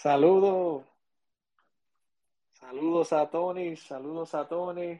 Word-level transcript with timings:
Saludos. 0.00 0.86
Saludos 2.52 3.12
a 3.12 3.28
Tony. 3.28 3.76
Saludos 3.76 4.34
a 4.34 4.48
Tony. 4.48 4.98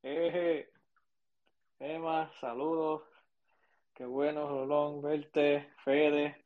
Eje. 0.00 0.70
Emma, 1.80 2.30
saludos. 2.40 3.02
Qué 3.92 4.04
bueno, 4.04 4.46
Rolón, 4.46 5.02
verte. 5.02 5.72
Fede. 5.82 6.44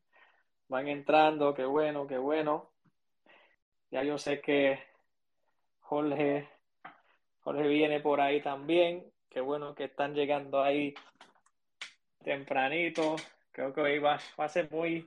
Van 0.69 0.89
entrando. 0.89 1.53
Qué 1.53 1.67
bueno, 1.67 2.07
qué 2.07 2.17
bueno. 2.17 2.71
Ya 3.91 4.03
yo 4.03 4.17
sé 4.17 4.41
que 4.41 4.83
Jorge, 5.81 6.49
Jorge 7.41 7.69
viene 7.69 8.01
por 8.01 8.23
ahí 8.23 8.41
también. 8.41 9.13
Qué 9.29 9.43
bueno 9.43 9.75
que 9.75 9.85
están 9.85 10.15
llegando 10.15 10.63
ahí 10.63 10.95
tempranito. 12.25 13.17
Creo 13.51 13.75
que 13.75 13.83
hoy 13.83 13.99
va 13.99 14.19
a 14.39 14.49
ser 14.49 14.71
muy, 14.71 15.07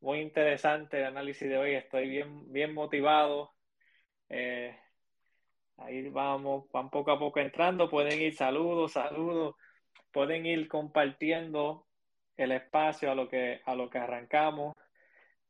muy 0.00 0.20
interesante 0.20 0.98
el 0.98 1.06
análisis 1.06 1.48
de 1.48 1.58
hoy. 1.58 1.74
Estoy 1.74 2.08
bien, 2.08 2.52
bien 2.52 2.74
motivado. 2.74 3.54
Eh, 4.28 4.76
ahí 5.78 6.08
vamos, 6.08 6.70
van 6.72 6.90
poco 6.90 7.10
a 7.12 7.18
poco 7.18 7.40
entrando. 7.40 7.88
Pueden 7.90 8.20
ir 8.20 8.34
saludos, 8.34 8.92
saludos. 8.92 9.56
Pueden 10.12 10.46
ir 10.46 10.68
compartiendo 10.68 11.86
el 12.36 12.52
espacio 12.52 13.10
a 13.10 13.14
lo 13.14 13.28
que, 13.28 13.60
a 13.64 13.74
lo 13.74 13.90
que 13.90 13.98
arrancamos. 13.98 14.74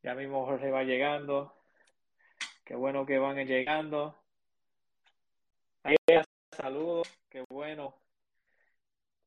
Ya 0.02 0.14
mismo 0.14 0.46
Jorge 0.46 0.70
va 0.70 0.84
llegando. 0.84 1.54
Qué 2.64 2.74
bueno 2.74 3.06
que 3.06 3.18
van 3.18 3.36
llegando. 3.46 4.16
Ahí 5.82 5.96
saludos. 6.50 7.08
Qué 7.28 7.44
bueno. 7.48 7.96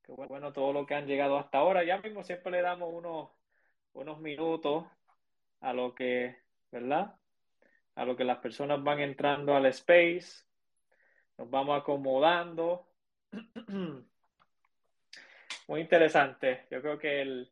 Qué 0.04 0.14
bueno 0.14 0.52
todo 0.54 0.74
lo 0.74 0.86
que 0.86 0.96
han 0.96 1.08
llegado 1.08 1.38
hasta 1.38 1.60
ahora. 1.60 1.84
Ya 1.84 2.00
mismo 2.00 2.24
siempre 2.24 2.52
le 2.52 2.62
damos 2.62 2.92
unos, 2.94 3.30
unos 3.94 4.20
minutos 4.20 4.86
a 5.62 5.74
lo 5.74 5.94
que, 5.96 6.38
¿verdad? 6.72 7.16
A 7.96 8.06
lo 8.06 8.16
que 8.16 8.24
las 8.24 8.38
personas 8.40 8.84
van 8.84 9.00
entrando 9.00 9.56
al 9.56 9.66
space, 9.68 10.46
nos 11.38 11.50
vamos 11.50 11.80
acomodando. 11.80 12.88
Muy 15.68 15.82
interesante. 15.82 16.66
Yo 16.72 16.82
creo 16.82 16.98
que 16.98 17.22
el, 17.22 17.52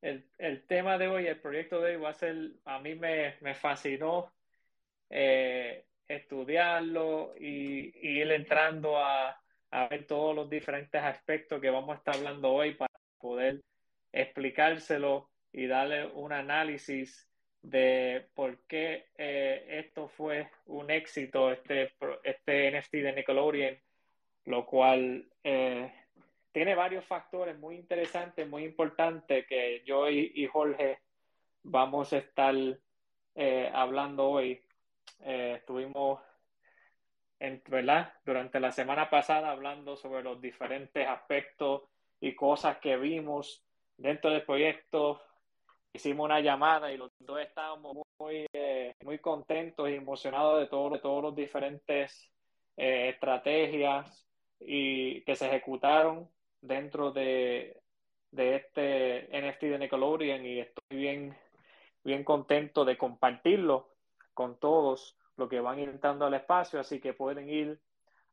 el, 0.00 0.28
el, 0.38 0.66
tema 0.66 0.96
de 0.98 1.08
hoy, 1.08 1.26
el 1.26 1.40
proyecto 1.40 1.80
de 1.80 1.96
hoy 1.96 2.02
va 2.02 2.10
a 2.10 2.14
ser, 2.14 2.52
a 2.64 2.78
mí 2.78 2.94
me, 2.94 3.36
me 3.40 3.54
fascinó 3.54 4.32
eh, 5.10 5.86
estudiarlo 6.08 7.34
y, 7.38 7.92
ir 8.20 8.30
entrando 8.32 8.98
a, 8.98 9.40
a 9.70 9.88
ver 9.88 10.06
todos 10.06 10.34
los 10.34 10.48
diferentes 10.48 11.02
aspectos 11.02 11.60
que 11.60 11.70
vamos 11.70 11.90
a 11.94 11.98
estar 11.98 12.16
hablando 12.16 12.52
hoy 12.52 12.74
para 12.74 12.92
poder 13.18 13.60
explicárselo 14.12 15.30
y 15.54 15.66
darle 15.68 16.06
un 16.06 16.32
análisis 16.32 17.28
de 17.62 18.26
por 18.34 18.58
qué 18.66 19.06
eh, 19.16 19.64
esto 19.68 20.08
fue 20.08 20.50
un 20.66 20.90
éxito, 20.90 21.50
este, 21.52 21.94
este 22.24 22.70
NFT 22.72 22.92
de 22.96 23.12
Nickelodeon, 23.12 23.78
lo 24.46 24.66
cual 24.66 25.26
eh, 25.44 25.90
tiene 26.52 26.74
varios 26.74 27.04
factores 27.04 27.56
muy 27.58 27.76
interesantes, 27.76 28.48
muy 28.48 28.64
importantes 28.64 29.46
que 29.46 29.82
yo 29.86 30.10
y, 30.10 30.46
Jorge 30.46 30.98
vamos 31.62 32.12
a 32.12 32.18
estar 32.18 32.54
eh, 33.36 33.70
hablando 33.72 34.28
hoy. 34.28 34.60
Eh, 35.20 35.54
estuvimos 35.58 36.20
¿verdad? 37.68 38.12
durante 38.24 38.58
la 38.58 38.72
semana 38.72 39.08
pasada 39.08 39.50
hablando 39.50 39.96
sobre 39.96 40.22
los 40.22 40.40
diferentes 40.40 41.06
aspectos 41.06 41.82
y 42.20 42.34
cosas 42.34 42.78
que 42.78 42.96
vimos 42.96 43.64
dentro 43.96 44.30
del 44.30 44.42
proyecto, 44.42 45.22
hicimos 45.94 46.24
una 46.24 46.40
llamada 46.40 46.92
y 46.92 46.96
los 46.96 47.12
dos 47.20 47.40
estábamos 47.40 47.96
muy, 48.18 48.46
eh, 48.52 48.96
muy 49.04 49.18
contentos 49.20 49.88
y 49.88 49.94
emocionados 49.94 50.60
de, 50.60 50.66
todo, 50.66 50.90
de 50.90 50.98
todos 50.98 51.22
los 51.22 51.36
diferentes 51.36 52.32
eh, 52.76 53.10
estrategias 53.10 54.26
y 54.60 55.22
que 55.22 55.36
se 55.36 55.46
ejecutaron 55.46 56.28
dentro 56.60 57.12
de, 57.12 57.80
de 58.32 58.56
este 58.56 59.28
NFT 59.40 59.62
de 59.62 59.78
Nickelodeon. 59.78 60.44
Y 60.44 60.60
estoy 60.60 60.98
bien, 60.98 61.36
bien 62.02 62.24
contento 62.24 62.84
de 62.84 62.98
compartirlo 62.98 63.94
con 64.34 64.58
todos 64.58 65.16
los 65.36 65.48
que 65.48 65.60
van 65.60 65.78
entrando 65.78 66.26
al 66.26 66.34
espacio, 66.34 66.80
así 66.80 67.00
que 67.00 67.12
pueden 67.12 67.48
ir 67.48 67.80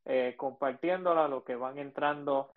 eh, 0.06 0.34
compartiéndola 0.36 1.28
los 1.28 1.44
que 1.44 1.56
van 1.56 1.78
entrando, 1.78 2.56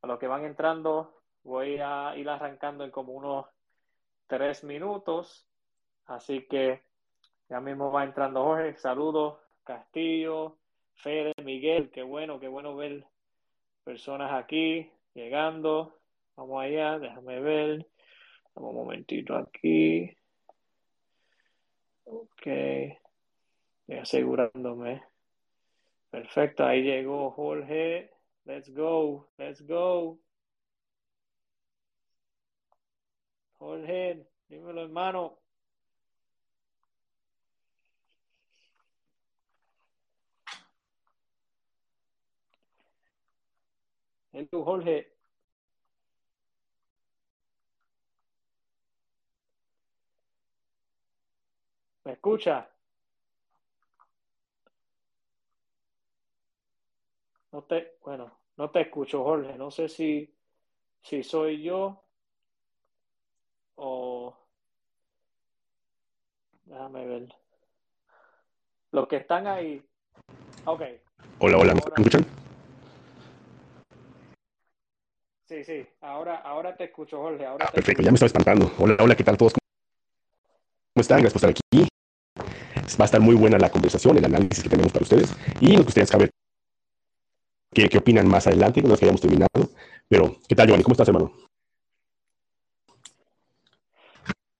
a 0.00 0.06
los 0.06 0.18
que 0.18 0.26
van 0.26 0.44
entrando, 0.44 1.22
voy 1.42 1.78
a 1.78 2.16
ir 2.16 2.28
arrancando 2.28 2.84
en 2.84 2.90
como 2.90 3.12
unos 3.12 3.46
tres 4.26 4.64
minutos. 4.64 5.46
Así 6.06 6.46
que 6.46 6.82
ya 7.48 7.60
mismo 7.60 7.90
va 7.90 8.04
entrando 8.04 8.44
Jorge. 8.44 8.76
Saludos, 8.76 9.38
Castillo, 9.64 10.58
Fede, 10.94 11.32
Miguel. 11.42 11.90
Qué 11.90 12.02
bueno, 12.02 12.40
qué 12.40 12.48
bueno 12.48 12.76
ver 12.76 13.06
personas 13.84 14.32
aquí 14.32 14.90
llegando. 15.14 15.98
Vamos 16.36 16.62
allá, 16.62 16.98
déjame 16.98 17.40
ver. 17.40 17.86
Vamos 18.54 18.70
un 18.70 18.76
momentito 18.76 19.36
aquí. 19.36 20.16
Ok. 22.04 22.46
Estoy 22.46 23.98
asegurándome. 24.00 25.02
Perfecto, 26.10 26.64
ahí 26.64 26.82
llegó 26.82 27.30
Jorge. 27.30 28.10
Let's 28.44 28.72
go, 28.74 29.28
let's 29.38 29.66
go. 29.66 30.18
Jorge, 33.66 34.24
dímelo, 34.48 34.82
hermano. 34.82 35.40
Hello, 44.32 44.62
Jorge. 44.64 45.16
¿Me 52.04 52.12
escucha? 52.12 52.70
No 57.52 57.62
te, 57.64 57.96
bueno, 58.04 58.38
no 58.56 58.70
te 58.70 58.82
escucho, 58.82 59.24
Jorge. 59.24 59.56
No 59.58 59.70
sé 59.70 59.88
si, 59.88 60.32
si 61.02 61.22
soy 61.24 61.62
yo 61.62 62.05
o 63.76 64.34
déjame 66.64 67.06
ver. 67.06 67.28
Los 68.92 69.08
que 69.08 69.16
están 69.16 69.46
ahí. 69.46 69.82
Ok. 70.64 70.82
Hola, 71.38 71.58
hola, 71.58 71.74
¿me 71.74 71.80
escuchan? 71.80 72.26
Sí, 75.48 75.62
sí. 75.64 75.86
Ahora, 76.00 76.36
ahora 76.36 76.76
te 76.76 76.84
escucho, 76.84 77.18
Jorge. 77.18 77.46
Ahora 77.46 77.66
te 77.66 77.72
Perfecto, 77.72 78.02
escucho. 78.02 78.04
ya 78.06 78.10
me 78.10 78.14
estaba 78.16 78.26
espantando. 78.26 78.72
Hola, 78.78 78.96
hola, 79.00 79.14
¿qué 79.14 79.24
tal 79.24 79.36
todos? 79.36 79.52
¿Cómo 79.52 79.60
están? 81.00 81.20
Gracias 81.20 81.40
por 81.40 81.50
estar 81.50 81.50
aquí. 81.50 81.88
Va 82.98 83.04
a 83.04 83.06
estar 83.06 83.20
muy 83.20 83.34
buena 83.34 83.58
la 83.58 83.70
conversación, 83.70 84.16
el 84.16 84.24
análisis 84.24 84.62
que 84.62 84.70
tenemos 84.70 84.92
para 84.92 85.02
ustedes. 85.02 85.34
Y 85.60 85.76
nos 85.76 85.84
gustaría 85.84 86.06
saber 86.06 86.30
qué, 87.72 87.88
qué 87.88 87.98
opinan 87.98 88.26
más 88.26 88.46
adelante, 88.46 88.80
cuando 88.80 88.94
nos 88.94 89.02
hayamos 89.02 89.20
terminado. 89.20 89.70
Pero, 90.08 90.36
¿qué 90.48 90.54
tal, 90.54 90.66
Giovanni? 90.66 90.82
¿Cómo 90.84 90.94
estás, 90.94 91.08
hermano? 91.08 91.45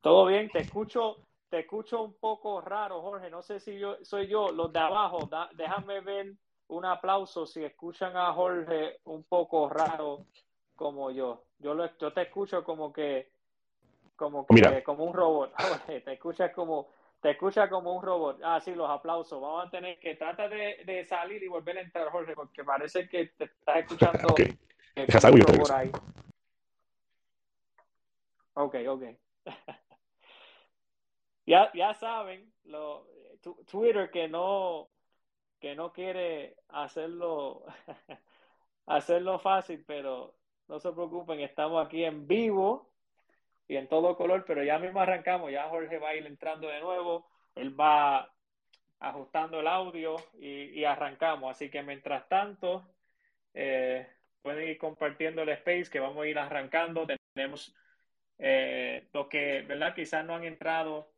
Todo 0.06 0.26
bien, 0.26 0.48
te 0.52 0.60
escucho, 0.60 1.16
te 1.50 1.58
escucho 1.58 2.00
un 2.00 2.14
poco 2.14 2.60
raro, 2.60 3.02
Jorge. 3.02 3.28
No 3.28 3.42
sé 3.42 3.58
si 3.58 3.76
yo 3.76 3.96
soy 4.04 4.28
yo, 4.28 4.52
los 4.52 4.72
de 4.72 4.78
abajo. 4.78 5.26
Da- 5.26 5.50
déjame 5.54 5.98
ver 6.00 6.32
un 6.68 6.84
aplauso 6.84 7.44
si 7.44 7.64
escuchan 7.64 8.16
a 8.16 8.32
Jorge 8.32 9.00
un 9.06 9.24
poco 9.24 9.68
raro 9.68 10.26
como 10.76 11.10
yo. 11.10 11.42
Yo 11.58 11.74
lo, 11.74 11.90
yo 11.98 12.12
te 12.12 12.22
escucho 12.22 12.62
como 12.62 12.92
que, 12.92 13.32
como 14.14 14.46
que, 14.46 14.54
Mira. 14.54 14.84
como 14.84 15.02
un 15.02 15.12
robot. 15.12 15.52
Jorge, 15.58 16.00
te 16.02 16.12
escuchas 16.12 16.52
como, 16.54 16.86
te 17.20 17.32
escucha 17.32 17.68
como 17.68 17.92
un 17.96 18.04
robot. 18.04 18.38
Ah, 18.44 18.60
sí, 18.60 18.76
los 18.76 18.88
aplausos. 18.88 19.40
Vamos 19.42 19.66
a 19.66 19.70
tener 19.70 19.98
que 19.98 20.14
trata 20.14 20.48
de, 20.48 20.84
de 20.86 21.04
salir 21.04 21.42
y 21.42 21.48
volver 21.48 21.78
a 21.78 21.80
entrar, 21.80 22.10
Jorge, 22.12 22.32
porque 22.36 22.62
parece 22.62 23.08
que 23.08 23.26
te 23.36 23.46
estás 23.46 23.78
escuchando 23.78 24.34
Ok. 24.34 24.38
eh, 24.38 24.56
Deja 24.94 25.18
salgo 25.18 25.38
yo 25.38 25.46
te. 25.46 25.90
Ok, 28.54 28.76
ok. 28.86 29.02
Ya, 31.46 31.70
ya 31.74 31.94
saben, 31.94 32.52
lo, 32.64 33.06
Twitter 33.70 34.10
que 34.10 34.28
no, 34.28 34.90
que 35.60 35.76
no 35.76 35.92
quiere 35.92 36.56
hacerlo, 36.68 37.64
hacerlo 38.86 39.38
fácil, 39.38 39.84
pero 39.86 40.34
no 40.68 40.80
se 40.80 40.92
preocupen, 40.92 41.40
estamos 41.40 41.84
aquí 41.86 42.04
en 42.04 42.26
vivo 42.26 42.90
y 43.68 43.76
en 43.76 43.88
todo 43.88 44.16
color, 44.16 44.44
pero 44.44 44.64
ya 44.64 44.78
mismo 44.78 45.00
arrancamos, 45.00 45.52
ya 45.52 45.68
Jorge 45.68 45.98
va 45.98 46.10
a 46.10 46.16
ir 46.16 46.26
entrando 46.26 46.68
de 46.68 46.80
nuevo, 46.80 47.28
él 47.54 47.78
va 47.78 48.32
ajustando 48.98 49.60
el 49.60 49.68
audio 49.68 50.16
y, 50.34 50.80
y 50.80 50.84
arrancamos, 50.84 51.50
así 51.50 51.70
que 51.70 51.82
mientras 51.82 52.28
tanto, 52.28 52.84
eh, 53.54 54.06
pueden 54.42 54.68
ir 54.68 54.78
compartiendo 54.78 55.42
el 55.42 55.50
space 55.50 55.90
que 55.90 56.00
vamos 56.00 56.24
a 56.24 56.28
ir 56.28 56.38
arrancando, 56.38 57.06
tenemos 57.34 57.74
eh, 58.38 59.08
los 59.12 59.28
que, 59.28 59.62
¿verdad? 59.62 59.94
Quizás 59.94 60.24
no 60.24 60.34
han 60.34 60.44
entrado 60.44 61.15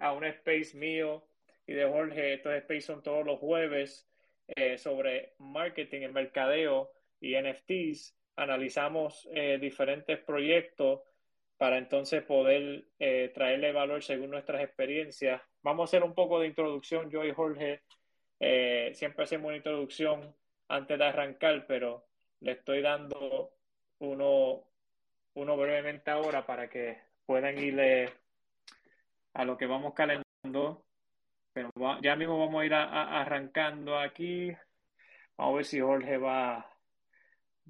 a 0.00 0.12
un 0.12 0.24
space 0.24 0.76
mío 0.76 1.24
y 1.66 1.74
de 1.74 1.86
Jorge. 1.86 2.34
Estos 2.34 2.52
space 2.54 2.80
son 2.80 3.02
todos 3.02 3.24
los 3.24 3.38
jueves 3.38 4.08
eh, 4.48 4.78
sobre 4.78 5.34
marketing, 5.38 6.02
el 6.02 6.12
mercadeo 6.12 6.90
y 7.20 7.36
NFTs. 7.36 8.16
Analizamos 8.36 9.28
eh, 9.32 9.58
diferentes 9.60 10.18
proyectos 10.18 11.02
para 11.56 11.78
entonces 11.78 12.22
poder 12.22 12.86
eh, 12.98 13.30
traerle 13.34 13.72
valor 13.72 14.02
según 14.02 14.30
nuestras 14.30 14.62
experiencias. 14.62 15.40
Vamos 15.62 15.82
a 15.82 15.88
hacer 15.90 16.02
un 16.02 16.14
poco 16.14 16.40
de 16.40 16.48
introducción, 16.48 17.10
yo 17.10 17.24
y 17.24 17.32
Jorge. 17.32 17.82
siempre 18.94 19.24
hacemos 19.24 19.48
una 19.48 19.56
introducción 19.58 20.34
antes 20.68 20.98
de 20.98 21.04
arrancar, 21.04 21.66
pero 21.66 22.06
le 22.40 22.52
estoy 22.52 22.80
dando 22.80 23.52
uno, 23.98 24.64
uno 25.34 25.56
brevemente 25.58 26.10
ahora 26.10 26.46
para 26.46 26.70
que 26.70 26.98
puedan 27.26 27.58
ir 27.58 27.76
a 29.34 29.44
lo 29.44 29.56
que 29.56 29.66
vamos 29.66 29.94
calentando. 29.94 30.84
Pero 31.52 31.70
ya 32.02 32.16
mismo 32.16 32.38
vamos 32.38 32.62
a 32.62 32.66
ir 32.66 32.74
arrancando 32.74 33.98
aquí. 33.98 34.52
Vamos 35.36 35.52
a 35.52 35.56
ver 35.56 35.64
si 35.64 35.80
Jorge 35.80 36.16
va, 36.16 36.66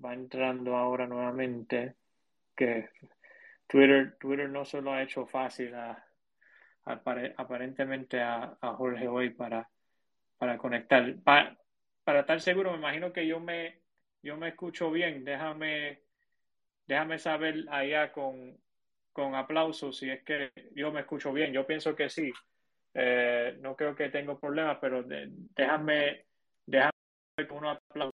va 0.04 0.14
entrando 0.14 0.76
ahora 0.76 1.06
nuevamente. 1.06 1.96
Que 2.54 2.90
Twitter, 3.66 4.16
Twitter 4.18 4.48
no 4.50 4.64
se 4.64 4.82
lo 4.82 4.92
ha 4.92 5.02
hecho 5.02 5.26
fácil 5.26 5.74
aparentemente 6.84 8.20
a, 8.20 8.56
Jorge 8.60 9.08
hoy 9.08 9.30
para, 9.30 9.68
para 10.36 10.58
conectar. 10.58 11.16
para 11.22 12.20
estar 12.20 12.40
seguro, 12.40 12.72
me 12.72 12.78
imagino 12.78 13.12
que 13.12 13.26
yo 13.26 13.40
me, 13.40 13.80
yo 14.22 14.36
me 14.36 14.48
escucho 14.48 14.90
bien. 14.90 15.24
Déjame, 15.24 16.02
déjame 16.86 17.18
saber 17.18 17.64
allá 17.70 18.12
con, 18.12 18.58
con 19.20 19.34
aplausos 19.34 19.98
si 19.98 20.10
es 20.10 20.22
que 20.22 20.50
yo 20.74 20.90
me 20.90 21.00
escucho 21.00 21.32
bien. 21.32 21.52
Yo 21.52 21.66
pienso 21.66 21.94
que 21.94 22.08
sí. 22.08 22.32
Eh, 22.94 23.56
no 23.60 23.76
creo 23.76 23.94
que 23.94 24.08
tengo 24.08 24.38
problemas, 24.38 24.78
pero 24.80 25.04
déjame, 25.04 26.24
déjame 26.64 26.92
con 27.46 27.58
unos 27.58 27.76
aplausos 27.76 28.14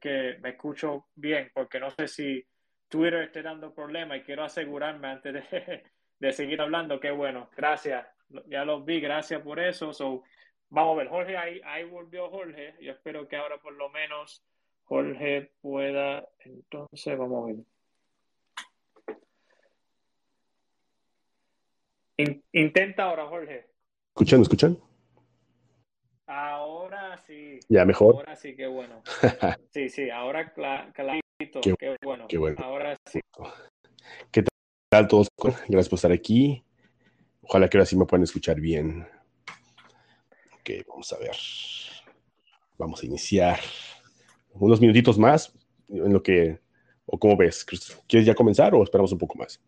que 0.00 0.38
me 0.40 0.50
escucho 0.50 1.08
bien, 1.14 1.50
porque 1.54 1.78
no 1.78 1.90
sé 1.90 2.08
si 2.08 2.44
Twitter 2.88 3.24
esté 3.24 3.42
dando 3.42 3.74
problemas 3.74 4.18
y 4.18 4.22
quiero 4.22 4.44
asegurarme 4.44 5.08
antes 5.08 5.34
de, 5.34 5.82
de 6.18 6.32
seguir 6.32 6.60
hablando. 6.60 6.98
Qué 6.98 7.10
bueno, 7.10 7.50
gracias. 7.54 8.06
Ya 8.46 8.64
los 8.64 8.84
vi, 8.84 9.00
gracias 9.00 9.42
por 9.42 9.60
eso. 9.60 9.92
So, 9.92 10.22
vamos 10.70 10.94
a 10.94 10.98
ver, 10.98 11.08
Jorge, 11.08 11.36
ahí, 11.36 11.60
ahí 11.64 11.84
volvió 11.84 12.30
Jorge. 12.30 12.74
Yo 12.80 12.92
espero 12.92 13.28
que 13.28 13.36
ahora 13.36 13.58
por 13.58 13.74
lo 13.74 13.90
menos 13.90 14.42
Jorge 14.84 15.52
pueda. 15.60 16.26
Entonces, 16.40 17.18
vamos 17.18 17.44
a 17.44 17.46
ver. 17.52 17.75
Intenta 22.52 23.04
ahora, 23.04 23.26
Jorge. 23.26 23.66
¿Escuchan? 24.14 24.42
¿Escuchan? 24.42 24.78
Ahora 26.26 27.18
sí. 27.26 27.60
Ya 27.68 27.84
mejor. 27.84 28.16
Ahora 28.16 28.36
sí, 28.36 28.56
qué 28.56 28.66
bueno. 28.66 29.02
Sí, 29.72 29.88
sí, 29.88 30.10
ahora 30.10 30.52
clarito. 30.52 31.60
Qué, 31.62 31.96
bueno. 32.02 32.26
Qué 32.28 32.38
bueno. 32.38 32.56
Ahora 32.62 32.96
sí. 33.04 33.20
¿Qué 34.30 34.44
tal 34.90 35.06
todos? 35.06 35.28
Gracias 35.38 35.88
por 35.88 35.96
estar 35.96 36.12
aquí. 36.12 36.64
Ojalá 37.42 37.68
que 37.68 37.76
ahora 37.76 37.86
sí 37.86 37.96
me 37.96 38.06
puedan 38.06 38.24
escuchar 38.24 38.60
bien. 38.60 39.06
Ok, 40.54 40.70
vamos 40.88 41.12
a 41.12 41.18
ver. 41.18 41.36
Vamos 42.78 43.02
a 43.02 43.06
iniciar. 43.06 43.60
Unos 44.52 44.80
minutitos 44.80 45.18
más 45.18 45.52
en 45.88 46.12
lo 46.12 46.22
que, 46.22 46.58
o 47.04 47.18
cómo 47.18 47.36
ves, 47.36 47.64
¿quieres 48.08 48.26
ya 48.26 48.34
comenzar 48.34 48.74
o 48.74 48.82
esperamos 48.82 49.12
un 49.12 49.18
poco 49.18 49.38
más? 49.38 49.60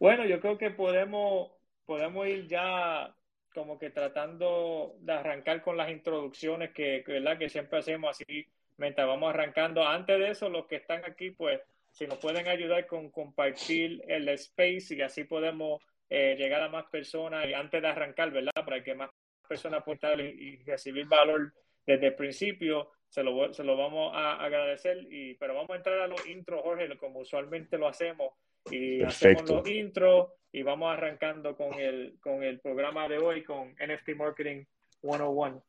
Bueno, 0.00 0.24
yo 0.24 0.40
creo 0.40 0.56
que 0.56 0.70
podemos, 0.70 1.50
podemos 1.84 2.26
ir 2.26 2.48
ya 2.48 3.14
como 3.52 3.78
que 3.78 3.90
tratando 3.90 4.96
de 5.00 5.12
arrancar 5.12 5.60
con 5.60 5.76
las 5.76 5.90
introducciones 5.90 6.70
que, 6.72 7.04
¿verdad? 7.06 7.36
que 7.36 7.50
siempre 7.50 7.80
hacemos 7.80 8.10
así 8.10 8.46
mientras 8.78 9.06
vamos 9.06 9.28
arrancando. 9.28 9.86
Antes 9.86 10.18
de 10.18 10.30
eso, 10.30 10.48
los 10.48 10.66
que 10.66 10.76
están 10.76 11.04
aquí, 11.04 11.32
pues, 11.32 11.60
si 11.90 12.06
nos 12.06 12.16
pueden 12.18 12.48
ayudar 12.48 12.86
con 12.86 13.10
compartir 13.10 14.02
el 14.08 14.26
space 14.30 14.94
y 14.94 15.02
así 15.02 15.24
podemos 15.24 15.82
eh, 16.08 16.34
llegar 16.38 16.62
a 16.62 16.70
más 16.70 16.86
personas 16.86 17.46
y 17.46 17.52
antes 17.52 17.82
de 17.82 17.88
arrancar, 17.88 18.30
¿verdad? 18.30 18.52
Para 18.54 18.82
que 18.82 18.94
más 18.94 19.10
personas 19.46 19.84
puedan 19.84 20.18
y, 20.20 20.56
recibir 20.64 21.06
valor 21.08 21.52
desde 21.86 22.06
el 22.06 22.14
principio, 22.14 22.90
se 23.06 23.22
lo, 23.22 23.52
se 23.52 23.64
lo 23.64 23.76
vamos 23.76 24.12
a 24.14 24.42
agradecer. 24.42 25.06
Y, 25.10 25.34
pero 25.34 25.54
vamos 25.54 25.70
a 25.72 25.76
entrar 25.76 25.98
a 25.98 26.06
los 26.06 26.26
intros, 26.26 26.62
Jorge, 26.62 26.96
como 26.96 27.18
usualmente 27.18 27.76
lo 27.76 27.86
hacemos 27.86 28.32
y 28.70 29.02
hacemos 29.02 29.48
los 29.48 29.68
intros 29.68 30.28
y 30.52 30.62
vamos 30.62 30.92
arrancando 30.92 31.56
con 31.56 31.74
el, 31.74 32.18
con 32.20 32.42
el 32.42 32.60
programa 32.60 33.08
de 33.08 33.18
hoy 33.18 33.44
con 33.44 33.70
NFT 33.74 34.16
Marketing 34.16 34.64
101. 35.00 35.62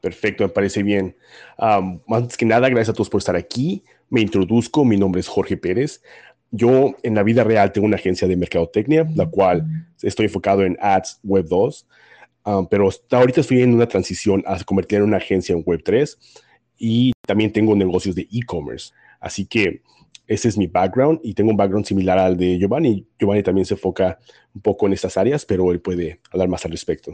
Perfecto, 0.00 0.44
me 0.44 0.48
parece 0.50 0.82
bien. 0.82 1.16
Um, 1.58 2.00
antes 2.08 2.36
que 2.36 2.46
nada, 2.46 2.68
gracias 2.68 2.90
a 2.90 2.92
todos 2.92 3.10
por 3.10 3.18
estar 3.18 3.36
aquí. 3.36 3.82
Me 4.08 4.20
introduzco, 4.20 4.84
mi 4.84 4.96
nombre 4.96 5.20
es 5.20 5.28
Jorge 5.28 5.56
Pérez. 5.56 6.02
Yo 6.50 6.94
en 7.02 7.14
la 7.14 7.22
vida 7.22 7.44
real 7.44 7.72
tengo 7.72 7.86
una 7.86 7.96
agencia 7.96 8.28
de 8.28 8.36
mercadotecnia, 8.36 9.06
la 9.14 9.26
cual 9.26 9.64
estoy 10.02 10.26
enfocado 10.26 10.62
en 10.62 10.76
Ads 10.80 11.20
Web 11.24 11.46
2, 11.48 11.88
um, 12.44 12.68
pero 12.68 12.88
ahorita 13.10 13.40
estoy 13.40 13.62
en 13.62 13.74
una 13.74 13.88
transición 13.88 14.42
a 14.46 14.62
convertir 14.64 14.98
en 14.98 15.04
una 15.04 15.16
agencia 15.16 15.54
en 15.54 15.62
Web 15.66 15.82
3 15.84 16.18
y 16.78 17.12
también 17.26 17.52
tengo 17.52 17.74
negocios 17.74 18.14
de 18.14 18.28
e-commerce. 18.32 18.92
Así 19.18 19.46
que 19.46 19.82
ese 20.26 20.48
es 20.48 20.58
mi 20.58 20.66
background 20.66 21.20
y 21.22 21.34
tengo 21.34 21.50
un 21.50 21.56
background 21.56 21.86
similar 21.86 22.18
al 22.18 22.36
de 22.36 22.58
Giovanni. 22.58 23.06
Giovanni 23.18 23.42
también 23.42 23.64
se 23.64 23.74
enfoca 23.74 24.18
un 24.54 24.60
poco 24.60 24.86
en 24.86 24.92
estas 24.92 25.16
áreas, 25.16 25.44
pero 25.44 25.70
él 25.70 25.80
puede 25.80 26.20
hablar 26.32 26.48
más 26.48 26.64
al 26.64 26.72
respecto. 26.72 27.12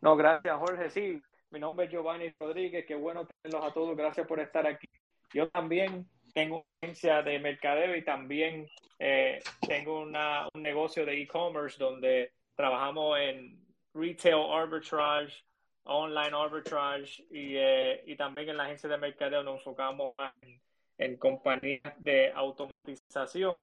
No, 0.00 0.16
gracias 0.16 0.56
Jorge. 0.56 0.90
Sí, 0.90 1.22
mi 1.50 1.58
nombre 1.58 1.86
es 1.86 1.92
Giovanni 1.92 2.32
Rodríguez. 2.38 2.84
Qué 2.86 2.94
bueno 2.94 3.26
tenerlos 3.26 3.68
a 3.68 3.74
todos. 3.74 3.96
Gracias 3.96 4.26
por 4.26 4.38
estar 4.40 4.66
aquí. 4.66 4.88
Yo 5.32 5.48
también 5.48 6.06
tengo 6.32 6.64
agencia 6.80 7.22
de 7.22 7.38
mercadeo 7.38 7.96
y 7.96 8.04
también 8.04 8.68
eh, 8.98 9.40
tengo 9.66 10.02
una, 10.02 10.48
un 10.54 10.62
negocio 10.62 11.04
de 11.04 11.22
e-commerce 11.22 11.76
donde 11.78 12.32
trabajamos 12.54 13.18
en 13.18 13.58
retail 13.94 14.46
arbitrage, 14.52 15.42
online 15.84 16.36
arbitrage 16.36 17.24
y, 17.30 17.56
eh, 17.56 18.02
y 18.06 18.16
también 18.16 18.50
en 18.50 18.58
la 18.58 18.64
agencia 18.64 18.88
de 18.88 18.98
mercadeo 18.98 19.42
nos 19.42 19.58
enfocamos 19.58 20.14
en 20.42 20.60
en 20.98 21.16
compañías 21.16 21.94
de 21.98 22.32
automatización. 22.32 23.54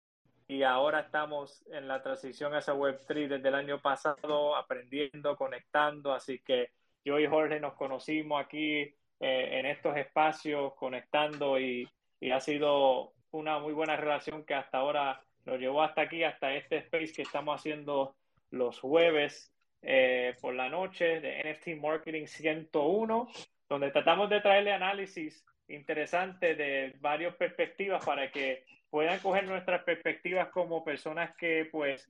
Y 0.48 0.64
ahora 0.64 1.02
estamos 1.02 1.64
en 1.72 1.88
la 1.88 2.04
transición 2.04 2.54
a 2.54 2.60
esa 2.60 2.74
Web3 2.74 3.28
desde 3.28 3.48
el 3.48 3.56
año 3.56 3.82
pasado, 3.82 4.56
aprendiendo, 4.56 5.36
conectando, 5.36 6.14
así 6.14 6.40
que 6.40 6.72
yo 7.06 7.20
y 7.20 7.28
Jorge 7.28 7.60
nos 7.60 7.74
conocimos 7.74 8.44
aquí 8.44 8.82
eh, 8.82 8.96
en 9.20 9.66
estos 9.66 9.96
espacios, 9.98 10.74
conectando 10.76 11.60
y, 11.60 11.88
y, 12.20 12.32
ha 12.32 12.40
sido 12.40 13.14
una 13.32 13.60
muy 13.60 13.74
buena 13.74 13.96
relación 13.96 14.46
que 14.46 14.54
hasta 14.54 14.78
ahora 14.78 15.22
nos 15.46 15.60
llevó 15.60 15.82
hasta 15.82 16.02
aquí, 16.02 16.24
hasta 16.24 16.54
este 16.54 16.78
space 16.78 17.14
que 17.14 17.22
estamos 17.24 17.60
haciendo 17.60 18.16
los 18.52 18.80
jueves 18.80 19.54
eh, 19.82 20.36
por 20.40 20.54
la 20.54 20.70
noche 20.70 21.20
de 21.20 21.44
NFT 21.44 21.82
Marketing 21.82 22.26
101, 22.26 23.28
donde 23.68 23.92
tratamos 23.92 24.30
de 24.30 24.40
traerle 24.40 24.72
análisis 24.72 25.44
interesante 25.74 26.56
de 26.56 26.96
varias 27.00 27.36
perspectivas 27.36 28.04
para 28.06 28.32
que 28.32 28.64
puedan 28.90 29.20
coger 29.20 29.46
nuestras 29.46 29.84
perspectivas 29.84 30.50
como 30.50 30.84
personas 30.84 31.36
que 31.36 31.68
pues 31.72 32.08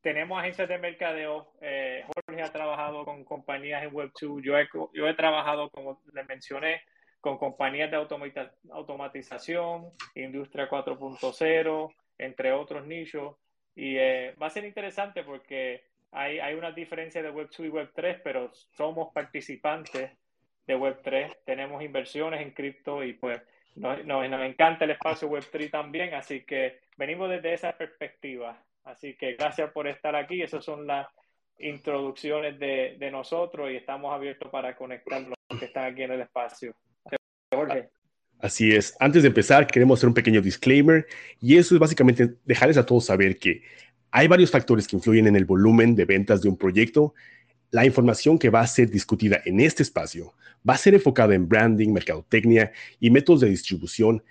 tenemos 0.00 0.38
agencias 0.38 0.68
de 0.68 0.78
mercadeo. 0.78 1.52
Eh, 1.60 2.04
Jorge 2.06 2.42
ha 2.42 2.52
trabajado 2.52 3.04
con 3.04 3.24
compañías 3.24 3.82
en 3.82 3.90
Web2. 3.90 4.42
Yo 4.42 4.58
he, 4.58 4.68
yo 4.92 5.08
he 5.08 5.14
trabajado, 5.14 5.70
como 5.70 6.02
le 6.12 6.24
mencioné, 6.24 6.82
con 7.20 7.38
compañías 7.38 7.90
de 7.90 7.96
automatización, 8.70 9.90
Industria 10.14 10.68
4.0, 10.68 11.94
entre 12.18 12.52
otros 12.52 12.86
nichos. 12.86 13.36
Y 13.74 13.96
eh, 13.96 14.34
va 14.40 14.48
a 14.48 14.50
ser 14.50 14.64
interesante 14.66 15.24
porque 15.24 15.84
hay, 16.12 16.38
hay 16.38 16.54
una 16.54 16.70
diferencia 16.72 17.22
de 17.22 17.32
Web2 17.32 17.64
y 17.64 17.70
Web3, 17.70 18.20
pero 18.22 18.52
somos 18.52 19.12
participantes 19.14 20.10
de 20.66 20.76
Web3, 20.76 21.36
tenemos 21.44 21.82
inversiones 21.82 22.40
en 22.40 22.52
cripto 22.52 23.04
y 23.04 23.12
pues 23.12 23.40
nos, 23.76 24.04
nos, 24.04 24.24
encanta 24.24 24.84
el 24.84 24.92
espacio 24.92 25.28
Web3 25.28 25.70
también, 25.70 26.14
así 26.14 26.42
que 26.42 26.80
venimos 26.96 27.28
desde 27.30 27.54
esa 27.54 27.72
perspectiva. 27.72 28.62
Así 28.84 29.14
que 29.14 29.34
gracias 29.34 29.70
por 29.72 29.88
estar 29.88 30.14
aquí, 30.14 30.42
esas 30.42 30.64
son 30.64 30.86
las 30.86 31.06
introducciones 31.58 32.58
de, 32.58 32.96
de 32.98 33.10
nosotros 33.10 33.70
y 33.70 33.76
estamos 33.76 34.12
abiertos 34.12 34.50
para 34.50 34.76
conectar 34.76 35.22
los 35.22 35.58
que 35.58 35.66
están 35.66 35.92
aquí 35.92 36.02
en 36.02 36.12
el 36.12 36.20
espacio. 36.20 36.74
Jorge. 37.52 37.88
Así 38.40 38.74
es. 38.74 38.94
Antes 39.00 39.22
de 39.22 39.28
empezar, 39.28 39.66
queremos 39.66 39.98
hacer 39.98 40.08
un 40.08 40.14
pequeño 40.14 40.42
disclaimer 40.42 41.06
y 41.40 41.56
eso 41.56 41.74
es 41.74 41.80
básicamente 41.80 42.34
dejarles 42.44 42.76
a 42.76 42.84
todos 42.84 43.06
saber 43.06 43.38
que 43.38 43.62
hay 44.10 44.28
varios 44.28 44.50
factores 44.50 44.86
que 44.86 44.96
influyen 44.96 45.26
en 45.26 45.36
el 45.36 45.44
volumen 45.44 45.94
de 45.96 46.04
ventas 46.04 46.42
de 46.42 46.48
un 46.48 46.56
proyecto 46.56 47.14
la 47.70 47.84
información 47.84 48.38
que 48.38 48.50
va 48.50 48.60
a 48.60 48.66
ser 48.66 48.90
discutida 48.90 49.40
en 49.44 49.60
este 49.60 49.82
espacio 49.82 50.34
va 50.68 50.74
a 50.74 50.78
ser 50.78 50.94
enfocada 50.94 51.34
en 51.34 51.48
branding, 51.48 51.90
mercadotecnia 51.90 52.72
y 53.00 53.10
métodos 53.10 53.40
de 53.40 53.50
distribución. 53.50 54.22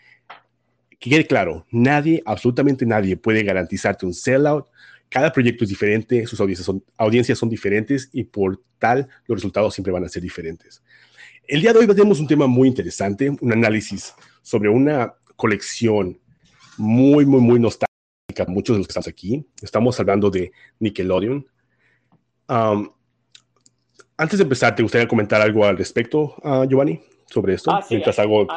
Que 0.99 1.09
quede 1.09 1.27
claro, 1.27 1.65
nadie, 1.69 2.23
absolutamente 2.25 2.85
nadie 2.85 3.17
puede 3.17 3.43
garantizarte 3.43 4.05
un 4.05 4.13
sellout, 4.13 4.67
cada 5.13 5.31
proyecto 5.31 5.63
es 5.63 5.69
diferente, 5.69 6.25
sus 6.25 6.39
audiencias 6.39 7.37
son, 7.37 7.49
diferentes 7.49 8.09
y 8.13 8.23
por 8.23 8.63
tal 8.79 9.07
los 9.27 9.37
resultados 9.37 9.75
siempre 9.75 9.93
van 9.93 10.03
a 10.03 10.09
ser 10.09 10.23
diferentes. 10.23 10.81
El 11.47 11.61
día 11.61 11.71
de 11.71 11.77
hoy 11.77 11.87
tenemos 11.87 12.19
un 12.19 12.25
tema 12.25 12.47
muy 12.47 12.67
interesante, 12.67 13.29
un 13.29 13.51
análisis 13.51 14.15
sobre 14.41 14.69
una 14.69 15.13
colección 15.35 16.19
muy, 16.77 17.27
muy, 17.27 17.41
muy 17.41 17.59
nostálgica. 17.59 17.87
Muchos 18.47 18.75
de 18.75 18.79
los 18.79 18.87
que 18.87 18.91
estamos 18.91 19.07
aquí, 19.07 19.45
estamos 19.61 19.99
hablando 19.99 20.31
de 20.31 20.51
Nickelodeon. 20.79 21.45
Antes 24.17 24.39
de 24.39 24.43
empezar, 24.43 24.75
¿te 24.75 24.83
gustaría 24.83 25.07
comentar 25.07 25.41
algo 25.41 25.65
al 25.65 25.77
respecto, 25.77 26.35
uh, 26.43 26.65
Giovanni, 26.65 27.01
sobre 27.25 27.53
esto? 27.53 27.71
Ah, 27.71 27.81
sí, 27.81 27.95
mientras 27.95 28.19
hago 28.19 28.47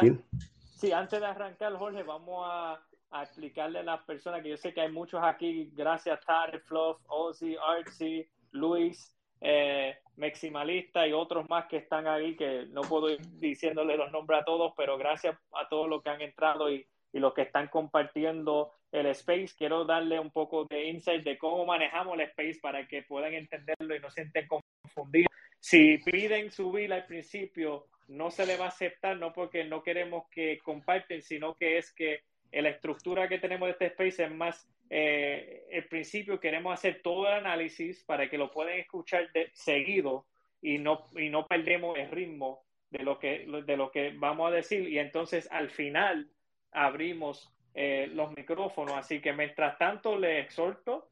Sí, 0.77 0.93
antes 0.93 1.21
de 1.21 1.27
arrancar, 1.27 1.73
Jorge, 1.75 2.03
vamos 2.03 2.45
a, 2.47 2.81
a, 3.11 3.23
explicarle 3.23 3.79
a 3.79 3.83
las 3.83 4.03
personas 4.03 4.43
que 4.43 4.51
yo 4.51 4.57
sé 4.57 4.75
que 4.75 4.83
hay 4.83 4.93
muchos 4.93 5.21
aquí, 5.23 5.71
gracias 5.75 6.21
Tarek, 6.27 6.63
Fluff, 6.65 6.99
Ozzy, 7.07 7.57
Artsy, 7.57 8.29
Luis, 8.53 9.17
eh, 9.41 9.97
Maximalista 10.17 11.07
y 11.07 11.13
otros 11.13 11.49
más 11.49 11.67
que 11.67 11.79
están 11.79 12.07
ahí, 12.07 12.37
que 12.37 12.67
no 12.71 12.83
puedo 12.83 13.11
ir 13.11 13.21
diciéndole 13.39 13.97
los 13.97 14.13
nombres 14.13 14.41
a 14.41 14.45
todos, 14.45 14.73
pero 14.77 14.99
gracias 14.99 15.37
a 15.53 15.69
todos 15.69 15.89
los 15.89 16.03
que 16.03 16.11
han 16.11 16.21
entrado 16.21 16.71
y, 16.71 16.87
y 17.13 17.19
los 17.19 17.33
que 17.35 17.43
están 17.43 17.69
compartiendo 17.69 18.73
el 18.93 19.07
space. 19.07 19.55
Quiero 19.57 19.85
darle 19.85 20.19
un 20.19 20.31
poco 20.31 20.65
de 20.67 20.89
insight 20.89 21.25
de 21.25 21.39
cómo 21.39 21.65
manejamos 21.67 22.15
el 22.15 22.23
space 22.23 22.59
para 22.61 22.87
que 22.87 23.03
puedan 23.03 23.35
entenderlo 23.35 23.95
y 23.95 24.01
no 24.01 24.11
se 24.11 24.23
sienten 24.23 24.47
confundidos. 24.49 25.31
Si 25.61 25.99
piden 25.99 26.51
subir 26.51 26.93
al 26.93 27.07
principio, 27.07 27.87
no 28.09 28.31
se 28.31 28.47
le 28.47 28.57
va 28.57 28.67
a 28.67 28.69
aceptar, 28.69 29.17
no 29.17 29.33
porque 29.33 29.65
no 29.65 29.83
queremos 29.83 30.29
que 30.31 30.59
comparten, 30.59 31.23
sino 31.23 31.57
que 31.57 31.79
es 31.79 31.93
que 31.93 32.21
la 32.53 32.69
estructura 32.71 33.29
que 33.29 33.39
tenemos 33.39 33.67
de 33.67 33.73
este 33.73 33.87
space 33.87 34.25
es 34.25 34.31
más 34.31 34.69
eh, 34.89 35.65
el 35.71 35.85
principio 35.89 36.39
queremos 36.39 36.73
hacer 36.73 37.01
todo 37.03 37.27
el 37.27 37.35
análisis 37.35 38.05
para 38.05 38.31
que 38.31 38.39
lo 38.39 38.53
puedan 38.53 38.79
escuchar 38.79 39.31
de, 39.33 39.51
seguido 39.53 40.27
y 40.63 40.79
no, 40.79 41.09
y 41.17 41.29
no 41.29 41.47
perdemos 41.47 41.99
el 41.99 42.11
ritmo 42.11 42.63
de 42.91 43.03
lo, 43.03 43.19
que, 43.19 43.47
de 43.67 43.77
lo 43.77 43.91
que 43.91 44.13
vamos 44.17 44.49
a 44.49 44.55
decir 44.55 44.89
y 44.89 44.99
entonces 44.99 45.49
al 45.51 45.71
final 45.71 46.31
abrimos 46.71 47.53
eh, 47.75 48.09
los 48.13 48.35
micrófonos. 48.37 48.95
Así 48.95 49.21
que 49.21 49.33
mientras 49.33 49.77
tanto 49.79 50.17
les 50.17 50.45
exhorto 50.45 51.09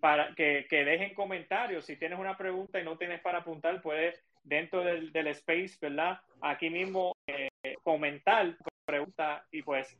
para 0.00 0.34
que, 0.34 0.66
que, 0.68 0.84
dejen 0.84 1.14
comentarios. 1.14 1.86
Si 1.86 1.96
tienes 1.96 2.18
una 2.18 2.36
pregunta 2.36 2.80
y 2.80 2.84
no 2.84 2.96
tienes 2.96 3.20
para 3.20 3.38
apuntar, 3.38 3.80
puedes 3.82 4.22
dentro 4.42 4.82
del, 4.82 5.12
del 5.12 5.28
space, 5.28 5.76
¿verdad? 5.80 6.20
Aquí 6.40 6.70
mismo 6.70 7.12
eh, 7.26 7.48
comentar 7.82 8.56
pregunta 8.84 9.44
y 9.50 9.62
pues 9.62 9.98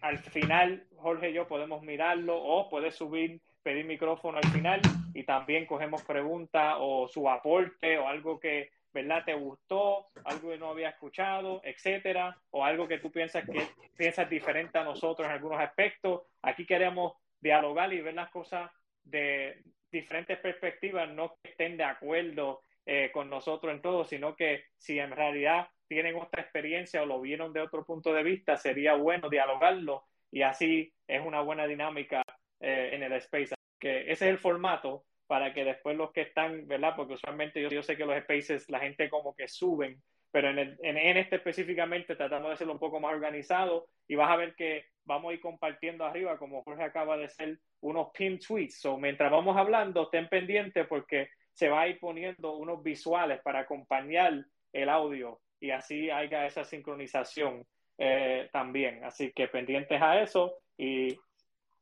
al 0.00 0.18
final 0.18 0.86
Jorge 0.96 1.30
y 1.30 1.32
yo 1.32 1.48
podemos 1.48 1.82
mirarlo 1.82 2.40
o 2.40 2.68
puedes 2.68 2.94
subir, 2.94 3.40
pedir 3.64 3.84
micrófono 3.84 4.38
al 4.38 4.48
final 4.50 4.80
y 5.12 5.24
también 5.24 5.66
cogemos 5.66 6.02
preguntas 6.04 6.76
o 6.78 7.08
su 7.08 7.28
aporte 7.28 7.98
o 7.98 8.06
algo 8.06 8.38
que, 8.38 8.70
¿verdad? 8.92 9.24
Te 9.24 9.34
gustó, 9.34 10.06
algo 10.24 10.50
que 10.50 10.58
no 10.58 10.70
había 10.70 10.90
escuchado, 10.90 11.60
etcétera, 11.64 12.38
o 12.50 12.64
algo 12.64 12.86
que 12.86 12.98
tú 12.98 13.10
piensas 13.10 13.44
que 13.44 13.66
piensas 13.96 14.30
diferente 14.30 14.78
a 14.78 14.84
nosotros 14.84 15.26
en 15.26 15.32
algunos 15.32 15.60
aspectos. 15.60 16.22
Aquí 16.42 16.64
queremos 16.64 17.14
dialogar 17.40 17.92
y 17.92 18.00
ver 18.00 18.14
las 18.14 18.30
cosas 18.30 18.70
de 19.10 19.62
diferentes 19.90 20.38
perspectivas, 20.38 21.08
no 21.10 21.36
que 21.42 21.50
estén 21.50 21.76
de 21.76 21.84
acuerdo 21.84 22.62
eh, 22.86 23.10
con 23.12 23.28
nosotros 23.30 23.72
en 23.72 23.82
todo, 23.82 24.04
sino 24.04 24.36
que 24.36 24.64
si 24.76 24.98
en 24.98 25.10
realidad 25.10 25.68
tienen 25.88 26.16
otra 26.16 26.42
experiencia 26.42 27.02
o 27.02 27.06
lo 27.06 27.20
vieron 27.20 27.52
de 27.52 27.60
otro 27.60 27.84
punto 27.84 28.12
de 28.12 28.22
vista, 28.22 28.56
sería 28.56 28.94
bueno 28.94 29.28
dialogarlo 29.28 30.04
y 30.30 30.42
así 30.42 30.92
es 31.06 31.24
una 31.24 31.40
buena 31.40 31.66
dinámica 31.66 32.22
eh, 32.60 32.90
en 32.92 33.02
el 33.02 33.12
space. 33.14 33.54
Que 33.78 34.02
ese 34.02 34.12
es 34.12 34.22
el 34.22 34.38
formato 34.38 35.04
para 35.26 35.52
que 35.52 35.64
después 35.64 35.96
los 35.96 36.12
que 36.12 36.22
están, 36.22 36.66
¿verdad? 36.66 36.94
Porque 36.96 37.14
usualmente 37.14 37.62
yo, 37.62 37.68
yo 37.68 37.82
sé 37.82 37.96
que 37.96 38.04
los 38.04 38.18
spaces 38.22 38.68
la 38.68 38.80
gente 38.80 39.08
como 39.08 39.34
que 39.34 39.48
suben, 39.48 40.02
pero 40.30 40.50
en, 40.50 40.58
el, 40.58 40.78
en, 40.82 41.16
este 41.16 41.36
específicamente 41.36 42.16
tratamos 42.16 42.48
de 42.48 42.54
hacerlo 42.54 42.74
un 42.74 42.78
poco 42.78 43.00
más 43.00 43.12
organizado 43.12 43.88
y 44.06 44.14
vas 44.14 44.30
a 44.30 44.36
ver 44.36 44.54
que 44.54 44.86
vamos 45.04 45.30
a 45.30 45.34
ir 45.34 45.40
compartiendo 45.40 46.04
arriba, 46.04 46.38
como 46.38 46.62
Jorge 46.62 46.84
acaba 46.84 47.16
de 47.16 47.24
hacer, 47.24 47.58
unos 47.80 48.08
pin 48.12 48.38
tweets. 48.38 48.84
o 48.84 48.98
mientras 48.98 49.30
vamos 49.30 49.56
hablando, 49.56 50.02
estén 50.04 50.28
pendientes 50.28 50.86
porque 50.86 51.30
se 51.52 51.68
va 51.68 51.82
a 51.82 51.88
ir 51.88 51.98
poniendo 51.98 52.56
unos 52.56 52.82
visuales 52.82 53.40
para 53.42 53.60
acompañar 53.60 54.44
el 54.72 54.88
audio 54.88 55.40
y 55.60 55.70
así 55.70 56.10
haya 56.10 56.46
esa 56.46 56.64
sincronización 56.64 57.66
eh, 57.96 58.48
también. 58.52 59.04
Así 59.04 59.32
que 59.32 59.48
pendientes 59.48 60.00
a 60.00 60.20
eso 60.22 60.58
y 60.76 61.18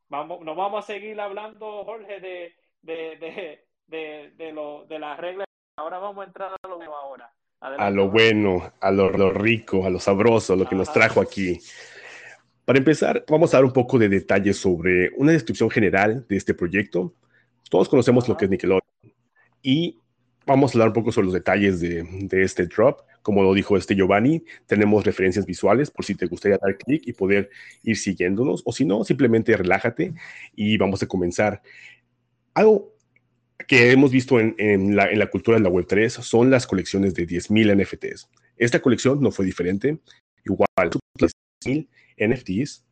vamos, 0.08 0.40
nos 0.40 0.56
vamos 0.56 0.84
a 0.84 0.86
seguir 0.86 1.20
hablando, 1.20 1.84
Jorge, 1.84 2.20
de, 2.20 2.54
de, 2.80 3.60
de, 3.86 4.30
de, 4.30 4.52
lo, 4.52 4.86
de 4.86 4.98
las 4.98 5.18
reglas. 5.18 5.46
Ahora 5.76 5.98
vamos 5.98 6.24
a 6.24 6.26
entrar 6.26 6.52
a 6.52 6.68
lo 6.68 6.76
bueno 6.76 6.96
ahora. 6.96 7.30
A 7.60 7.90
lo 7.90 8.10
bueno, 8.10 8.72
a 8.80 8.90
lo, 8.90 9.30
rico, 9.30 9.86
a 9.86 9.90
lo 9.90 9.98
sabroso, 9.98 10.56
lo 10.56 10.68
que 10.68 10.76
nos 10.76 10.92
trajo 10.92 11.20
aquí. 11.20 11.58
Para 12.64 12.78
empezar, 12.78 13.24
vamos 13.28 13.54
a 13.54 13.58
dar 13.58 13.64
un 13.64 13.72
poco 13.72 13.98
de 13.98 14.08
detalles 14.08 14.56
sobre 14.56 15.10
una 15.16 15.32
descripción 15.32 15.70
general 15.70 16.26
de 16.28 16.36
este 16.36 16.54
proyecto. 16.54 17.14
Todos 17.70 17.88
conocemos 17.88 18.28
lo 18.28 18.36
que 18.36 18.44
es 18.46 18.50
Nickelodeon 18.50 18.82
y 19.62 20.00
vamos 20.46 20.70
a 20.70 20.74
hablar 20.74 20.88
un 20.88 20.94
poco 20.94 21.12
sobre 21.12 21.26
los 21.26 21.34
detalles 21.34 21.80
de, 21.80 22.02
de 22.02 22.42
este 22.42 22.66
drop 22.66 23.00
como 23.26 23.42
lo 23.42 23.52
dijo 23.54 23.76
este 23.76 23.96
Giovanni, 23.96 24.44
tenemos 24.66 25.04
referencias 25.04 25.44
visuales 25.46 25.90
por 25.90 26.04
si 26.04 26.14
te 26.14 26.26
gustaría 26.26 26.58
dar 26.62 26.78
clic 26.78 27.02
y 27.08 27.12
poder 27.12 27.50
ir 27.82 27.96
siguiéndonos, 27.96 28.62
o 28.64 28.70
si 28.70 28.84
no, 28.84 29.02
simplemente 29.02 29.56
relájate 29.56 30.14
y 30.54 30.78
vamos 30.78 31.02
a 31.02 31.08
comenzar. 31.08 31.60
Algo 32.54 32.95
que 33.66 33.90
hemos 33.90 34.10
visto 34.10 34.38
en, 34.38 34.54
en, 34.58 34.96
la, 34.96 35.10
en 35.10 35.18
la, 35.18 35.28
cultura 35.28 35.56
de 35.56 35.64
la 35.64 35.70
Web3 35.70 36.08
son 36.08 36.50
las 36.50 36.66
colecciones 36.66 37.14
de 37.14 37.26
10.000 37.26 37.82
NFTs. 37.82 38.28
Esta 38.56 38.80
colección 38.80 39.20
no 39.20 39.30
fue 39.30 39.44
diferente, 39.44 39.98
igual, 40.44 40.90
10.000 41.18 41.88
NFTs, 42.18 42.84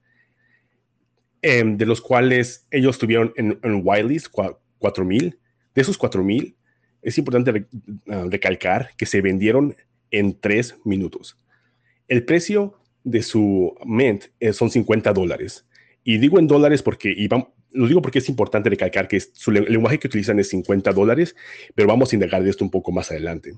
eh, 1.43 1.63
de 1.65 1.87
los 1.87 2.01
cuales 2.01 2.67
ellos 2.71 2.99
tuvieron 2.99 3.33
en, 3.37 3.59
en 3.63 3.83
whitelist 3.85 4.29
4.000. 4.29 5.39
De 5.75 5.83
esos 5.83 5.99
4.000, 5.99 6.55
es 7.03 7.19
importante 7.19 7.67
ah, 8.09 8.27
recalcar 8.31 8.91
que 8.97 9.07
se 9.07 9.21
vendieron 9.21 9.77
en 10.11 10.41
tres 10.41 10.77
minutos. 10.85 11.39
El 12.09 12.25
precio 12.25 12.79
de 13.03 13.23
su 13.23 13.75
Mint 13.85 14.27
eh, 14.41 14.53
son 14.53 14.71
50 14.71 15.13
dólares. 15.13 15.67
Y 16.03 16.19
digo 16.19 16.39
en 16.39 16.47
dólares 16.47 16.83
porque, 16.83 17.13
y 17.17 17.29
lo 17.75 17.89
digo 17.89 18.01
porque 18.01 18.21
es 18.21 18.29
importante 18.29 18.71
recalcar 18.71 19.09
que 19.09 19.21
su 19.21 19.51
lenguaje 19.51 19.99
que 19.99 20.07
utilizan 20.07 20.39
es 20.39 20.49
50 20.49 20.93
dólares, 20.93 21.37
pero 21.75 21.89
vamos 21.89 22.13
a 22.13 22.17
indagar 22.17 22.43
de 22.43 22.51
esto 22.51 22.65
un 22.65 22.71
poco 22.71 22.93
más 22.93 23.11
adelante. 23.11 23.53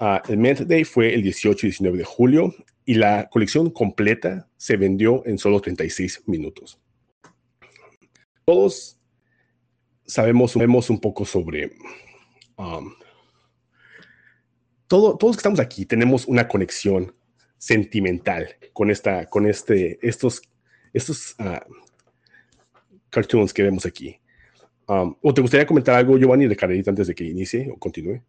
Uh, 0.00 0.18
el 0.28 0.38
Mint 0.38 0.60
Day 0.60 0.84
fue 0.84 1.12
el 1.12 1.22
18 1.22 1.66
y 1.66 1.70
19 1.70 1.98
de 1.98 2.04
julio 2.04 2.54
y 2.84 2.94
la 2.94 3.28
colección 3.28 3.70
completa 3.70 4.48
se 4.56 4.76
vendió 4.76 5.26
en 5.26 5.38
solo 5.38 5.60
36 5.60 6.22
minutos. 6.26 6.80
Todos 8.44 8.98
sabemos, 10.06 10.52
sabemos 10.52 10.88
un 10.88 11.00
poco 11.00 11.24
sobre 11.24 11.72
um, 12.56 12.94
todos 14.86 15.18
los 15.20 15.36
que 15.36 15.40
estamos 15.40 15.60
aquí 15.60 15.84
tenemos 15.84 16.26
una 16.26 16.48
conexión 16.48 17.14
sentimental 17.58 18.56
con, 18.72 18.90
esta, 18.90 19.26
con 19.26 19.46
este, 19.46 19.98
estos, 20.00 20.40
estos 20.92 21.34
uh, 21.40 21.58
cartoons 23.10 23.52
que 23.52 23.62
vemos 23.62 23.86
aquí. 23.86 24.18
Um, 24.86 25.14
¿O 25.22 25.34
te 25.34 25.42
gustaría 25.42 25.66
comentar 25.66 25.94
algo, 25.94 26.16
Giovanni, 26.16 26.46
de 26.46 26.56
Carrerita 26.56 26.90
antes 26.90 27.06
de 27.06 27.14
que 27.14 27.24
inicie 27.24 27.70
o 27.70 27.78
continúe? 27.78 28.22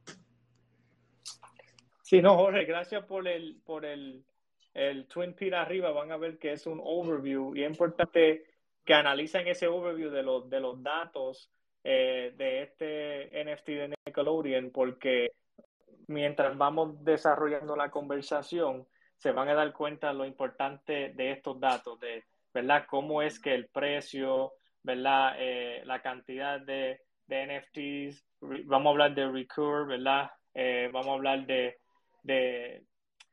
Sí, 2.02 2.22
no, 2.22 2.36
Jorge, 2.36 2.66
gracias 2.66 3.06
por 3.06 3.28
el, 3.28 3.62
por 3.64 3.86
el, 3.86 4.26
el 4.74 5.06
Twin 5.08 5.34
Peak 5.34 5.54
arriba. 5.54 5.92
Van 5.92 6.12
a 6.12 6.18
ver 6.18 6.38
que 6.38 6.52
es 6.52 6.66
un 6.66 6.82
overview 6.84 7.56
y 7.56 7.64
es 7.64 7.70
importante 7.70 8.44
que 8.84 8.94
analicen 8.94 9.48
ese 9.48 9.68
overview 9.68 10.10
de 10.10 10.24
los, 10.24 10.50
de 10.50 10.60
los 10.60 10.82
datos 10.82 11.52
eh, 11.84 12.34
de 12.36 12.64
este 12.64 13.44
NFT 13.44 13.68
de 13.68 13.94
Nickelodeon 14.06 14.72
porque 14.72 15.32
mientras 16.08 16.58
vamos 16.58 17.04
desarrollando 17.06 17.76
la 17.76 17.90
conversación, 17.90 18.86
se 19.16 19.32
van 19.32 19.48
a 19.50 19.54
dar 19.54 19.72
cuenta 19.74 20.12
lo 20.12 20.26
importante 20.26 21.14
de 21.14 21.32
estos 21.32 21.60
datos, 21.60 22.00
de 22.00 22.24
verdad 22.54 22.86
cómo 22.90 23.22
es 23.22 23.40
que 23.40 23.54
el 23.54 23.68
precio, 23.68 24.54
verdad, 24.84 25.36
eh, 25.38 25.82
la 25.86 26.02
cantidad 26.02 26.60
de, 26.62 27.02
de, 27.28 27.46
NFTs, 27.46 28.26
vamos 28.66 28.88
a 28.88 28.92
hablar 28.92 29.16
de 29.16 29.32
Recur, 29.32 29.88
verdad, 29.88 30.32
eh, 30.54 30.90
vamos 30.92 31.10
a 31.10 31.14
hablar 31.14 31.46
de, 31.46 31.78
de, 32.24 32.84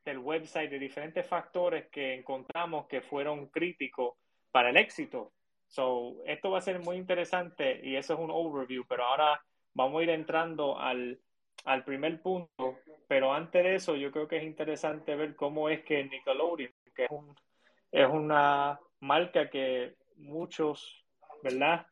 del 0.05 0.19
website, 0.19 0.69
de 0.69 0.79
diferentes 0.79 1.25
factores 1.25 1.87
que 1.89 2.15
encontramos 2.15 2.87
que 2.87 3.01
fueron 3.01 3.47
críticos 3.47 4.15
para 4.51 4.69
el 4.69 4.77
éxito. 4.77 5.33
So, 5.67 6.23
esto 6.25 6.51
va 6.51 6.59
a 6.59 6.61
ser 6.61 6.79
muy 6.79 6.95
interesante 6.97 7.81
y 7.83 7.95
eso 7.95 8.13
es 8.13 8.19
un 8.19 8.31
overview, 8.31 8.85
pero 8.87 9.05
ahora 9.05 9.41
vamos 9.73 9.99
a 9.99 10.03
ir 10.03 10.09
entrando 10.09 10.79
al, 10.79 11.19
al 11.65 11.83
primer 11.83 12.21
punto, 12.21 12.79
pero 13.07 13.33
antes 13.33 13.63
de 13.63 13.75
eso 13.75 13.95
yo 13.95 14.11
creo 14.11 14.27
que 14.27 14.37
es 14.37 14.43
interesante 14.43 15.15
ver 15.15 15.35
cómo 15.35 15.69
es 15.69 15.83
que 15.83 16.03
Nickelodeon, 16.03 16.71
que 16.95 17.07
es, 17.91 18.07
una 18.09 18.79
marca 19.01 19.49
que 19.49 19.95
muchos, 20.15 21.05
¿verdad? 21.43 21.85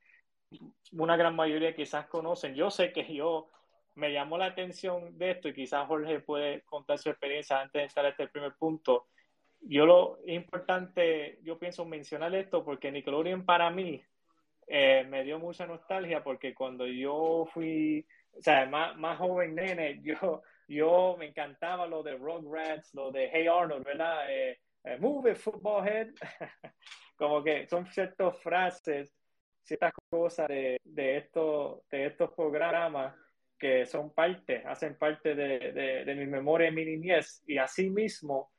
una 0.94 1.18
gran 1.18 1.36
mayoría 1.36 1.76
quizás 1.76 2.08
conocen. 2.08 2.56
Yo 2.56 2.72
sé 2.72 2.92
que 2.92 3.14
yo 3.14 3.50
me 3.96 4.12
llamó 4.12 4.38
la 4.38 4.46
atención 4.46 5.18
de 5.18 5.32
esto 5.32 5.48
y 5.48 5.54
quizás 5.54 5.88
Jorge 5.88 6.20
puede 6.20 6.62
contar 6.64 6.98
su 6.98 7.10
experiencia 7.10 7.60
antes 7.60 7.74
de 7.74 7.84
entrar 7.84 8.06
a 8.06 8.10
este 8.10 8.28
primer 8.28 8.54
punto. 8.56 9.08
Yo 9.62 9.86
lo 9.86 10.20
importante, 10.26 11.40
yo 11.44 11.58
pienso 11.58 11.86
mencionar 11.86 12.36
esto 12.36 12.64
porque 12.64 12.92
Nickelodeon 12.92 13.46
para 13.46 13.70
mí 13.70 14.02
eh, 14.68 15.06
me 15.10 15.24
dio 15.24 15.40
mucha 15.40 15.66
nostalgia 15.66 16.24
porque 16.24 16.54
cuando 16.54 16.86
yo 16.86 17.48
fui, 17.54 18.06
o 18.38 18.42
sea, 18.42 18.66
más, 18.66 18.98
más 18.98 19.18
joven 19.18 19.56
nene, 19.56 20.02
yo, 20.04 20.44
yo 20.68 21.16
me 21.18 21.28
encantaba 21.28 21.88
lo 21.88 22.04
de 22.04 22.16
Rugrats, 22.16 22.94
lo 22.94 23.12
de 23.12 23.30
Hey 23.32 23.48
Arnold, 23.48 23.86
¿verdad? 23.86 24.32
Eh, 24.32 24.60
eh, 24.84 24.98
move 25.00 25.32
it, 25.32 25.38
football 25.38 25.88
head. 25.88 26.10
Como 27.18 27.42
que 27.44 27.66
son 27.68 27.86
ciertas 27.88 28.38
frases, 28.40 29.16
ciertas 29.66 29.94
cosas 30.10 30.48
de, 30.48 30.80
de, 30.84 31.18
esto, 31.18 31.84
de 31.90 32.06
estos 32.06 32.32
programas 32.34 33.16
que 33.58 33.86
son 33.86 34.14
parte, 34.14 34.64
hacen 34.66 34.96
parte 34.96 35.34
de, 35.34 36.04
de, 36.06 36.16
mi 36.16 36.28
memoria 36.28 36.72
mi 36.72 36.86
niñez. 36.86 37.44
Y 37.48 37.58
asimismo, 37.58 38.52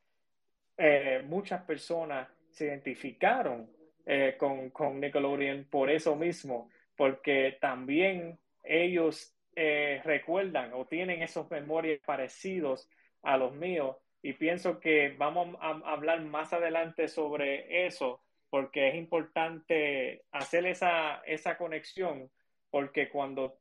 eh, 0.76 1.22
muchas 1.24 1.62
personas 1.62 2.28
se 2.50 2.66
identificaron 2.66 3.70
eh, 4.04 4.34
con, 4.38 4.70
con, 4.70 5.00
Nickelodeon 5.00 5.66
por 5.70 5.90
eso 5.90 6.16
mismo, 6.16 6.70
porque 6.96 7.56
también 7.60 8.38
ellos 8.64 9.36
eh, 9.54 10.00
recuerdan 10.04 10.72
o 10.74 10.86
tienen 10.86 11.22
esos 11.22 11.48
memorias 11.50 12.00
parecidos 12.04 12.88
a 13.22 13.36
los 13.36 13.54
míos. 13.54 13.96
Y 14.22 14.32
pienso 14.32 14.80
que 14.80 15.14
vamos 15.16 15.56
a 15.60 15.70
hablar 15.92 16.20
más 16.22 16.52
adelante 16.52 17.06
sobre 17.06 17.86
eso, 17.86 18.22
porque 18.50 18.88
es 18.88 18.94
importante 18.94 20.22
hacer 20.32 20.66
esa, 20.66 21.22
esa 21.26 21.56
conexión, 21.56 22.30
porque 22.70 23.08
cuando 23.08 23.58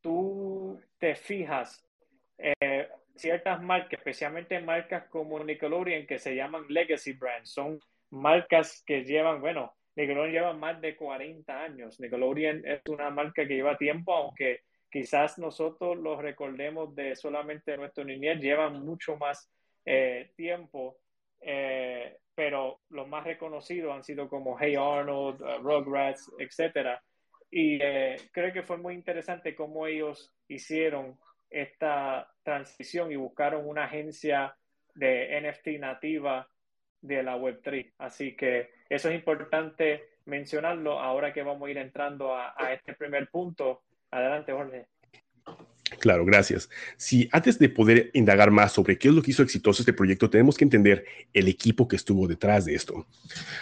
tú 0.00 0.80
te 0.98 1.14
fijas, 1.14 1.84
eh, 2.38 2.88
ciertas 3.16 3.62
marcas, 3.62 3.94
especialmente 3.94 4.60
marcas 4.60 5.04
como 5.08 5.42
Nickelodeon, 5.42 6.06
que 6.06 6.18
se 6.18 6.34
llaman 6.34 6.64
legacy 6.68 7.12
brands, 7.12 7.50
son 7.50 7.80
marcas 8.10 8.82
que 8.86 9.04
llevan, 9.04 9.40
bueno, 9.40 9.74
Nickelodeon 9.96 10.32
lleva 10.32 10.52
más 10.54 10.80
de 10.80 10.96
40 10.96 11.62
años. 11.62 12.00
Nickelodeon 12.00 12.66
es 12.66 12.80
una 12.88 13.10
marca 13.10 13.46
que 13.46 13.54
lleva 13.54 13.76
tiempo, 13.76 14.14
aunque 14.14 14.60
quizás 14.90 15.38
nosotros 15.38 15.96
los 15.98 16.20
recordemos 16.20 16.94
de 16.94 17.16
solamente 17.16 17.76
nuestro 17.76 18.04
niñez, 18.04 18.40
llevan 18.40 18.84
mucho 18.84 19.16
más 19.16 19.50
eh, 19.84 20.32
tiempo, 20.36 20.98
eh, 21.42 22.18
pero 22.34 22.80
los 22.90 23.08
más 23.08 23.24
reconocidos 23.24 23.94
han 23.94 24.04
sido 24.04 24.28
como 24.28 24.58
Hey 24.58 24.76
Arnold, 24.76 25.40
Rugrats, 25.62 26.30
etcétera. 26.38 27.02
Y 27.50 27.78
eh, 27.82 28.16
creo 28.32 28.52
que 28.52 28.62
fue 28.62 28.78
muy 28.78 28.94
interesante 28.94 29.54
cómo 29.54 29.86
ellos 29.86 30.32
hicieron 30.48 31.18
esta 31.50 32.32
transición 32.42 33.12
y 33.12 33.16
buscaron 33.16 33.68
una 33.68 33.84
agencia 33.84 34.56
de 34.94 35.40
NFT 35.42 35.78
nativa 35.78 36.48
de 37.02 37.22
la 37.22 37.36
Web3. 37.36 37.92
Así 37.98 38.34
que 38.34 38.70
eso 38.88 39.10
es 39.10 39.14
importante 39.14 40.04
mencionarlo 40.24 40.98
ahora 40.98 41.32
que 41.32 41.42
vamos 41.42 41.68
a 41.68 41.70
ir 41.70 41.78
entrando 41.78 42.34
a 42.34 42.72
este 42.72 42.94
primer 42.94 43.28
punto. 43.28 43.82
Adelante, 44.10 44.52
Jorge. 44.52 44.86
Claro, 46.02 46.24
gracias. 46.24 46.68
Si 46.96 47.28
antes 47.30 47.60
de 47.60 47.68
poder 47.68 48.10
indagar 48.12 48.50
más 48.50 48.72
sobre 48.72 48.98
qué 48.98 49.06
es 49.06 49.14
lo 49.14 49.22
que 49.22 49.30
hizo 49.30 49.44
exitoso 49.44 49.82
este 49.82 49.92
proyecto, 49.92 50.28
tenemos 50.28 50.56
que 50.56 50.64
entender 50.64 51.04
el 51.32 51.46
equipo 51.46 51.86
que 51.86 51.94
estuvo 51.94 52.26
detrás 52.26 52.64
de 52.64 52.74
esto. 52.74 53.06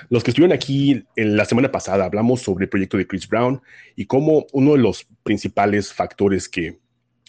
Los 0.08 0.24
que 0.24 0.30
estuvieron 0.30 0.54
aquí 0.54 1.04
en 1.16 1.36
la 1.36 1.44
semana 1.44 1.70
pasada 1.70 2.06
hablamos 2.06 2.40
sobre 2.40 2.64
el 2.64 2.70
proyecto 2.70 2.96
de 2.96 3.06
Chris 3.06 3.28
Brown 3.28 3.60
y 3.94 4.06
cómo 4.06 4.46
uno 4.54 4.72
de 4.72 4.78
los 4.78 5.06
principales 5.22 5.92
factores 5.92 6.48
que 6.48 6.78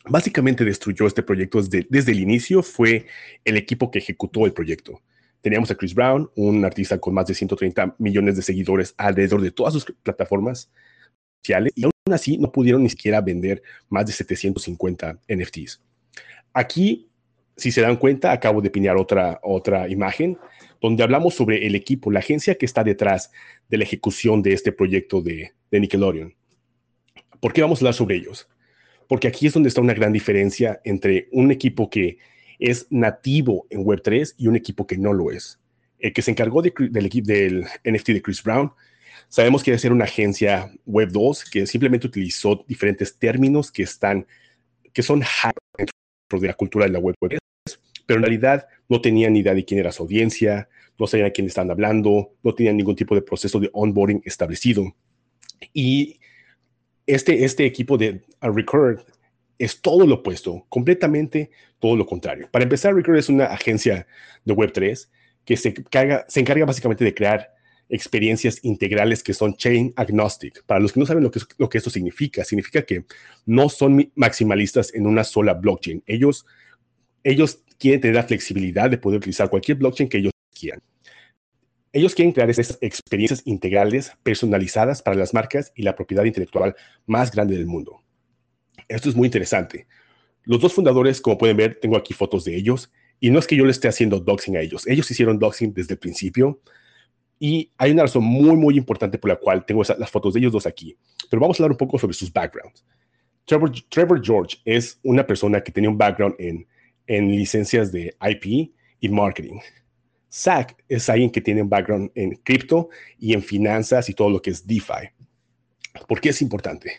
básicamente 0.05 0.63
destruyó 0.63 1.07
este 1.07 1.23
proyecto 1.23 1.61
desde, 1.61 1.85
desde 1.89 2.13
el 2.13 2.21
inicio 2.21 2.63
fue 2.63 3.07
el 3.43 3.57
equipo 3.57 3.91
que 3.91 3.99
ejecutó 3.99 4.45
el 4.45 4.53
proyecto. 4.53 5.01
Teníamos 5.41 5.69
a 5.71 5.75
Chris 5.75 5.93
Brown, 5.93 6.31
un 6.37 6.63
artista 6.63 7.01
con 7.01 7.13
más 7.13 7.27
de 7.27 7.33
130 7.33 7.95
millones 7.97 8.37
de 8.37 8.43
seguidores 8.43 8.93
alrededor 8.95 9.41
de 9.41 9.51
todas 9.51 9.73
sus 9.73 9.83
plataformas 10.03 10.71
sociales 11.41 11.73
y 11.75 11.90
aún 12.05 12.13
así 12.13 12.37
no 12.37 12.51
pudieron 12.51 12.83
ni 12.83 12.89
siquiera 12.89 13.21
vender 13.21 13.61
más 13.89 14.05
de 14.05 14.13
750 14.13 15.19
NFTs. 15.27 15.81
Aquí, 16.53 17.09
si 17.55 17.71
se 17.71 17.81
dan 17.81 17.97
cuenta, 17.97 18.31
acabo 18.31 18.61
de 18.61 18.69
pinear 18.69 18.97
otra, 18.97 19.39
otra 19.43 19.87
imagen 19.87 20.37
donde 20.81 21.03
hablamos 21.03 21.35
sobre 21.35 21.67
el 21.67 21.75
equipo, 21.75 22.09
la 22.09 22.19
agencia 22.19 22.55
que 22.55 22.65
está 22.65 22.83
detrás 22.83 23.31
de 23.69 23.77
la 23.77 23.83
ejecución 23.83 24.41
de 24.41 24.53
este 24.53 24.71
proyecto 24.71 25.21
de, 25.21 25.51
de 25.69 25.79
Nickelodeon. 25.79 26.33
¿Por 27.39 27.53
qué 27.53 27.61
vamos 27.61 27.79
a 27.79 27.81
hablar 27.81 27.93
sobre 27.93 28.15
ellos? 28.15 28.49
Porque 29.07 29.27
aquí 29.27 29.45
es 29.45 29.53
donde 29.53 29.69
está 29.69 29.81
una 29.81 29.93
gran 29.93 30.11
diferencia 30.11 30.81
entre 30.83 31.27
un 31.31 31.51
equipo 31.51 31.89
que 31.89 32.17
es 32.57 32.87
nativo 32.89 33.67
en 33.69 33.85
Web3 33.85 34.33
y 34.37 34.47
un 34.47 34.55
equipo 34.55 34.87
que 34.87 34.97
no 34.97 35.13
lo 35.13 35.31
es. 35.31 35.59
El 35.99 36.13
que 36.13 36.23
se 36.23 36.31
encargó 36.31 36.63
del, 36.63 36.73
del 36.91 37.65
NFT 37.83 38.07
de 38.07 38.21
Chris 38.23 38.41
Brown 38.41 38.71
Sabemos 39.31 39.63
que 39.63 39.71
debe 39.71 39.79
ser 39.79 39.93
una 39.93 40.03
agencia 40.03 40.69
Web 40.85 41.11
2 41.13 41.45
que 41.45 41.65
simplemente 41.65 42.05
utilizó 42.05 42.65
diferentes 42.67 43.17
términos 43.17 43.71
que 43.71 43.83
están, 43.83 44.27
que 44.91 45.01
son 45.01 45.23
dentro 45.77 46.41
de 46.41 46.47
la 46.47 46.53
cultura 46.53 46.83
de 46.83 46.91
la 46.91 46.99
Web 46.99 47.15
3, 47.17 47.39
pero 48.05 48.17
en 48.17 48.23
realidad 48.23 48.67
no 48.89 48.99
tenían 48.99 49.31
ni 49.31 49.39
idea 49.39 49.53
de 49.53 49.63
quién 49.63 49.79
era 49.79 49.93
su 49.93 50.03
audiencia, 50.03 50.67
no 50.99 51.07
sabían 51.07 51.29
a 51.29 51.31
quién 51.31 51.47
estaban 51.47 51.71
hablando, 51.71 52.33
no 52.43 52.53
tenían 52.53 52.75
ningún 52.75 52.97
tipo 52.97 53.15
de 53.15 53.21
proceso 53.21 53.57
de 53.61 53.69
onboarding 53.71 54.21
establecido. 54.25 54.93
Y 55.71 56.19
este, 57.07 57.45
este 57.45 57.65
equipo 57.65 57.97
de 57.97 58.21
Record 58.41 58.99
es 59.57 59.79
todo 59.79 60.05
lo 60.05 60.15
opuesto, 60.15 60.65
completamente 60.67 61.51
todo 61.79 61.95
lo 61.95 62.05
contrario. 62.05 62.49
Para 62.51 62.63
empezar, 62.63 62.93
Record 62.93 63.15
es 63.15 63.29
una 63.29 63.45
agencia 63.45 64.05
de 64.43 64.53
Web3 64.53 65.07
que 65.45 65.55
se 65.55 65.73
se 65.73 66.39
encarga 66.41 66.65
básicamente 66.65 67.05
de 67.05 67.13
crear 67.13 67.60
experiencias 67.91 68.59
integrales 68.63 69.21
que 69.21 69.33
son 69.33 69.55
chain 69.55 69.93
agnostic. 69.95 70.63
Para 70.65 70.79
los 70.79 70.93
que 70.93 70.99
no 70.99 71.05
saben 71.05 71.23
lo 71.23 71.31
que, 71.31 71.41
lo 71.57 71.69
que 71.69 71.77
esto 71.77 71.89
significa, 71.89 72.43
significa 72.43 72.81
que 72.81 73.05
no 73.45 73.69
son 73.69 74.11
maximalistas 74.15 74.93
en 74.95 75.05
una 75.05 75.23
sola 75.23 75.53
blockchain. 75.53 76.03
Ellos, 76.07 76.45
ellos 77.23 77.63
quieren 77.77 78.01
tener 78.01 78.15
la 78.15 78.23
flexibilidad 78.23 78.89
de 78.89 78.97
poder 78.97 79.17
utilizar 79.17 79.49
cualquier 79.49 79.77
blockchain 79.77 80.09
que 80.09 80.17
ellos 80.17 80.31
quieran. 80.57 80.81
Ellos 81.93 82.15
quieren 82.15 82.31
crear 82.31 82.49
estas 82.49 82.77
experiencias 82.81 83.41
integrales 83.45 84.13
personalizadas 84.23 85.01
para 85.01 85.17
las 85.17 85.33
marcas 85.33 85.73
y 85.75 85.83
la 85.83 85.95
propiedad 85.95 86.23
intelectual 86.23 86.75
más 87.05 87.31
grande 87.31 87.57
del 87.57 87.67
mundo. 87.67 88.01
Esto 88.87 89.09
es 89.09 89.15
muy 89.15 89.27
interesante. 89.27 89.87
Los 90.43 90.61
dos 90.61 90.73
fundadores, 90.73 91.19
como 91.19 91.37
pueden 91.37 91.57
ver, 91.57 91.79
tengo 91.81 91.97
aquí 91.97 92.13
fotos 92.13 92.45
de 92.45 92.55
ellos, 92.55 92.91
y 93.19 93.29
no 93.29 93.39
es 93.39 93.45
que 93.45 93.55
yo 93.55 93.65
le 93.65 93.71
esté 93.71 93.87
haciendo 93.87 94.19
doxing 94.19 94.57
a 94.57 94.61
ellos. 94.61 94.87
Ellos 94.87 95.09
hicieron 95.11 95.37
doxing 95.37 95.73
desde 95.73 95.93
el 95.93 95.99
principio. 95.99 96.59
Y 97.43 97.71
hay 97.75 97.89
una 97.89 98.03
razón 98.03 98.23
muy, 98.23 98.55
muy 98.55 98.77
importante 98.77 99.17
por 99.17 99.29
la 99.29 99.35
cual 99.35 99.65
tengo 99.65 99.81
las 99.97 100.11
fotos 100.11 100.35
de 100.35 100.39
ellos 100.39 100.51
dos 100.51 100.67
aquí. 100.67 100.95
Pero 101.27 101.41
vamos 101.41 101.59
a 101.59 101.63
hablar 101.63 101.71
un 101.71 101.77
poco 101.77 101.97
sobre 101.97 102.13
sus 102.13 102.31
backgrounds. 102.31 102.85
Trevor, 103.45 103.71
Trevor 103.89 104.23
George 104.23 104.57
es 104.63 104.99
una 105.01 105.25
persona 105.25 105.59
que 105.59 105.71
tenía 105.71 105.89
un 105.89 105.97
background 105.97 106.35
en, 106.37 106.67
en 107.07 107.31
licencias 107.31 107.91
de 107.91 108.15
IP 108.21 108.71
y 108.99 109.09
marketing. 109.09 109.57
Zach 110.31 110.75
es 110.87 111.09
alguien 111.09 111.31
que 111.31 111.41
tiene 111.41 111.63
un 111.63 111.69
background 111.69 112.11
en 112.13 112.35
cripto 112.43 112.89
y 113.17 113.33
en 113.33 113.41
finanzas 113.41 114.07
y 114.07 114.13
todo 114.13 114.29
lo 114.29 114.39
que 114.39 114.51
es 114.51 114.67
DeFi. 114.67 115.09
¿Por 116.07 116.21
qué 116.21 116.29
es 116.29 116.43
importante? 116.43 116.91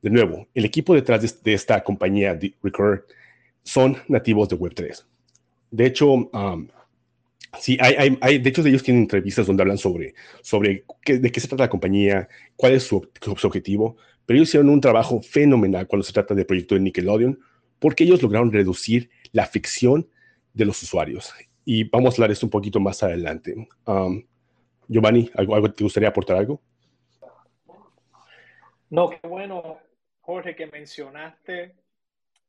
De 0.00 0.08
nuevo, 0.08 0.46
el 0.54 0.66
equipo 0.66 0.94
detrás 0.94 1.42
de, 1.42 1.52
esta 1.52 1.82
compañía, 1.82 2.38
Recur, 2.62 3.08
son 3.64 3.96
nativos 4.06 4.48
de 4.50 4.56
Web3. 4.56 5.04
De 5.72 5.86
hecho, 5.86 6.12
um, 6.12 6.68
Sí, 7.58 7.76
hay, 7.80 8.16
hay, 8.20 8.38
de 8.38 8.50
hecho 8.50 8.64
ellos 8.66 8.82
tienen 8.82 9.02
entrevistas 9.04 9.46
donde 9.46 9.62
hablan 9.62 9.78
sobre, 9.78 10.14
sobre 10.42 10.84
qué, 11.02 11.18
de 11.18 11.30
qué 11.30 11.40
se 11.40 11.48
trata 11.48 11.64
la 11.64 11.70
compañía, 11.70 12.28
cuál 12.56 12.72
es 12.72 12.84
su, 12.84 13.08
su, 13.20 13.46
objetivo, 13.46 13.96
pero 14.26 14.36
ellos 14.36 14.48
hicieron 14.48 14.70
un 14.70 14.80
trabajo 14.80 15.20
fenomenal 15.22 15.86
cuando 15.86 16.04
se 16.04 16.12
trata 16.12 16.34
del 16.34 16.46
proyecto 16.46 16.74
de 16.74 16.82
Nickelodeon, 16.82 17.38
porque 17.78 18.04
ellos 18.04 18.22
lograron 18.22 18.52
reducir 18.52 19.10
la 19.32 19.46
ficción 19.46 20.08
de 20.52 20.64
los 20.64 20.82
usuarios. 20.82 21.32
Y 21.64 21.84
vamos 21.84 22.14
a 22.14 22.16
hablar 22.16 22.28
de 22.30 22.34
esto 22.34 22.46
un 22.46 22.50
poquito 22.50 22.80
más 22.80 23.02
adelante. 23.02 23.54
Um, 23.86 24.22
Giovanni, 24.88 25.30
¿algo, 25.34 25.54
¿algo, 25.54 25.72
te 25.72 25.84
gustaría 25.84 26.08
aportar 26.08 26.36
algo? 26.36 26.60
No, 28.90 29.10
qué 29.10 29.26
bueno, 29.26 29.78
Jorge, 30.20 30.54
que 30.54 30.66
mencionaste 30.66 31.74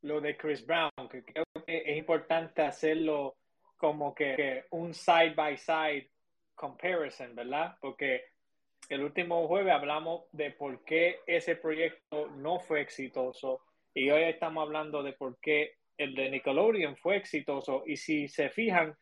lo 0.02 0.20
de 0.20 0.36
Chris 0.36 0.64
Brown, 0.64 0.90
que 1.10 1.24
creo 1.24 1.44
que 1.66 1.82
es 1.84 1.96
importante 1.98 2.62
hacerlo 2.62 3.36
como 3.76 4.14
que 4.14 4.64
un 4.70 4.94
side 4.94 5.34
by 5.34 5.56
side 5.56 6.10
comparison, 6.54 7.34
¿verdad? 7.34 7.76
Porque 7.80 8.24
el 8.88 9.02
último 9.02 9.46
jueves 9.48 9.72
hablamos 9.72 10.24
de 10.32 10.50
por 10.52 10.84
qué 10.84 11.20
ese 11.26 11.56
proyecto 11.56 12.28
no 12.28 12.60
fue 12.60 12.80
exitoso 12.80 13.62
y 13.94 14.10
hoy 14.10 14.24
estamos 14.24 14.62
hablando 14.62 15.02
de 15.02 15.12
por 15.12 15.38
qué 15.40 15.76
el 15.96 16.14
de 16.14 16.30
Nickelodeon 16.30 16.96
fue 16.96 17.16
exitoso. 17.16 17.82
Y 17.86 17.96
si 17.96 18.28
se 18.28 18.50
fijan, 18.50 18.94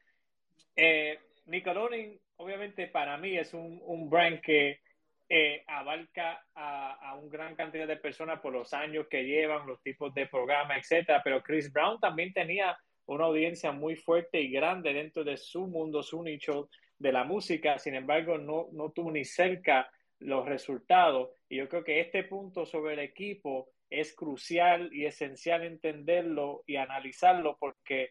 eh, 0.77 1.19
Nickelodeon 1.47 2.19
obviamente 2.37 2.87
para 2.89 3.17
mí 3.17 3.37
es 3.37 3.55
un, 3.55 3.81
un 3.85 4.09
brand 4.09 4.41
que 4.41 4.81
eh, 5.29 5.65
abarca 5.67 6.45
a, 6.55 7.11
a 7.11 7.15
una 7.17 7.31
gran 7.31 7.57
cantidad 7.57 7.87
de 7.87 7.97
personas 7.97 8.41
por 8.41 8.53
los 8.53 8.73
años 8.73 9.07
que 9.09 9.25
llevan, 9.25 9.67
los 9.67 9.83
tipos 9.83 10.15
de 10.15 10.27
programa, 10.27 10.77
etcétera. 10.77 11.23
Pero 11.25 11.43
Chris 11.43 11.73
Brown 11.73 11.99
también 11.99 12.33
tenía 12.33 12.79
una 13.07 13.25
audiencia 13.25 13.73
muy 13.73 13.97
fuerte 13.97 14.41
y 14.41 14.51
grande 14.51 14.93
dentro 14.93 15.25
de 15.25 15.37
su 15.37 15.67
mundo, 15.67 16.03
su 16.03 16.23
nicho 16.23 16.69
de 16.99 17.13
la 17.13 17.25
música. 17.25 17.79
Sin 17.79 17.95
embargo, 17.95 18.39
no, 18.39 18.69
no 18.73 18.91
tuvo 18.91 19.11
ni 19.11 19.25
cerca 19.25 19.91
los 20.19 20.47
resultados. 20.47 21.31
Y 21.49 21.57
yo 21.57 21.69
creo 21.69 21.85
que 21.85 22.01
este 22.01 22.25
punto 22.25 22.65
sobre 22.65 22.95
el 22.95 23.01
equipo 23.01 23.69
es 23.91 24.15
crucial 24.15 24.91
y 24.93 25.07
esencial 25.07 25.65
entenderlo 25.65 26.63
y 26.67 26.77
analizarlo 26.77 27.57
porque 27.59 28.11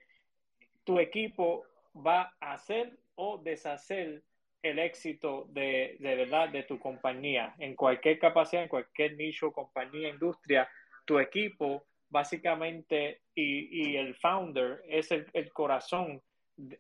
tu 0.83 0.99
equipo 0.99 1.65
va 1.95 2.33
a 2.39 2.53
hacer 2.53 2.97
o 3.15 3.37
deshacer 3.37 4.23
el 4.61 4.79
éxito 4.79 5.45
de, 5.49 5.97
de 5.99 6.15
verdad 6.15 6.49
de 6.49 6.63
tu 6.63 6.79
compañía. 6.79 7.53
En 7.59 7.75
cualquier 7.75 8.17
capacidad, 8.17 8.63
en 8.63 8.69
cualquier 8.69 9.15
nicho, 9.17 9.51
compañía, 9.51 10.09
industria, 10.09 10.69
tu 11.05 11.19
equipo 11.19 11.85
básicamente 12.13 13.23
y, 13.35 13.91
y 13.91 13.97
el 13.97 14.15
founder 14.15 14.81
es 14.87 15.11
el, 15.11 15.25
el 15.33 15.51
corazón 15.51 16.21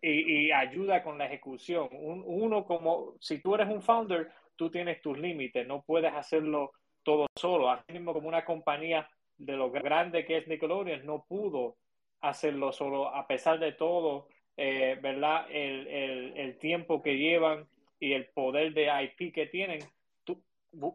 y, 0.01 0.51
ayuda 0.51 1.03
con 1.03 1.17
la 1.17 1.25
ejecución. 1.25 1.89
Un, 1.91 2.23
uno 2.25 2.65
como, 2.65 3.15
si 3.19 3.39
tú 3.41 3.55
eres 3.55 3.67
un 3.67 3.81
founder, 3.81 4.31
tú 4.55 4.69
tienes 4.69 5.01
tus 5.01 5.17
límites, 5.17 5.67
no 5.67 5.81
puedes 5.81 6.13
hacerlo 6.13 6.71
todo 7.01 7.25
solo. 7.35 7.69
Así 7.69 7.93
mismo 7.93 8.13
como 8.13 8.27
una 8.27 8.45
compañía 8.45 9.09
de 9.37 9.57
lo 9.57 9.71
grande 9.71 10.25
que 10.25 10.37
es 10.37 10.47
Nickelodeon 10.47 11.05
no 11.05 11.25
pudo 11.27 11.77
hacerlo 12.21 12.71
solo, 12.71 13.13
a 13.13 13.27
pesar 13.27 13.59
de 13.59 13.73
todo, 13.73 14.27
eh, 14.55 14.97
¿verdad? 15.01 15.47
El, 15.49 15.87
el, 15.87 16.37
el, 16.37 16.57
tiempo 16.59 17.01
que 17.01 17.17
llevan 17.17 17.67
y 17.99 18.13
el 18.13 18.27
poder 18.27 18.73
de 18.73 18.87
IP 19.03 19.33
que 19.33 19.47
tienen, 19.47 19.79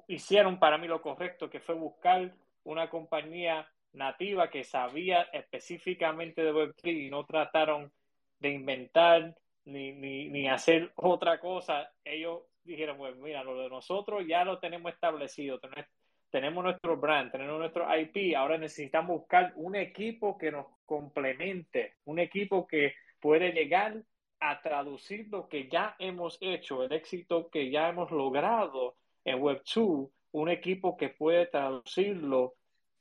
hicieron 0.07 0.59
para 0.59 0.79
mí 0.79 0.87
lo 0.87 1.03
correcto, 1.03 1.51
que 1.51 1.61
fue 1.61 1.75
buscar 1.75 2.33
una 2.65 2.89
compañía 2.89 3.69
nativa 3.93 4.51
que 4.51 4.65
sabía 4.65 5.23
específicamente 5.33 6.43
de 6.43 6.53
Web3 6.53 7.07
y 7.07 7.11
no 7.11 7.25
trataron 7.25 7.93
de 8.39 8.51
inventar 8.51 9.35
ni, 9.65 9.93
ni, 9.93 10.29
ni 10.29 10.49
hacer 10.49 10.93
otra 10.97 11.41
cosa. 11.41 11.93
Ellos 12.05 12.43
dijeron, 12.65 12.99
pues 12.99 13.17
mira, 13.17 13.43
lo 13.43 13.59
de 13.59 13.69
nosotros 13.69 14.25
ya 14.27 14.45
lo 14.45 14.59
tenemos 14.59 14.93
establecido, 14.93 15.59
tenemos 16.31 16.63
nuestro 16.63 16.97
brand, 16.97 17.33
tenemos 17.33 17.59
nuestro 17.59 17.87
IP, 17.97 18.37
ahora 18.37 18.59
necesitamos 18.59 19.21
buscar 19.21 19.53
un 19.57 19.75
equipo 19.75 20.37
que 20.37 20.53
nos 20.53 20.67
complemente, 20.85 21.95
un 22.05 22.19
equipo 22.19 22.67
que 22.67 22.95
puede 23.21 23.53
llegar 23.53 24.03
a 24.41 24.61
traducir 24.61 25.29
lo 25.31 25.49
que 25.49 25.69
ya 25.69 25.97
hemos 25.99 26.39
hecho, 26.41 26.85
el 26.85 26.93
éxito 26.93 27.49
que 27.51 27.71
ya 27.71 27.89
hemos 27.89 28.11
logrado 28.11 28.97
en 29.25 29.41
Web2, 29.41 30.11
un 30.33 30.49
equipo 30.49 30.97
que 30.97 31.09
puede 31.09 31.47
traducirlo 31.47 32.55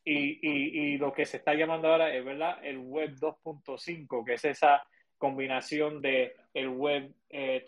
y, 0.10 0.40
y, 0.42 0.94
y 0.94 0.98
lo 0.98 1.12
que 1.12 1.26
se 1.26 1.36
está 1.36 1.54
llamando 1.54 1.90
ahora 1.90 2.16
es 2.16 2.24
verdad 2.24 2.60
el 2.64 2.78
Web 2.78 3.16
2.5, 3.16 4.24
que 4.24 4.36
es 4.36 4.46
esa 4.46 4.82
combinación 5.18 6.02
de 6.02 6.34
el 6.54 6.70
Web 6.70 7.12
2 7.12 7.14
eh, 7.30 7.66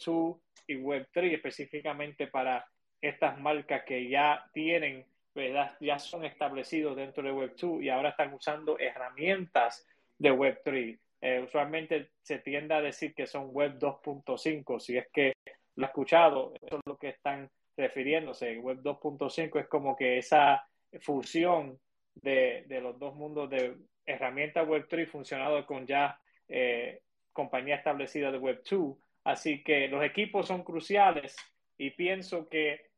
y 0.67 0.75
Web 0.78 1.10
3 1.12 1.34
específicamente 1.34 2.28
para 2.28 2.65
estas 3.02 3.38
marcas 3.41 3.84
que 3.84 4.08
ya 4.08 4.45
tienen, 4.54 5.06
¿verdad? 5.36 5.75
ya 5.82 5.99
son 5.99 6.23
establecidos 6.23 6.95
dentro 6.95 7.23
de 7.23 7.34
Web 7.34 7.56
2 7.60 7.82
y 7.82 7.89
ahora 7.89 8.12
están 8.12 8.34
usando 8.34 8.80
herramientas 8.80 9.86
de 10.17 10.32
Web 10.32 10.62
3. 10.63 10.97
Eh, 11.21 11.41
usualmente 11.45 12.12
se 12.21 12.39
tiende 12.39 12.73
a 12.73 12.82
decir 12.82 13.13
que 13.13 13.28
son 13.28 13.49
Web 13.49 13.78
2.5, 13.80 14.80
si 14.80 14.97
es 14.97 15.10
que 15.12 15.34
lo 15.75 15.86
he 15.86 15.88
escuchado, 15.88 16.54
eso 16.62 16.78
es 16.78 16.82
lo 16.86 16.97
que 16.97 17.10
están 17.10 17.49
refiriéndose. 17.75 18.60
Web 18.60 18.80
2.5 18.82 19.60
es 19.60 19.67
como 19.67 19.97
que 19.97 20.17
esa 20.17 20.65
fusión 21.02 21.78
de, 22.21 22.65
de, 22.67 22.82
los 22.82 22.97
dos 22.99 23.15
mundos 23.15 23.49
de 23.49 23.75
herramientas 24.05 24.67
Web 24.67 24.88
3 24.89 25.10
funcionado 25.10 25.65
con 25.65 25.86
ya 25.86 26.19
eh, 26.47 27.01
compañía 27.34 27.75
establecida 27.75 28.32
de 28.32 28.38
Web 28.38 28.63
2. 28.69 28.97
Así 29.23 29.63
que 29.63 29.88
los 29.88 30.03
equipos 30.03 30.47
son 30.47 30.63
cruciales 30.63 31.36
y 31.77 31.91
pienso 31.91 32.49
que 32.49 32.89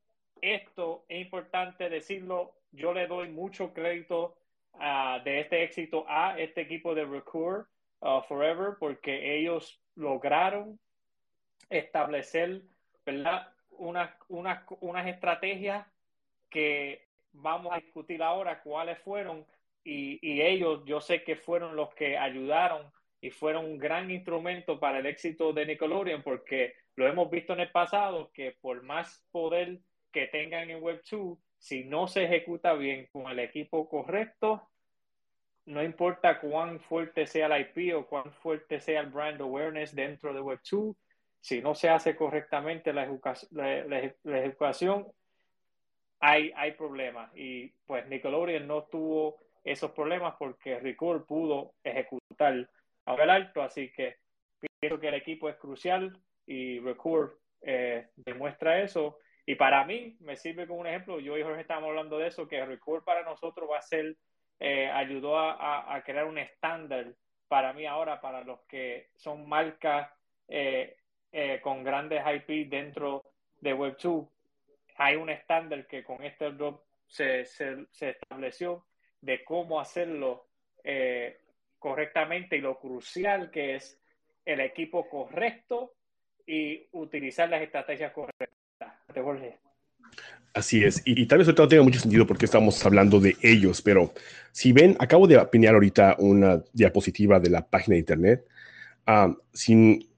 esto 0.42 1.06
es 1.10 1.22
importante 1.22 1.90
decirlo. 1.90 2.56
Yo 2.72 2.94
le 2.94 3.08
doy 3.08 3.30
mucho 3.30 3.74
crédito 3.74 4.38
uh, 4.74 5.22
de 5.24 5.42
este 5.42 5.64
éxito 5.64 6.06
a 6.08 6.40
este 6.40 6.62
equipo 6.62 6.96
de 6.96 7.06
Recur 7.06 7.68
uh, 8.00 8.22
Forever 8.28 8.76
porque 8.80 9.38
ellos 9.38 9.82
lograron 9.96 10.80
establecer. 11.70 12.64
Unas, 13.06 13.48
unas, 14.30 14.64
unas 14.80 15.08
estrategias 15.08 15.86
que 16.50 17.11
vamos 17.34 17.74
a 17.74 17.80
discutir 17.80 18.22
ahora 18.22 18.62
cuáles 18.62 19.00
fueron 19.00 19.46
y, 19.84 20.20
y, 20.22 20.42
ellos 20.42 20.84
yo 20.86 21.02
sé 21.02 21.24
que 21.24 21.36
fueron 21.36 21.76
los 21.76 21.94
que 21.96 22.18
ayudaron 22.18 22.92
y 23.20 23.32
fueron 23.32 23.66
un 23.66 23.78
gran 23.78 24.12
instrumento 24.12 24.80
para 24.80 25.00
el 25.00 25.06
éxito 25.06 25.54
de 25.54 25.66
Nickelodeon 25.66 26.22
porque 26.22 26.74
lo 26.96 27.08
hemos 27.08 27.30
visto 27.30 27.54
en 27.54 27.62
el 27.62 27.72
pasado 27.72 28.32
que 28.32 28.56
por 28.62 28.84
más 28.84 29.26
poder 29.32 29.80
que 30.12 30.28
tengan 30.28 30.70
en 30.70 30.82
Web2, 30.82 31.38
si 31.58 31.84
no 31.86 32.08
se 32.08 32.26
ejecuta 32.26 32.74
bien 32.74 33.08
con 33.12 33.28
el 33.32 33.40
equipo 33.40 33.88
correcto, 33.88 34.70
no 35.66 35.84
importa 35.84 36.40
cuán 36.40 36.80
fuerte 36.80 37.26
sea 37.26 37.48
la 37.48 37.60
IP 37.60 37.96
o 37.96 38.06
cuán 38.08 38.32
fuerte 38.34 38.82
sea 38.82 39.02
el 39.02 39.08
brand 39.08 39.42
awareness 39.42 39.96
dentro 39.96 40.34
de 40.34 40.42
Web2, 40.42 40.96
si 41.40 41.62
no 41.62 41.76
se 41.76 41.90
hace 41.90 42.16
correctamente 42.16 42.94
la, 42.94 43.06
educación, 43.06 43.50
la, 43.54 43.84
la, 43.86 44.14
la 44.24 44.40
educación 44.40 45.08
hay, 46.22 46.54
hay 46.56 46.72
problemas. 46.74 47.32
Y 47.36 47.70
pues 47.86 48.08
Nickelodeon 48.08 48.68
no 48.68 48.84
tuvo 48.84 49.40
esos 49.64 49.92
problemas 49.92 50.36
porque 50.40 50.80
Record 50.80 51.26
pudo 51.26 51.74
ejecutar 51.84 52.70
a 53.06 53.16
ver 53.16 53.30
alto, 53.30 53.62
así 53.62 53.92
que 53.92 54.18
pienso 54.80 55.00
que 55.00 55.08
el 55.08 55.16
equipo 55.16 55.50
es 55.50 55.56
crucial 55.58 56.18
y 56.46 56.80
Record 56.80 57.32
eh, 57.62 58.08
demuestra 58.16 58.82
eso. 58.82 59.18
Y 59.46 59.56
para 59.56 59.84
mí 59.86 60.16
me 60.20 60.36
sirve 60.38 60.68
como 60.68 60.80
un 60.80 60.88
ejemplo, 60.88 61.20
yo 61.20 61.38
y 61.38 61.44
Jorge 61.44 61.62
estamos 61.62 61.90
hablando 61.90 62.20
de 62.20 62.28
eso, 62.28 62.48
que 62.48 62.64
Record 62.64 63.04
para 63.04 63.24
nosotros 63.24 63.70
va 63.70 63.80
a 63.80 63.82
ser, 63.82 64.16
eh, 64.60 64.88
ayudó 64.90 65.40
a, 65.40 66.02
crear 66.06 66.26
un 66.26 66.38
estándar 66.38 67.14
para 67.48 67.74
mí 67.74 67.86
ahora, 67.86 68.22
para 68.22 68.44
los 68.44 68.62
que 68.68 69.10
son 69.16 69.50
marcas 69.50 70.10
eh, 70.48 70.96
eh 71.32 71.60
con 71.62 71.84
grandes 71.84 72.22
IP 72.26 72.70
dentro 72.70 73.24
de 73.60 73.76
Web2, 73.76 74.30
hay 75.02 75.16
un 75.16 75.32
estándar 75.32 75.88
que 75.88 76.04
con 76.04 76.24
este 76.24 76.52
drop 76.52 76.84
se, 77.08 77.44
se, 77.46 77.88
estableció 78.00 78.86
de 79.20 79.44
cómo 79.44 79.80
hacerlo 79.80 80.46
eh, 80.84 81.40
correctamente 81.80 82.58
y 82.58 82.62
lo 82.62 82.80
crucial 82.80 83.50
que 83.50 83.76
es 83.76 84.00
el 84.46 84.60
equipo 84.60 85.10
correcto 85.10 85.96
y 86.46 86.88
utilizar 86.92 87.50
las 87.50 87.64
estrategias 87.64 88.14
correctas. 88.14 88.52
Jorge. 89.16 89.58
Así 90.54 90.84
es, 90.84 91.02
y, 91.06 91.26
tal 91.26 91.40
vez 91.40 91.48
ahorita 91.48 91.64
no 91.64 91.70
tenga 91.70 91.84
mucho 91.84 92.00
sentido 92.00 92.28
porque 92.28 92.46
estamos 92.46 92.86
hablando 92.86 93.20
de 93.20 93.36
ellos, 93.42 93.82
pero 93.82 94.14
si 94.52 94.72
ven, 94.72 94.96
acabo 95.00 95.26
de 95.28 95.38
opinar 95.38 95.74
ahorita 95.74 96.18
una 96.20 96.62
diapositiva 96.74 97.40
de 97.40 97.50
la 97.50 97.68
página 97.68 97.96
de 97.96 98.00
internet. 98.00 98.48
Um, 99.08 99.36
sin, 99.52 100.11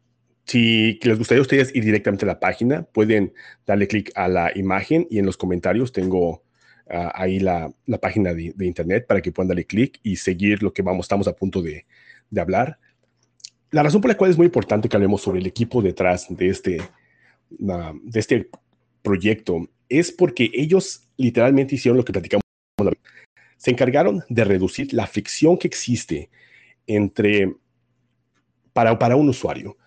si 0.46 1.00
les 1.02 1.18
gustaría 1.18 1.40
a 1.40 1.44
ustedes 1.44 1.74
ir 1.76 1.86
directamente 1.86 2.26
a 2.26 2.28
la 2.28 2.40
página, 2.40 2.84
pueden 2.84 3.34
darle 3.66 3.88
clic 3.88 4.12
a 4.16 4.28
la 4.28 4.52
imagen 4.56 5.08
y 5.10 5.20
en 5.20 5.26
los 5.26 5.38
comentarios 5.38 5.92
tengo 5.92 6.44
uh, 6.88 7.10
ahí 7.14 7.40
la, 7.40 7.72
la 7.86 7.98
página 7.98 8.34
de, 8.34 8.54
de, 8.56 8.66
internet 8.66 9.08
para 9.08 9.22
que 9.22 9.32
puedan 9.32 9.48
darle 9.48 9.66
clic 9.66 10.00
y 10.04 10.18
seguir 10.18 10.62
lo 10.62 10.74
que 10.74 10.82
vamos, 10.82 11.06
estamos 11.06 11.28
a 11.28 11.36
punto 11.36 11.62
de, 11.62 11.86
de, 12.30 12.42
hablar. 12.42 12.78
La 13.72 13.84
razón 13.84 14.02
por 14.02 14.10
la 14.10 14.18
cual 14.18 14.32
es 14.32 14.38
muy 14.38 14.46
importante 14.46 14.90
que 14.90 14.98
hablemos 14.98 15.22
sobre 15.22 15.40
el 15.40 15.48
equipo 15.48 15.82
detrás 15.82 16.28
de 16.30 16.50
este, 16.50 16.82
uh, 17.60 17.98
de 18.04 18.20
este 18.20 18.50
proyecto 19.02 19.70
es 19.88 20.12
porque 20.12 20.52
ellos 20.54 21.08
literalmente 21.16 21.76
hicieron 21.76 21.98
lo 21.98 22.06
que 22.06 22.14
platicamos. 22.14 22.44
Se 23.58 23.72
encargaron 23.72 24.24
de 24.28 24.44
reducir 24.44 24.94
la 24.94 25.08
fricción 25.08 25.58
que 25.58 25.68
existe 25.68 26.30
entre 26.86 27.56
para, 28.74 29.00
para 29.00 29.16
un 29.16 29.30
usuario 29.30 29.78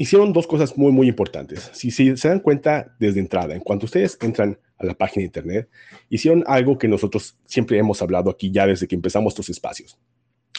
hicieron 0.00 0.32
dos 0.32 0.46
cosas 0.46 0.78
muy, 0.78 0.92
muy 0.92 1.08
importantes. 1.08 1.70
Si, 1.74 1.90
si, 1.90 2.16
se 2.16 2.28
dan 2.28 2.40
cuenta 2.40 2.96
desde 2.98 3.20
entrada, 3.20 3.54
en 3.54 3.60
cuanto 3.60 3.84
ustedes 3.84 4.16
entran 4.22 4.58
a 4.78 4.86
la 4.86 4.94
página 4.94 5.20
de 5.20 5.26
Internet, 5.26 5.68
hicieron 6.08 6.42
algo 6.46 6.78
que 6.78 6.88
nosotros 6.88 7.36
siempre 7.44 7.76
hemos 7.76 8.00
hablado 8.00 8.30
aquí 8.30 8.50
ya 8.50 8.66
desde 8.66 8.88
que 8.88 8.94
empezamos 8.94 9.32
estos 9.32 9.50
espacios. 9.50 9.98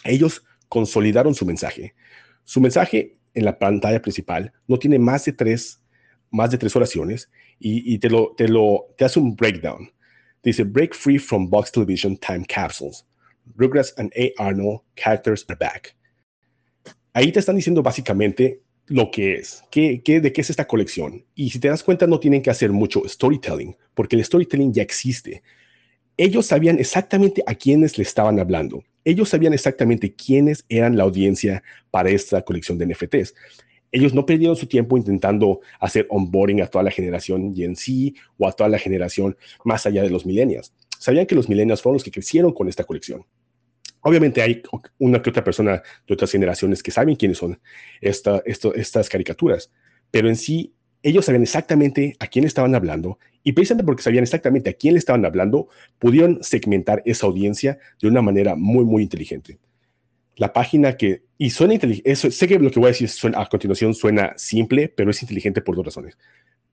Ellos 0.04 0.46
consolidaron 0.70 1.34
su 1.34 1.48
mensaje. 1.48 1.96
Su 2.44 2.62
mensaje 2.62 3.18
en 3.34 3.46
la 3.46 3.58
pantalla 3.58 4.00
principal 4.00 4.54
no 4.68 4.78
tiene 4.78 5.00
más 5.00 5.26
de 5.26 5.34
tres, 5.34 5.82
más 6.30 6.52
de 6.52 6.60
tres 6.60 6.76
oraciones 6.76 7.28
y, 7.58 7.96
y 7.96 7.98
te, 7.98 8.12
lo, 8.12 8.36
te, 8.38 8.48
lo, 8.48 8.94
te 8.96 9.06
hace 9.06 9.20
un 9.20 9.36
breakdown. 9.36 9.92
Dice, 10.44 10.64
break 10.64 10.94
free 10.94 11.18
from 11.18 11.50
box 11.50 11.72
television 11.72 12.16
time 12.16 12.46
capsules. 12.48 13.08
Rugrats 13.56 13.92
and 13.98 14.14
A. 14.16 14.32
Arnold 14.38 14.82
characters 14.96 15.44
are 15.50 15.58
back. 15.60 15.96
Ahí 17.14 17.32
te 17.32 17.40
están 17.40 17.56
diciendo 17.56 17.82
básicamente 17.82 18.62
lo 18.92 19.10
que 19.10 19.36
es, 19.36 19.64
qué, 19.72 20.02
qué, 20.04 20.20
de 20.20 20.34
qué 20.34 20.42
es 20.42 20.50
esta 20.50 20.68
colección. 20.68 21.24
Y 21.34 21.50
si 21.50 21.60
te 21.60 21.70
das 21.70 21.82
cuenta, 21.82 22.08
no 22.08 22.20
tienen 22.20 22.42
que 22.42 22.50
hacer 22.50 22.74
mucho 22.74 23.02
storytelling, 23.08 23.74
porque 23.94 24.18
el 24.18 24.26
storytelling 24.26 24.74
ya 24.74 24.84
existe. 24.84 25.44
Ellos 26.18 26.48
sabían 26.48 26.78
exactamente 26.78 27.42
a 27.48 27.56
quiénes 27.56 27.98
le 27.98 28.04
estaban 28.04 28.38
hablando. 28.38 28.84
Ellos 29.06 29.30
sabían 29.30 29.54
exactamente 29.54 30.14
quiénes 30.14 30.66
eran 30.68 30.98
la 30.98 31.04
audiencia 31.04 31.64
para 31.90 32.10
esta 32.10 32.42
colección 32.42 32.78
de 32.78 32.88
NFTs. 32.88 33.34
Ellos 33.94 34.14
no 34.14 34.26
perdieron 34.26 34.58
su 34.58 34.68
tiempo 34.68 34.98
intentando 34.98 35.62
hacer 35.80 36.06
onboarding 36.10 36.62
a 36.62 36.68
toda 36.68 36.84
la 36.84 36.92
generación 36.92 37.56
Gen 37.56 37.78
Z 37.78 38.20
o 38.38 38.46
a 38.46 38.52
toda 38.52 38.70
la 38.70 38.78
generación 38.78 39.38
más 39.64 39.86
allá 39.86 40.04
de 40.04 40.10
los 40.10 40.26
millennials. 40.26 40.74
Sabían 41.00 41.26
que 41.26 41.36
los 41.36 41.48
millennials 41.48 41.82
fueron 41.82 41.96
los 41.96 42.04
que 42.04 42.12
crecieron 42.12 42.52
con 42.52 42.68
esta 42.68 42.84
colección. 42.84 43.26
Obviamente 44.02 44.42
hay 44.42 44.64
una 44.98 45.22
que 45.22 45.30
otra 45.30 45.44
persona 45.44 45.82
de 46.08 46.14
otras 46.14 46.32
generaciones 46.32 46.82
que 46.82 46.92
saben 46.92 47.16
quiénes 47.16 47.38
son 47.38 47.60
estas 48.02 49.10
caricaturas, 49.10 49.72
pero 50.10 50.28
en 50.28 50.36
sí 50.36 50.74
ellos 51.04 51.26
sabían 51.26 51.44
exactamente 51.44 52.16
a 52.20 52.28
quién 52.28 52.46
estaban 52.46 52.76
hablando 52.76 53.18
y 53.44 53.54
precisamente 53.54 53.86
porque 53.86 54.04
sabían 54.04 54.24
exactamente 54.24 54.70
a 54.70 54.74
quién 54.74 54.94
le 54.94 55.00
estaban 55.00 55.26
hablando, 55.26 55.68
pudieron 55.98 56.44
segmentar 56.44 57.02
esa 57.06 57.26
audiencia 57.26 57.80
de 58.02 58.08
una 58.08 58.22
manera 58.22 58.56
muy, 58.56 58.86
muy 58.86 59.04
inteligente. 59.04 59.58
La 60.36 60.54
página 60.54 60.96
que, 60.98 61.24
y 61.38 61.50
suena 61.50 61.74
inteligente, 61.74 62.16
sé 62.16 62.48
que 62.48 62.60
lo 62.60 62.72
que 62.72 62.80
voy 62.80 62.90
a 62.90 62.94
decir 62.94 63.10
a 63.36 63.46
continuación 63.48 63.94
suena 63.94 64.34
simple, 64.38 64.90
pero 64.90 65.12
es 65.12 65.22
inteligente 65.22 65.62
por 65.62 65.76
dos 65.76 65.86
razones 65.86 66.18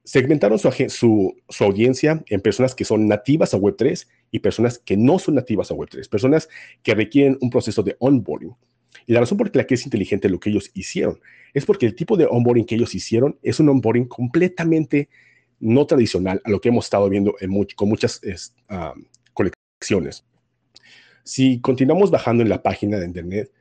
segmentaron 0.08 0.58
su, 0.58 1.36
audiencia 1.60 2.24
en 2.28 2.40
personas 2.40 2.74
que 2.74 2.86
son 2.86 3.08
nativas 3.08 3.52
a 3.52 3.58
Web3 3.58 4.08
y 4.30 4.38
personas 4.38 4.78
que 4.78 4.96
no 4.96 5.18
son 5.18 5.34
nativas 5.34 5.70
a 5.70 5.74
Web3, 5.74 6.08
personas 6.08 6.48
que 6.82 6.94
requieren 6.94 7.36
un 7.42 7.50
proceso 7.50 7.82
de 7.82 7.94
onboarding. 7.98 8.56
Y 9.06 9.12
la 9.12 9.20
razón 9.20 9.36
por 9.36 9.54
la 9.54 9.66
que 9.66 9.74
es 9.74 9.84
inteligente 9.84 10.30
lo 10.30 10.40
que 10.40 10.48
ellos 10.48 10.70
hicieron 10.72 11.20
es 11.52 11.66
porque 11.66 11.84
el 11.84 11.94
tipo 11.94 12.16
de 12.16 12.24
onboarding 12.24 12.64
que 12.64 12.76
ellos 12.76 12.94
hicieron 12.94 13.38
es 13.42 13.60
un 13.60 13.68
onboarding 13.68 14.06
completamente 14.06 15.10
no 15.60 15.84
tradicional 15.84 16.40
a 16.42 16.48
lo 16.48 16.58
que 16.58 16.70
hemos 16.70 16.86
estado 16.86 17.06
viendo 17.10 17.34
con 17.76 17.88
muchas 17.90 18.22
colecciones. 19.34 20.24
Si 21.22 21.60
continuamos 21.60 22.10
bajando 22.10 22.42
en 22.42 22.48
la 22.48 22.62
página 22.62 22.96
de 22.98 23.04
Internet, 23.04 23.52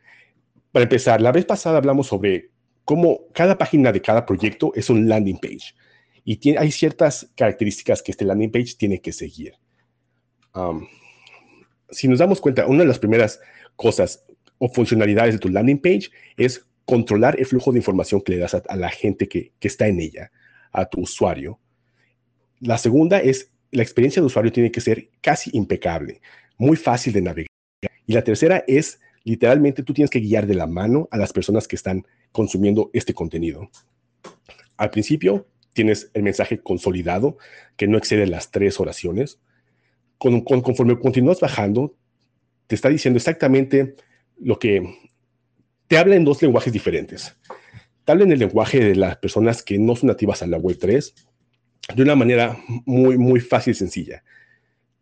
para 0.72 0.84
empezar, 0.84 1.20
la 1.20 1.34
vez 1.34 1.44
pasada 1.44 1.80
hablamos 1.80 2.08
sobre 2.08 2.52
cómo 2.86 3.28
cada 3.34 3.58
página 3.58 3.92
de 3.92 4.02
cada 4.02 4.26
proyecto 4.26 4.72
es 4.76 4.90
un 4.90 5.10
landing 5.10 5.40
page 5.40 5.74
y 6.30 6.58
hay 6.58 6.72
ciertas 6.72 7.32
características 7.36 8.04
que 8.04 8.12
este 8.12 8.26
landing 8.26 8.52
page 8.52 8.76
tiene 8.78 9.00
que 9.00 9.14
seguir. 9.14 9.54
si 11.90 12.10
nos 12.10 12.20
damos 12.20 12.42
cuenta, 12.42 12.68
una 12.68 12.80
de 12.80 12.88
las 12.88 13.00
primeras 13.00 13.40
cosas 13.78 14.26
o 14.58 14.68
funcionalidades 14.68 15.36
de 15.36 15.40
tu 15.40 15.48
landing 15.48 15.80
page 15.80 16.10
es 16.36 16.68
controlar 16.84 17.40
el 17.40 17.46
flujo 17.46 17.72
de 17.72 17.78
información 17.78 18.20
que 18.20 18.34
le 18.34 18.40
das 18.40 18.56
a, 18.56 18.76
la 18.76 18.90
gente 18.90 19.30
que, 19.30 19.54
que, 19.58 19.70
está 19.70 19.88
en 19.88 20.02
ella, 20.02 20.30
a 20.74 20.86
tu 20.86 21.00
usuario. 21.00 21.62
La 22.60 22.78
segunda 22.78 23.20
es 23.22 23.54
la 23.72 23.84
experiencia 23.84 24.22
de 24.22 24.26
usuario 24.26 24.52
tiene 24.52 24.70
que 24.70 24.82
ser 24.82 25.10
casi 25.22 25.50
impecable, 25.54 26.20
muy 26.58 26.76
fácil 26.76 27.14
de 27.14 27.22
navegar. 27.22 27.48
Y 28.06 28.12
la 28.12 28.24
tercera 28.26 28.66
es 28.68 29.00
literalmente 29.24 29.82
tú 29.82 29.94
tienes 29.94 30.10
que 30.10 30.20
guiar 30.20 30.46
de 30.46 30.56
la 30.56 30.68
mano 30.68 31.08
a 31.10 31.18
las 31.18 31.32
personas 31.32 31.70
que 31.70 31.78
están 31.78 32.06
consumiendo 32.34 32.90
este 32.92 33.14
contenido. 33.14 33.70
Al 34.76 34.90
principio, 34.90 35.48
tienes 35.78 36.10
el 36.16 36.24
mensaje 36.24 36.58
consolidado 36.58 37.38
que 37.76 37.88
no 37.88 38.00
excede 38.00 38.26
las 38.26 38.50
tres 38.50 38.80
oraciones. 38.80 39.40
Con, 40.18 40.42
conforme 40.42 40.98
continúas 40.98 41.40
bajando, 41.40 41.96
te 42.66 42.74
está 42.74 42.90
diciendo 42.90 43.18
exactamente 43.18 43.96
lo 44.40 44.58
que 44.58 44.82
te 45.88 46.00
habla 46.00 46.16
en 46.16 46.26
dos 46.26 46.42
lenguajes 46.42 46.74
diferentes. 46.74 47.38
Te 48.04 48.12
habla 48.12 48.24
en 48.24 48.32
el 48.32 48.40
lenguaje 48.40 48.80
de 48.84 48.96
las 48.96 49.18
personas 49.18 49.62
que 49.62 49.78
no 49.78 49.96
son 49.96 50.08
nativas 50.08 50.42
a 50.42 50.48
la 50.48 50.58
web 50.58 50.80
3 50.80 51.14
de 51.96 52.02
una 52.02 52.16
manera 52.16 52.58
muy, 52.88 53.20
muy 53.20 53.40
fácil 53.40 53.74
y 53.74 53.76
sencilla. 53.76 54.24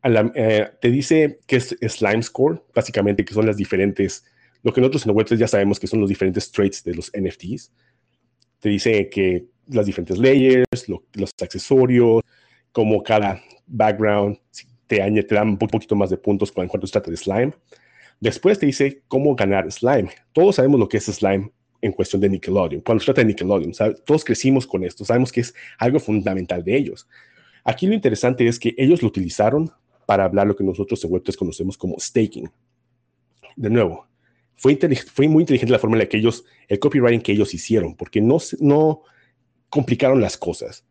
Eh, 0.03 0.67
te 0.81 0.91
dice 0.91 1.39
que 1.47 1.55
es 1.55 1.73
Slime 1.87 2.21
Score, 2.21 2.61
básicamente 2.75 3.23
que 3.23 3.33
son 3.33 3.45
las 3.45 3.55
diferentes, 3.55 4.25
lo 4.61 4.73
que 4.73 4.81
nosotros 4.81 5.05
en 5.05 5.11
la 5.11 5.13
web 5.13 5.25
3 5.25 5.39
ya 5.39 5.47
sabemos 5.47 5.79
que 5.79 5.87
son 5.87 6.01
los 6.01 6.09
diferentes 6.09 6.51
traits 6.51 6.83
de 6.83 6.95
los 6.95 7.13
NFTs. 7.17 7.71
Te 8.59 8.67
dice 8.67 9.09
que 9.09 9.54
las 9.67 9.85
diferentes 9.85 10.17
layers, 10.17 10.87
los 10.87 11.31
accesorios, 11.41 12.21
como 12.71 13.01
cada 13.03 13.41
background 13.67 14.37
te, 14.87 15.01
añade, 15.01 15.23
te 15.23 15.35
dan 15.35 15.49
un 15.49 15.57
poquito 15.57 15.95
más 15.95 16.09
de 16.09 16.17
puntos 16.17 16.51
cuando 16.51 16.85
se 16.85 16.93
trata 16.93 17.11
de 17.11 17.17
slime. 17.17 17.53
Después 18.19 18.59
te 18.59 18.65
dice 18.65 19.01
cómo 19.07 19.35
ganar 19.35 19.71
slime. 19.71 20.09
Todos 20.33 20.55
sabemos 20.55 20.79
lo 20.79 20.87
que 20.87 20.97
es 20.97 21.05
slime 21.05 21.51
en 21.81 21.91
cuestión 21.91 22.21
de 22.21 22.29
Nickelodeon. 22.29 22.81
Cuando 22.81 23.01
se 23.01 23.05
trata 23.05 23.21
de 23.21 23.27
Nickelodeon, 23.27 23.73
todos 24.05 24.23
crecimos 24.23 24.65
con 24.65 24.83
esto, 24.83 25.05
sabemos 25.05 25.31
que 25.31 25.41
es 25.41 25.53
algo 25.77 25.99
fundamental 25.99 26.63
de 26.63 26.75
ellos. 26.75 27.07
Aquí 27.63 27.87
lo 27.87 27.93
interesante 27.93 28.47
es 28.47 28.59
que 28.59 28.73
ellos 28.77 29.01
lo 29.01 29.07
utilizaron 29.07 29.71
para 30.05 30.25
hablar 30.25 30.47
lo 30.47 30.55
que 30.55 30.63
nosotros 30.63 31.03
en 31.03 31.11
Web3 31.11 31.35
conocemos 31.35 31.77
como 31.77 31.99
staking. 31.99 32.49
De 33.55 33.69
nuevo, 33.69 34.07
fue, 34.55 34.77
fue 35.13 35.27
muy 35.27 35.41
inteligente 35.41 35.71
la 35.71 35.79
forma 35.79 35.95
en 35.95 35.99
la 35.99 36.09
que 36.09 36.17
ellos, 36.17 36.45
el 36.67 36.79
copywriting 36.79 37.21
que 37.21 37.31
ellos 37.31 37.53
hicieron, 37.53 37.95
porque 37.95 38.21
no, 38.21 38.37
no, 38.59 39.01
complicaron 39.69 40.21
las 40.21 40.37
cosas. 40.37 40.85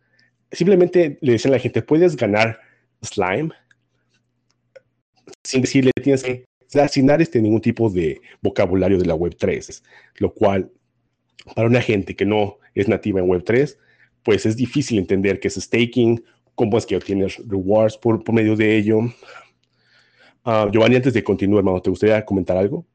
Simplemente 0.52 1.18
le 1.20 1.32
decían 1.32 1.52
a 1.52 1.56
la 1.56 1.62
gente, 1.62 1.82
puedes 1.82 2.16
ganar 2.16 2.60
slime 3.02 3.50
sin 5.42 5.62
decirle, 5.62 5.92
tienes 6.02 6.22
que 6.22 6.44
asignar 6.80 7.22
este 7.22 7.40
ningún 7.40 7.60
tipo 7.60 7.88
de 7.88 8.20
vocabulario 8.42 8.98
de 8.98 9.06
la 9.06 9.14
web 9.14 9.37
3, 9.38 9.82
lo 10.16 10.32
cual 10.32 10.70
para 11.54 11.68
una 11.68 11.80
gente 11.80 12.16
que 12.16 12.24
no 12.24 12.58
es 12.74 12.88
nativa 12.88 13.20
en 13.20 13.28
web 13.28 13.44
3, 13.44 13.78
pues 14.22 14.46
es 14.46 14.56
difícil 14.56 14.98
entender 14.98 15.38
qué 15.38 15.48
es 15.48 15.54
staking, 15.54 16.24
cómo 16.54 16.78
es 16.78 16.87
que 16.87 16.96
obtienes 16.96 17.37
rewards 17.46 17.96
por, 17.96 18.32
medio 18.32 18.56
de 18.56 18.76
ello. 18.76 19.00
Uh, 20.44 20.70
Giovanni, 20.72 20.96
antes 20.96 21.14
de 21.14 21.22
continuar, 21.22 21.60
hermano, 21.60 21.80
¿te 21.80 21.90
gustaría 21.90 22.24
comentar 22.24 22.56
algo? 22.56 22.87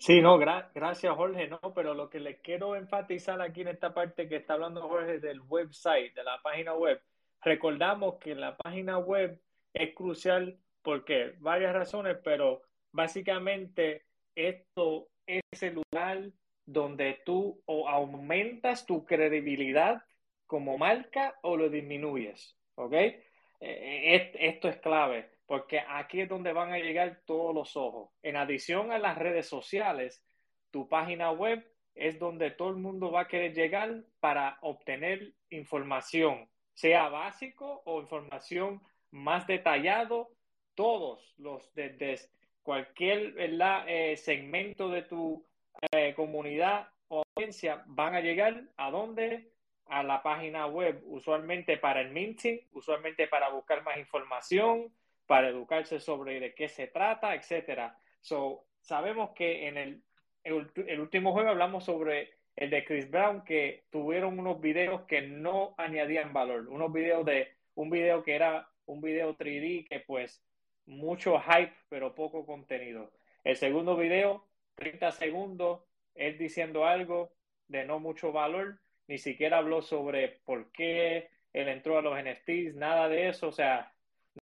Sí, 0.00 0.22
no, 0.22 0.38
gracias 0.38 1.14
Jorge, 1.14 1.46
no, 1.48 1.60
pero 1.74 1.92
lo 1.92 2.08
que 2.08 2.20
le 2.20 2.40
quiero 2.40 2.74
enfatizar 2.74 3.42
aquí 3.42 3.60
en 3.60 3.68
esta 3.68 3.92
parte 3.92 4.30
que 4.30 4.36
está 4.36 4.54
hablando 4.54 4.88
Jorge 4.88 5.18
del 5.20 5.42
website, 5.42 6.14
de 6.14 6.24
la 6.24 6.40
página 6.40 6.72
web, 6.72 7.02
recordamos 7.42 8.14
que 8.16 8.34
la 8.34 8.56
página 8.56 8.96
web 8.96 9.38
es 9.74 9.94
crucial 9.94 10.58
porque 10.80 11.34
varias 11.40 11.74
razones, 11.74 12.16
pero 12.24 12.62
básicamente 12.92 14.06
esto 14.34 15.08
es 15.26 15.62
el 15.62 15.74
lugar 15.74 16.30
donde 16.64 17.20
tú 17.26 17.60
o 17.66 17.86
aumentas 17.86 18.86
tu 18.86 19.04
credibilidad 19.04 20.02
como 20.46 20.78
marca 20.78 21.38
o 21.42 21.58
lo 21.58 21.68
disminuyes, 21.68 22.56
¿ok? 22.74 22.94
Eh, 22.94 23.18
eh, 23.60 24.34
esto 24.38 24.66
es 24.66 24.78
clave 24.78 25.28
porque 25.50 25.82
aquí 25.88 26.20
es 26.20 26.28
donde 26.28 26.52
van 26.52 26.72
a 26.72 26.78
llegar 26.78 27.22
todos 27.26 27.52
los 27.52 27.76
ojos. 27.76 28.10
En 28.22 28.36
adición 28.36 28.92
a 28.92 29.00
las 29.00 29.18
redes 29.18 29.48
sociales, 29.48 30.24
tu 30.70 30.88
página 30.88 31.32
web 31.32 31.68
es 31.96 32.20
donde 32.20 32.52
todo 32.52 32.68
el 32.68 32.76
mundo 32.76 33.10
va 33.10 33.22
a 33.22 33.26
querer 33.26 33.52
llegar 33.52 34.04
para 34.20 34.58
obtener 34.60 35.32
información, 35.50 36.48
sea 36.72 37.08
básico 37.08 37.82
o 37.84 38.00
información 38.00 38.80
más 39.10 39.44
detallado. 39.48 40.30
Todos 40.76 41.34
los 41.36 41.74
desde 41.74 42.20
cualquier 42.62 43.34
eh, 43.36 44.16
segmento 44.18 44.88
de 44.88 45.02
tu 45.02 45.44
eh, 45.90 46.14
comunidad 46.14 46.90
o 47.08 47.24
audiencia 47.34 47.82
van 47.88 48.14
a 48.14 48.20
llegar 48.20 48.68
a 48.76 48.92
dónde? 48.92 49.50
A 49.86 50.04
la 50.04 50.22
página 50.22 50.68
web, 50.68 51.02
usualmente 51.06 51.76
para 51.76 52.02
el 52.02 52.12
minting, 52.12 52.68
usualmente 52.70 53.26
para 53.26 53.48
buscar 53.48 53.82
más 53.82 53.98
información, 53.98 54.94
para 55.30 55.46
educarse 55.46 56.00
sobre 56.00 56.40
de 56.40 56.54
qué 56.54 56.68
se 56.68 56.88
trata, 56.88 57.36
etcétera. 57.36 57.96
So, 58.20 58.64
sabemos 58.80 59.30
que 59.30 59.68
en 59.68 59.76
el, 59.76 60.02
el, 60.42 60.98
último 60.98 61.32
juego 61.32 61.50
hablamos 61.50 61.84
sobre 61.84 62.32
el 62.56 62.68
de 62.68 62.84
Chris 62.84 63.08
Brown, 63.08 63.44
que 63.44 63.84
tuvieron 63.90 64.40
unos 64.40 64.60
videos 64.60 65.02
que 65.02 65.22
no 65.22 65.76
añadían 65.78 66.32
valor, 66.32 66.66
unos 66.68 66.92
videos 66.92 67.24
de 67.24 67.46
un 67.76 67.90
video 67.90 68.24
que 68.24 68.34
era 68.34 68.68
un 68.86 69.00
video 69.00 69.36
3D 69.36 69.86
que 69.88 70.00
pues 70.00 70.42
mucho 70.84 71.38
hype, 71.38 71.76
pero 71.88 72.16
poco 72.16 72.44
contenido. 72.44 73.12
El 73.44 73.54
segundo 73.54 73.96
video, 73.96 74.48
30 74.74 75.12
segundos, 75.12 75.84
él 76.16 76.38
diciendo 76.38 76.86
algo 76.86 77.30
de 77.68 77.84
no 77.84 78.00
mucho 78.00 78.32
valor, 78.32 78.80
ni 79.06 79.18
siquiera 79.18 79.58
habló 79.58 79.80
sobre 79.80 80.40
por 80.44 80.72
qué 80.72 81.30
él 81.52 81.68
entró 81.68 81.98
a 81.98 82.02
los 82.02 82.18
NFTs, 82.20 82.74
nada 82.74 83.08
de 83.08 83.28
eso, 83.28 83.46
o 83.46 83.52
sea, 83.52 83.89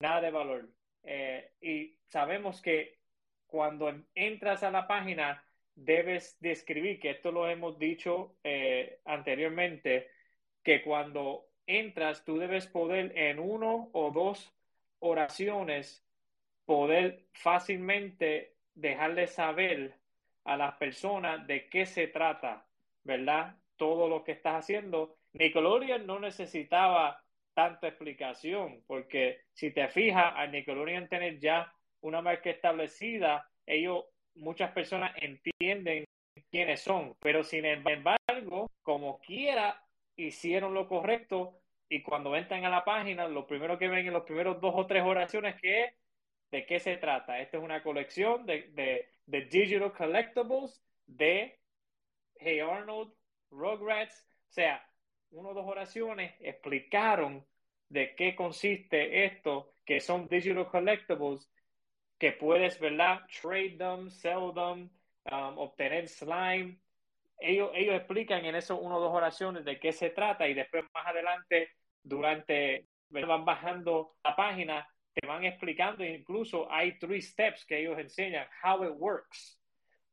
nada 0.01 0.21
de 0.21 0.31
valor. 0.31 0.69
Eh, 1.03 1.53
y 1.61 1.99
sabemos 2.07 2.61
que 2.61 2.99
cuando 3.47 3.93
entras 4.15 4.63
a 4.63 4.71
la 4.71 4.87
página 4.87 5.43
debes 5.75 6.37
describir, 6.41 6.99
que 6.99 7.11
esto 7.11 7.31
lo 7.31 7.49
hemos 7.49 7.79
dicho 7.79 8.37
eh, 8.43 9.01
anteriormente, 9.05 10.11
que 10.63 10.83
cuando 10.83 11.49
entras 11.67 12.25
tú 12.25 12.39
debes 12.39 12.67
poder 12.67 13.17
en 13.17 13.39
uno 13.39 13.91
o 13.93 14.11
dos 14.11 14.53
oraciones 14.99 16.05
poder 16.65 17.27
fácilmente 17.33 18.57
dejarle 18.75 19.27
saber 19.27 19.95
a 20.45 20.57
las 20.57 20.75
personas 20.77 21.47
de 21.47 21.69
qué 21.69 21.87
se 21.87 22.09
trata, 22.09 22.67
¿verdad? 23.05 23.57
Todo 23.77 24.09
lo 24.09 24.25
que 24.25 24.33
estás 24.33 24.65
haciendo. 24.65 25.17
Nickelodeon 25.33 26.07
no 26.07 26.19
necesitaba 26.19 27.23
tanta 27.57 27.89
explicación, 27.89 28.85
porque 28.87 29.41
si 29.55 29.71
te 29.71 29.89
fijas, 29.89 30.35
a 30.37 30.47
Nickelodeon 30.47 31.09
tener 31.09 31.41
ya 31.41 31.73
una 32.03 32.21
marca 32.21 32.51
establecida, 32.51 33.51
ellos, 33.65 34.05
muchas 34.35 34.73
personas 34.73 35.13
entienden 35.17 36.05
quiénes 36.51 36.83
son, 36.83 37.17
pero 37.19 37.43
sin 37.43 37.65
embargo, 37.65 38.71
como 38.83 39.19
quiera, 39.21 39.83
hicieron 40.17 40.75
lo 40.75 40.87
correcto 40.87 41.59
y 41.89 42.03
cuando 42.03 42.37
entran 42.37 42.67
a 42.67 42.69
la 42.69 42.85
página, 42.85 43.27
lo 43.27 43.47
primero 43.47 43.79
que 43.79 43.89
ven 43.89 44.07
en 44.07 44.13
los 44.13 44.25
primeros 44.25 44.61
dos 44.61 44.75
o 44.77 44.87
tres 44.87 45.03
oraciones 45.03 45.59
que 45.59 45.85
es 45.85 45.95
de 46.51 46.67
qué 46.67 46.79
se 46.79 46.99
trata. 46.99 47.41
Esta 47.41 47.57
es 47.57 47.63
una 47.63 47.83
colección 47.83 48.45
de, 48.45 48.69
de, 48.73 49.09
de 49.25 49.41
digital 49.47 49.95
collectibles 49.95 50.85
de 51.07 51.59
Hey 52.35 52.61
Arnold, 52.61 53.15
Rugrats, 53.51 54.29
o 54.51 54.53
sea, 54.53 54.87
una 55.37 55.51
o 55.51 55.55
dos 55.55 55.67
oraciones 55.67 56.35
explicaron 56.41 57.45
de 57.89 58.15
qué 58.17 58.35
consiste 58.35 59.27
esto, 59.27 59.73
que 59.85 60.01
son 60.01 60.29
digital 60.29 60.67
collectibles, 60.69 61.51
que 62.19 62.33
puedes, 62.33 62.81
¿verdad? 62.81 63.21
Trade 63.41 63.77
them, 63.77 64.11
sell 64.11 64.53
them, 64.55 64.91
um, 65.31 65.59
obtener 65.59 66.09
slime. 66.09 66.81
Ellos, 67.39 67.71
ellos 67.75 67.95
explican 67.95 68.45
en 68.47 68.55
eso 68.55 68.79
una 68.79 68.97
o 68.97 69.01
dos 69.01 69.13
oraciones 69.15 69.65
de 69.65 69.79
qué 69.79 69.93
se 69.93 70.11
trata 70.11 70.49
y 70.49 70.55
después 70.55 70.85
más 70.95 71.07
adelante, 71.07 71.69
durante, 72.03 72.89
van 73.11 73.45
bajando 73.45 74.17
la 74.25 74.35
página, 74.35 74.89
te 75.13 75.27
van 75.27 75.45
explicando, 75.45 76.03
incluso 76.03 76.71
hay 76.73 76.99
three 76.99 77.21
steps 77.21 77.67
que 77.67 77.81
ellos 77.81 77.99
enseñan, 77.99 78.47
how 78.65 78.83
it 78.85 78.95
works. 78.97 79.61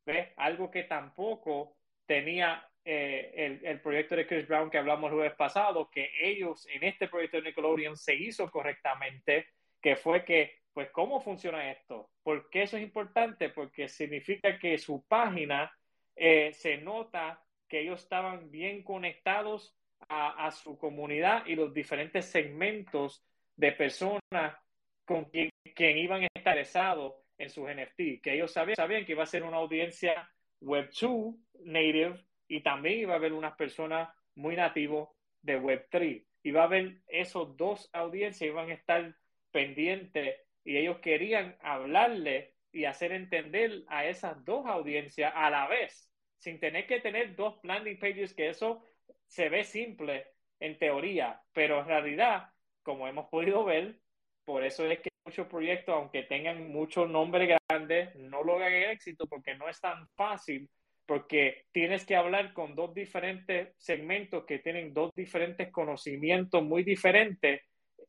¿Ves? 0.05 0.33
Algo 0.35 0.69
que 0.69 0.83
tampoco 0.83 1.77
tenía 2.05 2.69
eh, 2.85 3.31
el, 3.35 3.65
el, 3.65 3.79
proyecto 3.79 4.15
de 4.15 4.27
Chris 4.27 4.47
Brown 4.47 4.69
que 4.69 4.77
hablamos 4.77 5.09
el 5.09 5.15
jueves 5.15 5.35
pasado, 5.35 5.89
que 5.89 6.11
ellos 6.21 6.67
en 6.73 6.83
este 6.83 7.07
proyecto 7.07 7.37
de 7.37 7.43
Nickelodeon 7.43 7.95
se 7.95 8.15
hizo 8.15 8.49
correctamente, 8.51 9.47
que 9.81 9.95
fue 9.95 10.25
que, 10.25 10.59
pues, 10.73 10.89
¿cómo 10.91 11.21
funciona 11.21 11.71
esto? 11.71 12.09
¿Por 12.23 12.49
qué 12.49 12.63
eso 12.63 12.77
es 12.77 12.83
importante? 12.83 13.49
Porque 13.49 13.87
significa 13.87 14.59
que 14.59 14.77
su 14.77 15.05
página 15.07 15.71
eh, 16.15 16.51
se 16.53 16.77
nota 16.77 17.41
que 17.69 17.81
ellos 17.81 18.01
estaban 18.01 18.51
bien 18.51 18.83
conectados 18.83 19.75
a, 20.09 20.45
a, 20.45 20.51
su 20.51 20.77
comunidad 20.77 21.45
y 21.45 21.55
los 21.55 21.73
diferentes 21.73 22.25
segmentos 22.25 23.25
de 23.55 23.71
personas 23.71 24.57
con 25.05 25.25
quien, 25.25 25.49
quien 25.73 25.97
iban 25.97 26.21
a 26.21 26.25
estar 26.25 26.41
interesados 26.41 27.13
en 27.37 27.49
sus 27.49 27.69
NFT, 27.69 28.21
que 28.21 28.33
ellos 28.33 28.51
sabían, 28.51 28.75
sabían 28.75 29.05
que 29.05 29.13
iba 29.13 29.23
a 29.23 29.27
ser 29.27 29.43
una 29.43 29.57
audiencia 29.57 30.29
Web2 30.61 31.35
native 31.63 32.23
y 32.47 32.61
también 32.61 32.99
iba 32.99 33.13
a 33.13 33.17
haber 33.17 33.33
unas 33.33 33.55
personas 33.55 34.09
muy 34.35 34.55
nativos 34.55 35.09
de 35.41 35.59
Web3. 35.59 36.25
Y 36.43 36.51
va 36.51 36.61
a 36.61 36.65
haber 36.65 37.01
esos 37.07 37.55
dos 37.55 37.89
audiencias, 37.93 38.49
iban 38.49 38.69
a 38.69 38.73
estar 38.73 39.15
pendientes 39.51 40.35
y 40.63 40.77
ellos 40.77 40.99
querían 40.99 41.57
hablarle 41.61 42.55
y 42.71 42.85
hacer 42.85 43.11
entender 43.11 43.83
a 43.87 44.05
esas 44.05 44.43
dos 44.43 44.65
audiencias 44.65 45.31
a 45.35 45.49
la 45.49 45.67
vez, 45.67 46.11
sin 46.39 46.59
tener 46.59 46.87
que 46.87 46.99
tener 46.99 47.35
dos 47.35 47.59
landing 47.63 47.99
pages, 47.99 48.33
que 48.33 48.49
eso 48.49 48.83
se 49.27 49.49
ve 49.49 49.63
simple 49.63 50.27
en 50.59 50.77
teoría, 50.77 51.41
pero 51.53 51.79
en 51.81 51.87
realidad, 51.87 52.49
como 52.81 53.07
hemos 53.07 53.27
podido 53.29 53.63
ver, 53.63 53.99
por 54.43 54.63
eso 54.63 54.85
es 54.85 54.99
que 54.99 55.09
muchos 55.25 55.47
proyectos, 55.47 55.95
aunque 55.95 56.23
tengan 56.23 56.69
muchos 56.69 57.09
nombres 57.09 57.57
grandes, 57.69 58.15
no 58.15 58.43
logran 58.43 58.73
éxito 58.73 59.27
porque 59.27 59.55
no 59.55 59.69
es 59.69 59.79
tan 59.79 60.07
fácil 60.15 60.69
porque 61.05 61.65
tienes 61.71 62.05
que 62.05 62.15
hablar 62.15 62.53
con 62.53 62.75
dos 62.75 62.93
diferentes 62.93 63.75
segmentos 63.77 64.45
que 64.45 64.59
tienen 64.59 64.93
dos 64.93 65.11
diferentes 65.15 65.71
conocimientos 65.71 66.63
muy 66.63 66.83
diferentes 66.83 67.61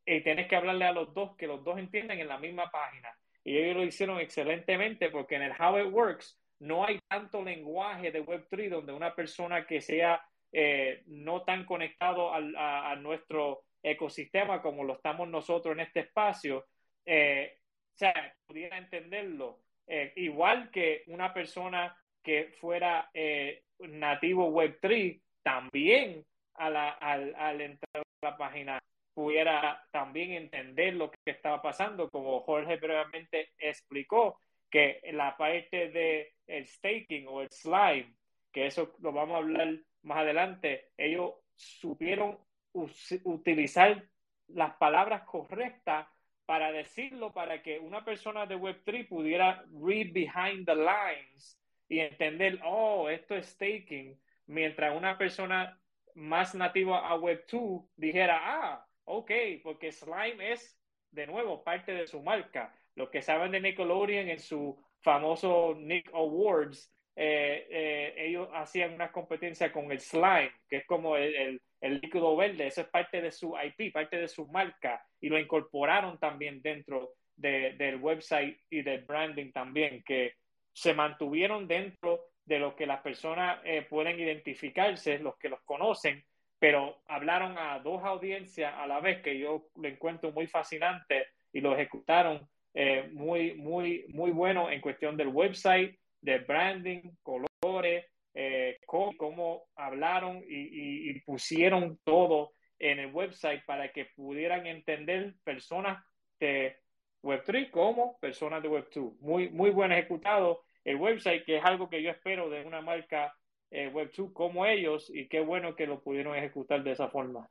y 0.07 0.21
tienes 0.21 0.47
que 0.49 0.57
hablarle 0.57 0.85
a 0.85 0.93
los 0.93 1.13
dos 1.15 1.37
que 1.37 1.47
los 1.47 1.65
dos 1.65 1.79
entiendan 1.79 2.19
en 2.19 2.29
la 2.29 2.39
misma 2.39 2.71
página. 2.71 3.09
Y 3.43 3.59
ellos 3.59 3.77
lo 3.77 3.85
hicieron 3.85 4.21
excelentemente 4.21 5.11
porque 5.11 5.37
en 5.37 5.43
el 5.43 5.53
How 5.53 5.79
It 5.79 5.93
Works 5.93 6.39
no 6.61 6.85
hay 6.85 6.99
tanto 7.09 7.43
lenguaje 7.43 8.11
de 8.11 8.25
Web3 8.25 8.71
donde 8.71 8.93
una 8.93 9.15
persona 9.15 9.67
que 9.67 9.81
sea 9.81 10.23
eh, 10.53 11.03
no 11.07 11.43
tan 11.43 11.65
conectado 11.65 12.33
al, 12.33 12.55
a, 12.57 12.93
a, 12.93 12.97
nuestro 12.97 13.65
ecosistema 13.83 14.63
como 14.63 14.85
lo 14.85 14.95
estamos 14.95 15.29
nosotros 15.29 15.75
en 15.75 15.81
este 15.81 16.01
espacio, 16.01 16.67
eh, 17.05 17.59
o 17.95 17.97
sea, 17.97 18.35
pudiera 18.47 18.79
entenderlo. 18.79 19.61
Eh, 19.87 20.13
igual 20.17 20.71
que 20.71 21.03
una 21.09 21.35
persona 21.35 21.95
que 22.25 22.55
fuera 22.61 23.11
eh, 23.15 23.63
nativo 23.79 24.51
Web3, 24.51 25.21
también 25.43 26.25
a 26.55 26.71
la, 26.71 26.89
al, 26.91 27.35
al, 27.37 27.61
entrar 27.61 28.03
a 28.03 28.27
la 28.27 28.37
página 28.37 28.81
pudiera 29.13 29.87
también 29.93 30.33
entender 30.33 30.95
lo 30.95 31.11
que 31.11 31.19
estaba 31.31 31.63
pasando, 31.63 32.11
como 32.11 32.41
Jorge 32.41 32.77
brevemente 32.77 33.51
explicó, 33.59 34.41
que 34.69 35.01
la 35.13 35.37
parte 35.37 35.91
de 35.91 36.35
el 36.49 36.67
staking 36.67 37.29
o 37.29 37.43
el 37.43 37.51
slime, 37.51 38.17
que 38.51 38.67
eso 38.67 38.95
lo 39.01 39.13
vamos 39.13 39.37
a 39.37 39.39
hablar 39.39 39.79
más 40.03 40.19
adelante, 40.19 40.91
ellos 40.97 41.35
supieron 41.55 42.39
utilizar 42.73 44.05
las 44.49 44.75
palabras 44.77 45.23
correctas 45.23 46.09
para 46.45 46.73
decirlo, 46.73 47.33
para 47.33 47.63
que 47.63 47.79
una 47.79 48.05
persona 48.05 48.47
de 48.47 48.57
Web3 48.57 49.09
pudiera 49.09 49.65
read 49.81 50.13
behind 50.13 50.67
the 50.67 50.75
lines 50.75 51.57
y 51.95 52.01
entender, 52.01 52.59
oh, 52.65 53.09
esto 53.09 53.37
es 53.37 53.47
staking, 53.47 54.21
mientras 54.47 54.97
una 54.97 55.17
persona 55.17 55.79
más 56.17 56.53
nativa 56.57 57.09
a 57.09 57.17
Web2 57.17 57.89
dijera, 57.95 58.41
ah, 58.43 58.85
ok, 59.05 59.31
porque 59.63 59.93
Slime 59.93 60.53
es, 60.53 60.77
de 61.13 61.29
nuevo, 61.29 61.63
parte 61.63 61.95
de 61.95 62.09
su 62.09 62.21
marca. 62.21 62.75
Los 62.97 63.11
que 63.11 63.23
saben 63.23 63.53
de 63.53 63.61
Nickelodeon 63.61 64.29
en 64.29 64.41
su 64.41 64.77
famoso 65.03 65.77
Nick 65.79 66.11
Awards, 66.13 66.93
eh, 67.15 67.69
eh, 67.71 68.15
ellos 68.17 68.49
hacían 68.55 68.95
una 68.95 69.13
competencia 69.13 69.71
con 69.71 69.93
el 69.93 70.01
Slime, 70.01 70.51
que 70.69 70.79
es 70.79 70.87
como 70.87 71.17
el, 71.17 71.63
el, 71.81 72.01
líquido 72.01 72.35
verde, 72.35 72.67
eso 72.67 72.81
es 72.81 72.89
parte 72.89 73.23
de 73.23 73.31
su 73.31 73.55
IP, 73.57 73.93
parte 73.93 74.17
de 74.17 74.27
su 74.27 74.49
marca, 74.49 75.01
y 75.21 75.29
lo 75.29 75.39
incorporaron 75.39 76.19
también 76.19 76.61
dentro 76.61 77.13
de, 77.37 77.75
del 77.75 77.99
website 77.99 78.59
y 78.69 78.83
del 78.83 79.05
branding 79.05 79.53
también, 79.53 80.03
que 80.03 80.35
se 80.75 80.93
mantuvieron 80.93 81.67
dentro 81.67 82.27
de 82.45 82.59
lo 82.59 82.77
que 82.77 82.87
las 82.87 83.01
personas 83.01 83.61
eh, 83.65 83.87
pueden 83.89 84.21
identificarse, 84.21 85.19
los 85.19 85.39
que 85.39 85.49
los 85.49 85.63
conocen, 85.65 86.23
pero 86.59 87.03
hablaron 87.07 87.57
a 87.57 87.79
dos 87.79 88.03
audiencias 88.05 88.75
a 88.77 88.87
la 88.87 89.01
vez 89.01 89.23
que 89.23 89.39
yo 89.39 89.69
lo 89.77 89.89
encuentro 89.89 90.33
muy 90.33 90.47
fascinante 90.47 91.29
y 91.53 91.61
lo 91.61 91.75
ejecutaron 91.75 92.47
eh, 92.75 93.09
muy, 93.13 93.55
muy, 93.55 94.05
muy 94.09 94.33
bueno 94.33 94.71
en 94.71 94.81
cuestión 94.81 95.17
del 95.17 95.29
website, 95.29 95.97
de 96.21 96.39
branding, 96.39 97.03
colores, 97.23 98.07
eh, 98.35 98.79
cómo, 98.87 99.69
hablaron 99.77 100.43
y, 100.49 100.57
y, 100.57 101.11
y, 101.11 101.21
pusieron 101.21 102.01
todo 102.03 102.53
en 102.81 102.99
el 102.99 103.13
website 103.13 103.65
para 103.65 103.93
que 103.93 104.07
pudieran 104.17 104.67
entender 104.67 105.35
personas 105.45 106.05
de 106.41 106.84
Web3 107.25 107.71
como 107.71 108.19
personas 108.19 108.63
de 108.63 108.69
Web2. 108.69 109.19
Muy, 109.21 109.49
muy 109.49 109.71
buen 109.71 109.91
ejecutado 109.93 110.63
el 110.85 110.97
website, 110.97 111.45
que 111.45 111.57
es 111.57 111.65
algo 111.65 111.89
que 111.89 112.03
yo 112.03 112.11
espero 112.11 112.51
de 112.51 112.65
una 112.65 112.83
marca 112.83 113.35
eh, 113.71 113.91
Web2 113.93 114.33
como 114.33 114.67
ellos 114.67 115.11
y 115.13 115.27
qué 115.27 115.41
bueno 115.41 115.75
que 115.75 115.87
lo 115.87 116.01
pudieron 116.03 116.37
ejecutar 116.37 116.85
de 116.85 116.93
esa 116.93 117.09
forma. 117.09 117.49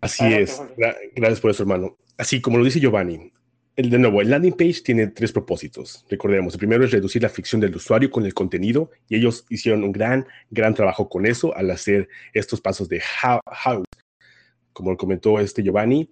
Así 0.00 0.24
Adelante, 0.24 0.50
es. 0.50 0.58
Jorge. 0.58 1.12
Gracias 1.14 1.40
por 1.40 1.50
eso, 1.52 1.62
hermano. 1.62 1.96
Así 2.18 2.40
como 2.40 2.58
lo 2.58 2.64
dice 2.64 2.80
Giovanni, 2.80 3.32
el, 3.76 3.90
de 3.90 3.98
nuevo, 3.98 4.20
el 4.20 4.30
landing 4.30 4.52
page 4.52 4.82
tiene 4.84 5.06
tres 5.08 5.32
propósitos. 5.32 6.04
Recordemos, 6.08 6.54
el 6.54 6.58
primero 6.58 6.84
es 6.84 6.90
reducir 6.90 7.22
la 7.22 7.28
fricción 7.28 7.60
del 7.60 7.74
usuario 7.74 8.10
con 8.10 8.24
el 8.24 8.34
contenido 8.34 8.90
y 9.08 9.16
ellos 9.16 9.46
hicieron 9.48 9.82
un 9.82 9.92
gran, 9.92 10.26
gran 10.50 10.74
trabajo 10.74 11.08
con 11.08 11.26
eso 11.26 11.56
al 11.56 11.70
hacer 11.70 12.08
estos 12.32 12.60
pasos 12.60 12.88
de 12.88 13.00
how, 13.22 13.40
how. 13.64 13.84
Como 14.72 14.96
comentó 14.96 15.40
este 15.40 15.62
Giovanni, 15.62 16.10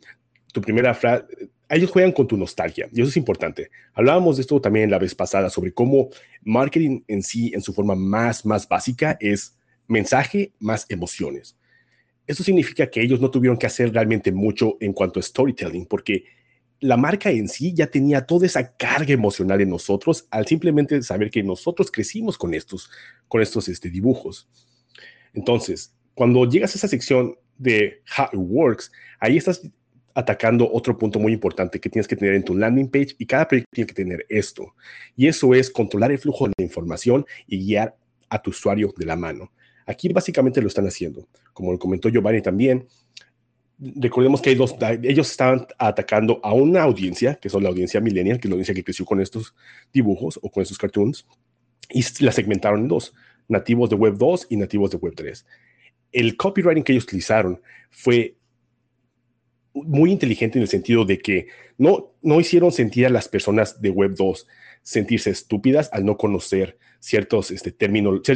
tu 0.53 0.61
primera 0.61 0.95
frase, 0.95 1.25
ellos 1.77 1.91
juegan 1.91 2.13
con 2.13 2.27
tu 2.27 2.37
nostalgia 2.37 2.89
y 2.93 3.01
eso 3.01 3.09
es 3.09 3.17
importante. 3.17 3.71
Hablábamos 3.95 4.37
de 4.37 4.43
esto 4.43 4.61
también 4.61 4.91
la 4.91 4.99
vez 4.99 5.15
pasada 5.15 5.49
sobre 5.49 5.73
cómo 5.73 6.11
marketing 6.43 7.03
en 7.09 7.23
sí, 7.23 7.53
en 7.55 7.63
su 7.63 7.73
forma 7.73 7.95
más, 7.95 8.45
más 8.45 8.69
básica, 8.69 9.17
es 9.21 9.57
mensaje 9.89 10.53
más 10.59 10.87
emociones. 10.89 11.57
Eso 12.27 12.43
significa 12.43 12.89
que 12.89 13.01
ellos 13.01 13.21
no 13.21 13.31
tuvieron 13.31 13.57
que 13.57 13.67
hacer 13.67 13.93
realmente 13.93 14.33
mucho 14.33 14.77
en 14.81 14.93
cuanto 14.93 15.19
a 15.19 15.23
storytelling, 15.23 15.87
porque 15.87 16.25
la 16.81 16.97
marca 16.97 17.31
en 17.31 17.49
sí 17.49 17.73
ya 17.73 17.87
tenía 17.87 18.27
toda 18.27 18.47
esa 18.47 18.77
carga 18.77 19.13
emocional 19.13 19.61
en 19.61 19.71
nosotros 19.71 20.27
al 20.31 20.47
simplemente 20.47 21.01
saber 21.03 21.31
que 21.31 21.43
nosotros 21.43 21.91
crecimos 21.91 22.37
con 22.37 22.55
estos, 22.55 22.91
con 23.29 23.41
estos 23.41 23.69
este, 23.69 23.89
dibujos. 23.89 24.49
Entonces, 25.33 25.95
cuando 26.15 26.45
llegas 26.45 26.75
a 26.75 26.79
esa 26.79 26.89
sección 26.89 27.37
de 27.57 28.03
How 28.19 28.27
It 28.33 28.51
Works, 28.51 28.93
ahí 29.21 29.37
estás 29.37 29.63
atacando 30.15 30.71
otro 30.73 30.97
punto 30.99 31.19
muy 31.19 31.33
importante 31.33 31.81
que 31.81 31.89
tienes 31.89 32.07
que 32.07 32.17
tener 32.17 32.35
en 32.35 32.45
tu 32.45 32.57
landing 32.57 32.91
page 32.91 33.15
y 33.19 33.27
cada 33.27 33.49
proyecto 33.49 33.71
tiene 33.73 33.87
que 33.87 33.95
tener 33.95 34.27
esto. 34.29 34.75
Y 35.17 35.27
eso 35.27 35.55
es 35.55 35.71
controlar 35.71 36.13
el 36.13 36.19
flujo 36.19 36.47
de 36.47 36.55
la 36.57 36.65
información 36.65 37.25
y 37.47 37.65
guiar 37.65 37.97
a 38.29 38.41
tu 38.41 38.51
usuario 38.51 38.93
de 38.97 39.07
la 39.07 39.17
mano. 39.17 39.53
Aquí 39.87 40.09
básicamente 40.09 40.61
lo 40.61 40.69
están 40.69 40.87
haciendo. 40.87 41.29
Como 41.53 41.73
lo 41.73 41.79
comentó 41.79 42.09
Giovanni 42.09 42.41
también, 42.41 42.87
recordemos 43.79 44.41
que 44.41 44.55
dos, 44.55 44.75
ellos 45.03 45.31
estaban 45.31 45.67
atacando 45.79 46.41
a 46.43 46.53
una 46.53 46.83
audiencia, 46.83 47.35
que 47.35 47.49
son 47.49 47.63
la 47.63 47.69
audiencia 47.69 48.01
millennial, 48.01 48.39
que 48.39 48.47
es 48.47 48.51
la 48.51 48.55
audiencia 48.55 48.75
que 48.75 48.85
creció 48.85 49.05
con 49.05 49.21
estos 49.21 49.55
dibujos 49.93 50.39
o 50.43 50.51
con 50.51 50.63
estos 50.63 50.79
cartoons, 50.79 51.27
y 51.91 52.05
la 52.25 52.33
segmentaron 52.33 52.83
en 52.83 52.89
dos, 52.89 53.15
nativos 53.49 53.91
de 53.91 53.97
Web 53.97 54.17
2 54.17 54.47
y 54.51 54.57
nativos 54.57 54.91
de 54.91 54.97
Web 54.99 55.15
3. 55.17 55.47
El 56.13 56.37
copywriting 56.37 56.85
que 56.85 56.93
ellos 56.93 57.05
utilizaron 57.05 57.61
fue 57.91 58.37
muy 59.75 60.11
inteligente 60.11 60.59
en 60.59 60.63
el 60.63 60.69
sentido 60.69 61.05
de 61.05 61.19
que 61.19 61.49
no, 61.79 62.13
no 62.23 62.41
hicieron 62.41 62.73
sentir 62.73 63.07
a 63.07 63.11
las 63.11 63.29
personas 63.29 63.81
de 63.81 63.91
Web 63.91 64.15
2 64.17 64.47
sentirse 64.83 65.31
estúpidas 65.31 65.89
al 65.93 66.05
no 66.05 66.17
conocer 66.17 66.77
ciertos, 66.99 67.51
este, 67.51 67.75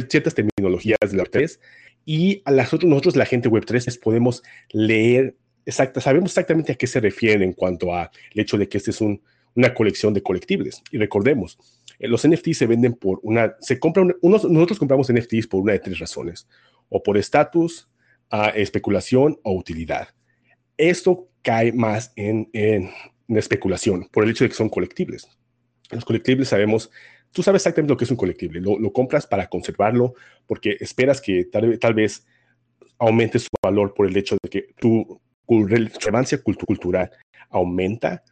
ciertas 0.09 0.33
terminologías 0.33 0.97
de 1.01 1.17
la 1.17 1.23
Web 1.23 1.31
3 1.31 1.59
y 2.05 2.41
a 2.45 2.51
las 2.51 2.71
nosotros, 2.83 3.17
la 3.17 3.25
gente 3.25 3.49
Web 3.49 3.65
3, 3.65 3.97
podemos 3.97 4.41
leer, 4.71 5.35
exacta, 5.65 5.99
sabemos 5.99 6.31
exactamente 6.31 6.71
a 6.71 6.75
qué 6.75 6.87
se 6.87 7.01
refieren 7.01 7.43
en 7.43 7.51
cuanto 7.53 7.93
al 7.93 8.09
hecho 8.33 8.57
de 8.57 8.69
que 8.69 8.77
este 8.77 8.91
es 8.91 9.01
un, 9.01 9.21
una 9.55 9.73
colección 9.73 10.13
de 10.13 10.23
colectibles. 10.23 10.81
Y 10.91 10.99
recordemos, 10.99 11.59
eh, 11.99 12.07
los 12.07 12.25
NFTs 12.25 12.59
se 12.59 12.65
venden 12.65 12.93
por 12.93 13.19
una, 13.23 13.57
se 13.59 13.77
compran, 13.77 14.15
unos, 14.21 14.49
nosotros 14.49 14.79
compramos 14.79 15.11
NFTs 15.11 15.47
por 15.47 15.61
una 15.61 15.73
de 15.73 15.79
tres 15.79 15.99
razones, 15.99 16.47
o 16.87 17.03
por 17.03 17.17
estatus, 17.17 17.89
especulación 18.55 19.37
o 19.43 19.53
utilidad. 19.53 20.07
Esto 20.77 21.29
cae 21.41 21.71
más 21.71 22.13
en, 22.15 22.49
especulación 23.27 24.07
por 24.11 24.23
el 24.23 24.31
hecho 24.31 24.43
de 24.43 24.49
que 24.49 24.55
son 24.55 24.69
colectibles. 24.69 25.27
Los 25.91 26.05
colectibles 26.05 26.49
sabemos 26.49 26.91
tú 27.31 27.43
sabes 27.43 27.61
exactamente 27.61 27.93
lo 27.93 27.97
que 27.97 28.05
es 28.05 28.11
un 28.11 28.17
colectible. 28.17 28.61
Lo, 28.61 28.91
compras 28.93 29.27
para 29.27 29.47
conservarlo 29.47 30.13
porque 30.45 30.77
esperas 30.79 31.21
que 31.21 31.45
tal, 31.45 31.93
vez 31.93 32.25
aumente 32.97 33.39
su 33.39 33.49
valor 33.61 33.93
por 33.93 34.07
el 34.07 34.17
hecho 34.17 34.37
de 34.41 34.49
que 34.49 34.73
tu 34.79 35.19
relevancia 35.47 36.41
cultural 36.41 37.11
aumenta 37.49 38.23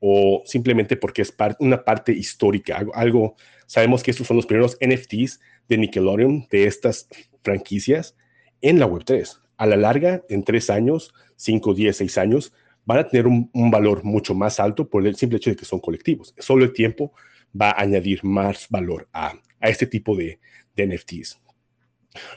o 0.00 0.42
simplemente 0.46 0.96
porque 0.96 1.22
es 1.22 1.34
una 1.58 1.84
parte 1.84 2.12
histórica. 2.12 2.84
Algo, 2.94 3.36
sabemos 3.66 4.02
que 4.02 4.10
estos 4.10 4.26
son 4.26 4.36
los 4.36 4.46
primeros 4.46 4.76
NFTs 4.80 5.40
de 5.68 5.78
Nickelodeon, 5.78 6.46
de 6.50 6.66
estas 6.66 7.08
franquicias, 7.42 8.16
en 8.60 8.78
la 8.78 8.86
Web3. 8.86 9.38
A 9.56 9.66
la 9.66 9.76
larga, 9.76 10.22
en 10.28 10.44
tres 10.44 10.70
años, 10.70 11.14
cinco, 11.36 11.74
diez, 11.74 11.96
seis 11.96 12.18
años, 12.18 12.52
van 12.84 12.98
a 12.98 13.08
tener 13.08 13.26
un, 13.26 13.50
valor 13.70 14.04
mucho 14.04 14.34
más 14.34 14.60
alto 14.60 14.88
por 14.88 15.06
el 15.06 15.16
simple 15.16 15.38
hecho 15.38 15.50
de 15.50 15.56
que 15.56 15.64
son 15.64 15.80
colectivos. 15.80 16.34
Solo 16.38 16.64
el 16.64 16.72
tiempo 16.72 17.12
va 17.60 17.70
a 17.70 17.82
añadir 17.82 18.24
más 18.24 18.66
valor 18.70 19.08
a, 19.12 19.34
este 19.60 19.86
tipo 19.86 20.16
de, 20.16 20.38
NFTs. 20.76 21.40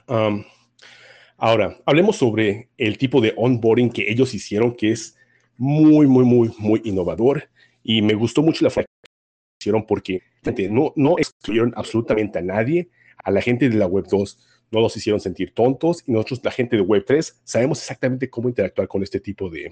Um, 0.07 0.45
ahora, 1.37 1.77
hablemos 1.85 2.15
sobre 2.15 2.69
el 2.77 2.97
tipo 2.97 3.19
de 3.19 3.33
onboarding 3.35 3.91
que 3.91 4.09
ellos 4.09 4.33
hicieron, 4.33 4.73
que 4.75 4.91
es 4.91 5.17
muy, 5.57 6.07
muy, 6.07 6.23
muy, 6.23 6.51
muy 6.57 6.81
innovador. 6.85 7.49
Y 7.83 8.01
me 8.01 8.13
gustó 8.13 8.41
mucho 8.41 8.63
la 8.63 8.69
forma 8.69 8.87
que 9.03 9.11
hicieron 9.59 9.85
porque 9.85 10.23
no, 10.71 10.93
no 10.95 11.17
excluyeron 11.17 11.73
absolutamente 11.75 12.39
a 12.39 12.41
nadie. 12.41 12.89
A 13.21 13.31
la 13.31 13.41
gente 13.41 13.69
de 13.69 13.75
la 13.75 13.87
Web 13.87 14.07
2 14.09 14.39
no 14.71 14.81
los 14.81 14.95
hicieron 14.95 15.19
sentir 15.19 15.53
tontos 15.53 16.03
y 16.05 16.11
nosotros, 16.11 16.41
la 16.43 16.51
gente 16.51 16.75
de 16.75 16.81
Web 16.81 17.03
3, 17.05 17.41
sabemos 17.43 17.79
exactamente 17.79 18.29
cómo 18.29 18.49
interactuar 18.49 18.87
con 18.87 19.03
este 19.03 19.19
tipo 19.19 19.49
de, 19.49 19.71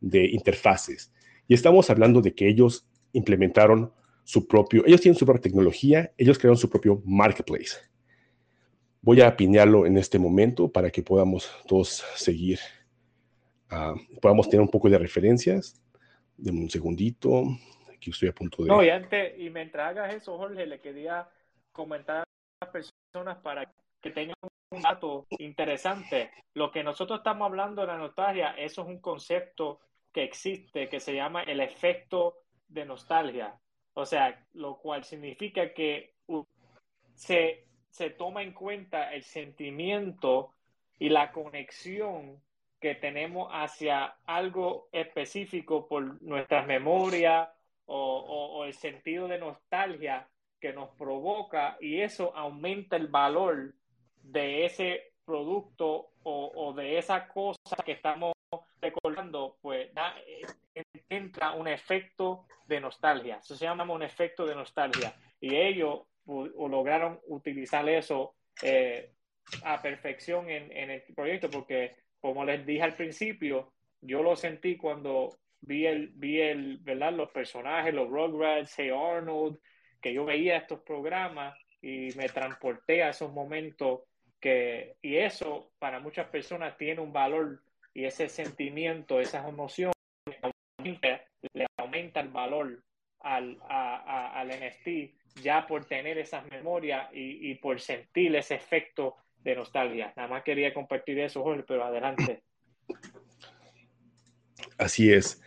de 0.00 0.26
interfaces. 0.26 1.12
Y 1.48 1.54
estamos 1.54 1.90
hablando 1.90 2.20
de 2.20 2.34
que 2.34 2.48
ellos 2.48 2.86
implementaron 3.12 3.92
su 4.24 4.46
propio, 4.46 4.84
ellos 4.86 5.00
tienen 5.00 5.18
su 5.18 5.26
propia 5.26 5.42
tecnología, 5.42 6.12
ellos 6.16 6.38
crearon 6.38 6.56
su 6.56 6.70
propio 6.70 7.02
marketplace. 7.04 7.78
Voy 9.02 9.20
a 9.20 9.28
apiñarlo 9.28 9.86
en 9.86 9.96
este 9.96 10.18
momento 10.18 10.70
para 10.70 10.90
que 10.90 11.02
podamos 11.02 11.50
todos 11.66 12.04
seguir, 12.14 12.60
uh, 13.72 13.98
podamos 14.20 14.48
tener 14.48 14.60
un 14.60 14.70
poco 14.70 14.88
de 14.88 14.98
referencias. 14.98 15.80
Deme 16.36 16.60
un 16.60 16.70
segundito, 16.70 17.44
aquí 17.92 18.10
estoy 18.10 18.28
a 18.28 18.32
punto 18.32 18.62
de... 18.62 18.68
No, 18.68 18.82
y 18.84 18.90
antes, 18.90 19.38
y 19.38 19.50
mientras 19.50 19.90
hagas 19.90 20.14
eso, 20.14 20.36
Jorge, 20.38 20.66
le 20.66 20.80
quería 20.80 21.28
comentar 21.72 22.18
a 22.18 22.24
las 22.60 22.70
personas 22.70 22.99
para 23.42 23.72
que 24.00 24.10
tengan 24.10 24.36
un 24.70 24.82
dato 24.82 25.26
interesante. 25.38 26.30
Lo 26.54 26.70
que 26.70 26.84
nosotros 26.84 27.20
estamos 27.20 27.46
hablando 27.46 27.82
de 27.82 27.88
la 27.88 27.98
nostalgia, 27.98 28.54
eso 28.56 28.82
es 28.82 28.88
un 28.88 29.00
concepto 29.00 29.80
que 30.12 30.24
existe, 30.24 30.88
que 30.88 31.00
se 31.00 31.14
llama 31.14 31.42
el 31.42 31.60
efecto 31.60 32.36
de 32.68 32.84
nostalgia. 32.84 33.58
O 33.94 34.06
sea, 34.06 34.46
lo 34.54 34.78
cual 34.78 35.04
significa 35.04 35.72
que 35.74 36.14
se, 37.14 37.66
se 37.90 38.10
toma 38.10 38.42
en 38.42 38.52
cuenta 38.52 39.12
el 39.12 39.22
sentimiento 39.22 40.54
y 40.98 41.08
la 41.08 41.32
conexión 41.32 42.40
que 42.78 42.94
tenemos 42.94 43.50
hacia 43.52 44.16
algo 44.24 44.88
específico 44.92 45.86
por 45.86 46.22
nuestras 46.22 46.66
memorias 46.66 47.48
o, 47.92 48.64
el 48.64 48.72
sentido 48.72 49.26
de 49.26 49.38
nostalgia 49.38 50.28
que 50.60 50.72
nos 50.72 50.90
provoca 50.90 51.76
y 51.80 52.00
eso 52.00 52.36
aumenta 52.36 52.96
el 52.96 53.08
valor 53.08 53.74
de 54.22 54.66
ese 54.66 55.14
producto 55.24 56.10
o, 56.22 56.72
de 56.74 56.98
esa 56.98 57.26
cosa 57.28 57.76
que 57.84 57.92
estamos 57.92 58.32
recordando, 58.80 59.56
pues 59.62 59.92
da, 59.94 60.14
eh, 60.26 60.82
entra 61.08 61.52
un 61.52 61.68
efecto 61.68 62.46
de 62.66 62.80
nostalgia. 62.80 63.36
Eso 63.36 63.56
se 63.56 63.64
llama 63.64 63.84
un 63.92 64.02
efecto 64.02 64.44
de 64.44 64.54
nostalgia. 64.54 65.14
Y 65.40 65.56
ellos 65.56 66.00
lograron 66.26 67.20
utilizar 67.28 67.88
eso 67.88 68.34
eh, 68.62 69.12
a 69.64 69.80
perfección 69.80 70.50
en, 70.50 70.70
en, 70.76 70.90
el 70.90 71.02
proyecto, 71.14 71.50
porque 71.50 71.96
como 72.20 72.44
les 72.44 72.64
dije 72.66 72.82
al 72.82 72.94
principio, 72.94 73.72
yo 74.00 74.22
lo 74.22 74.36
sentí 74.36 74.76
cuando 74.76 75.30
vi 75.60 75.86
el, 75.86 76.08
vi 76.08 76.40
el, 76.40 76.78
¿verdad? 76.78 77.12
Los 77.12 77.30
personajes, 77.30 77.94
los 77.94 78.08
Rugrats, 78.08 78.74
Hey 78.76 78.90
Arnold, 78.90 79.58
que 80.00 80.12
yo 80.12 80.24
veía 80.24 80.56
estos 80.56 80.80
programas 80.80 81.58
y 81.82 82.10
me 82.16 82.28
transporté 82.28 83.02
a 83.02 83.10
esos 83.10 83.32
momentos 83.32 84.00
que, 84.40 84.96
y 85.02 85.16
eso 85.16 85.72
para 85.78 86.00
muchas 86.00 86.28
personas 86.28 86.76
tiene 86.76 87.00
un 87.00 87.12
valor 87.12 87.62
y 87.92 88.04
ese 88.04 88.28
sentimiento, 88.28 89.20
esas 89.20 89.48
emociones, 89.48 89.94
le 91.52 91.66
aumenta 91.76 92.20
el 92.20 92.28
valor 92.28 92.82
al, 93.20 93.58
al 93.68 94.48
NFT 94.48 95.20
ya 95.42 95.66
por 95.66 95.84
tener 95.84 96.18
esas 96.18 96.44
memorias 96.50 97.08
y, 97.12 97.54
por 97.56 97.80
sentir 97.80 98.34
ese 98.36 98.54
efecto 98.54 99.16
de 99.38 99.56
nostalgia. 99.56 100.12
Nada 100.16 100.28
más 100.28 100.42
quería 100.42 100.72
compartir 100.74 101.18
eso, 101.18 101.42
Jorge, 101.42 101.64
pero 101.66 101.84
adelante. 101.84 102.42
Así 104.78 105.12
es. 105.12 105.42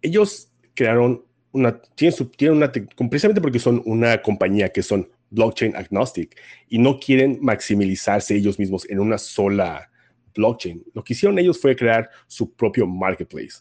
Ellos 0.00 0.52
crearon 0.74 1.24
una, 1.52 1.80
tienen, 1.94 2.16
su, 2.16 2.26
tienen 2.26 2.56
una, 2.56 2.72
precisamente 2.72 3.40
porque 3.40 3.58
son 3.58 3.82
una 3.84 4.20
compañía 4.20 4.70
que 4.70 4.82
son 4.82 5.08
blockchain 5.30 5.76
agnostic 5.76 6.36
y 6.68 6.78
no 6.78 6.98
quieren 6.98 7.38
maximizarse 7.40 8.34
ellos 8.34 8.58
mismos 8.58 8.88
en 8.88 9.00
una 9.00 9.18
sola 9.18 9.90
blockchain. 10.34 10.84
Lo 10.94 11.04
que 11.04 11.12
hicieron 11.12 11.38
ellos 11.38 11.60
fue 11.60 11.76
crear 11.76 12.10
su 12.26 12.52
propio 12.52 12.86
marketplace. 12.86 13.60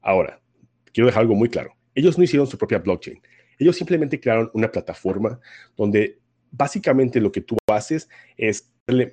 Ahora, 0.00 0.40
quiero 0.92 1.06
dejar 1.06 1.22
algo 1.22 1.34
muy 1.34 1.48
claro. 1.48 1.76
Ellos 1.94 2.16
no 2.16 2.24
hicieron 2.24 2.46
su 2.46 2.58
propia 2.58 2.78
blockchain. 2.78 3.20
Ellos 3.58 3.76
simplemente 3.76 4.18
crearon 4.18 4.50
una 4.54 4.70
plataforma 4.70 5.38
donde 5.76 6.18
básicamente 6.50 7.20
lo 7.20 7.30
que 7.30 7.40
tú 7.40 7.56
haces 7.70 8.08
es 8.36 8.70
darle 8.86 9.12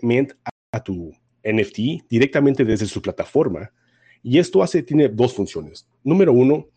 a 0.72 0.84
tu 0.84 1.12
NFT 1.44 2.08
directamente 2.10 2.66
desde 2.66 2.86
su 2.86 3.02
plataforma. 3.02 3.72
Y 4.22 4.38
esto 4.38 4.62
hace, 4.62 4.84
tiene 4.84 5.08
dos 5.08 5.34
funciones. 5.34 5.88
Número 6.04 6.34
uno, 6.34 6.68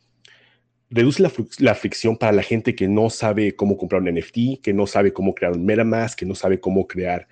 reduce 0.93 1.23
la, 1.59 1.75
fricción 1.75 2.17
para 2.17 2.33
la 2.33 2.43
gente 2.43 2.75
que 2.75 2.87
no 2.87 3.09
sabe 3.09 3.57
cómo 3.57 3.79
comprar 3.79 4.03
un 4.03 4.15
NFT, 4.15 4.61
que 4.63 4.75
no 4.75 4.87
sabe 4.87 5.13
cómo 5.13 5.35
crear 5.35 5.53
un 5.53 5.65
MetaMask, 5.65 6.19
que 6.19 6.27
no 6.27 6.35
sabe 6.35 6.61
cómo 6.61 6.87
crear 6.87 7.27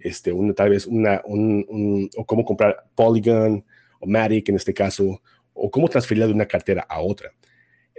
este, 0.00 0.32
una, 0.32 0.52
tal 0.52 0.70
vez 0.70 0.86
una, 0.86 1.22
un, 1.24 2.10
o 2.16 2.26
cómo 2.26 2.44
comprar 2.44 2.84
Polygon 2.94 3.64
o 4.00 4.06
Matic 4.06 4.48
en 4.48 4.56
este 4.56 4.74
caso, 4.74 5.22
o 5.52 5.70
cómo 5.70 5.88
transferirla 5.88 6.26
de 6.26 6.32
una 6.32 6.46
cartera 6.46 6.84
a 6.88 7.00
otra. 7.00 7.30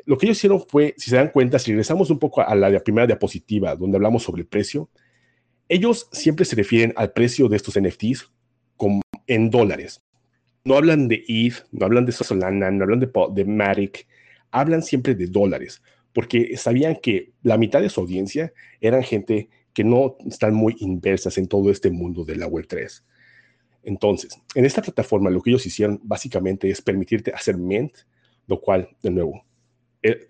Lo 0.05 0.17
que 0.17 0.25
ellos 0.25 0.37
hicieron 0.37 0.63
fue, 0.67 0.93
si 0.97 1.09
se 1.09 1.15
dan 1.15 1.29
cuenta, 1.29 1.57
si 1.59 1.71
regresamos 1.71 2.09
un 2.09 2.19
poco 2.19 2.41
a 2.41 2.53
la 2.53 2.79
primera 2.81 3.07
diapositiva 3.07 3.75
donde 3.75 3.95
hablamos 3.95 4.23
sobre 4.23 4.41
el 4.41 4.47
precio, 4.47 4.89
ellos 5.69 6.09
siempre 6.11 6.45
se 6.45 6.57
refieren 6.57 6.93
al 6.97 7.13
precio 7.13 7.47
de 7.47 7.55
estos 7.55 7.79
NFTs 7.79 8.29
como 8.75 9.01
en 9.27 9.49
dólares. 9.49 10.03
No 10.65 10.75
hablan 10.75 11.07
de 11.07 11.23
ETH, 11.27 11.65
no 11.71 11.85
hablan 11.85 12.05
de 12.05 12.11
Solana, 12.11 12.69
no 12.69 12.83
hablan 12.83 12.99
de, 12.99 13.09
de 13.33 13.45
Matic, 13.45 14.07
hablan 14.55 14.83
siempre 14.83 15.15
de 15.15 15.27
dólares, 15.27 15.81
porque 16.13 16.55
sabían 16.55 16.95
que 16.95 17.33
la 17.43 17.57
mitad 17.57 17.81
de 17.81 17.89
su 17.89 17.99
audiencia 17.99 18.53
eran 18.79 19.03
gente 19.03 19.49
que 19.73 19.83
no 19.83 20.15
están 20.25 20.53
muy 20.53 20.77
inversas 20.79 21.37
en 21.37 21.47
todo 21.47 21.69
este 21.69 21.91
mundo 21.91 22.23
de 22.23 22.37
la 22.37 22.47
Web3. 22.47 23.03
Entonces, 23.83 24.39
en 24.55 24.65
esta 24.65 24.81
plataforma 24.81 25.29
lo 25.29 25.41
que 25.41 25.49
ellos 25.49 25.65
hicieron 25.65 25.99
básicamente 26.03 26.69
es 26.69 26.81
permitirte 26.81 27.33
hacer 27.33 27.57
mint, 27.57 27.93
lo 28.47 28.61
cual, 28.61 28.87
de 29.03 29.11
nuevo, 29.11 29.45
eh, 30.01 30.25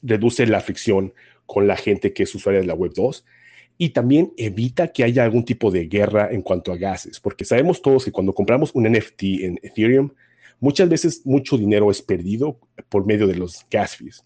reduce 0.00 0.46
la 0.46 0.60
fricción 0.60 1.12
con 1.44 1.66
la 1.66 1.76
gente 1.76 2.14
que 2.14 2.22
es 2.22 2.34
usuaria 2.34 2.62
de 2.62 2.66
la 2.66 2.74
Web 2.74 2.92
2 2.94 3.24
y 3.76 3.90
también 3.90 4.32
evita 4.38 4.88
que 4.88 5.04
haya 5.04 5.24
algún 5.24 5.44
tipo 5.44 5.70
de 5.70 5.86
guerra 5.86 6.30
en 6.32 6.40
cuanto 6.40 6.72
a 6.72 6.78
gases, 6.78 7.20
porque 7.20 7.44
sabemos 7.44 7.82
todos 7.82 8.06
que 8.06 8.12
cuando 8.12 8.32
compramos 8.32 8.70
un 8.74 8.90
NFT 8.90 9.22
en 9.42 9.60
Ethereum, 9.62 10.10
muchas 10.60 10.88
veces 10.88 11.22
mucho 11.24 11.56
dinero 11.56 11.90
es 11.90 12.02
perdido 12.02 12.58
por 12.88 13.06
medio 13.06 13.26
de 13.26 13.36
los 13.36 13.66
gas 13.70 13.96
fees. 13.96 14.24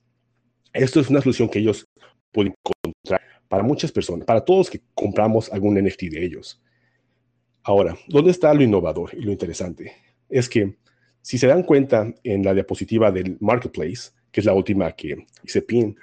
Esto 0.73 1.01
es 1.01 1.11
una 1.11 1.21
solución 1.21 1.49
que 1.49 1.59
ellos 1.59 1.87
pueden 2.33 2.55
encontrar 2.65 3.21
para 3.49 3.63
muchas 3.63 3.93
personas, 3.93 4.25
para 4.25 4.45
todos 4.45 4.71
que 4.71 4.81
compramos 4.95 5.53
algún 5.53 5.75
NFT 5.75 6.05
de 6.05 6.25
ellos. 6.25 6.63
Ahora, 7.63 7.97
¿dónde 8.09 8.31
está 8.31 8.53
lo 8.55 8.63
innovador 8.63 9.11
y 9.15 9.21
lo 9.21 9.31
interesante? 9.31 9.93
Es 10.29 10.49
que 10.49 10.77
si 11.21 11.39
se 11.39 11.47
dan 11.47 11.63
cuenta 11.63 12.13
en 12.25 12.43
la 12.43 12.55
diapositiva 12.55 13.13
del 13.13 13.37
marketplace, 13.41 14.11
que 14.33 14.41
es 14.41 14.47
la 14.47 14.55
última 14.55 14.91
que 14.93 15.27
hice 15.45 15.63
pin, 15.63 15.97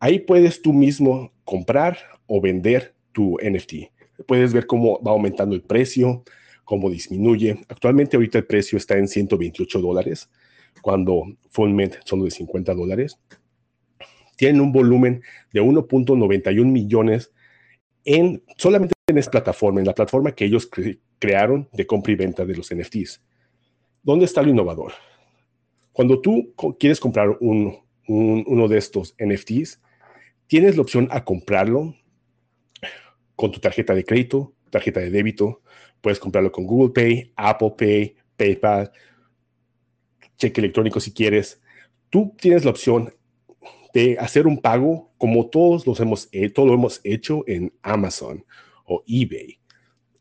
ahí 0.00 0.18
puedes 0.18 0.60
tú 0.60 0.72
mismo 0.72 1.32
comprar 1.44 1.96
o 2.26 2.40
vender 2.40 2.94
tu 3.12 3.38
NFT. 3.42 3.90
Puedes 4.26 4.52
ver 4.52 4.66
cómo 4.66 5.00
va 5.02 5.12
aumentando 5.12 5.54
el 5.54 5.62
precio, 5.62 6.24
cómo 6.64 6.90
disminuye. 6.90 7.58
Actualmente 7.68 8.16
ahorita 8.16 8.38
el 8.38 8.46
precio 8.46 8.78
está 8.78 8.96
en 8.96 9.08
128 9.08 9.80
dólares, 9.80 10.30
cuando 10.82 11.24
Fundment 11.50 11.96
son 12.04 12.22
de 12.24 12.30
50 12.30 12.74
dólares. 12.74 13.18
Tienen 14.36 14.60
un 14.60 14.72
volumen 14.72 15.22
de 15.52 15.62
1.91 15.62 16.64
millones 16.64 17.32
en 18.04 18.42
solamente 18.56 18.92
en 19.06 19.18
esta 19.18 19.30
plataforma, 19.30 19.80
en 19.80 19.86
la 19.86 19.94
plataforma 19.94 20.32
que 20.32 20.46
ellos 20.46 20.68
crearon 21.18 21.68
de 21.72 21.86
compra 21.86 22.12
y 22.12 22.16
venta 22.16 22.44
de 22.44 22.56
los 22.56 22.74
NFTs. 22.74 23.22
¿Dónde 24.02 24.24
está 24.24 24.42
lo 24.42 24.50
innovador? 24.50 24.92
Cuando 25.92 26.20
tú 26.20 26.52
quieres 26.78 26.98
comprar 27.00 27.36
uno 27.40 28.68
de 28.68 28.78
estos 28.78 29.14
NFTs, 29.18 29.80
tienes 30.46 30.76
la 30.76 30.82
opción 30.82 31.08
a 31.10 31.24
comprarlo 31.24 31.94
con 33.36 33.52
tu 33.52 33.60
tarjeta 33.60 33.94
de 33.94 34.04
crédito, 34.04 34.54
tarjeta 34.70 35.00
de 35.00 35.10
débito. 35.10 35.62
Puedes 36.04 36.20
comprarlo 36.20 36.52
con 36.52 36.66
Google 36.66 36.92
Pay, 36.92 37.32
Apple 37.34 37.72
Pay, 37.78 38.14
PayPal, 38.36 38.92
cheque 40.36 40.60
electrónico 40.60 41.00
si 41.00 41.14
quieres. 41.14 41.62
Tú 42.10 42.34
tienes 42.38 42.62
la 42.62 42.72
opción 42.72 43.14
de 43.94 44.18
hacer 44.18 44.46
un 44.46 44.60
pago 44.60 45.14
como 45.16 45.46
todos 45.48 45.86
los 45.86 45.98
hemos, 46.00 46.28
todo 46.52 46.66
lo 46.66 46.74
hemos 46.74 47.00
hecho 47.04 47.42
en 47.46 47.72
Amazon 47.80 48.44
o 48.84 49.02
eBay. 49.06 49.58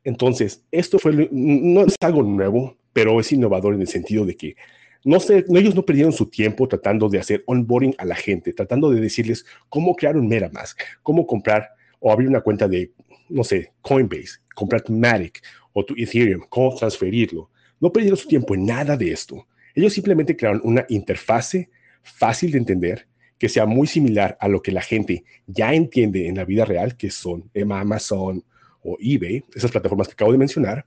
Entonces, 0.05 0.63
esto 0.71 0.99
fue, 0.99 1.27
no 1.33 1.81
es 1.81 1.95
algo 1.99 2.23
nuevo, 2.23 2.77
pero 2.93 3.19
es 3.19 3.33
innovador 3.33 3.73
en 3.73 3.81
el 3.81 3.87
sentido 3.89 4.25
de 4.25 4.37
que 4.37 4.55
no 5.03 5.17
ellos 5.57 5.75
no 5.75 5.85
perdieron 5.85 6.13
su 6.13 6.27
tiempo 6.27 6.65
tratando 6.65 7.09
de 7.09 7.19
hacer 7.19 7.43
onboarding 7.45 7.95
a 7.97 8.05
la 8.05 8.15
gente, 8.15 8.53
tratando 8.53 8.89
de 8.89 9.01
decirles 9.01 9.45
cómo 9.67 9.97
crear 9.97 10.15
un 10.15 10.29
MetaMask, 10.29 10.79
cómo 11.01 11.27
comprar 11.27 11.71
o 11.99 12.09
abrir 12.09 12.29
una 12.29 12.39
cuenta 12.39 12.69
de, 12.69 12.93
no 13.27 13.43
sé, 13.43 13.73
Coinbase, 13.81 14.39
comprar 14.55 14.89
Matic 14.89 15.41
o 15.73 15.83
tu 15.83 15.93
Ethereum, 15.97 16.43
cómo 16.49 16.75
transferirlo. 16.75 17.49
No 17.79 17.91
perdieron 17.91 18.17
su 18.17 18.27
tiempo 18.27 18.55
en 18.55 18.65
nada 18.65 18.95
de 18.95 19.11
esto. 19.11 19.47
Ellos 19.75 19.93
simplemente 19.93 20.37
crearon 20.37 20.61
una 20.63 20.85
interfase 20.89 21.69
fácil 22.03 22.51
de 22.51 22.59
entender, 22.59 23.07
que 23.37 23.49
sea 23.49 23.65
muy 23.65 23.87
similar 23.87 24.37
a 24.39 24.47
lo 24.47 24.61
que 24.61 24.71
la 24.71 24.81
gente 24.81 25.25
ya 25.47 25.73
entiende 25.73 26.27
en 26.27 26.35
la 26.35 26.45
vida 26.45 26.63
real, 26.63 26.95
que 26.95 27.09
son 27.09 27.49
Amazon 27.71 28.43
o 28.83 28.97
eBay, 28.99 29.43
esas 29.53 29.71
plataformas 29.71 30.07
que 30.07 30.13
acabo 30.13 30.31
de 30.31 30.37
mencionar. 30.37 30.85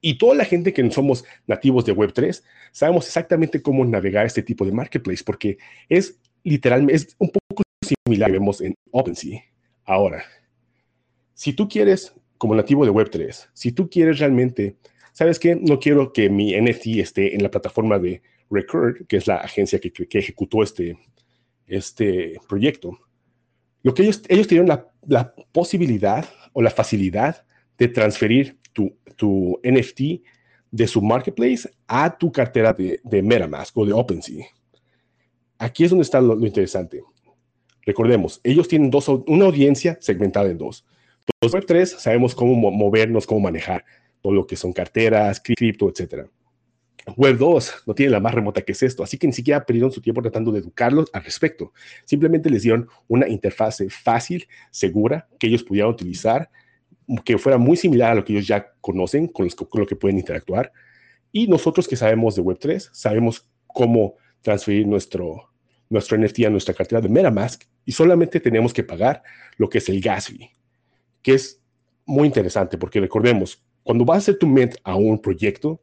Y 0.00 0.18
toda 0.18 0.34
la 0.34 0.44
gente 0.44 0.72
que 0.72 0.90
somos 0.90 1.24
nativos 1.46 1.84
de 1.84 1.94
Web3 1.94 2.42
sabemos 2.72 3.06
exactamente 3.06 3.62
cómo 3.62 3.84
navegar 3.84 4.26
este 4.26 4.42
tipo 4.42 4.64
de 4.64 4.72
marketplace, 4.72 5.22
porque 5.24 5.58
es 5.88 6.18
literalmente, 6.42 6.94
es 6.94 7.14
un 7.18 7.30
poco 7.30 7.62
similar 8.04 8.30
que 8.32 8.38
vemos 8.38 8.60
en 8.60 8.74
OpenSea. 8.90 9.44
Ahora, 9.84 10.24
si 11.34 11.52
tú 11.52 11.68
quieres, 11.68 12.14
como 12.42 12.56
nativo 12.56 12.84
de 12.84 12.90
Web3, 12.90 13.50
si 13.52 13.70
tú 13.70 13.88
quieres 13.88 14.18
realmente, 14.18 14.76
¿sabes 15.12 15.38
qué? 15.38 15.54
No 15.54 15.78
quiero 15.78 16.12
que 16.12 16.28
mi 16.28 16.60
NFT 16.60 16.98
esté 16.98 17.36
en 17.36 17.42
la 17.44 17.52
plataforma 17.52 18.00
de 18.00 18.20
Recurd, 18.50 19.06
que 19.06 19.18
es 19.18 19.28
la 19.28 19.36
agencia 19.36 19.78
que, 19.78 19.92
ejecutó 20.18 20.64
este, 20.64 20.98
este 21.68 22.40
proyecto. 22.48 22.98
Lo 23.84 23.94
que 23.94 24.02
ellos, 24.02 24.24
ellos 24.26 24.48
tienen 24.48 24.66
la, 24.66 24.88
la 25.06 25.32
posibilidad 25.52 26.28
o 26.52 26.62
la 26.62 26.72
facilidad 26.72 27.46
de 27.78 27.86
transferir 27.86 28.58
tu, 28.72 28.92
tu, 29.14 29.60
NFT 29.62 30.00
de 30.72 30.88
su 30.88 31.00
marketplace 31.00 31.70
a 31.86 32.18
tu 32.18 32.32
cartera 32.32 32.72
de, 32.72 32.98
de 33.04 33.22
MetaMask 33.22 33.78
o 33.78 33.86
de 33.86 33.92
OpenSea. 33.92 34.46
Aquí 35.58 35.84
es 35.84 35.90
donde 35.90 36.02
está 36.02 36.20
lo 36.20 36.44
interesante. 36.44 37.04
Recordemos, 37.86 38.40
ellos 38.42 38.66
tienen 38.66 38.90
dos, 38.90 39.06
una 39.28 39.44
audiencia 39.44 39.96
segmentada 40.00 40.50
en 40.50 40.58
dos. 40.58 40.84
Los 41.40 41.54
Web3 41.54 41.86
sabemos 41.86 42.34
cómo 42.34 42.70
movernos, 42.70 43.26
cómo 43.26 43.40
manejar 43.40 43.84
todo 44.20 44.32
lo 44.32 44.46
que 44.46 44.56
son 44.56 44.72
carteras, 44.72 45.40
cripto, 45.40 45.88
etc. 45.88 46.26
Web 47.16 47.38
2 47.38 47.82
no 47.86 47.94
tiene 47.94 48.12
la 48.12 48.20
más 48.20 48.34
remota 48.34 48.62
que 48.62 48.72
es 48.72 48.82
esto, 48.82 49.02
así 49.02 49.18
que 49.18 49.26
ni 49.26 49.32
siquiera 49.32 49.64
perdieron 49.64 49.90
su 49.90 50.00
tiempo 50.00 50.22
tratando 50.22 50.52
de 50.52 50.60
educarlos 50.60 51.10
al 51.12 51.24
respecto. 51.24 51.72
Simplemente 52.04 52.48
les 52.48 52.62
dieron 52.62 52.88
una 53.08 53.28
interfase 53.28 53.90
fácil, 53.90 54.46
segura, 54.70 55.28
que 55.38 55.48
ellos 55.48 55.64
pudieran 55.64 55.90
utilizar, 55.90 56.50
que 57.24 57.38
fuera 57.38 57.58
muy 57.58 57.76
similar 57.76 58.12
a 58.12 58.14
lo 58.14 58.24
que 58.24 58.32
ellos 58.32 58.46
ya 58.46 58.72
conocen, 58.80 59.26
con, 59.26 59.48
con 59.48 59.80
lo 59.80 59.86
que 59.86 59.96
pueden 59.96 60.18
interactuar. 60.18 60.72
Y 61.32 61.48
nosotros 61.48 61.88
que 61.88 61.96
sabemos 61.96 62.36
de 62.36 62.42
Web 62.42 62.58
3, 62.60 62.90
sabemos 62.92 63.48
cómo 63.66 64.16
transferir 64.42 64.86
nuestro, 64.86 65.50
nuestro 65.88 66.16
NFT 66.18 66.44
a 66.46 66.50
nuestra 66.50 66.74
cartera 66.74 67.00
de 67.00 67.08
MetaMask 67.08 67.64
y 67.84 67.92
solamente 67.92 68.38
tenemos 68.38 68.72
que 68.72 68.84
pagar 68.84 69.22
lo 69.56 69.68
que 69.68 69.78
es 69.78 69.88
el 69.88 70.00
gas 70.00 70.28
fee, 70.28 70.50
que 71.22 71.34
es 71.34 71.60
muy 72.04 72.26
interesante 72.26 72.76
porque 72.76 73.00
recordemos, 73.00 73.62
cuando 73.82 74.04
vas 74.04 74.16
a 74.16 74.18
hacer 74.18 74.38
tu 74.38 74.46
mint 74.46 74.76
a 74.84 74.96
un 74.96 75.18
proyecto, 75.20 75.80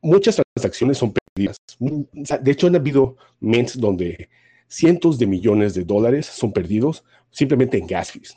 muchas 0.00 0.40
transacciones 0.54 0.98
son 0.98 1.12
perdidas. 1.12 1.56
De 1.78 2.50
hecho, 2.50 2.66
han 2.66 2.76
habido 2.76 3.16
mints 3.40 3.78
donde 3.78 4.28
cientos 4.68 5.18
de 5.18 5.26
millones 5.26 5.74
de 5.74 5.84
dólares 5.84 6.26
son 6.26 6.52
perdidos 6.52 7.04
simplemente 7.30 7.78
en 7.78 7.86
gas 7.86 8.12
fees. 8.12 8.36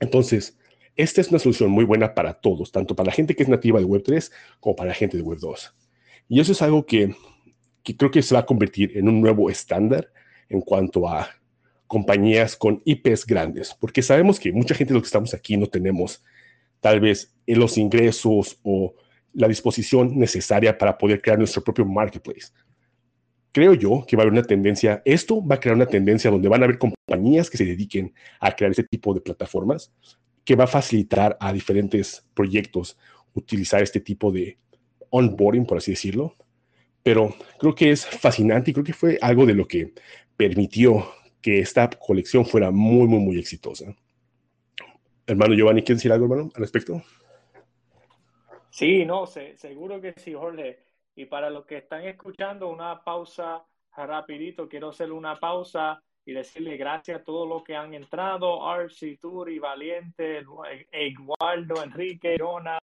Entonces, 0.00 0.58
esta 0.96 1.20
es 1.20 1.30
una 1.30 1.38
solución 1.38 1.70
muy 1.70 1.84
buena 1.84 2.14
para 2.14 2.34
todos, 2.34 2.70
tanto 2.70 2.94
para 2.94 3.08
la 3.08 3.12
gente 3.12 3.34
que 3.34 3.42
es 3.42 3.48
nativa 3.48 3.80
de 3.80 3.86
Web3 3.86 4.30
como 4.60 4.76
para 4.76 4.88
la 4.88 4.94
gente 4.94 5.16
de 5.16 5.24
Web2. 5.24 5.72
Y 6.28 6.40
eso 6.40 6.52
es 6.52 6.62
algo 6.62 6.86
que, 6.86 7.14
que 7.82 7.96
creo 7.96 8.10
que 8.10 8.22
se 8.22 8.34
va 8.34 8.40
a 8.40 8.46
convertir 8.46 8.96
en 8.96 9.08
un 9.08 9.20
nuevo 9.20 9.50
estándar 9.50 10.12
en 10.48 10.60
cuanto 10.60 11.08
a 11.08 11.28
compañías 11.94 12.56
con 12.56 12.82
IPs 12.84 13.24
grandes, 13.24 13.72
porque 13.72 14.02
sabemos 14.02 14.40
que 14.40 14.50
mucha 14.50 14.74
gente 14.74 14.92
de 14.92 14.94
los 14.94 15.04
que 15.04 15.06
estamos 15.06 15.32
aquí 15.32 15.56
no 15.56 15.68
tenemos 15.68 16.24
tal 16.80 16.98
vez 16.98 17.32
los 17.46 17.78
ingresos 17.78 18.58
o 18.64 18.96
la 19.32 19.46
disposición 19.46 20.18
necesaria 20.18 20.76
para 20.76 20.98
poder 20.98 21.22
crear 21.22 21.38
nuestro 21.38 21.62
propio 21.62 21.84
marketplace. 21.84 22.48
Creo 23.52 23.74
yo 23.74 24.04
que 24.08 24.16
va 24.16 24.22
a 24.22 24.24
haber 24.24 24.32
una 24.32 24.42
tendencia, 24.42 25.02
esto 25.04 25.40
va 25.46 25.54
a 25.54 25.60
crear 25.60 25.76
una 25.76 25.86
tendencia 25.86 26.32
donde 26.32 26.48
van 26.48 26.62
a 26.62 26.64
haber 26.64 26.78
compañías 26.78 27.48
que 27.48 27.58
se 27.58 27.64
dediquen 27.64 28.12
a 28.40 28.50
crear 28.50 28.72
ese 28.72 28.82
tipo 28.82 29.14
de 29.14 29.20
plataformas, 29.20 29.92
que 30.44 30.56
va 30.56 30.64
a 30.64 30.66
facilitar 30.66 31.36
a 31.38 31.52
diferentes 31.52 32.26
proyectos 32.34 32.98
utilizar 33.34 33.84
este 33.84 34.00
tipo 34.00 34.32
de 34.32 34.58
onboarding, 35.10 35.64
por 35.64 35.78
así 35.78 35.92
decirlo. 35.92 36.34
Pero 37.04 37.36
creo 37.60 37.72
que 37.72 37.92
es 37.92 38.04
fascinante 38.04 38.72
y 38.72 38.74
creo 38.74 38.84
que 38.84 38.92
fue 38.94 39.16
algo 39.22 39.46
de 39.46 39.54
lo 39.54 39.68
que 39.68 39.92
permitió 40.36 41.06
que 41.44 41.58
esta 41.58 41.90
colección 41.90 42.46
fuera 42.46 42.70
muy, 42.70 43.06
muy, 43.06 43.18
muy 43.18 43.38
exitosa. 43.38 43.94
Hermano 45.26 45.54
Giovanni, 45.54 45.82
¿quieres 45.82 45.98
decir 45.98 46.10
algo, 46.10 46.24
hermano, 46.24 46.50
al 46.54 46.62
respecto? 46.62 47.02
Sí, 48.70 49.04
no, 49.04 49.26
seguro 49.26 50.00
que 50.00 50.14
sí, 50.16 50.32
Jorge. 50.32 50.78
Y 51.14 51.26
para 51.26 51.50
los 51.50 51.66
que 51.66 51.76
están 51.76 52.06
escuchando, 52.06 52.70
una 52.70 53.04
pausa 53.04 53.62
rapidito. 53.94 54.70
Quiero 54.70 54.88
hacer 54.88 55.12
una 55.12 55.38
pausa 55.38 56.02
y 56.24 56.32
decirle 56.32 56.78
gracias 56.78 57.20
a 57.20 57.24
todos 57.24 57.46
los 57.46 57.62
que 57.62 57.76
han 57.76 57.92
entrado, 57.92 58.66
Archie, 58.66 59.18
Turi, 59.18 59.58
Valiente, 59.58 60.42
Eduardo, 60.90 61.84
Enrique, 61.84 62.38
Rona 62.38 62.78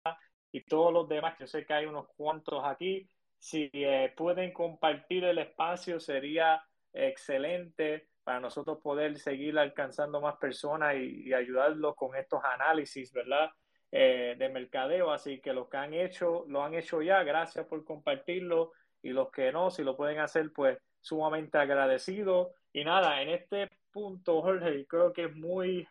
y 0.52 0.66
todos 0.66 0.92
los 0.92 1.08
demás. 1.08 1.40
Yo 1.40 1.48
sé 1.48 1.66
que 1.66 1.74
hay 1.76 1.86
unos 1.86 2.10
cuantos 2.18 2.62
aquí. 2.66 3.08
Si 3.38 3.70
eh, 3.72 4.14
pueden 4.18 4.52
compartir 4.52 5.24
el 5.24 5.38
espacio, 5.38 5.98
sería 6.02 6.62
excelente 6.92 8.10
para 8.30 8.42
nosotros 8.42 8.78
poder 8.78 9.18
seguir 9.18 9.58
alcanzando 9.58 10.22
más 10.22 10.36
personas 10.36 10.94
y, 10.98 11.34
ayudarlos 11.34 11.96
con 11.96 12.16
estos 12.16 12.40
análisis, 12.44 13.12
¿verdad? 13.12 13.50
Eh, 13.92 14.36
de 14.38 14.50
mercadeo. 14.50 15.12
Así 15.12 15.42
que 15.42 15.52
los 15.52 15.68
que 15.68 15.78
han 15.78 15.96
hecho, 15.96 16.46
lo 16.48 16.64
han 16.64 16.76
hecho 16.76 17.02
ya. 17.02 17.24
Gracias 17.24 17.66
por 17.66 17.84
compartirlo. 17.84 18.74
Y 19.02 19.10
los 19.10 19.32
que 19.32 19.52
no, 19.52 19.72
si 19.72 19.84
lo 19.84 19.98
pueden 19.98 20.20
hacer, 20.20 20.54
pues 20.54 20.78
sumamente 21.02 21.58
agradecido. 21.58 22.54
Y 22.72 22.84
nada, 22.84 23.20
en 23.20 23.30
este 23.30 23.68
punto, 23.92 24.44
Jorge, 24.44 24.86
creo 24.86 25.12
que 25.12 25.24
es 25.24 25.36
muy 25.36 25.88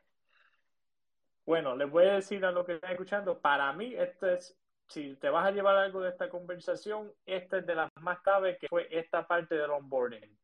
bueno. 1.44 1.74
Les 1.74 1.90
voy 1.90 2.06
a 2.06 2.14
decir 2.14 2.44
a 2.44 2.52
los 2.52 2.64
que 2.64 2.74
están 2.74 2.92
escuchando, 2.92 3.40
para 3.40 3.72
mí, 3.72 3.96
esto 3.96 4.30
es 4.30 4.56
si 4.86 5.16
te 5.16 5.28
vas 5.28 5.44
a 5.44 5.50
llevar 5.50 5.74
algo 5.74 6.02
de 6.02 6.10
esta 6.10 6.28
conversación, 6.28 7.12
esta 7.26 7.58
es 7.58 7.66
de 7.66 7.74
las 7.74 7.90
más 8.00 8.20
claves 8.20 8.58
que 8.60 8.68
fue 8.68 8.86
esta 8.92 9.26
parte 9.26 9.56
del 9.56 9.72
onboarding. 9.72 10.38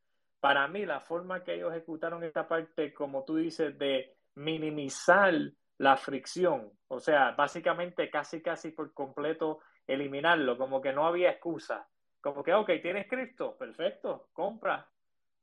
Para 0.45 0.68
mí, 0.68 0.84
la 0.84 1.01
forma 1.01 1.42
que 1.42 1.55
ellos 1.55 1.72
ejecutaron 1.72 2.22
esta 2.22 2.47
parte, 2.47 2.92
como 2.92 3.24
tú 3.24 3.36
dices, 3.36 3.78
de 3.78 4.14
minimizar 4.34 5.32
la 5.78 5.97
fricción, 5.97 6.70
o 6.88 7.01
sea, 7.01 7.30
básicamente 7.30 8.11
casi, 8.11 8.42
casi 8.42 8.70
por 8.72 8.92
completo 8.92 9.61
eliminarlo, 9.86 10.59
como 10.59 10.82
que 10.82 10.92
no 10.92 11.07
había 11.07 11.30
excusa. 11.30 11.88
Como 12.20 12.45
que, 12.45 12.53
ok, 12.53 12.72
tienes 12.82 13.09
cripto, 13.09 13.57
perfecto, 13.57 14.28
compra. 14.34 14.86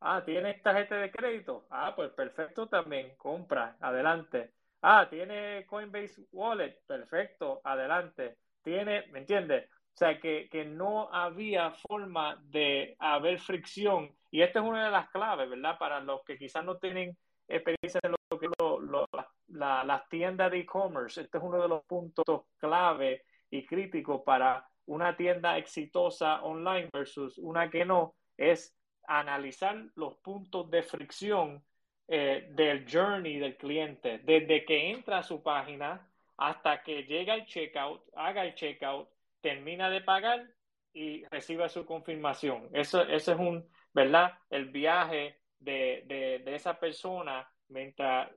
Ah, 0.02 0.22
tienes 0.24 0.62
tarjeta 0.62 0.97
de 0.97 1.10
crédito. 1.10 1.66
Ah, 1.72 1.93
pues 1.95 2.12
perfecto 2.12 2.68
también, 2.68 3.16
compra, 3.18 3.78
adelante. 3.80 4.54
Ah, 4.84 5.08
tiene 5.10 5.66
Coinbase 5.66 6.28
Wallet, 6.32 6.78
perfecto, 6.86 7.60
adelante. 7.64 8.38
Tiene, 8.62 9.08
¿me 9.08 9.22
entiendes? 9.22 9.68
O 9.68 9.97
sea, 9.97 10.20
que, 10.20 10.47
que, 10.52 10.64
no 10.64 11.12
había 11.12 11.72
forma 11.72 12.39
de 12.52 12.95
haber 12.99 13.39
fricción. 13.39 14.16
Y 14.32 14.42
esta 14.42 14.60
es 14.60 14.66
una 14.66 14.86
de 14.86 14.92
las 14.92 15.10
claves, 15.10 15.50
¿verdad? 15.50 15.78
Para 15.78 16.00
los 16.00 16.24
que 16.24 16.38
quizás 16.38 16.64
no 16.64 16.78
tienen 16.78 17.18
experiencia 17.48 18.00
en 18.04 18.12
lo 18.12 18.40
que 18.40 18.48
lo, 18.60 18.80
lo, 18.80 19.06
la, 19.50 19.84
las 19.84 20.08
tiendas 20.10 20.50
de 20.52 20.60
e-commerce. 20.60 21.22
Este 21.22 21.38
es 21.38 21.44
uno 21.44 21.62
de 21.62 21.68
los 21.68 21.84
puntos 21.84 22.46
clave 22.58 23.26
y 23.50 23.66
críticos 23.66 24.22
para 24.26 24.66
una 24.86 25.16
tienda 25.16 25.58
exitosa 25.58 26.42
online 26.44 26.90
versus 26.92 27.38
una 27.38 27.70
que 27.70 27.86
no, 27.86 28.16
es 28.38 28.76
analizar 29.08 29.76
los 29.96 30.16
puntos 30.18 30.70
de 30.72 30.84
fricción 30.84 31.64
eh, 32.08 32.50
del 32.52 32.86
journey 32.92 33.40
del 33.40 33.58
cliente, 33.58 34.20
desde 34.20 34.66
que 34.66 34.92
entra 34.92 35.20
a 35.20 35.24
su 35.24 35.42
página 35.44 36.08
hasta 36.38 36.82
que 36.82 37.04
llega 37.04 37.34
al 37.34 37.46
checkout, 37.46 38.02
haga 38.16 38.44
el 38.44 38.56
checkout, 38.56 39.10
termina 39.42 39.90
de 39.90 40.02
pagar 40.02 40.46
y 40.94 41.24
reciba 41.26 41.70
su 41.70 41.86
confirmación. 41.86 42.70
Eso, 42.74 43.04
ese 43.04 43.34
es 43.34 43.40
un, 43.40 43.66
¿verdad? 43.94 44.38
El 44.50 44.70
viaje 44.70 45.38
de, 45.60 46.04
de, 46.06 46.39
de 46.39 46.56
esa 46.56 46.80
persona 46.80 47.50
mientras 47.70 48.30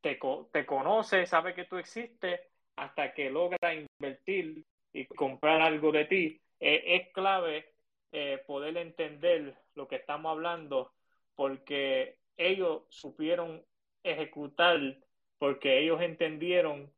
te, 0.00 0.18
te, 0.52 0.66
conoce, 0.66 1.26
sabe 1.26 1.54
que 1.54 1.64
tú 1.64 1.76
existes, 1.76 2.40
hasta 2.76 3.12
que 3.12 3.30
logra 3.30 3.74
invertir 3.74 4.64
y 4.92 5.06
comprar 5.06 5.60
algo 5.60 5.92
de 5.92 6.04
ti. 6.04 6.40
Eh, 6.60 6.82
es 6.86 7.12
clave 7.12 7.74
eh, 8.12 8.42
poder 8.46 8.76
entender 8.76 9.54
lo 9.74 9.88
que 9.88 9.96
estamos 9.96 10.30
hablando 10.30 10.92
porque 11.34 12.18
ellos 12.36 12.82
supieron 12.88 13.64
ejecutar, 14.02 14.80
porque 15.38 15.80
ellos 15.80 16.00
entendieron 16.00 16.92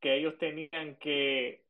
que 0.00 0.16
ellos 0.16 0.36
tenían 0.38 0.96
que 0.96 1.64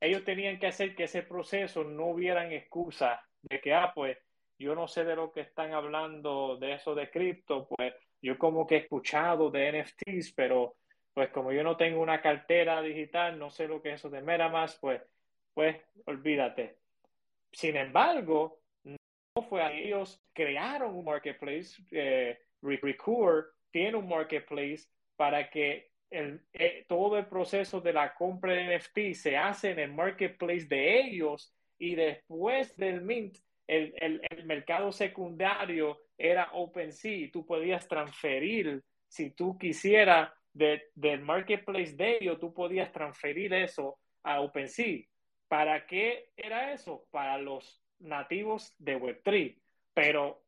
ellos 0.00 0.24
tenían 0.24 0.58
que 0.58 0.68
hacer 0.68 0.94
que 0.94 1.04
ese 1.04 1.22
proceso 1.22 1.82
no 1.82 2.06
hubieran 2.06 2.52
excusa 2.52 3.20
de 3.42 3.60
que, 3.60 3.74
ah, 3.74 3.92
pues 3.94 4.16
yo 4.58 4.74
no 4.74 4.88
sé 4.88 5.04
de 5.04 5.16
lo 5.16 5.32
que 5.32 5.40
están 5.40 5.72
hablando 5.72 6.56
de 6.56 6.74
eso 6.74 6.94
de 6.94 7.10
cripto, 7.10 7.68
pues 7.68 7.94
yo 8.20 8.36
como 8.38 8.66
que 8.66 8.76
he 8.76 8.78
escuchado 8.78 9.50
de 9.50 9.82
NFTs, 9.82 10.32
pero 10.32 10.76
pues 11.14 11.30
como 11.30 11.52
yo 11.52 11.62
no 11.62 11.76
tengo 11.76 12.00
una 12.00 12.20
cartera 12.20 12.80
digital, 12.82 13.38
no 13.38 13.50
sé 13.50 13.66
lo 13.68 13.82
que 13.82 13.90
es 13.90 13.96
eso 13.96 14.10
de 14.10 14.22
MetaMask, 14.22 14.80
pues, 14.80 15.02
pues 15.54 15.76
olvídate. 16.06 16.78
Sin 17.52 17.76
embargo, 17.76 18.60
no 18.84 19.42
fue 19.48 19.62
a 19.62 19.72
ellos, 19.72 20.22
crearon 20.32 20.94
un 20.94 21.04
marketplace, 21.04 21.82
eh, 21.90 22.38
Recur 22.62 23.54
tiene 23.70 23.96
un 23.96 24.08
marketplace 24.08 24.88
para 25.16 25.50
que 25.50 25.90
el, 26.10 26.40
eh, 26.52 26.84
todo 26.88 27.18
el 27.18 27.26
proceso 27.26 27.80
de 27.80 27.92
la 27.92 28.14
compra 28.14 28.52
de 28.52 28.78
NFT 28.78 29.14
se 29.14 29.36
hace 29.36 29.70
en 29.70 29.78
el 29.78 29.92
marketplace 29.92 30.66
de 30.66 31.00
ellos 31.00 31.54
y 31.78 31.94
después 31.94 32.76
del 32.76 33.02
mint, 33.02 33.38
el, 33.68 33.94
el, 33.98 34.20
el 34.30 34.46
mercado 34.46 34.90
secundario 34.90 36.00
era 36.16 36.50
OpenSea. 36.52 37.28
Tú 37.32 37.46
podías 37.46 37.86
transferir, 37.86 38.82
si 39.06 39.30
tú 39.30 39.56
quisieras, 39.56 40.32
de, 40.52 40.90
del 40.94 41.20
marketplace 41.20 41.92
de 41.94 42.18
ellos, 42.20 42.40
tú 42.40 42.52
podías 42.52 42.90
transferir 42.90 43.52
eso 43.54 43.98
a 44.24 44.40
OpenSea. 44.40 45.04
¿Para 45.46 45.86
qué 45.86 46.30
era 46.36 46.72
eso? 46.72 47.06
Para 47.10 47.38
los 47.38 47.80
nativos 48.00 48.74
de 48.78 48.98
Web3. 48.98 49.56
Pero 49.94 50.42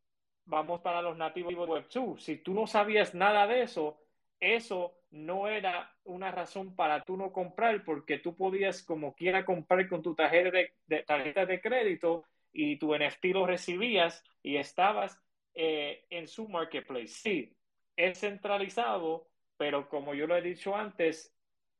vamos 0.45 0.81
para 0.81 1.01
los 1.01 1.16
nativos 1.16 1.53
de 1.53 1.59
Web2. 1.59 2.18
Si 2.18 2.37
tú 2.39 2.55
no 2.55 2.66
sabías 2.66 3.14
nada 3.14 3.47
de 3.47 3.62
eso, 3.62 4.01
eso 4.41 4.97
no 5.11 5.49
era 5.49 5.93
una 6.05 6.31
razón 6.31 6.75
para 6.75 7.03
tú 7.03 7.16
no 7.16 7.33
comprar, 7.33 7.85
porque 7.85 8.18
tú 8.18 8.37
podías 8.37 8.83
como 8.83 9.14
quiera 9.14 9.45
comprar 9.45 9.89
con 9.89 10.03
tu 10.03 10.14
tarjeta 10.14 10.51
de, 10.87 11.03
tarjeta 11.03 11.47
de 11.47 11.61
crédito 11.61 12.25
y 12.53 12.76
tu 12.76 12.94
NFT 12.94 13.26
lo 13.26 13.46
recibías 13.46 14.24
y 14.42 14.57
estabas 14.57 15.20
eh, 15.55 16.05
en 16.11 16.28
su 16.28 16.48
marketplace. 16.48 17.09
Sí, 17.09 17.57
es 17.96 18.20
centralizado, 18.20 19.28
pero 19.57 19.88
como 19.88 20.14
yo 20.14 20.26
lo 20.26 20.36
he 20.36 20.42
dicho 20.42 20.74
antes, 20.74 21.34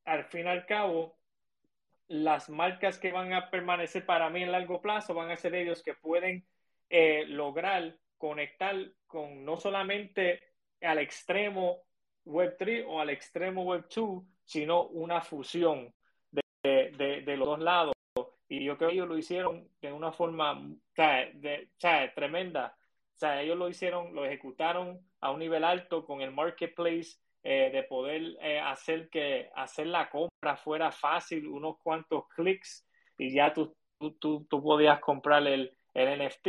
al 0.05 0.25
fin 0.25 0.47
y 0.47 0.49
al 0.49 0.67
cabo, 0.67 1.19
las 2.09 2.51
marcas 2.51 2.99
que 2.99 3.13
van 3.13 3.33
a 3.33 3.51
permanecer 3.51 4.05
para 4.05 4.31
mí 4.31 4.43
en 4.43 4.53
largo 4.53 4.81
plazo 4.81 5.15
van 5.15 5.31
a 5.31 5.37
ser 5.37 5.55
ellos 5.55 5.83
que 5.83 5.95
pueden 5.95 6.45
eh, 6.89 7.25
lograr 7.27 7.97
conectar 8.19 8.77
con 9.07 9.45
no 9.45 9.57
solamente 9.57 10.43
al 10.81 10.99
extremo 10.99 11.85
Web3 12.27 12.85
o 12.87 13.01
al 13.01 13.11
extremo 13.11 13.65
Web2, 13.65 14.27
sino 14.45 14.89
una 14.89 15.21
fusión 15.21 15.95
de, 16.31 16.43
de, 16.63 17.23
de, 17.23 17.37
los 17.37 17.47
dos 17.47 17.61
lados. 17.61 17.93
Y 18.51 18.65
yo 18.65 18.77
creo 18.77 18.91
que 18.91 18.97
ellos 18.97 19.09
lo 19.09 19.17
hicieron 19.17 19.69
de 19.81 19.93
una 19.93 20.11
forma 20.11 20.61
sea, 20.97 21.31
de, 21.35 21.71
sea, 21.79 22.13
tremenda. 22.13 22.77
Sea, 23.15 23.41
ellos 23.43 23.57
lo 23.57 23.69
hicieron, 23.69 24.13
lo 24.13 24.25
ejecutaron 24.25 25.01
a 25.21 25.31
un 25.31 25.39
nivel 25.39 25.63
alto 25.63 26.05
con 26.05 26.21
el 26.21 26.33
marketplace, 26.33 27.17
eh, 27.45 27.71
de 27.73 27.85
poder 27.85 28.37
eh, 28.41 28.59
hacer 28.59 29.09
que 29.09 29.51
hacer 29.55 29.87
la 29.87 30.11
compra 30.11 30.57
fuera 30.57 30.91
fácil, 30.91 31.47
unos 31.47 31.79
cuantos 31.79 32.27
clics 32.35 32.85
y 33.17 33.33
ya 33.33 33.55
tú, 33.55 33.73
tú, 34.19 34.45
tú, 34.51 34.63
podías 34.63 34.99
comprar 34.99 35.47
el, 35.47 35.73
el 35.95 36.27
NFT 36.27 36.49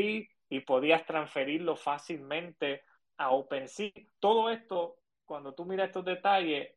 y 0.49 0.59
podías 0.61 1.05
transferirlo 1.05 1.75
fácilmente 1.75 2.81
a 3.17 3.29
OpenSea. 3.29 3.91
Todo 4.19 4.49
esto 4.49 4.97
cuando 5.23 5.53
tú 5.53 5.65
miras 5.65 5.89
estos 5.89 6.03
detalles, 6.03 6.73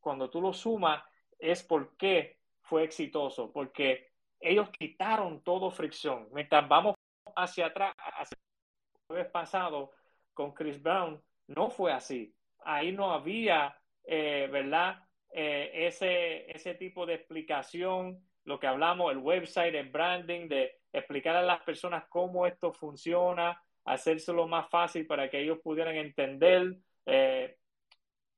cuando 0.00 0.28
tú 0.28 0.40
lo 0.40 0.52
sumas, 0.52 1.02
es 1.38 1.62
porque 1.62 2.40
fue 2.60 2.82
exitoso, 2.82 3.52
porque 3.52 4.07
ellos 4.40 4.70
quitaron 4.70 5.42
todo 5.42 5.70
fricción. 5.70 6.28
Mientras 6.32 6.68
vamos 6.68 6.94
hacia 7.36 7.66
atrás, 7.66 7.94
hacia 7.96 8.36
el 8.36 9.00
jueves 9.06 9.30
pasado 9.30 9.92
con 10.34 10.52
Chris 10.52 10.80
Brown, 10.82 11.22
no 11.48 11.70
fue 11.70 11.92
así. 11.92 12.34
Ahí 12.64 12.92
no 12.92 13.12
había, 13.12 13.76
eh, 14.04 14.48
¿verdad? 14.50 15.02
Eh, 15.30 15.86
ese, 15.86 16.50
ese 16.50 16.74
tipo 16.74 17.06
de 17.06 17.14
explicación, 17.14 18.22
lo 18.44 18.58
que 18.58 18.66
hablamos, 18.66 19.12
el 19.12 19.18
website, 19.18 19.74
el 19.74 19.90
branding, 19.90 20.48
de 20.48 20.80
explicar 20.92 21.36
a 21.36 21.42
las 21.42 21.62
personas 21.62 22.04
cómo 22.08 22.46
esto 22.46 22.72
funciona, 22.72 23.62
hacérselo 23.84 24.46
más 24.46 24.68
fácil 24.70 25.06
para 25.06 25.28
que 25.28 25.40
ellos 25.40 25.58
pudieran 25.62 25.96
entender. 25.96 26.76
Eh, 27.06 27.56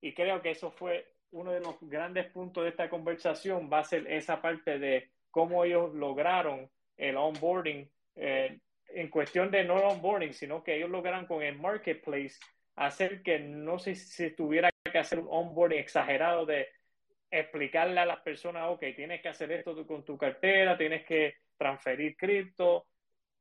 y 0.00 0.14
creo 0.14 0.40
que 0.40 0.50
eso 0.50 0.70
fue 0.70 1.14
uno 1.32 1.52
de 1.52 1.60
los 1.60 1.76
grandes 1.80 2.30
puntos 2.30 2.64
de 2.64 2.70
esta 2.70 2.88
conversación, 2.88 3.70
va 3.72 3.80
a 3.80 3.84
ser 3.84 4.06
esa 4.10 4.40
parte 4.40 4.78
de 4.78 5.10
cómo 5.30 5.64
ellos 5.64 5.94
lograron 5.94 6.70
el 6.96 7.16
onboarding, 7.16 7.90
eh, 8.16 8.58
en 8.88 9.08
cuestión 9.08 9.50
de 9.50 9.64
no 9.64 9.76
onboarding, 9.76 10.32
sino 10.32 10.62
que 10.62 10.76
ellos 10.76 10.90
lograron 10.90 11.26
con 11.26 11.42
el 11.42 11.58
marketplace 11.58 12.38
hacer 12.76 13.22
que 13.22 13.38
no 13.38 13.78
sé 13.78 13.94
si 13.94 14.30
tuviera 14.30 14.70
que 14.90 14.98
hacer 14.98 15.18
un 15.20 15.28
onboarding 15.30 15.78
exagerado 15.78 16.46
de 16.46 16.68
explicarle 17.30 18.00
a 18.00 18.06
las 18.06 18.20
personas, 18.20 18.68
ok, 18.70 18.84
tienes 18.96 19.22
que 19.22 19.28
hacer 19.28 19.52
esto 19.52 19.86
con 19.86 20.04
tu 20.04 20.18
cartera, 20.18 20.76
tienes 20.76 21.04
que 21.04 21.34
transferir 21.56 22.16
cripto. 22.16 22.86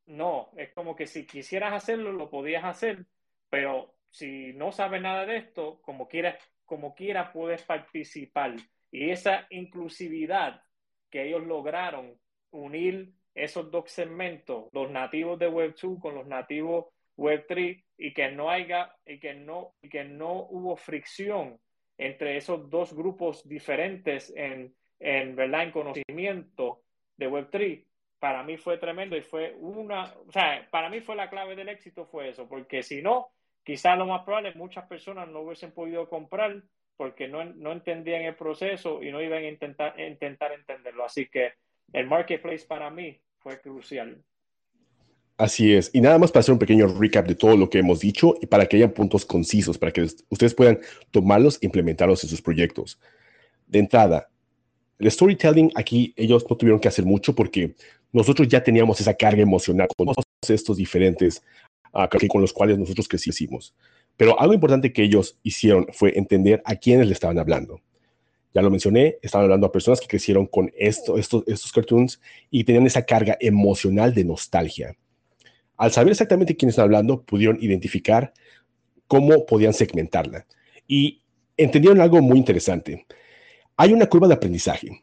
No, 0.05 0.51
es 0.57 0.73
como 0.73 0.95
que 0.95 1.07
si 1.07 1.25
quisieras 1.25 1.73
hacerlo, 1.73 2.11
lo 2.11 2.29
podías 2.29 2.63
hacer, 2.63 3.05
pero 3.49 3.95
si 4.11 4.53
no 4.53 4.71
sabes 4.71 5.01
nada 5.01 5.25
de 5.25 5.37
esto, 5.37 5.81
como 5.81 6.07
quieras, 6.07 6.35
como 6.65 6.93
quiera 6.93 7.31
puedes 7.31 7.63
participar. 7.63 8.55
Y 8.91 9.09
esa 9.09 9.47
inclusividad 9.49 10.61
que 11.09 11.27
ellos 11.27 11.43
lograron 11.45 12.15
unir 12.51 13.13
esos 13.35 13.71
dos 13.71 13.91
segmentos, 13.91 14.65
los 14.73 14.89
nativos 14.91 15.39
de 15.39 15.49
Web2 15.49 15.99
con 15.99 16.15
los 16.15 16.27
nativos 16.27 16.85
Web3 17.17 17.83
y 17.97 18.13
que 18.13 18.31
no 18.31 18.49
haya 18.49 18.95
y 19.05 19.19
que 19.19 19.33
no 19.33 19.73
y 19.81 19.89
que 19.89 20.03
no 20.03 20.47
hubo 20.49 20.75
fricción 20.75 21.59
entre 21.97 22.37
esos 22.37 22.69
dos 22.69 22.93
grupos 22.93 23.47
diferentes 23.47 24.33
en, 24.35 24.73
en 24.99 25.35
verdad 25.35 25.63
en 25.63 25.71
conocimiento 25.71 26.81
de 27.17 27.29
Web3 27.29 27.85
para 28.19 28.43
mí 28.43 28.57
fue 28.57 28.77
tremendo 28.77 29.15
y 29.15 29.21
fue 29.21 29.55
una, 29.59 30.13
o 30.27 30.31
sea, 30.31 30.67
para 30.71 30.89
mí 30.89 30.99
fue 30.99 31.15
la 31.15 31.29
clave 31.29 31.55
del 31.55 31.69
éxito 31.69 32.05
fue 32.05 32.29
eso, 32.29 32.49
porque 32.49 32.83
si 32.83 33.01
no, 33.01 33.31
Quizás 33.69 33.99
lo 33.99 34.07
más 34.07 34.23
probable, 34.23 34.53
muchas 34.55 34.87
personas 34.87 35.27
no 35.29 35.41
hubiesen 35.41 35.71
podido 35.71 36.09
comprar 36.09 36.63
porque 36.99 37.29
no, 37.29 37.45
no 37.45 37.71
entendían 37.71 38.23
el 38.23 38.35
proceso 38.35 39.01
y 39.01 39.09
no 39.09 39.21
iban 39.21 39.41
a 39.41 39.47
intentar, 39.47 39.97
intentar 39.97 40.51
entenderlo. 40.51 41.05
Así 41.05 41.29
que 41.29 41.53
el 41.93 42.07
marketplace 42.07 42.65
para 42.67 42.89
mí 42.89 43.17
fue 43.37 43.57
crucial. 43.61 44.21
Así 45.37 45.73
es. 45.73 45.91
Y 45.93 46.01
nada 46.01 46.19
más 46.19 46.29
para 46.29 46.41
hacer 46.41 46.51
un 46.51 46.59
pequeño 46.59 46.87
recap 46.87 47.25
de 47.25 47.35
todo 47.35 47.55
lo 47.55 47.69
que 47.69 47.79
hemos 47.79 48.01
dicho 48.01 48.35
y 48.41 48.47
para 48.47 48.65
que 48.65 48.75
hayan 48.75 48.91
puntos 48.91 49.25
concisos, 49.25 49.77
para 49.77 49.93
que 49.93 50.01
ustedes 50.01 50.53
puedan 50.53 50.77
tomarlos 51.09 51.57
e 51.61 51.67
implementarlos 51.67 52.21
en 52.25 52.31
sus 52.31 52.41
proyectos. 52.41 52.99
De 53.65 53.79
entrada, 53.79 54.27
el 54.97 55.09
storytelling 55.09 55.71
aquí 55.75 56.13
ellos 56.17 56.45
no 56.49 56.57
tuvieron 56.57 56.81
que 56.81 56.89
hacer 56.89 57.05
mucho 57.05 57.33
porque 57.33 57.75
nosotros 58.11 58.45
ya 58.49 58.61
teníamos 58.61 58.99
esa 58.99 59.13
carga 59.13 59.41
emocional 59.41 59.87
con 59.95 60.07
todos 60.07 60.25
estos 60.49 60.75
diferentes 60.75 61.41
uh, 61.93 62.09
con 62.27 62.41
los 62.41 62.51
cuales 62.51 62.77
nosotros 62.77 63.07
crecimos. 63.07 63.73
Pero 64.19 64.37
algo 64.37 64.53
importante 64.53 64.91
que 64.91 65.01
ellos 65.01 65.39
hicieron 65.43 65.87
fue 65.93 66.17
entender 66.17 66.61
a 66.65 66.75
quiénes 66.75 67.07
le 67.07 67.13
estaban 67.13 67.39
hablando. 67.39 67.79
Ya 68.53 68.61
lo 68.61 68.69
mencioné, 68.69 69.15
estaban 69.21 69.45
hablando 69.45 69.65
a 69.65 69.71
personas 69.71 70.01
que 70.01 70.07
crecieron 70.07 70.45
con 70.45 70.69
esto, 70.77 71.17
estos, 71.17 71.45
estos 71.47 71.71
cartoons 71.71 72.19
y 72.51 72.65
tenían 72.65 72.85
esa 72.85 73.05
carga 73.05 73.37
emocional 73.39 74.13
de 74.13 74.25
nostalgia. 74.25 74.93
Al 75.77 75.93
saber 75.93 76.11
exactamente 76.11 76.57
quién 76.57 76.67
están 76.67 76.83
hablando, 76.83 77.21
pudieron 77.21 77.59
identificar 77.61 78.33
cómo 79.07 79.45
podían 79.45 79.73
segmentarla. 79.73 80.45
Y 80.85 81.21
entendieron 81.55 82.01
algo 82.01 82.21
muy 82.21 82.39
interesante. 82.39 83.05
Hay 83.77 83.93
una 83.93 84.07
curva 84.07 84.27
de 84.27 84.33
aprendizaje. 84.33 85.01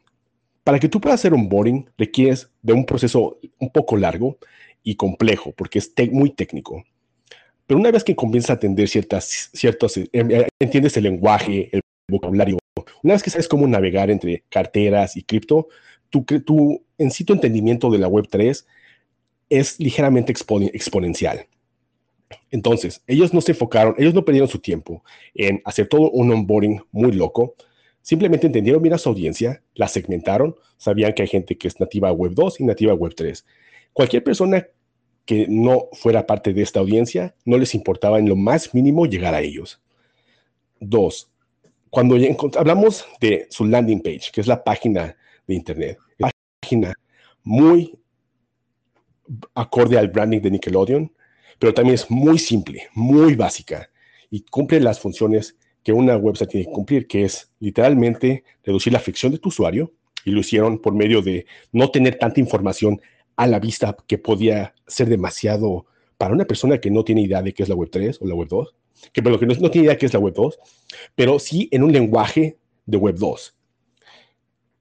Para 0.63 0.77
que 0.77 0.89
tú 0.89 1.01
puedas 1.01 1.19
hacer 1.19 1.33
un 1.33 1.49
boarding, 1.49 1.89
requieres 1.97 2.51
de 2.61 2.73
un 2.73 2.85
proceso 2.85 3.39
un 3.57 3.71
poco 3.71 3.97
largo 3.97 4.37
y 4.83 4.93
complejo, 4.93 5.53
porque 5.53 5.79
es 5.79 5.91
muy 6.11 6.29
técnico. 6.29 6.83
Pero 7.67 7.79
una 7.79 7.91
vez 7.91 8.03
que 8.03 8.15
comienzas 8.15 8.51
a 8.51 8.53
entender 8.53 8.87
ciertas, 8.87 9.49
ciertos, 9.53 9.97
eh, 9.97 10.09
eh, 10.13 10.47
entiendes 10.59 10.95
el 10.97 11.03
lenguaje, 11.03 11.69
el 11.73 11.81
vocabulario, 12.09 12.57
una 13.03 13.13
vez 13.13 13.21
que 13.21 13.29
sabes 13.29 13.47
cómo 13.47 13.67
navegar 13.67 14.09
entre 14.09 14.43
carteras 14.49 15.17
y 15.17 15.23
cripto, 15.23 15.67
tu, 16.09 16.23
tu 16.23 16.81
en 16.97 17.11
entendimiento 17.27 17.91
de 17.91 17.97
la 17.97 18.07
Web3 18.07 18.65
es 19.49 19.79
ligeramente 19.79 20.31
exponencial. 20.31 21.47
Entonces, 22.51 23.01
ellos 23.07 23.33
no 23.33 23.41
se 23.41 23.51
enfocaron, 23.51 23.95
ellos 23.97 24.13
no 24.13 24.25
perdieron 24.25 24.49
su 24.49 24.59
tiempo 24.59 25.03
en 25.33 25.61
hacer 25.65 25.87
todo 25.87 26.09
un 26.11 26.31
onboarding 26.31 26.81
muy 26.91 27.11
loco. 27.11 27.55
Simplemente 28.01 28.47
entendieron 28.47 28.81
bien 28.81 28.93
a 28.93 28.97
su 28.97 29.09
audiencia, 29.09 29.61
la 29.75 29.87
segmentaron, 29.87 30.55
sabían 30.77 31.13
que 31.13 31.23
hay 31.23 31.27
gente 31.27 31.57
que 31.57 31.67
es 31.67 31.79
nativa 31.79 32.11
Web 32.11 32.33
2 32.33 32.61
y 32.61 32.63
nativa 32.63 32.93
Web 32.93 33.15
3. 33.15 33.45
Cualquier 33.93 34.23
persona 34.23 34.65
que 35.27 35.45
no 35.47 35.89
fuera 35.91 36.25
parte 36.25 36.53
de 36.53 36.63
esta 36.63 36.79
audiencia, 36.79 37.35
no 37.45 37.57
les 37.57 37.75
importaba 37.75 38.17
en 38.17 38.29
lo 38.29 38.37
más 38.37 38.73
mínimo 38.73 39.05
llegar 39.05 39.35
a 39.35 39.41
ellos. 39.41 39.81
Dos, 40.79 41.29
cuando 41.89 42.15
hablamos 42.57 43.05
de 43.19 43.45
su 43.49 43.65
landing 43.65 44.01
page, 44.01 44.31
que 44.31 44.41
es 44.41 44.47
la 44.47 44.63
página 44.63 45.17
de 45.45 45.53
Internet, 45.53 45.97
página 46.61 46.93
muy 47.43 47.93
acorde 49.53 49.97
al 49.97 50.07
branding 50.07 50.39
de 50.39 50.51
Nickelodeon, 50.51 51.11
pero 51.59 51.73
también 51.73 51.95
es 51.95 52.09
muy 52.09 52.39
simple, 52.39 52.87
muy 52.93 53.35
básica 53.35 53.89
y 54.29 54.41
cumple 54.41 54.79
las 54.79 54.99
funciones 54.99 55.57
que 55.83 55.91
una 55.91 56.15
website 56.17 56.49
tiene 56.49 56.65
que 56.67 56.71
cumplir, 56.71 57.07
que 57.07 57.25
es 57.25 57.51
literalmente 57.59 58.43
reducir 58.63 58.93
la 58.93 58.99
fricción 58.99 59.31
de 59.33 59.39
tu 59.39 59.49
usuario 59.49 59.93
y 60.23 60.31
lo 60.31 60.39
hicieron 60.39 60.79
por 60.79 60.93
medio 60.93 61.21
de 61.21 61.45
no 61.71 61.89
tener 61.91 62.17
tanta 62.17 62.39
información 62.39 63.01
a 63.37 63.47
la 63.47 63.59
vista 63.59 63.95
que 64.07 64.17
podía 64.17 64.73
ser 64.87 65.07
demasiado 65.07 65.85
para 66.17 66.33
una 66.33 66.45
persona 66.45 66.79
que 66.79 66.91
no 66.91 67.03
tiene 67.03 67.21
idea 67.21 67.41
de 67.41 67.53
qué 67.53 67.63
es 67.63 67.69
la 67.69 67.75
Web 67.75 67.89
3 67.91 68.19
o 68.21 68.25
la 68.25 68.35
Web 68.35 68.49
2, 68.49 68.75
que, 69.13 69.21
pero 69.21 69.39
que 69.39 69.45
no, 69.45 69.55
tiene 69.69 69.85
idea 69.85 69.93
de 69.93 69.99
qué 69.99 70.07
es 70.07 70.13
la 70.13 70.19
Web 70.19 70.33
2, 70.33 70.59
pero 71.15 71.37
sí 71.39 71.69
en 71.71 71.83
un 71.83 71.93
lenguaje 71.93 72.57
de 72.85 72.97
Web 72.97 73.15
2. 73.17 73.55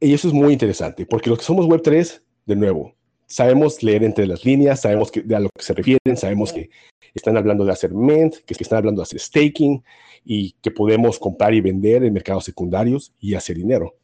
Y 0.01 0.15
eso 0.15 0.29
es 0.29 0.35
muy 0.35 0.53
interesante, 0.53 1.05
porque 1.07 1.31
los 1.31 1.39
que 1.39 1.45
somos 1.45 1.67
Web 1.67 1.83
3, 1.83 2.23
de 2.47 2.57
nuevo, 2.57 2.95
sabemos 3.27 3.83
leer 3.83 4.05
entre 4.05 4.27
las 4.27 4.45
líneas, 4.45 4.81
sabemos 4.81 5.11
que, 5.11 5.23
a 5.35 5.41
lo 5.41 5.51
que 5.55 5.63
se 5.63 5.75
refieren, 5.75 6.17
sabemos 6.17 6.53
que 6.53 6.71
están 7.15 7.37
hablando 7.37 7.65
de 7.65 7.73
hacer 7.73 7.93
mint, 7.93 8.37
que 8.37 8.55
están 8.59 8.79
hablando 8.79 9.01
de 9.01 9.05
hacer 9.05 9.21
staking 9.21 9.83
y 10.25 10.53
que 10.63 10.71
podemos 10.71 11.19
comprar 11.19 11.53
y 11.53 11.61
vender 11.61 12.05
en 12.05 12.13
mercados 12.13 12.45
secundarios 12.45 13.13
y 13.21 13.35
hacer 13.35 13.57
dinero. 13.57 13.97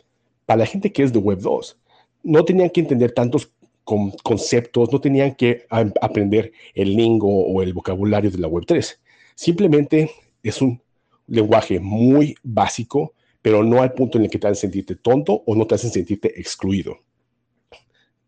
Para 0.45 0.59
la 0.59 0.67
gente 0.67 0.93
que 0.93 1.03
es 1.03 1.13
de 1.13 1.21
Web 1.21 1.39
2, 1.41 1.79
no 2.25 2.45
tenían 2.45 2.71
que 2.71 2.81
entender 2.81 3.13
tantos 3.13 3.51
conceptos, 3.85 4.93
no 4.93 5.01
tenían 5.01 5.35
que 5.35 5.67
aprender 5.69 6.53
el 6.75 6.95
lingo 6.95 7.29
o 7.29 7.63
el 7.63 7.73
vocabulario 7.73 8.31
de 8.31 8.39
la 8.39 8.49
Web 8.49 8.65
3. 8.67 9.01
Simplemente 9.35 10.11
es 10.43 10.63
un 10.63 10.81
lenguaje 11.27 11.81
muy 11.81 12.35
básico, 12.43 13.15
pero 13.41 13.63
no 13.65 13.83
al 13.83 13.93
punto 13.93 14.19
en 14.19 14.25
el 14.25 14.31
que 14.31 14.39
te 14.39 14.47
hacen 14.47 14.71
sentirte 14.71 14.97
tonto 14.97 15.43
o 15.47 15.55
no 15.55 15.67
te 15.67 15.75
hacen 15.75 15.91
sentirte 15.91 16.41
excluido 16.41 16.99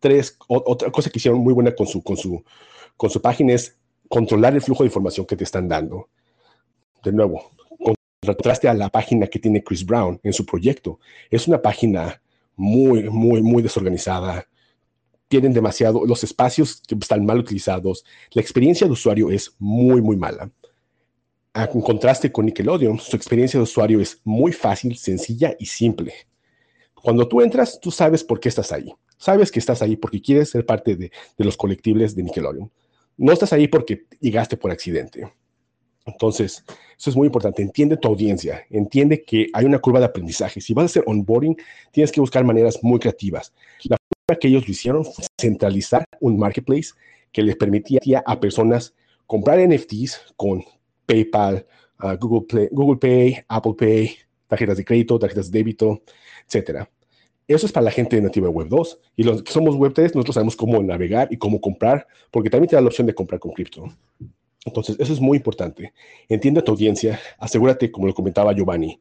tres, 0.05 0.37
otra 0.47 0.91
cosa 0.91 1.09
que 1.09 1.17
hicieron 1.17 1.41
muy 1.41 1.51
buena 1.51 1.73
con 1.73 1.87
su, 1.87 2.03
con, 2.03 2.15
su, 2.15 2.43
con 2.95 3.09
su 3.09 3.19
página 3.19 3.53
es 3.53 3.75
controlar 4.07 4.53
el 4.53 4.61
flujo 4.61 4.83
de 4.83 4.89
información 4.89 5.25
que 5.25 5.35
te 5.35 5.43
están 5.43 5.67
dando. 5.67 6.09
De 7.03 7.11
nuevo, 7.11 7.49
contraste 8.23 8.67
a 8.67 8.75
la 8.75 8.89
página 8.89 9.25
que 9.25 9.39
tiene 9.39 9.63
Chris 9.63 9.83
Brown 9.83 10.19
en 10.21 10.31
su 10.31 10.45
proyecto. 10.45 10.99
Es 11.31 11.47
una 11.47 11.59
página 11.59 12.21
muy, 12.55 13.09
muy, 13.09 13.41
muy 13.41 13.63
desorganizada. 13.63 14.47
Tienen 15.35 15.51
demasiado, 15.51 16.05
los 16.05 16.23
espacios 16.23 16.81
están 16.89 17.25
mal 17.25 17.39
utilizados. 17.39 18.05
La 18.31 18.41
experiencia 18.41 18.87
de 18.87 18.93
usuario 18.93 19.29
es 19.29 19.53
muy, 19.59 20.01
muy 20.01 20.15
mala. 20.15 20.49
En 21.53 21.81
contraste 21.81 22.31
con 22.31 22.45
Nickelodeon, 22.45 22.99
su 22.99 23.17
experiencia 23.17 23.59
de 23.59 23.65
usuario 23.65 23.99
es 23.99 24.21
muy 24.23 24.53
fácil, 24.53 24.95
sencilla 24.95 25.53
y 25.59 25.65
simple. 25.65 26.13
Cuando 26.93 27.27
tú 27.27 27.41
entras, 27.41 27.81
tú 27.81 27.91
sabes 27.91 28.23
por 28.23 28.39
qué 28.39 28.47
estás 28.47 28.71
ahí. 28.71 28.93
Sabes 29.17 29.51
que 29.51 29.59
estás 29.59 29.81
ahí 29.81 29.97
porque 29.97 30.21
quieres 30.21 30.51
ser 30.51 30.65
parte 30.65 30.95
de, 30.95 31.11
los 31.35 31.57
colectibles 31.57 32.15
de 32.15 32.23
Nickelodeon. 32.23 32.71
No 33.17 33.33
estás 33.33 33.51
ahí 33.51 33.67
porque 33.67 34.05
llegaste 34.21 34.55
por 34.55 34.71
accidente. 34.71 35.33
Entonces, 36.05 36.63
eso 36.97 37.09
es 37.09 37.15
muy 37.15 37.25
importante. 37.25 37.61
Entiende 37.61 37.97
tu 37.97 38.07
audiencia. 38.07 38.65
Entiende 38.69 39.23
que 39.23 39.47
hay 39.53 39.65
una 39.65 39.79
curva 39.79 39.99
de 39.99 40.05
aprendizaje. 40.05 40.61
Si 40.61 40.73
vas 40.73 40.83
a 40.83 40.85
hacer 40.85 41.03
onboarding, 41.07 41.57
tienes 41.91 42.11
que 42.11 42.21
buscar 42.21 42.43
maneras 42.43 42.79
muy 42.83 42.99
creativas. 42.99 43.53
La 43.83 43.97
forma 43.97 44.39
que 44.39 44.47
ellos 44.47 44.67
lo 44.67 44.71
hicieron 44.71 45.03
fue 45.03 45.25
centralizar 45.39 46.05
un 46.19 46.37
marketplace 46.37 46.91
que 47.31 47.41
les 47.41 47.55
permitía 47.55 48.23
a 48.25 48.39
personas 48.39 48.93
comprar 49.25 49.59
NFTs 49.59 50.33
con 50.37 50.63
PayPal, 51.07 51.65
uh, 52.03 52.15
Google, 52.17 52.97
Pay, 52.97 53.43
Apple 53.47 53.73
Pay, 53.77 54.15
tarjetas 54.47 54.77
de 54.77 54.85
crédito, 54.85 55.17
tarjetas 55.17 55.51
de 55.51 55.59
débito, 55.59 56.01
etcétera. 56.47 56.89
Eso 57.47 57.65
es 57.65 57.71
para 57.71 57.85
la 57.85 57.91
gente 57.91 58.19
nativa 58.21 58.49
Web 58.49 58.69
2. 58.69 58.99
Y 59.17 59.23
los 59.23 59.43
que 59.43 59.51
somos 59.51 59.75
Web 59.75 59.93
3, 59.93 60.15
nosotros 60.15 60.35
sabemos 60.35 60.55
cómo 60.55 60.81
navegar 60.81 61.27
y 61.31 61.37
cómo 61.37 61.59
comprar, 61.59 62.07
porque 62.31 62.49
también 62.49 62.69
te 62.69 62.75
da 62.75 62.81
la 62.81 62.87
opción 62.87 63.07
de 63.07 63.13
comprar 63.13 63.39
con 63.39 63.51
cripto. 63.51 63.91
Entonces, 64.65 64.97
eso 64.99 65.13
es 65.13 65.21
muy 65.21 65.37
importante. 65.37 65.93
Entiende 66.27 66.59
a 66.59 66.63
tu 66.63 66.71
audiencia, 66.71 67.19
asegúrate, 67.37 67.91
como 67.91 68.07
lo 68.07 68.13
comentaba 68.13 68.53
Giovanni, 68.53 68.99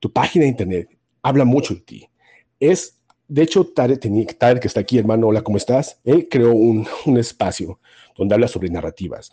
tu 0.00 0.12
página 0.12 0.42
de 0.42 0.50
internet 0.50 0.88
habla 1.22 1.44
mucho 1.44 1.74
de 1.74 1.80
ti. 1.80 2.08
Es, 2.60 3.00
de 3.28 3.42
hecho, 3.42 3.64
Tarek, 3.66 4.00
que 4.00 4.66
está 4.68 4.80
aquí, 4.80 4.98
hermano, 4.98 5.28
hola, 5.28 5.42
¿cómo 5.42 5.56
estás? 5.56 6.00
Él 6.04 6.28
creó 6.28 6.52
un, 6.52 6.86
un 7.06 7.16
espacio 7.16 7.80
donde 8.16 8.34
habla 8.34 8.48
sobre 8.48 8.68
narrativas. 8.68 9.32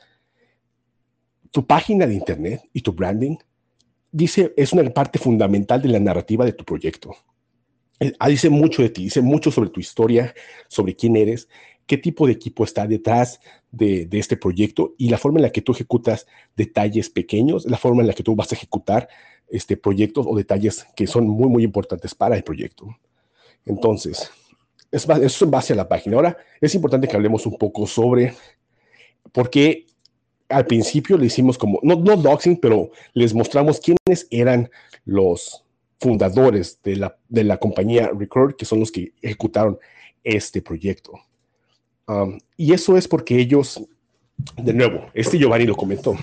Tu 1.50 1.66
página 1.66 2.08
de 2.08 2.14
internet 2.14 2.62
y 2.72 2.82
tu 2.82 2.94
branding 2.94 3.36
dice, 4.12 4.54
es 4.56 4.72
una 4.74 4.88
parte 4.92 5.20
fundamental 5.20 5.82
de 5.82 5.90
la 5.90 6.00
narrativa 6.00 6.46
de 6.46 6.54
tu 6.54 6.64
proyecto. 6.64 7.16
Ah, 8.18 8.30
dice 8.30 8.50
mucho 8.50 8.82
de 8.82 8.90
ti, 8.90 9.04
dice 9.04 9.22
mucho 9.22 9.52
sobre 9.52 9.70
tu 9.70 9.80
historia, 9.80 10.34
sobre 10.68 10.96
quién 10.96 11.16
eres, 11.16 11.48
qué 11.86 11.98
tipo 11.98 12.26
de 12.26 12.34
equipo 12.34 12.64
está 12.64 12.88
detrás 12.88 13.40
de, 13.72 14.08
este 14.12 14.38
proyecto 14.38 14.94
y 14.98 15.10
la 15.10 15.18
forma 15.18 15.40
en 15.40 15.44
la 15.44 15.52
que 15.52 15.62
tú 15.62 15.72
ejecutas 15.72 16.28
detalles 16.56 17.10
pequeños, 17.10 17.66
la 17.66 17.78
forma 17.78 18.02
en 18.02 18.08
la 18.08 18.14
que 18.14 18.24
tú 18.24 18.36
vas 18.36 18.52
a 18.52 18.56
ejecutar 18.56 19.08
este, 19.50 19.78
proyectos 19.78 20.26
o 20.28 20.36
detalles 20.36 20.86
que 20.96 21.08
son 21.08 21.28
muy, 21.28 21.50
muy 21.50 21.64
importantes 21.64 22.16
para 22.16 22.36
el 22.36 22.44
proyecto. 22.44 22.88
Entonces, 23.66 24.32
es, 24.92 25.04
eso 25.04 25.22
es 25.22 25.42
en 25.42 25.52
base 25.52 25.74
a 25.74 25.76
la 25.76 25.88
página. 25.88 26.16
Ahora, 26.16 26.38
es 26.60 26.74
importante 26.76 27.08
que 27.08 27.16
hablemos 27.16 27.46
un 27.46 27.58
poco 27.58 27.86
sobre 27.88 28.34
por 29.32 29.50
qué 29.50 29.86
al 30.50 30.66
principio 30.66 31.18
le 31.18 31.28
hicimos 31.28 31.58
como, 31.58 31.80
no, 31.84 31.96
no 31.96 32.18
doxing, 32.18 32.58
pero 32.58 32.92
les 33.14 33.34
mostramos 33.34 33.80
quiénes 33.80 34.28
eran 34.30 34.70
los, 35.06 35.64
fundadores 36.02 36.80
de 36.84 36.96
la, 36.96 37.16
de 37.30 37.44
la 37.44 37.58
compañía 37.58 38.10
Record, 38.18 38.56
que 38.56 38.66
son 38.66 38.80
los 38.80 38.92
que 38.92 39.14
ejecutaron 39.22 39.78
este 40.24 40.62
proyecto. 40.62 41.14
Y 42.58 42.74
eso 42.74 42.98
es 42.98 43.08
porque 43.08 43.38
ellos, 43.38 43.82
de 44.58 44.74
nuevo, 44.74 45.10
este 45.14 45.38
Giovanni 45.38 45.66
lo 45.66 45.76
comentó, 45.76 46.18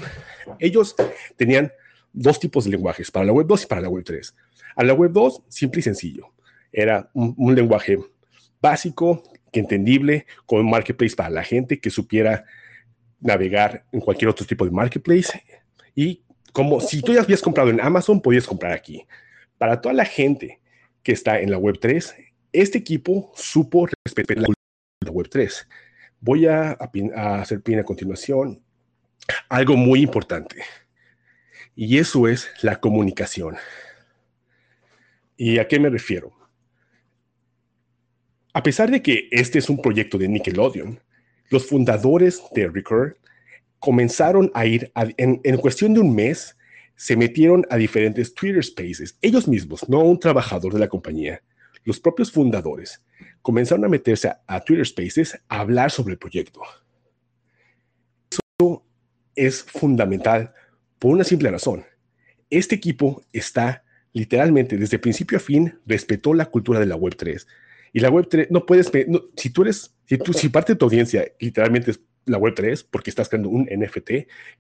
ellos 0.59 0.95
tenían 1.37 1.73
dos 2.13 2.39
tipos 2.39 2.65
de 2.65 2.71
lenguajes, 2.73 3.11
para 3.11 3.27
la 3.27 3.33
web 3.33 3.47
2 3.47 3.63
y 3.63 3.67
para 3.67 3.81
la 3.81 3.89
web 3.89 4.05
3. 4.05 4.35
A 4.77 4.85
la 4.85 4.95
web 4.95 5.13
2, 5.13 5.43
simple 5.49 5.81
y 5.81 5.83
sencillo. 5.83 6.29
Era 6.73 7.11
un, 7.15 7.55
lenguaje 7.55 7.99
básico, 8.61 9.23
que 9.53 9.61
entendible, 9.61 10.27
con 10.47 10.61
un 10.61 10.71
marketplace 10.71 11.17
para 11.17 11.31
la 11.31 11.43
gente 11.43 11.81
que 11.81 11.91
supiera 11.91 12.45
navegar 13.21 13.85
en 13.93 14.01
cualquier 14.01 14.29
otro 14.31 14.47
tipo 14.47 14.65
de 14.65 14.71
marketplace. 14.71 15.43
Y 15.95 16.23
como 16.53 16.81
si 16.81 17.01
tú 17.01 17.15
ya 17.15 17.23
habías 17.23 17.41
comprado 17.41 17.71
en 17.71 17.81
Amazon, 17.81 18.21
podías 18.21 18.47
comprar 18.47 18.73
aquí 18.73 19.07
para 19.59 19.81
toda 19.81 19.93
la 19.93 20.05
gente 20.05 20.61
que 21.03 21.13
está 21.13 21.41
en 21.41 21.51
la 21.51 21.59
Web 21.59 21.79
3, 21.81 22.15
este 22.53 22.79
equipo 22.79 23.33
supo 23.35 23.89
respetar 24.05 24.39
la 24.39 24.49
la 25.09 25.15
Web3. 25.15 25.67
Voy 26.21 26.47
a, 26.47 26.73
hacer 26.73 27.63
pin 27.63 27.79
a 27.79 27.85
continuación 27.85 28.63
algo 29.49 29.77
muy 29.77 30.01
importante. 30.01 30.63
Y 31.75 31.99
eso 31.99 32.29
es 32.29 32.49
la 32.63 32.81
comunicación. 32.81 33.57
¿Y 35.37 35.59
a 35.59 35.69
qué 35.69 35.79
me 35.79 35.91
refiero? 35.91 36.33
A 38.53 38.63
pesar 38.63 38.91
de 38.91 39.03
que 39.03 39.29
este 39.31 39.59
es 39.59 39.69
un 39.69 39.81
proyecto 39.81 40.19
de 40.19 40.29
Nickelodeon, 40.29 41.01
los 41.51 41.67
fundadores 41.67 42.43
de 42.55 42.69
Recur 42.69 43.19
comenzaron 43.79 44.51
a 44.55 44.67
ir, 44.67 44.91
en, 45.17 45.41
en, 45.45 45.57
cuestión 45.59 45.95
de 45.95 46.01
un 46.01 46.15
mes, 46.15 46.57
se 46.97 47.17
metieron 47.17 47.65
a 47.71 47.77
diferentes 47.77 48.35
Twitter 48.35 48.65
Spaces, 48.65 49.17
ellos 49.23 49.47
mismos, 49.47 49.89
no 49.89 50.01
un 50.01 50.19
trabajador 50.19 50.73
de 50.73 50.81
la 50.81 50.89
compañía, 50.89 51.41
los 51.85 52.01
propios 52.01 52.31
fundadores, 52.31 53.03
comenzaron 53.43 53.85
a 53.85 53.89
meterse 53.89 54.31
a, 54.47 54.61
Twitter 54.61 54.87
Spaces 54.87 55.39
a 55.49 55.61
hablar 55.61 55.91
sobre 55.91 56.13
el 56.13 56.19
proyecto. 56.19 56.61
Eso 58.31 58.85
es 59.35 59.63
fundamental 59.63 60.53
por 60.99 61.13
una 61.13 61.25
simple 61.25 61.51
razón. 61.51 61.85
Este 62.51 62.75
equipo 62.75 63.23
está 63.33 63.85
literalmente 64.13 64.77
desde 64.77 64.99
principio 64.99 65.39
a 65.39 65.41
fin 65.41 65.79
respetó 65.87 66.35
la 66.35 66.47
cultura 66.47 66.81
de 66.81 66.87
la 66.87 66.97
Web3. 66.97 67.47
Y 67.93 68.01
la 68.01 68.11
Web3 68.11 68.49
no 68.51 68.67
puedes, 68.67 68.91
si 69.37 69.51
tú 69.51 69.63
eres, 69.63 69.95
si, 70.07 70.19
tú, 70.19 70.33
si 70.33 70.49
parte 70.49 70.73
de 70.73 70.79
tu 70.79 70.87
audiencia 70.87 71.25
literalmente 71.39 71.93
es 71.93 72.01
la 72.27 72.39
Web3 72.39 72.87
porque 72.91 73.11
estás 73.11 73.29
creando 73.29 73.49
un 73.49 73.65
NFT, 73.65 74.11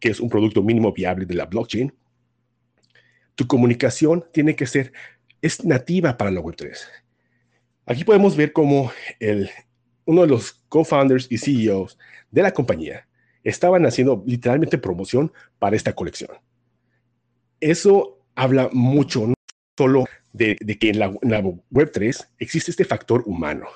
que 0.01 0.09
es 0.09 0.21
un 0.21 0.29
producto 0.29 0.63
mínimo 0.63 0.93
viable 0.93 1.27
de 1.27 1.35
la 1.35 1.47
blockchain, 1.47 1.93
tu 3.35 3.47
comunicación 3.47 4.25
tiene 4.33 4.57
que 4.57 4.67
ser, 4.67 4.93
es 5.43 5.65
nativa 5.65 6.17
para 6.17 6.31
la 6.31 6.41
Web3. 6.41 6.77
Aquí 7.89 8.05
podemos 8.05 8.37
ver 8.37 8.53
cómo 8.53 8.93
uno 10.05 10.21
de 10.21 10.29
los 10.29 10.53
co-founders 10.69 11.27
y 11.31 11.39
CEOs 11.39 11.99
de 12.31 12.43
la 12.43 12.53
compañía 12.53 13.09
estaban 13.43 13.87
haciendo 13.87 14.23
literalmente 14.27 14.77
promoción 14.77 15.33
para 15.59 15.75
esta 15.75 15.95
colección. 15.95 16.31
Eso 17.61 18.21
habla 18.35 18.69
mucho, 18.75 19.29
no 19.29 19.35
solo 19.79 20.05
de, 20.35 20.57
que 20.79 20.91
en 20.91 20.99
la, 20.99 21.11
Web3 21.11 22.29
existe 22.39 22.73
este 22.73 22.85
factor 22.85 23.23
humano. 23.25 23.67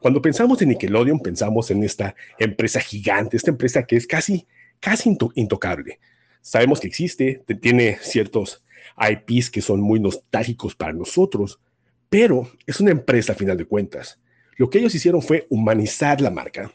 Cuando 0.00 0.20
pensamos 0.20 0.60
en 0.62 0.70
Nickelodeon, 0.70 1.20
pensamos 1.20 1.70
en 1.70 1.84
esta 1.84 2.16
empresa 2.40 2.80
gigante, 2.80 3.36
esta 3.36 3.52
empresa 3.52 3.84
que 3.84 3.94
es 3.94 4.08
casi, 4.08 4.48
casi 4.80 5.16
intocable. 5.36 6.00
Sabemos 6.40 6.80
que 6.80 6.88
existe, 6.88 7.44
tiene 7.62 7.96
ciertos 8.00 8.64
IPs 8.98 9.50
que 9.50 9.62
son 9.62 9.80
muy 9.80 10.00
nostálgicos 10.00 10.74
para 10.74 10.92
nosotros, 10.92 11.60
pero 12.08 12.48
es 12.66 12.80
una 12.80 12.90
empresa 12.90 13.32
a 13.32 13.36
final 13.36 13.56
de 13.56 13.66
cuentas. 13.66 14.20
Lo 14.56 14.70
que 14.70 14.78
ellos 14.78 14.94
hicieron 14.94 15.22
fue 15.22 15.46
humanizar 15.50 16.20
la 16.20 16.30
marca. 16.30 16.72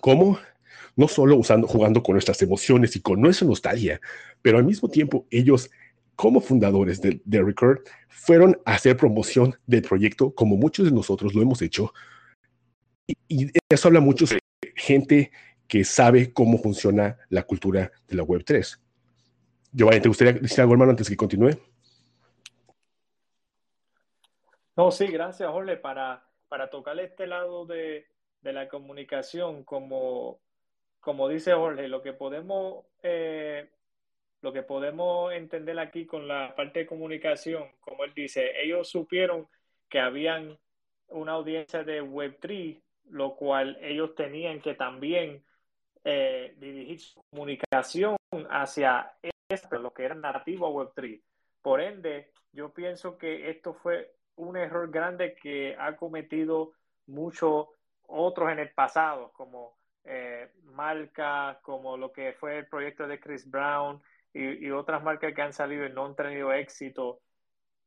¿Cómo? 0.00 0.38
No 0.96 1.08
solo 1.08 1.36
usando, 1.36 1.68
jugando 1.68 2.02
con 2.02 2.14
nuestras 2.14 2.42
emociones 2.42 2.96
y 2.96 3.00
con 3.00 3.20
nuestra 3.20 3.46
nostalgia, 3.46 4.00
pero 4.42 4.58
al 4.58 4.64
mismo 4.64 4.88
tiempo 4.88 5.26
ellos, 5.30 5.70
como 6.16 6.40
fundadores 6.40 7.00
de, 7.00 7.20
de 7.24 7.42
Record, 7.42 7.80
fueron 8.08 8.58
a 8.64 8.74
hacer 8.74 8.96
promoción 8.96 9.54
del 9.66 9.82
proyecto 9.82 10.34
como 10.34 10.56
muchos 10.56 10.86
de 10.86 10.92
nosotros 10.92 11.34
lo 11.34 11.42
hemos 11.42 11.62
hecho. 11.62 11.92
Y, 13.06 13.16
y 13.28 13.50
eso 13.68 13.88
habla 13.88 14.00
mucho 14.00 14.26
de 14.26 14.40
gente 14.74 15.30
que 15.68 15.84
sabe 15.84 16.32
cómo 16.32 16.58
funciona 16.58 17.18
la 17.28 17.42
cultura 17.44 17.92
de 18.08 18.16
la 18.16 18.24
Web3. 18.24 18.78
Giovanni, 19.72 20.00
¿te 20.00 20.08
gustaría 20.08 20.32
decir 20.32 20.60
algo, 20.60 20.72
hermano, 20.72 20.90
antes 20.90 21.08
que 21.08 21.16
continúe? 21.16 21.50
No, 24.78 24.92
sí, 24.92 25.08
gracias, 25.08 25.50
Jorge, 25.50 25.76
para, 25.76 26.24
para 26.46 26.70
tocar 26.70 27.00
este 27.00 27.26
lado 27.26 27.66
de, 27.66 28.06
la 28.42 28.68
comunicación, 28.68 29.64
como, 29.64 30.40
como 31.00 31.28
dice 31.28 31.52
Jorge, 31.52 31.88
lo 31.88 32.00
que 32.00 32.12
podemos 32.12 32.86
eh, 33.02 33.68
lo 34.40 34.52
que 34.52 34.62
podemos 34.62 35.32
entender 35.32 35.76
aquí 35.80 36.06
con 36.06 36.28
la 36.28 36.54
parte 36.54 36.78
de 36.78 36.86
comunicación, 36.86 37.64
como 37.80 38.04
él 38.04 38.12
dice, 38.14 38.52
ellos 38.62 38.88
supieron 38.88 39.48
que 39.88 39.98
habían 39.98 40.56
una 41.08 41.32
audiencia 41.32 41.82
de 41.82 42.00
Web3, 42.00 42.80
lo 43.10 43.34
cual 43.34 43.78
ellos 43.82 44.14
tenían 44.14 44.60
que 44.60 44.74
también 44.74 45.44
eh, 46.04 46.54
dirigir 46.56 47.00
su 47.00 47.20
comunicación 47.30 48.16
hacia 48.48 49.12
lo 49.72 49.92
que 49.92 50.04
era 50.04 50.14
nativo 50.14 50.68
a 50.68 50.70
Web3. 50.70 51.20
Por 51.62 51.80
ende, 51.80 52.30
yo 52.52 52.72
pienso 52.72 53.18
que 53.18 53.50
esto 53.50 53.74
fue 53.74 54.17
un 54.38 54.56
error 54.56 54.90
grande 54.90 55.34
que 55.34 55.76
ha 55.78 55.96
cometido 55.96 56.72
muchos 57.06 57.68
otros 58.06 58.50
en 58.50 58.58
el 58.58 58.70
pasado, 58.70 59.32
como 59.32 59.76
eh, 60.04 60.50
marcas, 60.64 61.58
como 61.62 61.96
lo 61.96 62.12
que 62.12 62.32
fue 62.32 62.58
el 62.58 62.66
proyecto 62.66 63.06
de 63.06 63.20
Chris 63.20 63.48
Brown 63.48 64.02
y, 64.32 64.70
otras 64.70 65.02
marcas 65.02 65.34
que 65.34 65.42
han 65.42 65.52
salido 65.52 65.84
y 65.86 65.92
no 65.92 66.06
han 66.06 66.16
tenido 66.16 66.52
éxito. 66.52 67.20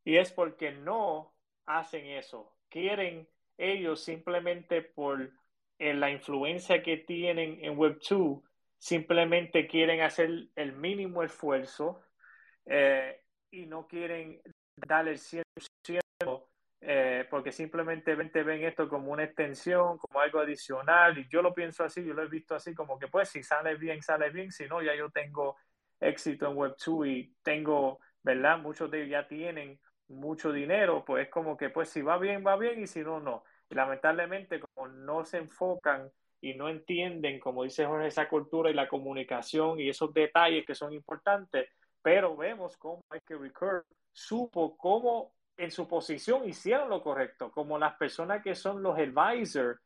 Y 0.03 0.17
es 0.17 0.31
porque 0.31 0.71
no 0.71 1.33
hacen 1.65 2.05
eso. 2.07 2.53
Quieren 2.69 3.27
ellos 3.57 4.03
simplemente 4.03 4.81
por 4.81 5.31
eh, 5.79 5.93
la 5.93 6.11
influencia 6.11 6.83
que 6.83 6.97
tienen 6.97 7.63
en 7.63 7.77
Web2 7.77 8.41
simplemente 8.77 9.67
quieren 9.67 10.01
hacer 10.01 10.47
el 10.55 10.73
mínimo 10.73 11.21
esfuerzo 11.21 12.01
eh, 12.65 13.21
y 13.51 13.67
no 13.67 13.87
quieren 13.87 14.41
dar 14.75 15.07
el 15.07 15.19
100% 15.19 15.43
eh, 16.83 17.27
porque 17.29 17.51
simplemente 17.51 18.15
ven, 18.15 18.63
esto 18.63 18.89
como 18.89 19.11
una 19.11 19.23
extensión, 19.23 19.99
como 19.99 20.19
algo 20.19 20.39
adicional 20.39 21.17
y 21.19 21.27
yo 21.29 21.43
lo 21.43 21.53
pienso 21.53 21.83
así, 21.83 22.03
yo 22.03 22.13
lo 22.13 22.23
he 22.23 22.27
visto 22.27 22.55
así 22.55 22.73
como 22.73 22.97
que 22.97 23.07
pues 23.07 23.29
si 23.29 23.43
sale 23.43 23.75
bien, 23.75 24.01
sale 24.01 24.31
bien, 24.31 24.51
si 24.51 24.65
no 24.65 24.81
ya 24.81 24.95
yo 24.95 25.11
tengo 25.11 25.57
éxito 25.99 26.47
en 26.49 26.57
Web2 26.57 27.07
y 27.07 27.35
tengo, 27.43 27.99
¿verdad? 28.23 28.57
Muchos 28.57 28.89
de 28.89 28.99
ellos 28.99 29.11
ya 29.11 29.27
tienen 29.27 29.79
mucho 30.07 30.51
dinero, 30.51 31.05
pues 31.05 31.27
es 31.27 31.31
como 31.31 31.55
que 31.55 31.69
pues 31.69 31.89
si 31.89 32.01
va 32.01 32.17
bien, 32.17 32.43
va 32.45 32.57
bien 32.57 32.81
y 32.81 32.87
si 32.87 33.01
no, 33.01 33.19
no. 33.19 33.43
Y 33.69 33.75
lamentablemente 33.75 34.59
como 34.59 34.87
no 34.87 35.23
se 35.23 35.37
enfocan 35.37 36.11
y 36.41 36.55
no 36.55 36.67
entienden, 36.67 37.39
como 37.39 37.63
dice 37.63 37.85
Jorge, 37.85 38.07
esa 38.07 38.27
cultura 38.27 38.71
y 38.71 38.73
la 38.73 38.89
comunicación 38.89 39.79
y 39.79 39.87
esos 39.87 40.11
detalles 40.13 40.65
que 40.65 40.73
son 40.73 40.91
importantes, 40.93 41.69
pero 42.01 42.35
vemos 42.35 42.75
cómo 42.77 43.03
es 43.13 43.21
que 43.23 43.37
Recur 43.37 43.85
supo 44.11 44.75
cómo 44.77 45.33
en 45.63 45.71
su 45.71 45.87
posición 45.87 46.47
hicieron 46.47 46.89
lo 46.89 47.01
correcto, 47.01 47.51
como 47.51 47.77
las 47.77 47.95
personas 47.95 48.41
que 48.43 48.55
son 48.55 48.81
los 48.81 48.97
advisors 48.97 49.79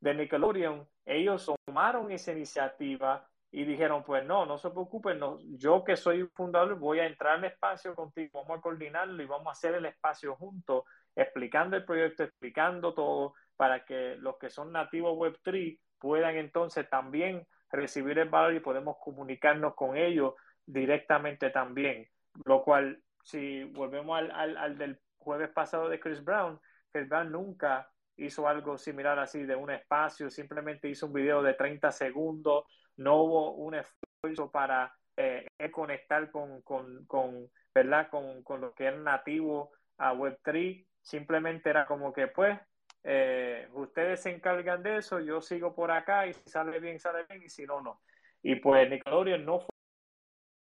de 0.00 0.14
Nickelodeon, 0.14 0.86
ellos 1.06 1.50
tomaron 1.66 2.10
esa 2.10 2.32
iniciativa 2.32 3.26
y 3.50 3.64
dijeron, 3.64 4.02
pues 4.04 4.24
no, 4.26 4.44
no 4.44 4.58
se 4.58 4.70
preocupen, 4.70 5.18
no, 5.18 5.38
yo 5.56 5.84
que 5.84 5.96
soy 5.96 6.22
un 6.22 6.30
fundador 6.30 6.78
voy 6.78 6.98
a 6.98 7.06
entrar 7.06 7.38
en 7.38 7.44
espacio 7.44 7.94
contigo, 7.94 8.42
vamos 8.42 8.58
a 8.58 8.60
coordinarlo 8.60 9.22
y 9.22 9.26
vamos 9.26 9.46
a 9.46 9.52
hacer 9.52 9.74
el 9.74 9.86
espacio 9.86 10.34
juntos, 10.34 10.84
explicando 11.14 11.76
el 11.76 11.84
proyecto, 11.84 12.24
explicando 12.24 12.92
todo, 12.92 13.34
para 13.56 13.84
que 13.84 14.16
los 14.16 14.36
que 14.38 14.50
son 14.50 14.72
nativos 14.72 15.16
Web3 15.16 15.78
puedan 15.98 16.36
entonces 16.36 16.88
también 16.90 17.46
recibir 17.70 18.18
el 18.18 18.28
valor 18.28 18.54
y 18.54 18.60
podemos 18.60 18.96
comunicarnos 18.98 19.74
con 19.74 19.96
ellos 19.96 20.34
directamente 20.66 21.50
también. 21.50 22.08
Lo 22.44 22.62
cual, 22.62 23.00
si 23.22 23.64
volvemos 23.64 24.18
al, 24.18 24.56
al, 24.56 24.76
del 24.76 24.98
jueves 25.24 25.50
pasado 25.50 25.88
de 25.88 25.98
Chris 25.98 26.22
Brown, 26.22 26.60
Chris 26.92 27.08
Brown 27.08 27.32
nunca 27.32 27.90
hizo 28.16 28.46
algo 28.46 28.78
similar 28.78 29.18
así 29.18 29.42
de 29.44 29.56
un 29.56 29.70
espacio, 29.70 30.30
simplemente 30.30 30.88
hizo 30.88 31.06
un 31.06 31.12
video 31.14 31.42
de 31.42 31.54
30 31.54 31.90
segundos, 31.90 32.64
no 32.96 33.22
hubo 33.22 33.54
un 33.54 33.74
esfuerzo 33.74 34.50
para 34.50 34.94
eh, 35.16 35.46
conectar 35.72 36.30
con, 36.30 36.62
con, 36.62 37.04
con, 37.06 37.50
¿verdad? 37.74 38.08
Con, 38.08 38.42
con 38.42 38.60
lo 38.60 38.74
que 38.74 38.88
es 38.88 38.96
nativo 38.96 39.72
a 39.98 40.14
Web3, 40.14 40.86
simplemente 41.00 41.70
era 41.70 41.86
como 41.86 42.12
que 42.12 42.28
pues 42.28 42.58
eh, 43.02 43.68
ustedes 43.72 44.22
se 44.22 44.30
encargan 44.30 44.82
de 44.82 44.98
eso, 44.98 45.20
yo 45.20 45.40
sigo 45.40 45.74
por 45.74 45.90
acá 45.90 46.26
y 46.26 46.32
si 46.32 46.48
sale 46.48 46.80
bien, 46.80 46.98
sale 46.98 47.24
bien 47.28 47.42
y 47.42 47.48
si 47.48 47.66
no, 47.66 47.80
no. 47.80 48.00
Y 48.42 48.56
pues 48.56 48.88
Nickelodeon 48.88 49.44
no 49.44 49.60
fue 49.60 49.68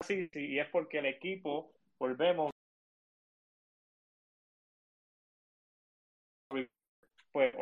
así 0.01 0.29
y 0.33 0.59
es 0.59 0.67
porque 0.69 0.99
el 0.99 1.07
equipo, 1.07 1.71
volvemos, 1.97 2.51
pues 7.37 7.53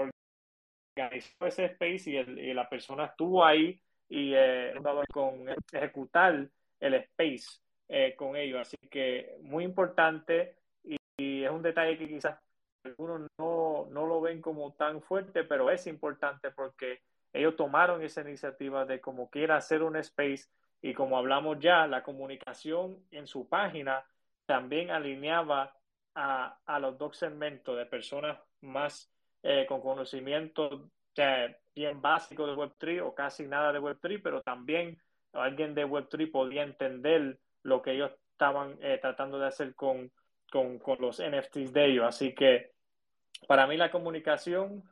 organizó 0.95 1.45
ese 1.45 1.65
space 1.65 2.09
y, 2.09 2.53
la 2.53 2.69
persona 2.69 3.07
estuvo 3.07 3.43
ahí 3.43 3.77
y 4.07 4.31
eh, 4.33 4.73
con 5.11 5.49
ejecutar 5.73 6.47
el 6.79 6.93
space 6.93 7.59
eh, 7.89 8.15
con 8.15 8.37
ellos. 8.37 8.61
Así 8.61 8.77
que 8.89 9.35
muy 9.41 9.65
importante 9.65 10.55
y 11.17 11.43
es 11.43 11.51
un 11.51 11.61
detalle 11.61 11.97
que 11.97 12.07
quizás 12.07 12.39
algunos 12.85 13.27
no, 13.37 13.89
no 13.91 14.05
lo 14.05 14.21
ven 14.21 14.39
como 14.39 14.71
tan 14.75 15.01
fuerte, 15.01 15.43
pero 15.43 15.69
es 15.69 15.87
importante 15.87 16.51
porque 16.51 17.01
ellos 17.33 17.57
tomaron 17.57 18.01
esa 18.01 18.21
iniciativa 18.21 18.85
de 18.85 19.01
como 19.01 19.29
quiera 19.29 19.57
hacer 19.57 19.83
un 19.83 19.97
space 19.97 20.45
y 20.81 20.93
como 20.93 21.17
hablamos 21.17 21.59
ya, 21.59 21.85
la 21.85 22.01
comunicación 22.01 23.03
en 23.11 23.27
su 23.27 23.49
página 23.49 24.05
también 24.45 24.89
alineaba 24.89 25.75
a, 26.13 26.59
a 26.65 26.79
los 26.79 26.97
dos 26.97 27.17
segmentos 27.17 27.75
de 27.75 27.85
personas 27.87 28.39
más 28.61 29.11
eh, 29.47 29.67
con 29.67 29.79
conocimiento 29.79 30.89
bien 31.75 32.01
básico 32.01 32.47
de 32.47 32.53
Web3 32.53 33.03
o 33.03 33.13
casi 33.13 33.45
nada 33.45 33.71
de 33.71 33.79
Web3, 33.79 34.19
pero 34.23 34.41
también 34.41 34.99
alguien 35.33 35.75
de 35.75 35.85
Web3 35.85 36.31
podía 36.31 36.63
entender 36.63 37.37
lo 37.61 37.83
que 37.83 37.91
ellos 37.91 38.11
estaban 38.31 38.75
eh, 38.81 38.97
tratando 38.99 39.37
de 39.37 39.45
hacer 39.45 39.75
con, 39.75 40.11
con, 40.51 40.79
con, 40.79 40.97
los 40.99 41.21
NFTs 41.21 41.73
de 41.73 41.85
ellos. 41.85 42.05
Así 42.07 42.33
que 42.33 42.71
para 43.47 43.67
mí 43.67 43.77
la 43.77 43.91
comunicación 43.91 44.83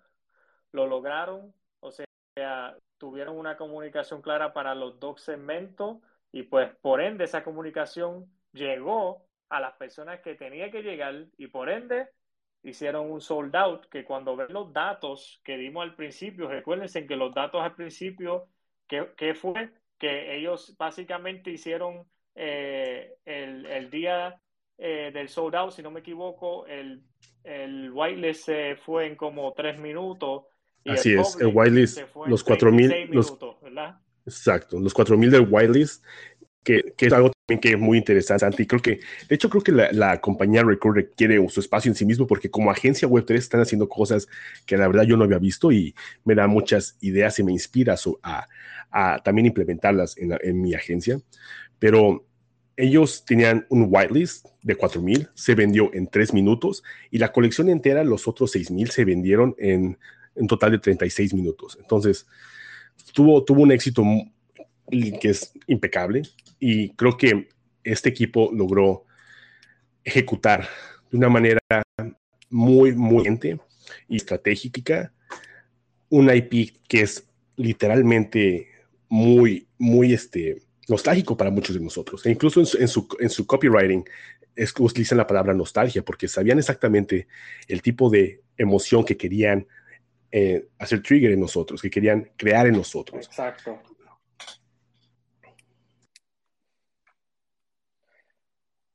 lo 0.71 0.85
lograron, 0.85 1.51
o 1.79 1.89
sea, 1.91 2.77
tuvieron 2.99 3.35
una 3.35 3.57
comunicación 3.57 4.21
clara 4.21 4.53
para 4.53 4.75
los 4.75 4.99
dos 4.99 5.23
segmentos 5.23 5.97
y 6.31 6.43
pues 6.43 6.69
por 6.75 7.01
ende 7.01 7.23
esa 7.23 7.43
comunicación 7.43 8.31
llegó 8.51 9.25
a 9.49 9.59
las 9.59 9.73
personas 9.77 10.19
que 10.19 10.35
tenía 10.35 10.69
que 10.69 10.83
llegar 10.83 11.25
y 11.37 11.47
por 11.47 11.71
ende 11.71 12.07
hicieron 12.63 13.11
un 13.11 13.21
sold 13.21 13.55
out 13.55 13.85
que 13.89 14.03
cuando 14.03 14.35
ven 14.35 14.51
los 14.51 14.71
datos 14.71 15.41
que 15.43 15.57
dimos 15.57 15.83
al 15.83 15.95
principio, 15.95 16.47
recuérdense 16.47 17.05
que 17.05 17.15
los 17.15 17.33
datos 17.33 17.61
al 17.61 17.75
principio, 17.75 18.47
¿qué, 18.87 19.33
fue? 19.35 19.71
Que 19.97 20.37
ellos 20.37 20.75
básicamente 20.77 21.51
hicieron 21.51 22.05
eh, 22.35 23.15
el, 23.25 23.65
el, 23.65 23.89
día 23.89 24.39
eh, 24.77 25.11
del 25.13 25.29
sold 25.29 25.55
out, 25.55 25.71
si 25.71 25.83
no 25.83 25.91
me 25.91 25.99
equivoco, 25.99 26.65
el, 26.67 27.03
el 27.43 27.91
whitelist 27.91 28.45
se 28.45 28.75
fue 28.77 29.07
en 29.07 29.15
como 29.15 29.53
tres 29.53 29.77
minutos. 29.79 30.45
Y 30.85 30.91
Así 30.91 31.13
es, 31.13 31.37
el 31.39 31.51
whitelist, 31.53 31.99
los 32.25 32.43
cuatro 32.43 32.71
mil. 32.71 32.91
Exacto, 34.25 34.79
los 34.79 34.93
4000 34.93 35.31
del 35.31 35.47
whitelist 35.49 36.03
que, 36.63 36.93
es 36.97 37.13
algo 37.13 37.31
también 37.31 37.59
que 37.61 37.71
es 37.73 37.79
muy 37.79 37.97
interesante 37.97 38.63
y 38.63 38.65
creo 38.65 38.81
que, 38.81 38.99
de 39.27 39.35
hecho, 39.35 39.49
creo 39.49 39.63
que 39.63 39.71
la, 39.71 40.21
compañía 40.21 40.63
Record 40.63 40.95
requiere 40.95 41.45
su 41.49 41.59
espacio 41.59 41.89
en 41.89 41.95
sí 41.95 42.05
mismo 42.05 42.25
porque 42.25 42.49
como 42.49 42.71
agencia 42.71 43.07
Web3 43.07 43.35
están 43.35 43.61
haciendo 43.61 43.89
cosas 43.89 44.27
que 44.65 44.77
la 44.77 44.87
verdad 44.87 45.03
yo 45.03 45.17
no 45.17 45.25
había 45.25 45.39
visto 45.39 45.71
y 45.71 45.93
me 46.23 46.35
da 46.35 46.47
muchas 46.47 46.97
ideas 47.01 47.37
y 47.39 47.43
me 47.43 47.51
inspira 47.51 47.95
a, 48.23 48.47
a, 48.91 49.19
también 49.23 49.45
implementarlas 49.47 50.17
en, 50.17 50.37
en, 50.41 50.61
mi 50.61 50.73
agencia. 50.73 51.19
Pero 51.79 52.25
ellos 52.77 53.25
tenían 53.25 53.65
un 53.69 53.87
whitelist 53.89 54.47
de 54.61 54.75
4000, 54.75 55.29
se 55.33 55.55
vendió 55.55 55.93
en 55.93 56.07
3 56.07 56.33
minutos 56.33 56.83
y 57.11 57.17
la 57.17 57.31
colección 57.31 57.69
entera, 57.69 58.03
los 58.03 58.27
otros 58.27 58.51
6000 58.51 58.89
se 58.89 59.05
vendieron 59.05 59.55
en 59.57 59.97
un 60.35 60.47
total 60.47 60.71
de 60.71 60.79
36 60.79 61.33
minutos. 61.33 61.77
Entonces, 61.79 62.25
tuvo, 63.13 63.43
tuvo 63.43 63.61
un 63.61 63.71
éxito 63.71 64.03
que 64.89 65.29
es 65.29 65.51
impecable 65.67 66.23
y 66.65 66.91
creo 66.91 67.17
que 67.17 67.49
este 67.83 68.07
equipo 68.07 68.49
logró 68.53 69.03
ejecutar 70.01 70.65
de 71.11 71.17
una 71.17 71.27
manera 71.27 71.59
muy, 72.49 72.93
muy 72.93 73.27
y 74.07 74.15
estratégica 74.15 75.11
un 76.07 76.33
IP 76.33 76.77
que 76.87 77.01
es 77.01 77.27
literalmente 77.57 78.69
muy, 79.09 79.67
muy 79.77 80.13
este, 80.13 80.61
nostálgico 80.87 81.35
para 81.35 81.51
muchos 81.51 81.75
de 81.75 81.81
nosotros. 81.81 82.25
E 82.25 82.31
incluso 82.31 82.61
en 82.61 82.87
su, 82.87 83.09
en 83.19 83.29
su, 83.29 83.45
copywriting 83.45 84.05
es, 84.55 84.73
utilizan 84.79 85.17
la 85.17 85.27
palabra 85.27 85.53
nostalgia 85.53 86.01
porque 86.01 86.29
sabían 86.29 86.59
exactamente 86.59 87.27
el 87.67 87.81
tipo 87.81 88.09
de 88.09 88.39
emoción 88.55 89.03
que 89.03 89.17
querían 89.17 89.67
eh, 90.31 90.65
hacer 90.79 91.01
trigger 91.01 91.31
en 91.31 91.41
nosotros, 91.41 91.81
que 91.81 91.89
querían 91.89 92.31
crear 92.37 92.67
en 92.67 92.77
nosotros. 92.77 93.25
Exacto. 93.25 93.81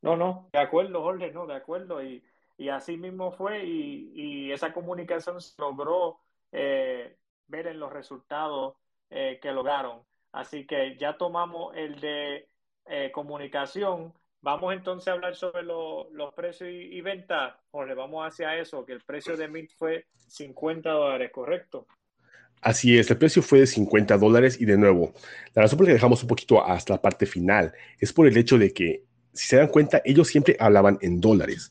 No, 0.01 0.16
no, 0.16 0.49
de 0.53 0.59
acuerdo, 0.59 1.03
Jorge, 1.03 1.32
no, 1.32 1.46
de 1.46 1.55
acuerdo. 1.55 2.03
Y, 2.03 2.22
y 2.57 2.68
así 2.68 2.96
mismo 2.96 3.32
fue 3.32 3.64
y, 3.64 4.12
y 4.14 4.53
esa 4.53 4.72
comunicación 4.72 5.38
logró 5.59 6.20
eh, 6.53 7.16
ver 7.46 7.66
en 7.66 7.80
los 7.80 7.92
resultados 7.92 8.74
eh, 9.11 9.38
que 9.42 9.53
lograron. 9.53 10.03
Así 10.32 10.66
que 10.66 10.96
ya 10.99 11.16
tomamos 11.16 11.74
el 11.76 12.01
de 12.01 12.49
eh, 12.86 13.11
comunicación. 13.12 14.12
Vamos 14.40 14.72
entonces 14.72 15.09
a 15.09 15.12
hablar 15.12 15.34
sobre 15.34 15.62
los 15.64 16.34
precios 16.34 16.70
y, 16.70 16.96
y 16.96 17.01
ventas. 17.01 17.55
Jorge, 17.70 17.94
vamos 17.94 18.26
hacia 18.26 18.57
eso, 18.57 18.84
que 18.84 18.92
el 18.92 19.01
precio 19.01 19.36
de 19.36 19.49
Mint 19.49 19.70
fue 19.76 20.07
50 20.28 20.90
dólares, 20.90 21.30
¿correcto? 21.32 21.86
Así 22.61 22.99
es, 22.99 23.11
el 23.11 23.18
precio 23.18 23.40
fue 23.40 23.61
de 23.61 23.66
50 23.66 24.18
dólares 24.18 24.61
y 24.61 24.64
de 24.64 24.76
nuevo, 24.76 25.12
la 25.55 25.62
razón 25.62 25.78
por 25.78 25.86
la 25.86 25.90
que 25.90 25.94
dejamos 25.94 26.22
un 26.22 26.28
poquito 26.28 26.64
hasta 26.64 26.94
la 26.94 27.03
parte 27.03 27.24
final 27.24 27.72
es 28.01 28.12
por 28.12 28.26
el 28.26 28.36
hecho 28.36 28.59
de 28.59 28.72
que 28.72 29.05
si 29.32 29.46
se 29.48 29.56
dan 29.56 29.68
cuenta, 29.68 30.02
ellos 30.04 30.28
siempre 30.28 30.56
hablaban 30.58 30.98
en 31.00 31.20
dólares, 31.20 31.70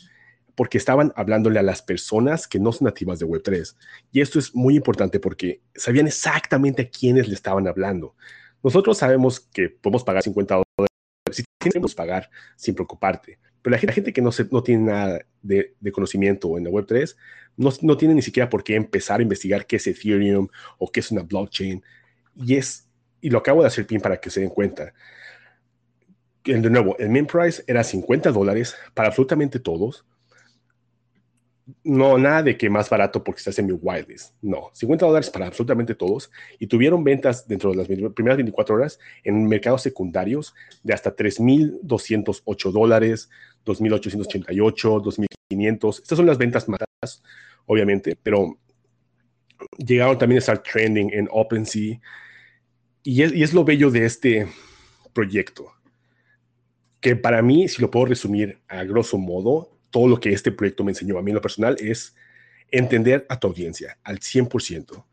porque 0.55 0.77
estaban 0.77 1.13
hablándole 1.15 1.59
a 1.59 1.63
las 1.63 1.81
personas 1.81 2.47
que 2.47 2.59
no 2.59 2.71
son 2.71 2.85
nativas 2.85 3.19
de 3.19 3.25
Web3. 3.25 3.75
Y 4.11 4.21
esto 4.21 4.39
es 4.39 4.55
muy 4.55 4.75
importante 4.75 5.19
porque 5.19 5.61
sabían 5.75 6.07
exactamente 6.07 6.83
a 6.83 6.89
quiénes 6.89 7.27
le 7.27 7.35
estaban 7.35 7.67
hablando. 7.67 8.15
Nosotros 8.63 8.97
sabemos 8.97 9.39
que 9.39 9.69
podemos 9.69 10.03
pagar 10.03 10.23
50 10.23 10.55
dólares, 10.55 10.91
si 11.31 11.43
tenemos 11.59 11.93
pagar 11.93 12.29
sin 12.55 12.73
preocuparte. 12.73 13.39
Pero 13.61 13.75
la 13.75 13.91
gente, 13.91 14.13
que 14.13 14.21
no, 14.21 14.31
tiene 14.63 14.83
nada 14.83 15.19
de, 15.41 15.75
conocimiento 15.91 16.57
en 16.57 16.63
la 16.63 16.69
Web3 16.69 17.15
no, 17.57 17.71
no 17.81 17.97
tiene 17.97 18.13
ni 18.13 18.21
siquiera 18.21 18.49
por 18.49 18.63
qué 18.63 18.75
empezar 18.75 19.19
a 19.19 19.23
investigar 19.23 19.65
qué 19.65 19.75
es 19.75 19.87
Ethereum 19.87 20.47
o 20.77 20.91
qué 20.91 21.01
es 21.01 21.11
una 21.11 21.23
blockchain. 21.23 21.83
Y, 22.35 22.55
es, 22.55 22.87
y 23.19 23.29
lo 23.29 23.39
acabo 23.39 23.61
de 23.61 23.67
hacer 23.67 23.85
bien 23.85 23.99
para 23.99 24.21
que 24.21 24.29
se 24.29 24.39
den 24.39 24.49
cuenta 24.49 24.93
de 26.47 26.69
nuevo, 26.69 26.97
el 26.97 27.09
min 27.09 27.25
price 27.25 27.63
era 27.67 27.83
50 27.83 28.31
dólares 28.31 28.75
para 28.93 29.09
absolutamente 29.09 29.59
todos. 29.59 30.05
No, 31.83 32.17
nada 32.17 32.43
de 32.43 32.57
que 32.57 32.69
más 32.69 32.89
barato 32.89 33.21
porque 33.21 33.39
estás 33.39 33.59
en 33.59 33.65
mi 33.65 33.73
whitelist. 33.73 34.33
No, 34.41 34.69
50 34.73 35.05
dólares 35.05 35.29
para 35.29 35.47
absolutamente 35.47 35.95
todos. 35.95 36.31
Y 36.59 36.67
tuvieron 36.67 37.03
ventas 37.03 37.45
dentro 37.45 37.71
de 37.71 37.77
las 37.77 37.87
primeras 37.87 38.37
24 38.37 38.75
horas 38.75 38.99
en 39.23 39.45
mercados 39.47 39.81
secundarios 39.81 40.55
de 40.83 40.93
hasta 40.93 41.13
3.208 41.13 42.71
dólares, 42.71 43.29
2.888, 43.65 45.27
2.500. 45.51 46.01
Estas 46.01 46.17
son 46.17 46.25
las 46.25 46.37
ventas 46.37 46.69
más, 46.69 47.23
obviamente, 47.65 48.17
pero 48.21 48.57
llegaron 49.77 50.17
también 50.17 50.37
a 50.37 50.39
estar 50.39 50.63
trending 50.63 51.11
en 51.11 51.27
OpenSea. 51.29 51.99
Y 53.03 53.23
y 53.23 53.43
es 53.43 53.53
lo 53.53 53.65
bello 53.65 53.91
de 53.91 54.05
este 54.05 54.47
proyecto 55.13 55.76
que 56.99 57.15
para 57.15 57.41
mí, 57.41 57.67
si 57.67 57.81
lo 57.81 57.91
puedo 57.91 58.07
resumir 58.07 58.59
a 58.67 58.83
grosso 58.83 59.17
modo, 59.17 59.69
todo 59.89 60.07
lo 60.07 60.19
que 60.19 60.31
este 60.31 60.51
proyecto 60.51 60.83
me 60.83 60.91
enseñó 60.91 61.17
a 61.17 61.21
mí 61.21 61.31
en 61.31 61.35
lo 61.35 61.41
personal 61.41 61.75
es 61.79 62.15
entender 62.71 63.25
a 63.29 63.39
tu 63.39 63.47
audiencia 63.47 63.97
al 64.03 64.19
100%. 64.19 65.03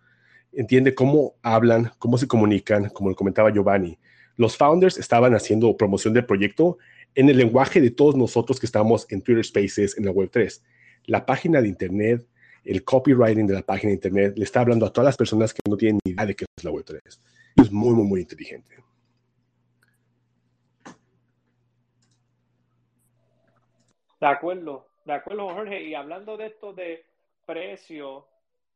Entiende 0.53 0.95
cómo 0.95 1.35
hablan, 1.43 1.93
cómo 1.99 2.19
se 2.19 2.29
comunican, 2.29 2.89
como 2.89 3.11
lo 3.11 3.17
comentaba 3.17 3.51
Giovanni. 3.53 3.99
Los 4.37 4.57
founders 4.57 4.99
estaban 4.99 5.35
haciendo 5.35 5.77
promoción 5.77 6.15
del 6.15 6.27
proyecto 6.27 6.79
en 7.15 7.29
el 7.29 7.37
lenguaje 7.37 7.81
de 7.81 7.91
todos 7.91 8.17
nosotros 8.17 8.59
que 8.59 8.67
estamos 8.67 9.07
en 9.11 9.23
Twitter 9.23 9.45
Spaces 9.45 9.97
en 9.97 10.05
la 10.05 10.13
Web3. 10.13 10.61
La 11.07 11.27
página 11.27 11.61
de 11.61 11.69
Internet, 11.69 12.27
el 12.65 12.83
copywriting 12.83 13.47
de 13.47 13.55
la 13.55 13.63
página 13.63 13.91
de 13.91 13.95
Internet, 13.95 14.35
le 14.37 14.45
está 14.45 14.61
hablando 14.61 14.87
a 14.87 14.93
todas 14.93 15.07
las 15.07 15.17
personas 15.17 15.53
que 15.53 15.61
no 15.69 15.77
tienen 15.77 16.01
ni 16.05 16.13
idea 16.13 16.27
de 16.27 16.35
qué 16.35 16.45
es 16.57 16.65
la 16.65 16.71
Web3. 16.71 16.99
Es 17.63 17.71
muy, 17.71 17.95
muy, 17.95 18.05
muy 18.05 18.21
inteligente. 18.21 18.84
De 24.25 24.31
acuerdo, 24.31 24.87
de 25.05 25.13
acuerdo, 25.13 25.51
Jorge. 25.51 25.83
Y 25.83 25.95
hablando 25.95 26.39
de 26.39 26.47
esto 26.47 26.73
de 26.73 27.05
precio, 27.45 28.27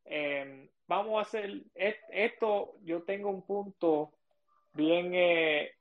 em, 0.04 0.68
vamos 0.86 1.16
a 1.16 1.22
hacer 1.22 1.62
esto. 1.74 2.74
Yo 2.82 3.02
tengo 3.04 3.30
un 3.30 3.40
punto 3.40 4.12
bien, 4.74 5.12
eh, 5.14 5.72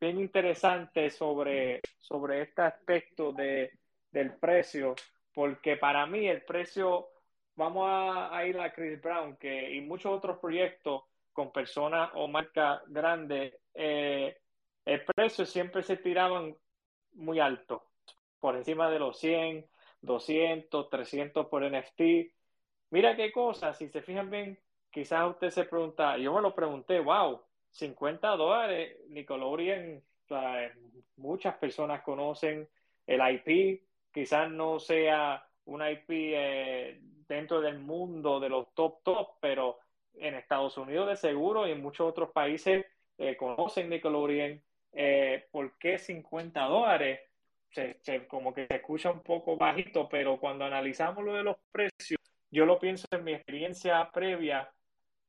bien 0.00 0.18
interesante 0.18 1.10
sobre, 1.10 1.80
sobre 2.00 2.42
este 2.42 2.62
aspecto 2.62 3.32
de, 3.32 3.78
del 4.10 4.32
precio, 4.34 4.96
porque 5.32 5.76
para 5.76 6.06
mí 6.06 6.26
el 6.26 6.42
precio, 6.42 7.06
vamos 7.54 7.88
a, 7.88 8.44
ir 8.44 8.58
a 8.58 8.72
Chris 8.72 9.00
Brown 9.00 9.36
que, 9.36 9.76
y 9.76 9.80
muchos 9.80 10.10
otros 10.12 10.40
proyectos 10.40 11.04
con 11.32 11.52
personas 11.52 12.10
o 12.14 12.26
marcas 12.26 12.82
grandes, 12.88 13.54
eh, 13.74 14.36
el 14.84 15.04
precio 15.04 15.46
siempre 15.46 15.84
se 15.84 15.98
tiraban 15.98 16.56
muy 17.12 17.38
alto 17.38 17.93
por 18.44 18.56
encima 18.56 18.90
de 18.90 18.98
los 18.98 19.18
100, 19.20 19.64
200, 20.02 20.90
300 20.90 21.46
por 21.46 21.64
NFT. 21.64 22.30
Mira 22.90 23.16
qué 23.16 23.32
cosa, 23.32 23.72
si 23.72 23.88
se 23.88 24.02
fijan 24.02 24.30
bien, 24.30 24.58
quizás 24.90 25.30
usted 25.30 25.48
se 25.48 25.64
pregunta, 25.64 26.18
yo 26.18 26.34
me 26.34 26.42
lo 26.42 26.54
pregunté, 26.54 27.00
wow, 27.00 27.40
50 27.70 28.28
dólares, 28.36 28.98
Nickelodeon, 29.08 30.02
muchas 31.16 31.54
personas 31.56 32.02
conocen 32.02 32.68
el 33.06 33.22
IP, 33.32 33.82
quizás 34.12 34.50
no 34.50 34.78
sea 34.78 35.42
un 35.64 35.80
IP 35.80 36.10
eh, 36.10 37.00
dentro 37.26 37.62
del 37.62 37.78
mundo 37.78 38.40
de 38.40 38.50
los 38.50 38.74
top 38.74 39.02
top, 39.02 39.28
pero 39.40 39.78
en 40.16 40.34
Estados 40.34 40.76
Unidos 40.76 41.08
de 41.08 41.16
seguro 41.16 41.66
y 41.66 41.70
en 41.70 41.80
muchos 41.80 42.06
otros 42.06 42.30
países 42.30 42.84
eh, 43.16 43.38
conocen 43.38 43.88
Nickelodeon. 43.88 44.62
Eh, 44.92 45.48
¿Por 45.50 45.78
qué 45.78 45.96
50 45.96 46.60
dólares? 46.64 47.20
Se, 47.74 48.26
como 48.26 48.54
que 48.54 48.66
se 48.66 48.76
escucha 48.76 49.10
un 49.10 49.22
poco 49.22 49.56
bajito, 49.56 50.08
pero 50.08 50.38
cuando 50.38 50.64
analizamos 50.64 51.24
lo 51.24 51.34
de 51.34 51.42
los 51.42 51.56
precios, 51.72 52.20
yo 52.50 52.66
lo 52.66 52.78
pienso 52.78 53.06
en 53.10 53.24
mi 53.24 53.34
experiencia 53.34 54.10
previa, 54.12 54.70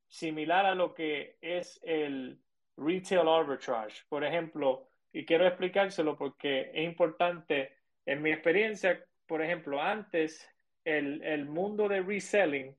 similar 0.07 0.65
a 0.65 0.75
lo 0.75 0.93
que 0.93 1.37
es 1.41 1.79
el 1.83 2.39
retail 2.77 3.27
arbitrage. 3.27 4.03
Por 4.07 4.23
ejemplo, 4.23 4.89
y 5.11 5.25
quiero 5.25 5.47
explicárselo 5.47 6.17
porque 6.17 6.71
es 6.73 6.85
importante, 6.85 7.77
en 8.05 8.21
mi 8.21 8.31
experiencia, 8.31 9.03
por 9.25 9.41
ejemplo, 9.41 9.81
antes 9.81 10.47
el, 10.83 11.23
el 11.23 11.45
mundo 11.45 11.87
de 11.87 12.01
reselling 12.01 12.77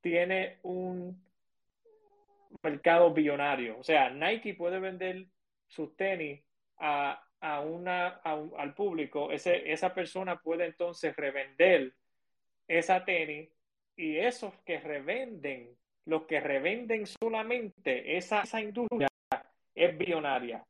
tiene 0.00 0.58
un 0.62 1.22
mercado 2.62 3.12
billonario. 3.12 3.78
O 3.78 3.82
sea, 3.84 4.10
Nike 4.10 4.54
puede 4.54 4.80
vender 4.80 5.26
sus 5.68 5.96
tenis 5.96 6.42
a, 6.78 7.23
a 7.44 7.60
una, 7.60 8.20
al 8.24 8.74
público, 8.74 9.30
ese, 9.30 9.70
esa 9.70 9.92
persona 9.92 10.40
puede 10.40 10.64
entonces 10.64 11.14
revender 11.14 11.92
esa 12.66 13.04
tenis 13.04 13.50
y 13.96 14.16
esos 14.16 14.54
que 14.64 14.80
revenden, 14.80 15.76
los 16.06 16.22
que 16.24 16.40
revenden 16.40 17.06
solamente 17.06 18.16
esa, 18.16 18.40
esa 18.40 18.62
industria 18.62 19.08
es 19.74 19.98
billonaria. 19.98 20.64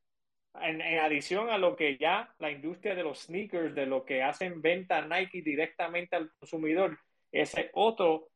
En, 0.61 0.81
en, 0.81 0.99
adición 0.99 1.49
a 1.49 1.59
lo 1.59 1.77
que 1.77 1.97
ya 1.97 2.35
la 2.41 2.51
industria 2.51 2.97
de 2.97 3.05
los 3.05 3.21
sneakers, 3.21 3.73
de 3.73 3.87
lo 3.87 4.05
que 4.05 4.25
hacen 4.25 4.61
venta 4.61 5.01
Nike 5.07 5.43
directamente 5.43 6.17
al 6.17 6.33
consumidor, 6.41 6.99
ese 7.31 7.71
otro 7.75 8.31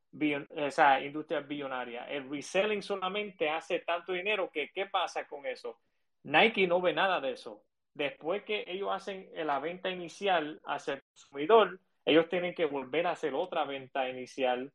esa 0.56 1.00
industria 1.00 1.40
billonaria. 1.40 2.04
El 2.04 2.30
reselling 2.30 2.82
solamente 2.82 3.50
hace 3.50 3.80
tanto 3.80 4.12
dinero 4.12 4.48
que 4.50 4.70
¿qué 4.72 4.86
pasa 4.86 5.26
con 5.26 5.44
eso? 5.44 5.80
Nike 6.22 6.66
no 6.68 6.80
ve 6.80 6.92
nada 6.92 7.20
de 7.20 7.32
eso. 7.32 7.64
Después 7.98 8.44
que 8.44 8.62
ellos 8.68 8.90
hacen 8.92 9.28
la 9.34 9.58
venta 9.58 9.90
inicial 9.90 10.60
hacia 10.64 10.94
el 10.94 11.02
consumidor, 11.02 11.80
ellos 12.04 12.28
tienen 12.28 12.54
que 12.54 12.64
volver 12.64 13.08
a 13.08 13.10
hacer 13.10 13.34
otra 13.34 13.64
venta 13.64 14.08
inicial, 14.08 14.72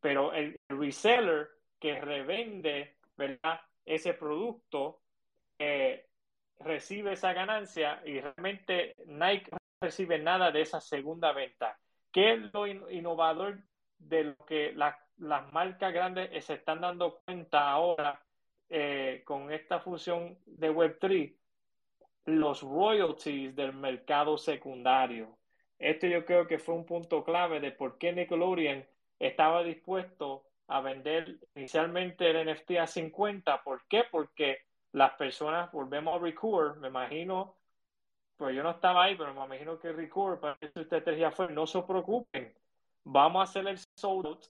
pero 0.00 0.32
el 0.32 0.58
reseller 0.68 1.48
que 1.78 2.00
revende 2.00 2.96
ese 3.84 4.14
producto 4.14 4.98
eh, 5.60 6.08
recibe 6.58 7.12
esa 7.12 7.32
ganancia 7.32 8.02
y 8.04 8.20
realmente 8.20 8.96
Nike 9.06 9.48
no 9.52 9.58
recibe 9.80 10.18
nada 10.18 10.50
de 10.50 10.62
esa 10.62 10.80
segunda 10.80 11.30
venta. 11.30 11.78
¿Qué 12.10 12.32
es 12.32 12.52
lo 12.52 12.66
innovador 12.66 13.60
de 13.96 14.24
lo 14.24 14.44
que 14.44 14.72
las 14.74 15.52
marcas 15.52 15.92
grandes 15.92 16.44
se 16.44 16.54
están 16.54 16.80
dando 16.80 17.20
cuenta 17.24 17.70
ahora 17.70 18.20
eh, 18.68 19.22
con 19.24 19.52
esta 19.52 19.78
fusión 19.78 20.36
de 20.46 20.72
Web3, 20.72 21.32
los 22.26 22.62
royalties 22.62 23.54
del 23.54 23.72
mercado 23.72 24.36
secundario. 24.36 25.38
Esto 25.78 26.06
yo 26.06 26.24
creo 26.24 26.46
que 26.46 26.58
fue 26.58 26.74
un 26.74 26.84
punto 26.84 27.24
clave 27.24 27.60
de 27.60 27.70
por 27.72 27.98
qué 27.98 28.12
Nickelodeon 28.12 28.84
estaba 29.18 29.62
dispuesto 29.62 30.44
a 30.68 30.80
vender 30.80 31.38
inicialmente 31.54 32.28
el 32.28 32.52
NFT 32.52 32.72
a 32.80 32.86
50. 32.86 33.62
¿Por 33.62 33.86
qué? 33.86 34.04
Porque 34.10 34.58
las 34.92 35.12
personas, 35.12 35.70
volvemos 35.70 36.16
a 36.16 36.18
Record, 36.18 36.78
me 36.78 36.88
imagino, 36.88 37.56
pues 38.36 38.56
yo 38.56 38.62
no 38.62 38.70
estaba 38.70 39.04
ahí, 39.04 39.16
pero 39.16 39.32
me 39.32 39.44
imagino 39.44 39.78
que 39.78 39.92
Record, 39.92 40.40
para 40.40 40.58
ustedes 40.62 41.18
ya 41.18 41.30
fue, 41.30 41.48
no 41.52 41.66
se 41.66 41.82
preocupen, 41.82 42.52
vamos 43.04 43.40
a 43.40 43.44
hacer 43.44 43.68
el 43.68 43.78
sold 43.94 44.26
out, 44.26 44.44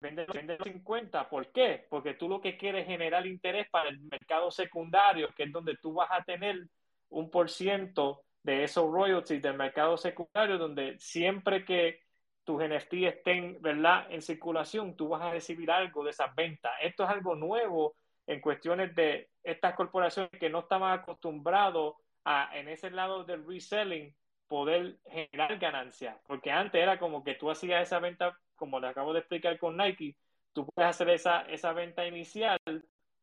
vende 0.00 0.26
50. 0.62 1.28
¿Por 1.28 1.52
qué? 1.52 1.86
Porque 1.88 2.14
tú 2.14 2.28
lo 2.28 2.40
que 2.40 2.56
quieres 2.56 2.82
es 2.82 2.88
generar 2.88 3.26
interés 3.26 3.68
para 3.70 3.88
el 3.88 4.00
mercado 4.00 4.50
secundario, 4.50 5.28
que 5.34 5.44
es 5.44 5.52
donde 5.52 5.76
tú 5.76 5.94
vas 5.94 6.10
a 6.10 6.22
tener 6.24 6.66
un 7.10 7.30
por 7.30 7.50
ciento 7.50 8.22
de 8.42 8.64
esos 8.64 8.90
royalties 8.90 9.42
del 9.42 9.56
mercado 9.56 9.96
secundario, 9.96 10.58
donde 10.58 10.98
siempre 10.98 11.64
que 11.64 12.00
tus 12.44 12.62
NFT 12.62 12.94
estén 13.04 13.60
¿verdad? 13.60 14.06
en 14.10 14.22
circulación, 14.22 14.96
tú 14.96 15.08
vas 15.08 15.22
a 15.22 15.32
recibir 15.32 15.70
algo 15.70 16.02
de 16.02 16.10
esas 16.10 16.34
ventas. 16.34 16.72
Esto 16.80 17.04
es 17.04 17.10
algo 17.10 17.34
nuevo 17.34 17.94
en 18.26 18.40
cuestiones 18.40 18.94
de 18.94 19.28
estas 19.42 19.74
corporaciones 19.74 20.30
que 20.38 20.50
no 20.50 20.60
estaban 20.60 20.98
acostumbrados 20.98 21.96
a, 22.24 22.50
en 22.56 22.68
ese 22.68 22.90
lado 22.90 23.24
del 23.24 23.46
reselling, 23.46 24.14
poder 24.46 24.96
generar 25.10 25.58
ganancias, 25.58 26.16
porque 26.26 26.50
antes 26.50 26.80
era 26.80 26.98
como 26.98 27.22
que 27.22 27.34
tú 27.34 27.50
hacías 27.50 27.82
esa 27.82 27.98
venta, 27.98 28.38
como 28.56 28.80
le 28.80 28.88
acabo 28.88 29.12
de 29.12 29.20
explicar 29.20 29.58
con 29.58 29.76
Nike, 29.76 30.16
tú 30.54 30.66
puedes 30.66 30.88
hacer 30.88 31.10
esa, 31.10 31.42
esa 31.42 31.72
venta 31.72 32.06
inicial, 32.06 32.58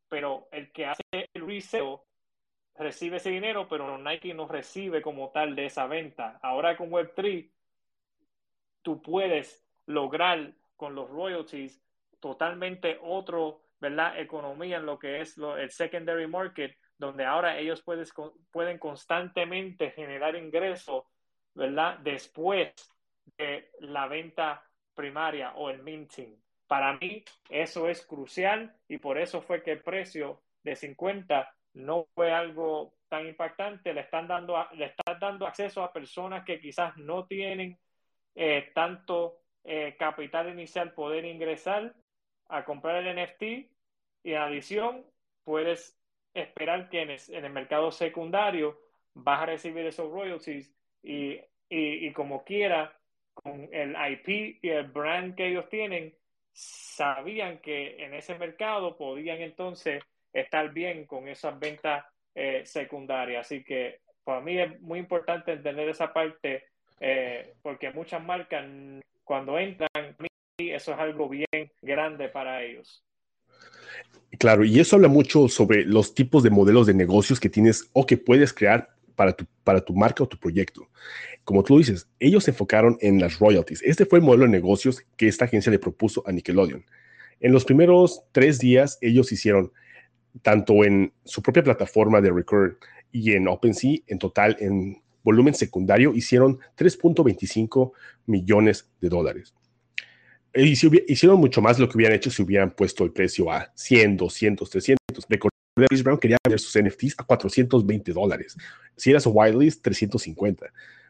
pero 0.08 0.48
el 0.52 0.70
que 0.70 0.86
hace 0.86 1.02
el 1.12 1.46
resale 1.46 1.98
recibe 2.78 3.16
ese 3.16 3.30
dinero, 3.30 3.68
pero 3.68 3.98
Nike 3.98 4.34
no 4.34 4.46
recibe 4.48 5.02
como 5.02 5.30
tal 5.30 5.54
de 5.54 5.66
esa 5.66 5.86
venta. 5.86 6.38
Ahora 6.42 6.76
con 6.76 6.90
Web3, 6.90 7.50
tú 8.82 9.02
puedes 9.02 9.66
lograr 9.86 10.52
con 10.76 10.94
los 10.94 11.08
royalties 11.08 11.82
totalmente 12.20 12.98
otro, 13.02 13.62
¿verdad? 13.80 14.18
Economía 14.18 14.78
en 14.78 14.86
lo 14.86 14.98
que 14.98 15.20
es 15.20 15.36
lo, 15.38 15.56
el 15.56 15.70
secondary 15.70 16.26
market, 16.26 16.76
donde 16.98 17.24
ahora 17.24 17.58
ellos 17.58 17.82
puedes, 17.82 18.12
pueden 18.50 18.78
constantemente 18.78 19.90
generar 19.90 20.34
ingresos 20.36 21.04
¿verdad? 21.56 21.98
Después 22.00 22.74
de 23.38 23.70
la 23.80 24.06
venta 24.06 24.62
primaria 24.94 25.52
o 25.54 25.70
el 25.70 25.82
minting. 25.82 26.38
Para 26.66 26.96
mí 26.98 27.24
eso 27.48 27.88
es 27.88 28.04
crucial 28.04 28.76
y 28.88 28.98
por 28.98 29.18
eso 29.18 29.40
fue 29.40 29.62
que 29.62 29.72
el 29.72 29.82
precio 29.82 30.42
de 30.62 30.76
50 30.76 31.55
no 31.76 32.08
fue 32.14 32.32
algo 32.32 32.94
tan 33.08 33.26
impactante. 33.26 33.92
Le 33.92 34.00
están 34.00 34.26
dando, 34.26 34.56
le 34.72 34.86
están 34.86 35.18
dando 35.20 35.46
acceso 35.46 35.82
a 35.82 35.92
personas 35.92 36.44
que 36.44 36.60
quizás 36.60 36.96
no 36.96 37.26
tienen 37.26 37.78
eh, 38.34 38.70
tanto 38.74 39.42
eh, 39.64 39.94
capital 39.98 40.48
inicial 40.48 40.92
poder 40.92 41.24
ingresar 41.24 41.94
a 42.48 42.64
comprar 42.64 43.04
el 43.04 43.16
NFT 43.16 43.42
y 44.22 44.32
en 44.32 44.36
adición 44.36 45.04
puedes 45.44 45.98
esperar 46.34 46.88
que 46.88 47.02
en 47.02 47.44
el 47.44 47.52
mercado 47.52 47.90
secundario 47.90 48.78
vas 49.14 49.42
a 49.42 49.46
recibir 49.46 49.86
esos 49.86 50.10
royalties 50.10 50.74
y, 51.02 51.40
y, 51.68 52.12
como 52.12 52.44
quiera, 52.44 52.98
con 53.32 53.68
el 53.72 53.96
IP 54.12 54.58
y 54.62 54.68
el 54.68 54.88
brand 54.88 55.34
que 55.34 55.48
ellos 55.48 55.68
tienen, 55.68 56.14
sabían 56.52 57.58
que 57.58 58.04
en 58.04 58.14
ese 58.14 58.36
mercado 58.38 58.96
podían 58.96 59.40
entonces 59.40 60.02
estar 60.40 60.72
bien 60.72 61.06
con 61.06 61.28
esas 61.28 61.58
ventas 61.58 62.04
eh, 62.34 62.62
secundarias. 62.64 63.46
Así 63.46 63.64
que 63.64 64.00
para 64.24 64.40
mí 64.40 64.58
es 64.58 64.80
muy 64.80 64.98
importante 64.98 65.52
entender 65.52 65.88
esa 65.88 66.12
parte 66.12 66.64
eh, 67.00 67.54
porque 67.62 67.90
muchas 67.90 68.22
marcas 68.22 68.64
cuando 69.24 69.58
entran, 69.58 69.88
eso 70.58 70.92
es 70.92 70.98
algo 70.98 71.28
bien 71.28 71.70
grande 71.82 72.28
para 72.28 72.62
ellos. 72.62 73.04
Claro, 74.38 74.64
y 74.64 74.78
eso 74.80 74.96
habla 74.96 75.08
mucho 75.08 75.48
sobre 75.48 75.84
los 75.84 76.14
tipos 76.14 76.42
de 76.42 76.50
modelos 76.50 76.86
de 76.86 76.94
negocios 76.94 77.40
que 77.40 77.48
tienes 77.48 77.88
o 77.92 78.06
que 78.06 78.16
puedes 78.16 78.52
crear 78.52 78.90
para 79.14 79.32
tu, 79.32 79.46
para 79.64 79.80
tu 79.80 79.94
marca 79.94 80.22
o 80.24 80.28
tu 80.28 80.38
proyecto. 80.38 80.88
Como 81.44 81.62
tú 81.62 81.78
dices, 81.78 82.08
ellos 82.18 82.44
se 82.44 82.50
enfocaron 82.50 82.98
en 83.00 83.20
las 83.20 83.38
royalties. 83.38 83.82
Este 83.82 84.04
fue 84.04 84.18
el 84.18 84.24
modelo 84.24 84.44
de 84.44 84.50
negocios 84.50 85.02
que 85.16 85.28
esta 85.28 85.46
agencia 85.46 85.72
le 85.72 85.78
propuso 85.78 86.22
a 86.26 86.32
Nickelodeon. 86.32 86.84
En 87.40 87.52
los 87.52 87.64
primeros 87.64 88.24
tres 88.32 88.58
días, 88.58 88.98
ellos 89.00 89.30
hicieron, 89.32 89.72
tanto 90.42 90.84
en 90.84 91.12
su 91.24 91.42
propia 91.42 91.62
plataforma 91.62 92.20
de 92.20 92.30
Recur 92.30 92.78
y 93.12 93.32
en 93.32 93.48
OpenSea, 93.48 93.98
en 94.06 94.18
total, 94.18 94.56
en 94.60 95.02
volumen 95.22 95.54
secundario, 95.54 96.14
hicieron 96.14 96.58
3.25 96.76 97.92
millones 98.26 98.88
de 99.00 99.08
dólares. 99.08 99.54
Y 100.54 100.72
hicieron 101.08 101.38
mucho 101.38 101.60
más 101.60 101.78
lo 101.78 101.88
que 101.88 101.96
hubieran 101.96 102.16
hecho 102.16 102.30
si 102.30 102.42
hubieran 102.42 102.70
puesto 102.70 103.04
el 103.04 103.12
precio 103.12 103.50
a 103.50 103.70
100, 103.74 104.16
200, 104.16 104.70
300. 104.70 104.98
Chris 105.88 106.02
Brown 106.02 106.18
quería 106.18 106.38
vender 106.42 106.58
sus 106.58 106.82
NFTs 106.82 107.16
a 107.18 107.24
420 107.24 108.12
dólares. 108.12 108.56
Si 108.96 109.10
era 109.10 109.20
su 109.20 109.30
whitelist, 109.30 109.82
350. 109.82 110.66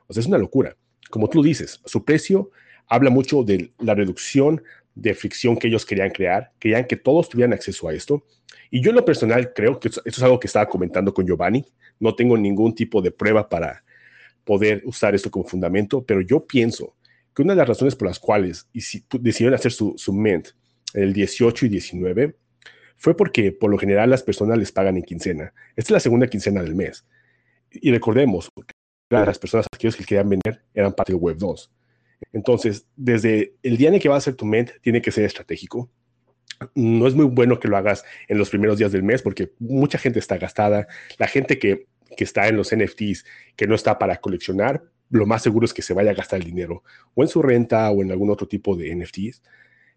O 0.08 0.12
sea, 0.12 0.20
es 0.20 0.26
una 0.26 0.38
locura. 0.38 0.76
Como 1.10 1.28
tú 1.28 1.42
dices, 1.42 1.80
su 1.84 2.04
precio 2.04 2.50
habla 2.88 3.10
mucho 3.10 3.44
de 3.44 3.72
la 3.78 3.94
reducción 3.94 4.62
de 4.96 5.14
fricción 5.14 5.56
que 5.56 5.68
ellos 5.68 5.86
querían 5.86 6.10
crear. 6.10 6.50
Querían 6.58 6.86
que 6.86 6.96
todos 6.96 7.28
tuvieran 7.28 7.52
acceso 7.52 7.86
a 7.86 7.94
esto. 7.94 8.24
Y 8.70 8.80
yo 8.82 8.90
en 8.90 8.96
lo 8.96 9.04
personal 9.04 9.52
creo 9.52 9.78
que 9.78 9.88
esto 9.88 10.02
es 10.04 10.22
algo 10.22 10.40
que 10.40 10.48
estaba 10.48 10.68
comentando 10.68 11.14
con 11.14 11.24
Giovanni. 11.24 11.64
No 12.00 12.16
tengo 12.16 12.36
ningún 12.36 12.74
tipo 12.74 13.00
de 13.00 13.12
prueba 13.12 13.48
para 13.48 13.84
poder 14.44 14.82
usar 14.84 15.14
esto 15.14 15.30
como 15.30 15.46
fundamento, 15.46 16.04
pero 16.04 16.20
yo 16.20 16.44
pienso 16.44 16.96
que 17.34 17.42
una 17.42 17.52
de 17.52 17.58
las 17.58 17.68
razones 17.68 17.94
por 17.94 18.08
las 18.08 18.18
cuales 18.18 18.66
decidieron 18.72 19.54
hacer 19.54 19.72
su, 19.72 19.94
su 19.96 20.12
mint 20.12 20.48
el 20.94 21.12
18 21.12 21.66
y 21.66 21.68
19 21.68 22.36
fue 22.96 23.16
porque 23.16 23.52
por 23.52 23.70
lo 23.70 23.78
general 23.78 24.08
las 24.08 24.22
personas 24.22 24.58
les 24.58 24.72
pagan 24.72 24.96
en 24.96 25.02
quincena. 25.02 25.52
Esta 25.76 25.88
es 25.88 25.90
la 25.90 26.00
segunda 26.00 26.28
quincena 26.28 26.62
del 26.62 26.74
mes. 26.74 27.04
Y 27.70 27.90
recordemos, 27.90 28.48
las 29.10 29.38
personas 29.38 29.66
que 29.78 29.90
querían 30.04 30.28
vender 30.28 30.62
eran 30.72 30.92
parte 30.92 31.12
de 31.12 31.18
Web 31.18 31.36
2. 31.36 31.70
Entonces, 32.32 32.86
desde 32.96 33.54
el 33.62 33.76
día 33.76 33.88
en 33.88 33.94
el 33.94 34.00
que 34.00 34.08
va 34.08 34.16
a 34.16 34.18
hacer 34.18 34.34
tu 34.34 34.44
ment, 34.44 34.70
tiene 34.82 35.02
que 35.02 35.12
ser 35.12 35.24
estratégico. 35.24 35.90
No 36.74 37.06
es 37.06 37.14
muy 37.14 37.26
bueno 37.26 37.60
que 37.60 37.68
lo 37.68 37.76
hagas 37.76 38.04
en 38.28 38.38
los 38.38 38.50
primeros 38.50 38.78
días 38.78 38.92
del 38.92 39.02
mes 39.02 39.22
porque 39.22 39.52
mucha 39.58 39.98
gente 39.98 40.18
está 40.18 40.38
gastada. 40.38 40.86
La 41.18 41.26
gente 41.26 41.58
que, 41.58 41.86
que 42.16 42.24
está 42.24 42.48
en 42.48 42.56
los 42.56 42.74
NFTs, 42.74 43.24
que 43.56 43.66
no 43.66 43.74
está 43.74 43.98
para 43.98 44.16
coleccionar, 44.16 44.82
lo 45.10 45.26
más 45.26 45.42
seguro 45.42 45.66
es 45.66 45.74
que 45.74 45.82
se 45.82 45.94
vaya 45.94 46.10
a 46.10 46.14
gastar 46.14 46.40
el 46.40 46.46
dinero 46.46 46.82
o 47.14 47.22
en 47.22 47.28
su 47.28 47.42
renta 47.42 47.90
o 47.90 48.02
en 48.02 48.10
algún 48.10 48.30
otro 48.30 48.48
tipo 48.48 48.76
de 48.76 48.94
NFTs. 48.94 49.42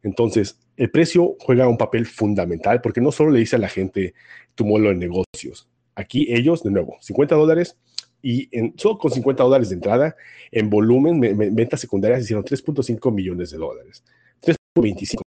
Entonces, 0.03 0.59
el 0.77 0.91
precio 0.91 1.35
juega 1.39 1.67
un 1.67 1.77
papel 1.77 2.05
fundamental 2.05 2.81
porque 2.81 3.01
no 3.01 3.11
solo 3.11 3.31
le 3.31 3.39
dice 3.39 3.55
a 3.55 3.59
la 3.59 3.69
gente 3.69 4.13
tu 4.55 4.65
modelo 4.65 4.89
de 4.89 4.95
negocios. 4.95 5.69
Aquí 5.95 6.27
ellos, 6.29 6.63
de 6.63 6.71
nuevo, 6.71 6.97
50 7.01 7.35
dólares 7.35 7.77
y 8.21 8.49
en, 8.57 8.73
solo 8.77 8.97
con 8.97 9.11
50 9.11 9.43
dólares 9.43 9.69
de 9.69 9.75
entrada, 9.75 10.15
en 10.51 10.69
volumen, 10.69 11.19
ventas 11.55 11.79
secundarias 11.79 12.21
hicieron 12.21 12.43
3.5 12.43 13.11
millones 13.11 13.51
de 13.51 13.57
dólares. 13.57 14.03
3.25 14.41 15.21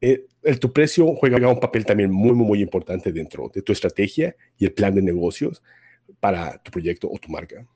eh, 0.00 0.26
el, 0.42 0.60
tu 0.60 0.70
precio 0.70 1.14
juega 1.14 1.48
un 1.48 1.58
papel 1.60 1.86
también 1.86 2.10
muy, 2.10 2.32
muy, 2.32 2.46
muy 2.46 2.60
importante 2.62 3.10
dentro 3.10 3.50
de 3.54 3.62
tu 3.62 3.72
estrategia 3.72 4.36
y 4.58 4.66
el 4.66 4.74
plan 4.74 4.94
de 4.94 5.00
negocios 5.00 5.62
para 6.20 6.58
tu 6.62 6.70
proyecto 6.70 7.08
o 7.10 7.18
tu 7.18 7.30
marca. 7.30 7.66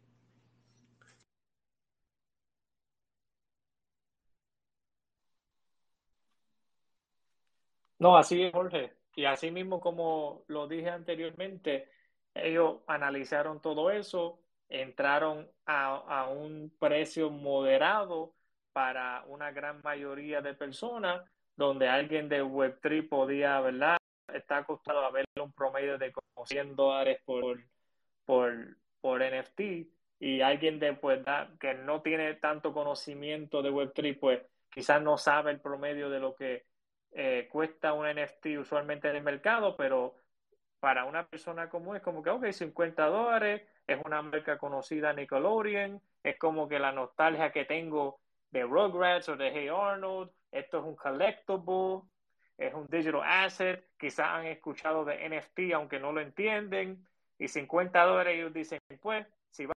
No, 7.98 8.16
así 8.16 8.42
es, 8.42 8.52
Jorge. 8.52 8.92
Y 9.16 9.24
así 9.24 9.50
mismo 9.50 9.80
como 9.80 10.44
lo 10.48 10.68
dije 10.68 10.90
anteriormente, 10.90 11.88
ellos 12.42 12.78
analizaron 12.86 13.60
todo 13.60 13.90
eso, 13.90 14.40
entraron 14.68 15.48
a, 15.66 15.96
a 15.96 16.28
un 16.28 16.72
precio 16.78 17.30
moderado 17.30 18.34
para 18.72 19.24
una 19.26 19.50
gran 19.50 19.80
mayoría 19.82 20.40
de 20.40 20.54
personas 20.54 21.22
donde 21.56 21.88
alguien 21.88 22.28
de 22.28 22.42
Web3 22.42 23.08
podía, 23.08 23.60
¿verdad? 23.60 23.96
Está 24.32 24.58
acostumbrado 24.58 25.06
a 25.06 25.10
ver 25.10 25.24
un 25.42 25.52
promedio 25.52 25.98
de 25.98 26.12
como 26.12 26.46
100 26.46 26.76
dólares 26.76 27.20
por, 27.24 27.58
por, 28.24 28.76
por 29.00 29.20
NFT 29.20 29.60
y 30.20 30.40
alguien 30.40 30.78
de, 30.78 30.94
pues, 30.94 31.20
que 31.58 31.74
no 31.74 32.02
tiene 32.02 32.34
tanto 32.34 32.72
conocimiento 32.72 33.62
de 33.62 33.72
Web3, 33.72 34.18
pues 34.20 34.42
quizás 34.70 35.02
no 35.02 35.18
sabe 35.18 35.50
el 35.50 35.60
promedio 35.60 36.10
de 36.10 36.20
lo 36.20 36.34
que 36.34 36.66
eh, 37.12 37.48
cuesta 37.50 37.92
un 37.92 38.06
NFT 38.06 38.58
usualmente 38.58 39.08
en 39.08 39.16
el 39.16 39.22
mercado, 39.22 39.76
pero 39.76 40.14
para 40.80 41.04
una 41.04 41.26
persona 41.26 41.68
común 41.68 41.96
es 41.96 42.02
como 42.02 42.22
que, 42.22 42.30
ok, 42.30 42.50
50 42.50 43.06
dólares, 43.06 43.62
es 43.86 43.98
una 44.04 44.22
marca 44.22 44.58
conocida 44.58 45.12
Nickelodeon, 45.12 46.00
es 46.22 46.38
como 46.38 46.68
que 46.68 46.78
la 46.78 46.92
nostalgia 46.92 47.52
que 47.52 47.64
tengo 47.64 48.20
de 48.50 48.62
Rugrats 48.62 49.28
o 49.28 49.36
de 49.36 49.50
Hey 49.50 49.68
Arnold, 49.68 50.30
esto 50.52 50.78
es 50.78 50.84
un 50.84 50.96
collectible, 50.96 52.02
es 52.56 52.74
un 52.74 52.86
digital 52.88 53.22
asset, 53.24 53.84
quizás 53.98 54.28
han 54.28 54.46
escuchado 54.46 55.04
de 55.04 55.28
NFT 55.28 55.74
aunque 55.74 55.98
no 55.98 56.12
lo 56.12 56.20
entienden, 56.20 57.06
y 57.38 57.48
50 57.48 58.02
dólares 58.04 58.34
ellos 58.36 58.52
dicen, 58.52 58.80
pues, 59.00 59.26
si 59.50 59.66
va, 59.66 59.74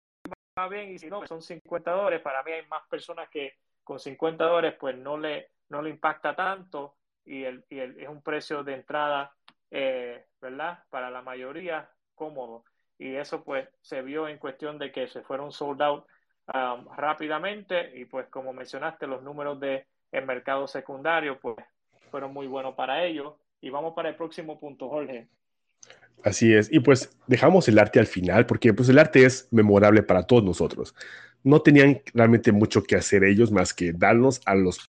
bien 0.70 0.92
y 0.92 1.00
si 1.00 1.10
no, 1.10 1.26
son 1.26 1.42
50 1.42 1.92
dólares, 1.92 2.22
para 2.22 2.44
mí 2.44 2.52
hay 2.52 2.66
más 2.68 2.86
personas 2.88 3.30
que 3.30 3.54
con 3.84 4.00
50 4.00 4.44
dólares 4.44 4.76
pues 4.80 4.96
no 4.98 5.18
le, 5.18 5.52
no 5.70 5.82
le 5.82 5.90
impacta 5.90 6.36
tanto 6.36 6.96
y, 7.26 7.44
el, 7.44 7.66
y 7.70 7.80
el, 7.80 8.00
es 8.00 8.10
un 8.10 8.22
precio 8.22 8.64
de 8.64 8.74
entrada, 8.74 9.34
eh, 9.72 10.26
¿verdad? 10.42 10.80
Para 10.90 11.10
la 11.10 11.22
mayoría 11.22 11.90
cómodo. 12.16 12.64
Y 12.98 13.16
eso 13.16 13.44
pues 13.44 13.68
se 13.82 14.02
vio 14.02 14.28
en 14.28 14.38
cuestión 14.38 14.78
de 14.78 14.92
que 14.92 15.08
se 15.08 15.22
fueron 15.22 15.52
sold 15.52 15.82
out 15.82 16.06
um, 16.54 16.88
rápidamente 16.98 17.98
y 17.98 18.06
pues 18.06 18.28
como 18.28 18.52
mencionaste 18.52 19.08
los 19.08 19.24
números 19.24 19.60
de 19.60 19.86
el 20.12 20.26
mercado 20.26 20.68
secundario, 20.68 21.40
pues 21.40 21.56
fueron 22.12 22.34
muy 22.34 22.48
buenos 22.48 22.76
para 22.76 23.04
ellos. 23.04 23.36
Y 23.62 23.70
vamos 23.70 23.94
para 23.94 24.10
el 24.10 24.16
próximo 24.16 24.60
punto, 24.60 24.90
Jorge. 24.90 25.28
Así 26.24 26.54
es. 26.54 26.72
Y 26.72 26.80
pues 26.80 27.18
dejamos 27.28 27.68
el 27.68 27.80
arte 27.80 28.00
al 28.00 28.08
final 28.08 28.46
porque 28.46 28.74
pues 28.74 28.90
el 28.90 29.00
arte 29.00 29.26
es 29.26 29.48
memorable 29.52 30.04
para 30.04 30.24
todos 30.24 30.44
nosotros. 30.44 30.96
No 31.44 31.62
tenían 31.62 32.02
realmente 32.14 32.52
mucho 32.52 32.84
que 32.84 32.96
hacer 32.96 33.24
ellos 33.24 33.52
más 33.52 33.74
que 33.74 33.94
darnos 33.94 34.42
a 34.46 34.56
los, 34.56 34.90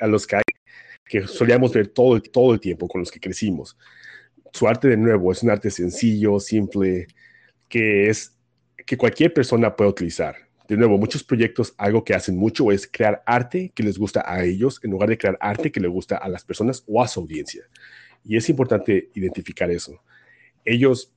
a 0.00 0.06
los 0.06 0.26
que, 1.04 1.26
solíamos 1.26 1.72
ver 1.72 1.88
todo, 1.88 2.20
todo 2.20 2.54
el 2.54 2.60
tiempo 2.60 2.88
con 2.88 3.00
los 3.00 3.10
que 3.10 3.20
crecimos. 3.20 3.76
Su 4.52 4.68
arte 4.68 4.88
de 4.88 4.96
nuevo 4.96 5.32
es 5.32 5.42
un 5.42 5.50
arte 5.50 5.70
sencillo, 5.70 6.38
simple, 6.40 7.06
que 7.68 8.08
es 8.08 8.36
que 8.86 8.96
cualquier 8.96 9.32
persona 9.32 9.74
puede 9.74 9.90
utilizar 9.90 10.36
de 10.68 10.76
nuevo, 10.76 10.96
muchos 10.96 11.22
proyectos 11.22 11.74
algo 11.76 12.04
que 12.04 12.14
hacen 12.14 12.36
mucho 12.36 12.72
es 12.72 12.88
crear 12.90 13.22
arte 13.26 13.70
que 13.74 13.82
les 13.82 13.98
gusta 13.98 14.24
a 14.26 14.44
ellos 14.44 14.80
en 14.82 14.92
lugar 14.92 15.10
de 15.10 15.18
crear 15.18 15.36
arte 15.40 15.70
que 15.70 15.80
le 15.80 15.88
gusta 15.88 16.16
a 16.16 16.28
las 16.28 16.44
personas 16.44 16.82
o 16.86 17.02
a 17.02 17.08
su 17.08 17.20
audiencia. 17.20 17.64
Y 18.24 18.36
es 18.36 18.48
importante 18.48 19.10
identificar 19.14 19.70
eso. 19.70 20.02
Ellos 20.64 21.12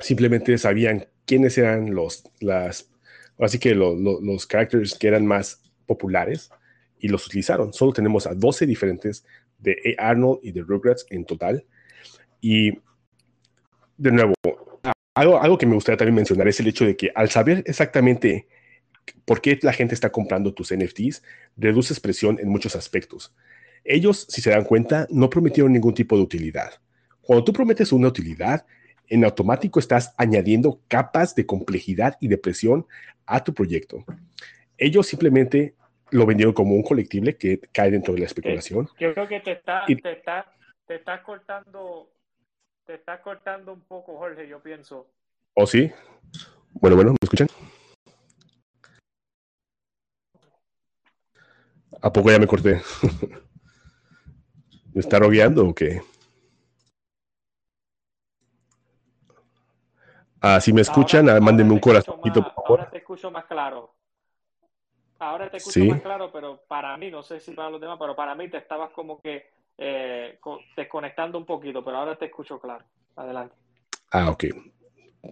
simplemente 0.00 0.56
sabían 0.56 1.06
quiénes 1.26 1.58
eran 1.58 1.94
los, 1.94 2.24
las, 2.40 2.90
así 3.38 3.58
que 3.58 3.74
los, 3.74 3.98
los, 4.00 4.48
characters 4.48 4.94
que 4.94 5.08
eran 5.08 5.26
más 5.26 5.62
populares 5.86 6.50
y 7.02 7.08
los 7.08 7.26
utilizaron. 7.26 7.72
Solo 7.72 7.92
tenemos 7.92 8.26
a 8.26 8.34
12 8.34 8.64
diferentes 8.64 9.26
de 9.58 9.94
Arnold 9.98 10.38
y 10.42 10.52
de 10.52 10.62
Rugrats 10.62 11.04
en 11.10 11.26
total. 11.26 11.66
Y 12.40 12.70
de 13.98 14.12
nuevo, 14.12 14.34
algo, 15.14 15.42
algo 15.42 15.58
que 15.58 15.66
me 15.66 15.74
gustaría 15.74 15.98
también 15.98 16.14
mencionar 16.14 16.48
es 16.48 16.60
el 16.60 16.68
hecho 16.68 16.86
de 16.86 16.96
que 16.96 17.10
al 17.14 17.28
saber 17.28 17.62
exactamente 17.66 18.46
por 19.24 19.40
qué 19.40 19.58
la 19.62 19.72
gente 19.72 19.94
está 19.94 20.10
comprando 20.10 20.54
tus 20.54 20.72
NFTs, 20.72 21.22
reduces 21.56 21.98
presión 21.98 22.38
en 22.40 22.48
muchos 22.48 22.76
aspectos. 22.76 23.34
Ellos, 23.84 24.26
si 24.28 24.40
se 24.40 24.50
dan 24.50 24.64
cuenta, 24.64 25.08
no 25.10 25.28
prometieron 25.28 25.72
ningún 25.72 25.94
tipo 25.94 26.16
de 26.16 26.22
utilidad. 26.22 26.70
Cuando 27.20 27.44
tú 27.44 27.52
prometes 27.52 27.90
una 27.90 28.08
utilidad, 28.08 28.64
en 29.08 29.24
automático 29.24 29.80
estás 29.80 30.14
añadiendo 30.16 30.80
capas 30.86 31.34
de 31.34 31.46
complejidad 31.46 32.16
y 32.20 32.28
de 32.28 32.38
presión 32.38 32.86
a 33.26 33.42
tu 33.42 33.52
proyecto. 33.52 34.04
Ellos 34.78 35.08
simplemente 35.08 35.74
lo 36.12 36.26
vendieron 36.26 36.52
como 36.54 36.74
un 36.74 36.82
colectible 36.82 37.36
que 37.36 37.58
cae 37.72 37.90
dentro 37.90 38.14
de 38.14 38.20
la 38.20 38.26
especulación. 38.26 38.88
Yo 39.00 39.14
creo 39.14 39.26
que 39.26 39.40
te 39.40 39.52
está, 39.52 39.84
te 39.86 40.12
está, 40.12 40.46
te 40.86 40.96
está 40.96 41.22
cortando, 41.22 42.10
te 42.84 42.94
está 42.94 43.20
cortando 43.22 43.72
un 43.72 43.80
poco, 43.80 44.18
Jorge, 44.18 44.46
yo 44.46 44.62
pienso. 44.62 45.08
¿Oh, 45.54 45.66
sí? 45.66 45.90
Bueno, 46.72 46.96
bueno, 46.96 47.12
¿me 47.12 47.16
escuchan? 47.22 47.48
¿A 52.00 52.12
poco 52.12 52.30
ya 52.30 52.38
me 52.38 52.46
corté? 52.46 52.80
¿Me 54.94 55.00
está 55.00 55.18
rogueando 55.18 55.66
o 55.66 55.74
qué? 55.74 56.02
Ah, 60.40 60.60
si 60.60 60.72
me 60.72 60.80
escuchan, 60.82 61.28
ah, 61.28 61.40
mándenme 61.40 61.72
un 61.72 61.78
corazoncito, 61.78 62.42
por 62.42 62.52
favor. 62.52 62.80
Ahora 62.80 62.90
te 62.90 62.98
escucho 62.98 63.30
más 63.30 63.44
claro. 63.46 63.94
Ahora 65.22 65.48
te 65.48 65.58
escucho 65.58 65.84
más 65.84 66.02
claro, 66.02 66.32
pero 66.32 66.64
para 66.66 66.96
mí, 66.96 67.08
no 67.08 67.22
sé 67.22 67.38
si 67.38 67.52
para 67.52 67.70
los 67.70 67.80
demás, 67.80 67.96
pero 68.00 68.16
para 68.16 68.34
mí 68.34 68.48
te 68.50 68.56
estabas 68.56 68.90
como 68.90 69.20
que 69.20 69.46
eh, 69.78 70.40
desconectando 70.76 71.38
un 71.38 71.46
poquito, 71.46 71.84
pero 71.84 71.98
ahora 71.98 72.16
te 72.16 72.24
escucho 72.24 72.58
claro. 72.58 72.84
Adelante. 73.14 73.54
Ah, 74.10 74.30
ok. 74.30 74.44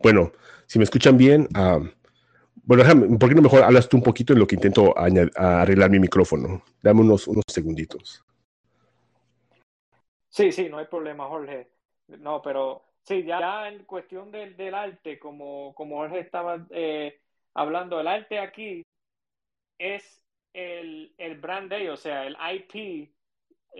Bueno, 0.01 0.31
si 0.67 0.79
me 0.79 0.85
escuchan 0.85 1.17
bien, 1.17 1.49
ah, 1.57 1.81
bueno, 2.63 2.85
déjame, 2.85 3.19
¿por 3.19 3.29
qué 3.29 3.35
no 3.35 3.43
mejor 3.43 3.65
hablas 3.65 3.89
tú 3.89 3.97
un 3.97 4.05
poquito 4.05 4.33
en 4.33 4.39
lo 4.39 4.47
que 4.47 4.55
intento 4.55 4.95
arreglar 4.97 5.91
mi 5.91 5.99
micrófono? 5.99 6.63
Dame 6.81 7.01
unos, 7.01 7.27
unos 7.27 7.43
segunditos. 7.49 8.25
Sí, 10.29 10.53
sí, 10.53 10.69
no 10.69 10.79
hay 10.79 10.87
problema, 10.87 11.27
Jorge. 11.27 11.69
No, 12.07 12.41
pero 12.43 12.85
sí, 13.03 13.25
ya, 13.25 13.69
en 13.69 13.85
cuestión 13.87 14.31
del, 14.31 14.57
del, 14.57 14.73
arte, 14.73 15.19
como, 15.19 15.75
como 15.75 15.97
Jorge 15.97 16.21
estaba 16.21 16.65
eh, 16.71 17.21
hablando, 17.55 17.99
el 17.99 18.07
arte 18.07 18.39
aquí 18.39 18.85
es 19.81 20.23
el, 20.53 21.15
el 21.19 21.39
brand 21.41 21.71
de 21.71 21.83
ellos, 21.83 22.01
o 22.01 22.03
sea, 22.03 22.27
el 22.27 22.37
IP, 22.37 23.13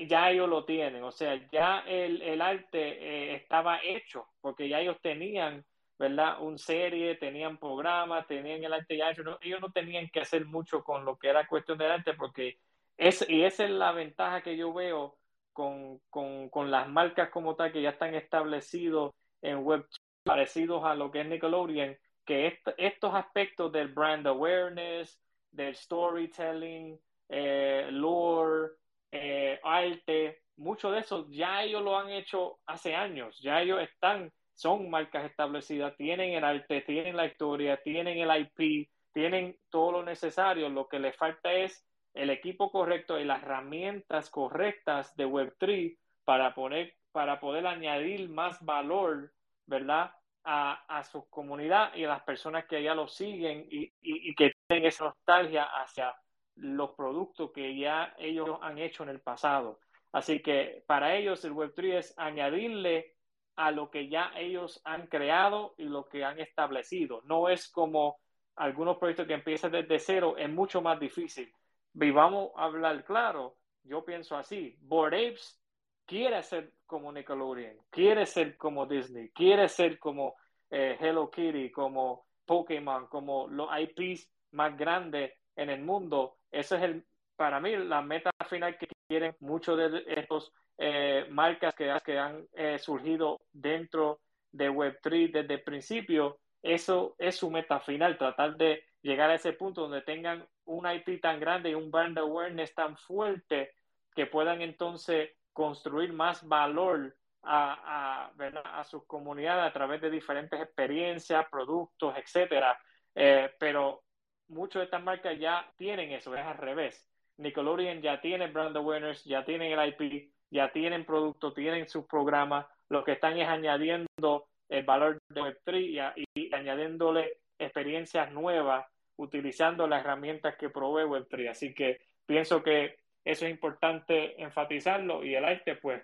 ya 0.09 0.31
ellos 0.31 0.49
lo 0.49 0.65
tienen, 0.65 1.05
o 1.05 1.13
sea, 1.13 1.37
ya 1.53 1.81
el, 1.81 2.23
el 2.23 2.41
arte 2.41 2.79
eh, 2.81 3.35
estaba 3.35 3.81
hecho, 3.83 4.27
porque 4.41 4.69
ya 4.69 4.81
ellos 4.81 4.97
tenían 5.03 5.65
¿verdad? 6.01 6.41
Un 6.41 6.59
serie, 6.59 7.17
tenían 7.17 7.59
programas, 7.59 8.27
tenían 8.27 8.65
el 8.65 8.73
arte 8.73 8.97
ya 8.97 9.11
hecho. 9.11 9.39
ellos 9.43 9.61
no 9.61 9.71
tenían 9.71 10.09
que 10.09 10.21
hacer 10.21 10.47
mucho 10.47 10.83
con 10.83 11.05
lo 11.05 11.19
que 11.19 11.29
era 11.29 11.47
cuestión 11.47 11.77
del 11.77 11.91
arte 11.91 12.15
porque 12.15 12.59
es, 12.97 13.23
y 13.29 13.43
esa 13.43 13.65
es 13.65 13.71
la 13.71 13.93
ventaja 13.93 14.43
que 14.43 14.57
yo 14.57 14.73
veo 14.73 15.19
con, 15.53 15.99
con, 16.09 16.49
con 16.49 16.71
las 16.71 16.89
marcas 16.89 17.29
como 17.29 17.55
tal 17.55 17.71
que 17.71 17.83
ya 17.83 17.91
están 17.91 18.15
establecidos 18.15 19.13
en 19.43 19.59
web 19.59 19.87
parecidos 20.23 20.83
a 20.87 20.95
lo 20.95 21.11
que 21.11 21.21
es 21.21 21.27
Nickelodeon, 21.27 21.95
que 22.25 22.59
estos 22.79 23.15
aspectos 23.15 23.71
del 23.71 23.89
brand 23.89 24.27
awareness, 24.27 25.21
del 25.51 25.75
storytelling, 25.75 26.99
eh, 27.29 27.89
lore, 27.91 28.73
eh, 29.11 29.61
arte, 29.63 30.43
mucho 30.57 30.91
de 30.91 31.01
eso 31.01 31.27
ya 31.31 31.63
ellos 31.63 31.83
lo 31.83 31.99
han 31.99 32.11
hecho 32.11 32.61
hace 32.67 32.95
años, 32.95 33.39
ya 33.41 33.63
ellos 33.63 33.81
están 33.81 34.31
son 34.61 34.91
marcas 34.91 35.25
establecidas, 35.25 35.97
tienen 35.97 36.35
el 36.35 36.45
arte, 36.45 36.83
tienen 36.83 37.17
la 37.17 37.25
historia, 37.25 37.81
tienen 37.83 38.19
el 38.19 38.43
IP, 38.43 38.91
tienen 39.11 39.57
todo 39.71 39.93
lo 39.93 40.03
necesario. 40.03 40.69
Lo 40.69 40.87
que 40.87 40.99
les 40.99 41.17
falta 41.17 41.51
es 41.51 41.83
el 42.13 42.29
equipo 42.29 42.71
correcto 42.71 43.19
y 43.19 43.25
las 43.25 43.43
herramientas 43.43 44.29
correctas 44.29 45.17
de 45.17 45.27
Web3 45.27 45.97
para, 46.27 46.55
poner, 46.55 46.95
para 47.11 47.41
poder 47.41 47.67
añadir 47.67 48.29
más 48.29 48.63
valor, 48.63 49.33
¿verdad? 49.65 50.13
A, 50.45 50.85
a, 50.89 51.05
su 51.05 51.27
comunidad 51.31 51.95
y 51.95 52.05
a 52.05 52.09
las 52.09 52.23
personas 52.23 52.67
que 52.67 52.83
ya 52.83 52.95
lo 52.95 53.09
siguen 53.09 53.67
y, 53.71 53.91
y, 54.03 54.35
que 54.35 54.53
tienen 54.71 54.87
esa 54.87 55.07
nostalgia 55.07 55.65
hacia, 55.65 56.15
los 56.55 56.91
productos 56.91 57.51
que 57.53 57.77
ya 57.77 58.15
ellos 58.19 58.59
han 58.63 58.79
hecho 58.79 59.03
en 59.03 59.09
el 59.09 59.21
pasado. 59.21 59.81
Así 60.13 60.43
que 60.43 60.85
para 60.87 61.17
ellos 61.17 61.45
el 61.45 61.53
Web3 61.53 61.99
es 61.99 62.15
añadirle 62.19 63.17
a 63.57 63.71
lo 63.71 63.91
que 63.91 64.09
ya 64.09 64.31
ellos 64.37 64.81
han 64.85 65.07
creado 65.07 65.75
y 65.77 65.85
lo 65.85 66.07
que 66.07 66.25
han 66.25 66.39
establecido. 66.39 67.23
No 67.25 67.49
es 67.49 67.69
como 67.71 68.21
algunos 68.57 68.99
proyectos 68.99 69.27
que 69.27 69.35
empiezan 69.35 69.73
desde 69.73 69.99
cero, 69.99 70.37
es 70.37 70.51
mucho 70.51 70.83
más 70.83 71.01
difícil. 71.01 71.53
Y 71.95 72.11
vamos 72.11 72.51
a 72.57 72.65
hablar 72.65 73.05
claro, 73.05 73.57
yo 73.83 74.05
pienso 74.05 74.37
así, 74.37 74.77
Board 74.83 75.15
Apes 75.15 75.61
quiere 76.05 76.43
ser 76.43 76.75
como 76.87 77.11
Nickelodeon, 77.11 77.77
quiere 77.91 78.27
ser 78.27 78.57
como 78.57 78.87
Disney, 78.87 79.31
quiere 79.31 79.69
ser 79.69 79.99
como 79.99 80.35
eh, 80.71 80.97
Hello 81.01 81.31
Kitty, 81.31 81.71
como 81.73 82.27
Pokémon, 82.45 83.07
como 83.07 83.49
los 83.49 83.69
IPs 83.77 84.31
más 84.53 84.77
grandes 84.77 85.33
en 85.57 85.71
el 85.71 85.83
mundo. 85.83 86.39
Eso 86.51 86.77
es 86.77 86.83
el, 86.83 87.05
para 87.37 87.61
mí 87.61 87.77
la 87.77 88.03
meta 88.03 88.31
final 88.49 88.77
que 88.79 88.89
quieren 89.09 89.35
muchos 89.41 89.77
de 89.77 90.05
estos 90.07 90.53
eh, 90.79 91.27
marcas 91.31 91.75
que, 91.75 91.95
que 92.05 92.19
han 92.19 92.47
eh, 92.53 92.79
surgido 92.79 93.41
dentro 93.53 94.21
de 94.53 94.71
Web3 94.71 95.33
desde 95.33 95.55
el 95.55 95.63
principio. 95.63 96.39
Eso 96.63 97.15
es 97.19 97.37
su 97.37 97.51
meta 97.51 97.81
final, 97.81 98.19
tratar 98.19 98.57
de 98.57 98.85
llegar 99.03 99.31
a 99.31 99.35
ese 99.35 99.53
punto 99.53 99.83
donde 99.83 100.03
tengan 100.03 100.47
un 100.65 100.87
IP 100.91 101.21
tan 101.21 101.41
grande 101.41 101.71
y 101.71 101.75
un 101.75 101.91
brand 101.91 102.19
awareness 102.19 102.75
tan 102.75 102.97
fuerte 102.97 103.73
que 104.15 104.27
puedan 104.27 104.61
entonces 104.61 105.31
construir 105.53 106.13
más 106.13 106.47
valor 106.47 107.17
a, 107.43 108.31
a, 108.37 108.79
a 108.79 108.85
sus 108.85 109.05
comunidades 109.07 109.65
a 109.65 109.73
través 109.73 110.01
de 110.01 110.11
diferentes 110.11 110.61
experiencias, 110.61 111.47
productos, 111.51 112.15
etcétera. 112.17 112.79
Eh, 113.15 113.51
pero 113.59 114.03
muchas 114.51 114.81
de 114.81 114.85
estas 114.85 115.03
marcas 115.03 115.39
ya 115.39 115.71
tienen 115.77 116.13
eso, 116.13 116.35
es 116.35 116.45
al 116.45 116.59
revés. 116.59 117.09
Nickelodeon 117.39 118.03
ya 118.03 118.21
tiene 118.21 118.49
brand 118.49 118.77
awareness, 118.77 119.25
ya 119.25 119.45
tienen 119.45 119.73
el 119.73 119.89
IP, 119.89 120.31
ya 120.51 120.71
tienen 120.73 121.05
producto, 121.05 121.53
tienen 121.53 121.89
sus 121.89 122.05
programas. 122.05 122.67
Lo 122.89 123.03
que 123.05 123.13
están 123.13 123.39
es 123.39 123.49
añadiendo 123.49 124.49
el 124.69 124.85
valor 124.85 125.19
de 125.29 125.41
Web3 125.41 126.17
y, 126.35 126.55
añadiéndole 126.55 127.39
experiencias 127.59 128.31
nuevas 128.33 128.87
utilizando 129.17 129.87
las 129.87 130.05
herramientas 130.05 130.57
que 130.57 130.71
provee 130.71 131.05
Web3. 131.05 131.51
Así 131.51 131.75
que 131.75 132.01
pienso 132.27 132.63
que 132.63 132.99
eso 133.25 133.47
es 133.47 133.51
importante 133.51 134.43
enfatizarlo 134.43 135.25
y 135.25 135.35
el 135.35 135.45
arte, 135.45 135.77
pues, 135.77 136.03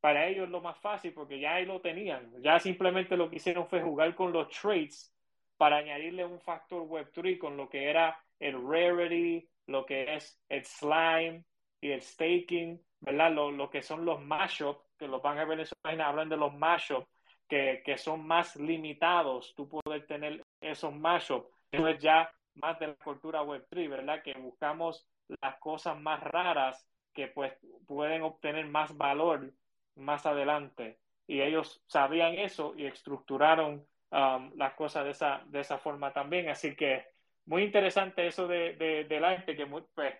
para 0.00 0.26
ellos 0.28 0.44
es 0.44 0.50
lo 0.50 0.60
más 0.60 0.78
fácil 0.78 1.12
porque 1.12 1.40
ya 1.40 1.54
ahí 1.54 1.64
lo 1.64 1.80
tenían. 1.80 2.30
Ya 2.42 2.58
simplemente 2.60 3.16
lo 3.16 3.30
que 3.30 3.36
hicieron 3.36 3.66
fue 3.66 3.82
jugar 3.82 4.14
con 4.14 4.32
los 4.32 4.48
traits 4.50 5.15
para 5.56 5.78
añadirle 5.78 6.24
un 6.24 6.40
factor 6.40 6.82
Web3 6.82 7.38
con 7.38 7.56
lo 7.56 7.68
que 7.68 7.88
era 7.90 8.18
el 8.38 8.54
rarity, 8.54 9.48
lo 9.66 9.86
que 9.86 10.14
es 10.14 10.40
el 10.48 10.64
slime 10.64 11.44
y 11.80 11.90
el 11.90 12.00
staking, 12.00 12.80
¿verdad? 13.00 13.32
Lo, 13.32 13.50
lo 13.50 13.70
que 13.70 13.82
son 13.82 14.04
los 14.04 14.20
mashups, 14.22 14.80
que 14.98 15.08
los 15.08 15.22
van 15.22 15.38
a 15.38 15.44
ver 15.44 15.66
hablan 16.00 16.28
de 16.28 16.36
los 16.36 16.54
mashups, 16.54 17.08
que, 17.48 17.82
que 17.84 17.96
son 17.96 18.26
más 18.26 18.56
limitados, 18.56 19.54
tú 19.54 19.68
poder 19.68 20.06
tener 20.06 20.44
esos 20.60 20.92
mashups. 20.94 21.48
Eso 21.70 21.88
es 21.88 22.00
ya 22.00 22.30
más 22.54 22.78
de 22.78 22.88
la 22.88 22.94
cultura 22.94 23.42
Web3, 23.42 23.88
¿verdad? 23.88 24.22
Que 24.22 24.34
buscamos 24.34 25.06
las 25.40 25.58
cosas 25.58 26.00
más 26.00 26.22
raras 26.22 26.86
que 27.12 27.28
pues 27.28 27.52
pueden 27.86 28.22
obtener 28.22 28.66
más 28.66 28.96
valor 28.96 29.52
más 29.96 30.26
adelante. 30.26 30.98
Y 31.26 31.40
ellos 31.40 31.82
sabían 31.86 32.34
eso 32.34 32.74
y 32.76 32.86
estructuraron 32.86 33.84
um, 34.10 34.52
las 34.56 34.74
cosas 34.74 35.04
de 35.04 35.10
esa, 35.10 35.42
de 35.46 35.60
esa 35.60 35.78
forma 35.78 36.12
también. 36.12 36.48
Así 36.48 36.74
que 36.74 37.06
muy 37.46 37.62
interesante 37.62 38.26
eso 38.26 38.46
de, 38.48 38.74
de, 38.74 39.04
del 39.04 39.24
arte, 39.24 39.56
que 39.56 39.66
pues, 39.66 40.14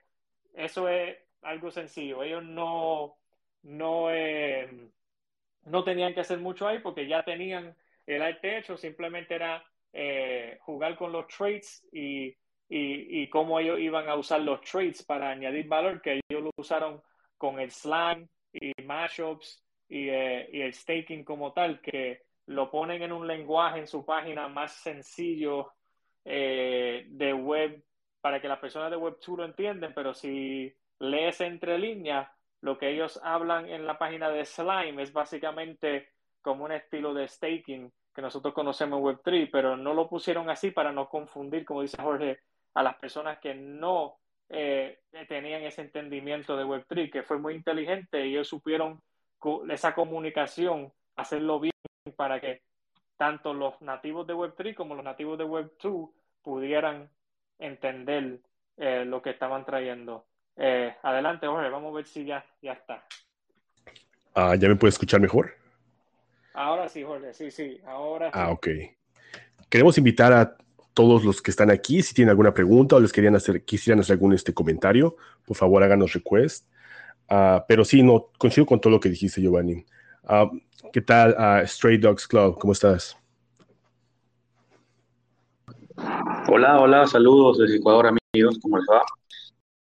eso 0.54 0.88
es 0.88 1.16
algo 1.42 1.70
sencillo. 1.70 2.22
Ellos 2.22 2.44
no, 2.44 3.16
no, 3.62 4.10
eh, 4.10 4.90
no 5.64 5.84
tenían 5.84 6.14
que 6.14 6.20
hacer 6.20 6.38
mucho 6.38 6.66
ahí 6.66 6.78
porque 6.78 7.06
ya 7.06 7.24
tenían 7.24 7.76
el 8.06 8.22
arte 8.22 8.58
hecho, 8.58 8.76
simplemente 8.76 9.34
era 9.34 9.64
eh, 9.92 10.58
jugar 10.60 10.96
con 10.96 11.10
los 11.10 11.26
traits 11.26 11.86
y, 11.92 12.36
y, 12.68 13.28
cómo 13.28 13.58
ellos 13.58 13.80
iban 13.80 14.08
a 14.08 14.14
usar 14.14 14.40
los 14.40 14.60
traits 14.60 15.02
para 15.04 15.30
añadir 15.30 15.66
valor, 15.66 16.00
que 16.00 16.20
ellos 16.28 16.44
lo 16.44 16.50
usaron 16.56 17.02
con 17.36 17.58
el 17.58 17.70
slang 17.70 18.28
y 18.52 18.72
mashups 18.84 19.64
y, 19.88 20.08
eh, 20.08 20.48
y 20.52 20.60
el 20.60 20.72
staking 20.72 21.24
como 21.24 21.52
tal, 21.52 21.80
que 21.80 22.25
lo 22.46 22.70
ponen 22.70 23.02
en 23.02 23.12
un 23.12 23.26
lenguaje 23.26 23.80
en 23.80 23.86
su 23.86 24.04
página 24.04 24.48
más 24.48 24.72
sencillo 24.72 25.72
eh, 26.24 27.06
de 27.08 27.32
web 27.32 27.82
para 28.20 28.40
que 28.40 28.48
las 28.48 28.58
personas 28.58 28.90
de 28.90 28.96
Web2 28.96 29.36
lo 29.36 29.44
entiendan, 29.44 29.92
pero 29.94 30.14
si 30.14 30.74
lees 30.98 31.40
entre 31.40 31.78
líneas, 31.78 32.28
lo 32.60 32.78
que 32.78 32.90
ellos 32.90 33.20
hablan 33.22 33.68
en 33.68 33.86
la 33.86 33.98
página 33.98 34.28
de 34.30 34.44
Slime 34.44 35.02
es 35.02 35.12
básicamente 35.12 36.08
como 36.42 36.64
un 36.64 36.72
estilo 36.72 37.14
de 37.14 37.28
staking 37.28 37.92
que 38.14 38.22
nosotros 38.22 38.54
conocemos 38.54 38.98
en 38.98 39.04
Web3, 39.04 39.48
pero 39.52 39.76
no 39.76 39.92
lo 39.92 40.08
pusieron 40.08 40.48
así 40.48 40.70
para 40.70 40.90
no 40.90 41.08
confundir, 41.08 41.64
como 41.64 41.82
dice 41.82 42.02
Jorge, 42.02 42.40
a 42.74 42.82
las 42.82 42.96
personas 42.96 43.38
que 43.38 43.54
no 43.54 44.16
eh, 44.48 45.00
tenían 45.28 45.62
ese 45.62 45.82
entendimiento 45.82 46.56
de 46.56 46.64
Web3, 46.64 47.12
que 47.12 47.22
fue 47.22 47.38
muy 47.38 47.54
inteligente 47.54 48.26
y 48.26 48.32
ellos 48.32 48.48
supieron 48.48 49.02
esa 49.68 49.94
comunicación, 49.94 50.92
hacerlo 51.14 51.60
bien 51.60 51.75
para 52.14 52.40
que 52.40 52.62
tanto 53.16 53.54
los 53.54 53.80
nativos 53.80 54.26
de 54.26 54.34
Web3 54.34 54.74
como 54.74 54.94
los 54.94 55.04
nativos 55.04 55.38
de 55.38 55.44
Web2 55.44 56.10
pudieran 56.42 57.08
entender 57.58 58.40
eh, 58.76 59.04
lo 59.06 59.22
que 59.22 59.30
estaban 59.30 59.64
trayendo. 59.64 60.26
Eh, 60.56 60.94
adelante, 61.02 61.46
Jorge, 61.46 61.70
vamos 61.70 61.92
a 61.92 61.96
ver 61.96 62.04
si 62.06 62.24
ya, 62.24 62.44
ya 62.62 62.72
está. 62.72 63.04
Ah, 64.34 64.54
¿Ya 64.54 64.68
me 64.68 64.76
puede 64.76 64.90
escuchar 64.90 65.20
mejor? 65.20 65.54
Ahora 66.52 66.88
sí, 66.88 67.02
Jorge, 67.02 67.34
sí, 67.34 67.50
sí, 67.50 67.80
ahora 67.86 68.30
Ah, 68.32 68.50
ok. 68.50 68.68
Queremos 69.68 69.98
invitar 69.98 70.32
a 70.32 70.56
todos 70.94 71.24
los 71.24 71.42
que 71.42 71.50
están 71.50 71.70
aquí, 71.70 72.02
si 72.02 72.14
tienen 72.14 72.30
alguna 72.30 72.54
pregunta 72.54 72.96
o 72.96 73.00
les 73.00 73.12
querían 73.12 73.36
hacer, 73.36 73.64
quisieran 73.64 74.00
hacer 74.00 74.14
algún 74.14 74.32
este 74.32 74.54
comentario, 74.54 75.16
por 75.44 75.56
favor 75.56 75.82
háganos 75.82 76.14
request. 76.14 76.66
Uh, 77.28 77.60
pero 77.68 77.84
sí, 77.84 78.02
no, 78.02 78.30
coincido 78.38 78.66
con 78.66 78.80
todo 78.80 78.92
lo 78.92 79.00
que 79.00 79.10
dijiste, 79.10 79.42
Giovanni. 79.42 79.84
Uh, 80.22 80.58
¿Qué 80.92 81.00
tal, 81.00 81.34
uh, 81.38 81.66
Stray 81.66 81.98
Dogs 81.98 82.26
Club? 82.26 82.58
¿Cómo 82.58 82.72
estás? 82.72 83.16
Hola, 86.48 86.80
hola, 86.80 87.06
saludos 87.06 87.58
desde 87.58 87.76
Ecuador, 87.76 88.06
amigos, 88.06 88.58
¿cómo 88.62 88.78
les 88.78 88.86
va? 88.90 89.02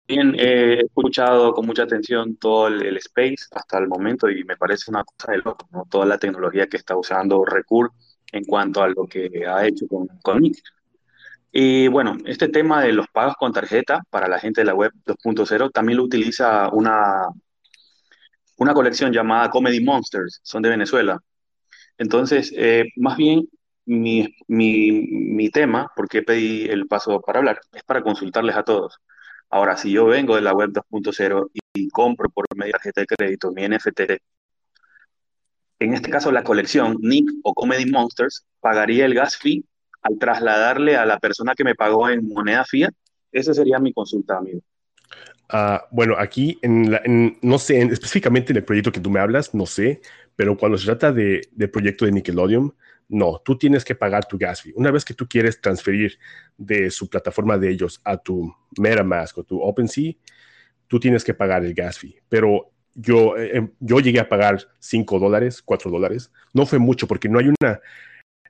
Bien, 0.08 0.36
he 0.38 0.82
escuchado 0.82 1.54
con 1.54 1.66
mucha 1.66 1.84
atención 1.84 2.36
todo 2.36 2.68
el, 2.68 2.98
space 2.98 3.48
hasta 3.52 3.80
el 3.80 3.88
momento 3.88 4.30
y 4.30 4.44
me 4.44 4.58
parece 4.58 4.92
una 4.92 5.04
cosa 5.04 5.32
de 5.32 5.38
loco, 5.40 5.68
¿no? 5.72 5.86
Toda 5.90 6.06
la 6.06 6.18
tecnología 6.18 6.68
que 6.68 6.78
está 6.78 6.96
usando 6.96 7.44
Recur 7.46 7.92
en 8.32 8.44
cuanto 8.46 8.84
a 8.84 8.90
lo 8.90 9.06
que 9.08 9.46
ha 9.48 9.66
hecho 9.66 9.88
con, 9.88 10.08
con 10.22 10.42
Nick. 10.42 10.58
Y 11.52 11.88
bueno, 11.88 12.18
este 12.26 12.50
tema 12.50 12.82
de 12.82 12.94
los 12.94 13.08
pagos 13.08 13.36
con 13.36 13.54
tarjeta 13.54 14.04
para 14.10 14.28
la 14.28 14.40
gente 14.40 14.62
de 14.62 14.66
la 14.66 14.74
web 14.74 14.92
2.0 15.06 15.72
también 15.72 15.98
lo 15.98 16.04
utiliza 16.04 16.70
una, 16.70 17.28
una 18.64 18.74
colección 18.74 19.12
llamada 19.12 19.50
Comedy 19.50 19.84
Monsters, 19.84 20.40
son 20.44 20.64
de 20.64 20.70
Venezuela. 20.70 21.20
Entonces, 21.98 22.54
eh, 22.56 22.86
más 22.98 23.18
bien 23.18 23.48
mi, 23.86 24.36
mi, 24.48 25.02
mi 25.02 25.50
tema, 25.50 25.92
porque 25.96 26.24
pedí 26.24 26.66
el 26.66 26.88
paso 26.88 27.22
para 27.22 27.40
hablar, 27.40 27.60
es 27.74 27.84
para 27.84 28.02
consultarles 28.02 28.56
a 28.56 28.64
todos. 28.64 29.00
Ahora, 29.50 29.78
si 29.78 29.92
yo 29.92 30.06
vengo 30.06 30.36
de 30.36 30.42
la 30.42 30.54
web 30.54 30.72
2.0 30.72 31.50
y, 31.74 31.90
compro 31.90 32.30
por 32.30 32.46
medio 32.56 32.70
de 32.70 32.74
tarjeta 32.74 33.02
de 33.02 33.08
crédito 33.08 33.52
mi 33.52 33.68
NFT, 33.68 34.02
en 35.80 35.94
este 35.94 36.10
caso 36.10 36.32
la 36.32 36.44
colección 36.44 36.98
Nick 37.02 37.30
o 37.44 37.54
Comedy 37.54 37.86
Monsters 37.92 38.46
pagaría 38.62 39.06
el 39.06 39.14
gas 39.14 39.38
fee 39.38 39.66
al 40.02 40.18
trasladarle 40.18 40.98
a 40.98 41.06
la 41.06 41.20
persona 41.20 41.54
que 41.56 41.64
me 41.64 41.76
pagó 41.76 42.10
en 42.10 42.28
moneda 42.28 42.66
fiat? 42.66 42.94
Esa 43.32 43.54
sería 43.54 43.80
mi 43.80 43.94
consulta, 43.94 44.38
amigo. 44.38 44.62
Uh, 45.52 45.78
bueno, 45.92 46.16
aquí, 46.18 46.58
en, 46.62 47.38
no 47.42 47.60
sé, 47.60 47.82
específicamente 47.82 48.54
en 48.54 48.58
el 48.58 48.64
proyecto 48.64 48.92
que 48.92 49.00
tú 49.00 49.10
me 49.10 49.20
hablas, 49.20 49.54
no 49.54 49.66
sé, 49.66 50.02
pero 50.36 50.58
cuando 50.58 50.78
se 50.78 50.86
trata 50.86 51.12
de, 51.12 51.42
del 51.52 51.70
proyecto 51.70 52.06
de 52.06 52.12
Nickelodeon, 52.12 52.74
no, 53.10 53.42
tú 53.44 53.58
tienes 53.58 53.84
que 53.84 53.96
pagar 53.96 54.26
tu 54.26 54.38
gas 54.38 54.62
fee. 54.62 54.74
Una 54.76 54.90
vez 54.90 55.06
que 55.06 55.14
tú 55.14 55.28
quieres 55.28 55.62
transferir 55.62 56.18
de 56.58 56.90
su 56.90 57.10
plataforma 57.10 57.58
de 57.58 57.70
ellos 57.70 58.02
a 58.04 58.18
tu 58.18 58.54
MetaMask 58.80 59.38
o 59.38 59.44
tu 59.44 59.62
OpenSea, 59.62 60.14
tú 60.88 61.00
tienes 61.00 61.24
que 61.24 61.34
pagar 61.34 61.64
el 61.64 61.74
gas 61.74 62.00
fee. 62.00 62.18
Pero 62.30 62.72
yo, 62.96 63.38
eh, 63.38 63.58
em, 63.58 63.72
yo 63.80 64.00
llegué 64.00 64.20
a 64.20 64.30
pagar 64.30 64.68
5 64.80 65.20
dólares, 65.20 65.62
4 65.62 65.92
dólares. 65.92 66.32
No 66.54 66.66
fue 66.66 66.80
mucho 66.80 67.08
porque 67.08 67.30
no 67.30 67.40
hay 67.40 67.50
una... 67.50 67.80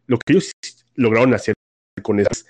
Lo 0.05 0.17
que 0.17 0.33
ellos 0.33 0.51
lograron 0.95 1.33
hacer 1.33 1.55
con 2.01 2.19
eso 2.19 2.29
es 2.31 2.45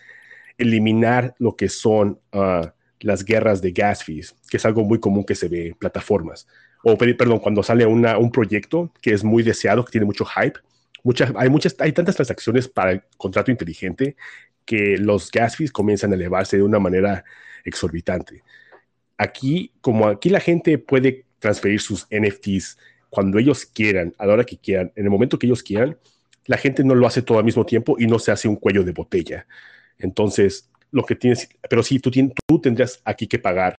eliminar 0.57 1.35
lo 1.39 1.55
que 1.55 1.69
son 1.69 2.19
uh, 2.33 2.67
las 3.03 3.23
guerras 3.23 3.61
de 3.61 3.71
gas 3.71 4.03
fees, 4.03 4.35
que 4.49 4.57
es 4.57 4.65
algo 4.65 4.83
muy 4.83 4.99
común 4.99 5.23
que 5.23 5.35
se 5.35 5.47
ve 5.47 5.67
en 5.67 5.73
plataformas. 5.75 6.47
O, 6.83 6.97
perdón, 6.97 7.39
cuando 7.39 7.63
sale 7.63 7.85
una, 7.85 8.17
un 8.17 8.31
proyecto 8.31 8.91
que 9.01 9.13
es 9.13 9.23
muy 9.23 9.43
deseado, 9.43 9.85
que 9.85 9.91
tiene 9.91 10.05
mucho 10.05 10.25
hype, 10.25 10.59
muchas, 11.03 11.31
hay, 11.35 11.49
muchas, 11.49 11.75
hay 11.79 11.91
tantas 11.91 12.15
transacciones 12.15 12.67
para 12.67 12.91
el 12.91 13.03
contrato 13.17 13.51
inteligente 13.51 14.15
que 14.65 14.97
los 14.97 15.31
gas 15.31 15.57
fees 15.57 15.71
comienzan 15.71 16.11
a 16.11 16.15
elevarse 16.15 16.57
de 16.57 16.63
una 16.63 16.79
manera 16.79 17.23
exorbitante. 17.65 18.43
aquí, 19.17 19.71
como 19.81 20.07
aquí 20.07 20.29
la 20.29 20.39
gente 20.39 20.77
puede 20.77 21.25
transferir 21.39 21.79
sus 21.81 22.07
NFTs 22.09 22.77
cuando 23.09 23.37
ellos 23.37 23.65
quieran, 23.65 24.13
a 24.17 24.25
la 24.25 24.33
hora 24.33 24.43
que 24.43 24.57
quieran, 24.57 24.91
en 24.95 25.05
el 25.05 25.11
momento 25.11 25.37
que 25.37 25.45
ellos 25.45 25.61
quieran, 25.61 25.97
la 26.45 26.57
gente 26.57 26.83
no 26.83 26.95
lo 26.95 27.07
hace 27.07 27.21
todo 27.21 27.37
al 27.37 27.45
mismo 27.45 27.65
tiempo 27.65 27.95
y 27.99 28.07
no 28.07 28.19
se 28.19 28.31
hace 28.31 28.47
un 28.47 28.55
cuello 28.55 28.83
de 28.83 28.91
botella. 28.91 29.45
Entonces, 29.97 30.69
lo 30.93 31.03
que 31.03 31.15
tienes, 31.15 31.49
pero 31.69 31.83
sí, 31.83 31.99
tú, 31.99 32.11
tienes, 32.11 32.33
tú 32.47 32.61
tendrías 32.61 33.01
aquí 33.03 33.27
que 33.27 33.39
pagar 33.39 33.75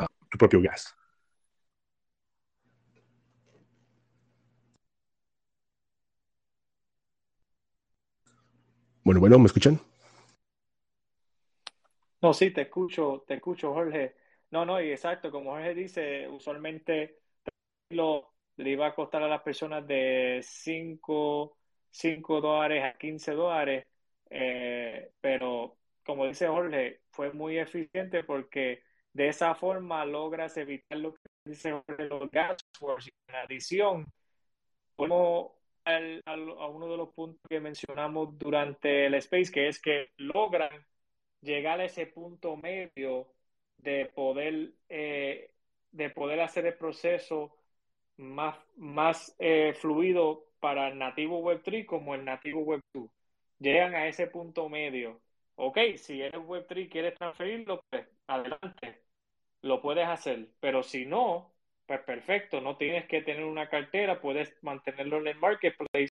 uh, 0.00 0.04
tu 0.30 0.38
propio 0.38 0.60
gas. 0.60 0.94
Bueno, 9.02 9.20
bueno, 9.20 9.38
¿me 9.38 9.46
escuchan? 9.46 9.80
No, 12.20 12.34
sí, 12.34 12.50
te 12.50 12.62
escucho, 12.62 13.24
te 13.26 13.34
escucho, 13.34 13.72
Jorge. 13.72 14.16
No, 14.50 14.64
no, 14.66 14.80
y 14.80 14.90
exacto, 14.90 15.30
como 15.30 15.52
Jorge 15.52 15.74
dice, 15.74 16.28
usualmente 16.28 17.20
lo, 17.90 18.34
le 18.56 18.70
iba 18.70 18.86
a 18.88 18.94
costar 18.94 19.22
a 19.22 19.28
las 19.28 19.42
personas 19.42 19.86
de 19.86 20.40
5, 20.42 21.56
dólares 22.42 22.84
a 22.84 22.98
15 22.98 23.32
dólares, 23.32 23.86
eh, 24.30 25.12
pero 25.20 25.76
como 26.06 26.26
dice 26.26 26.46
Jorge, 26.48 27.00
fue 27.10 27.32
muy 27.32 27.58
eficiente 27.58 28.24
porque 28.24 28.82
de 29.12 29.28
esa 29.28 29.54
forma 29.54 30.04
logras 30.04 30.56
evitar 30.56 30.98
lo 30.98 31.14
que 31.14 31.20
dice 31.44 31.72
Jorge, 31.72 32.04
los 32.04 32.30
gas 32.30 32.56
En 33.28 33.34
adición, 33.34 34.06
como 34.96 35.56
a 35.84 36.68
uno 36.68 36.88
de 36.88 36.96
los 36.96 37.10
puntos 37.14 37.40
que 37.48 37.60
mencionamos 37.60 38.36
durante 38.38 39.06
el 39.06 39.14
space, 39.14 39.52
que 39.52 39.68
es 39.68 39.80
que 39.80 40.08
logran 40.16 40.70
llegar 41.42 41.80
a 41.80 41.84
ese 41.84 42.06
punto 42.06 42.56
medio 42.56 43.28
de 43.78 44.06
poder, 44.06 44.72
eh, 44.88 45.52
de 45.92 46.10
poder 46.10 46.40
hacer 46.40 46.66
el 46.66 46.74
proceso 46.74 47.56
más, 48.16 48.56
más 48.76 49.34
eh, 49.38 49.74
fluido 49.74 50.46
para 50.60 50.88
el 50.88 50.98
nativo 50.98 51.40
Web3 51.42 51.86
como 51.86 52.14
el 52.14 52.24
nativo 52.24 52.64
Web2. 52.64 53.10
Llegan 53.58 53.94
a 53.94 54.08
ese 54.08 54.26
punto 54.26 54.68
medio. 54.68 55.20
Ok, 55.56 55.78
si 55.96 56.20
eres 56.22 56.40
Web3 56.40 56.82
y 56.84 56.88
quieres 56.88 57.14
transferirlo, 57.14 57.82
pues 57.90 58.06
adelante, 58.26 59.02
lo 59.62 59.80
puedes 59.82 60.06
hacer. 60.06 60.50
Pero 60.60 60.82
si 60.82 61.06
no, 61.06 61.54
pues 61.86 62.00
perfecto, 62.02 62.60
no 62.60 62.76
tienes 62.76 63.06
que 63.06 63.22
tener 63.22 63.44
una 63.44 63.68
cartera, 63.68 64.20
puedes 64.20 64.54
mantenerlo 64.62 65.18
en 65.18 65.28
el 65.28 65.38
marketplace 65.38 66.10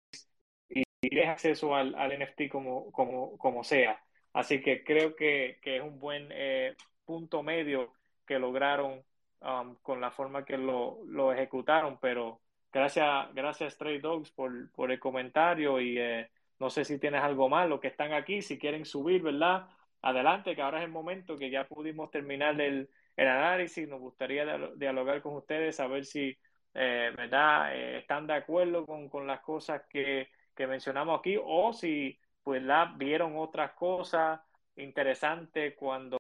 y 0.70 0.84
tienes 1.02 1.30
acceso 1.30 1.76
al, 1.76 1.96
al 1.96 2.12
NFT 2.14 2.50
como, 2.52 2.92
como, 2.92 3.38
como 3.38 3.64
sea. 3.64 4.04
Así 4.34 4.62
que 4.62 4.84
creo 4.84 5.16
que, 5.16 5.60
que 5.62 5.78
es 5.78 5.84
un 5.84 6.00
buen 6.00 6.30
eh, 6.32 6.76
punto 7.06 7.44
medio 7.44 7.94
que 8.26 8.40
lograron 8.40 9.04
um, 9.42 9.76
con 9.82 10.02
la 10.02 10.12
forma 10.12 10.46
que 10.46 10.58
lo, 10.58 11.00
lo, 11.06 11.34
ejecutaron, 11.34 12.00
pero 12.00 12.42
gracias, 12.72 13.34
gracias 13.34 13.74
Stray 13.74 14.00
Dogs 14.00 14.32
por, 14.32 14.72
por 14.72 14.92
el 14.92 15.00
comentario 15.00 15.82
y 15.82 15.98
eh, 16.00 16.30
no 16.62 16.70
sé 16.70 16.86
si 16.86 17.00
tienes 17.00 17.24
algo 17.24 17.50
más, 17.50 17.68
los 17.68 17.80
que 17.80 17.88
están 17.88 18.14
aquí, 18.14 18.44
si 18.44 18.60
quieren 18.60 18.86
subir, 18.86 19.24
¿verdad? 19.24 19.68
Adelante, 20.04 20.56
que 20.56 20.62
ahora 20.62 20.78
es 20.78 20.86
el 20.86 20.92
momento 20.92 21.36
que 21.36 21.50
ya 21.50 21.66
pudimos 21.68 22.12
terminar 22.12 22.62
el, 22.62 22.88
análisis, 23.18 23.88
nos 23.88 24.00
gustaría 24.00 24.46
dialogar 24.76 25.24
con 25.24 25.36
ustedes, 25.36 25.76
saber 25.76 26.06
si, 26.06 26.38
eh, 26.76 27.12
¿verdad?, 27.18 27.76
están 27.98 28.28
de 28.28 28.34
acuerdo 28.36 28.86
con, 28.86 29.10
con 29.10 29.26
las 29.26 29.40
cosas 29.42 29.82
que, 29.90 30.30
que 30.56 30.68
mencionamos 30.68 31.20
aquí 31.20 31.36
o 31.44 31.74
si 31.74 32.20
pues 32.44 32.62
la 32.62 32.94
vieron 32.96 33.38
otras 33.38 33.72
cosas 33.72 34.40
interesantes 34.76 35.74
cuando 35.76 36.18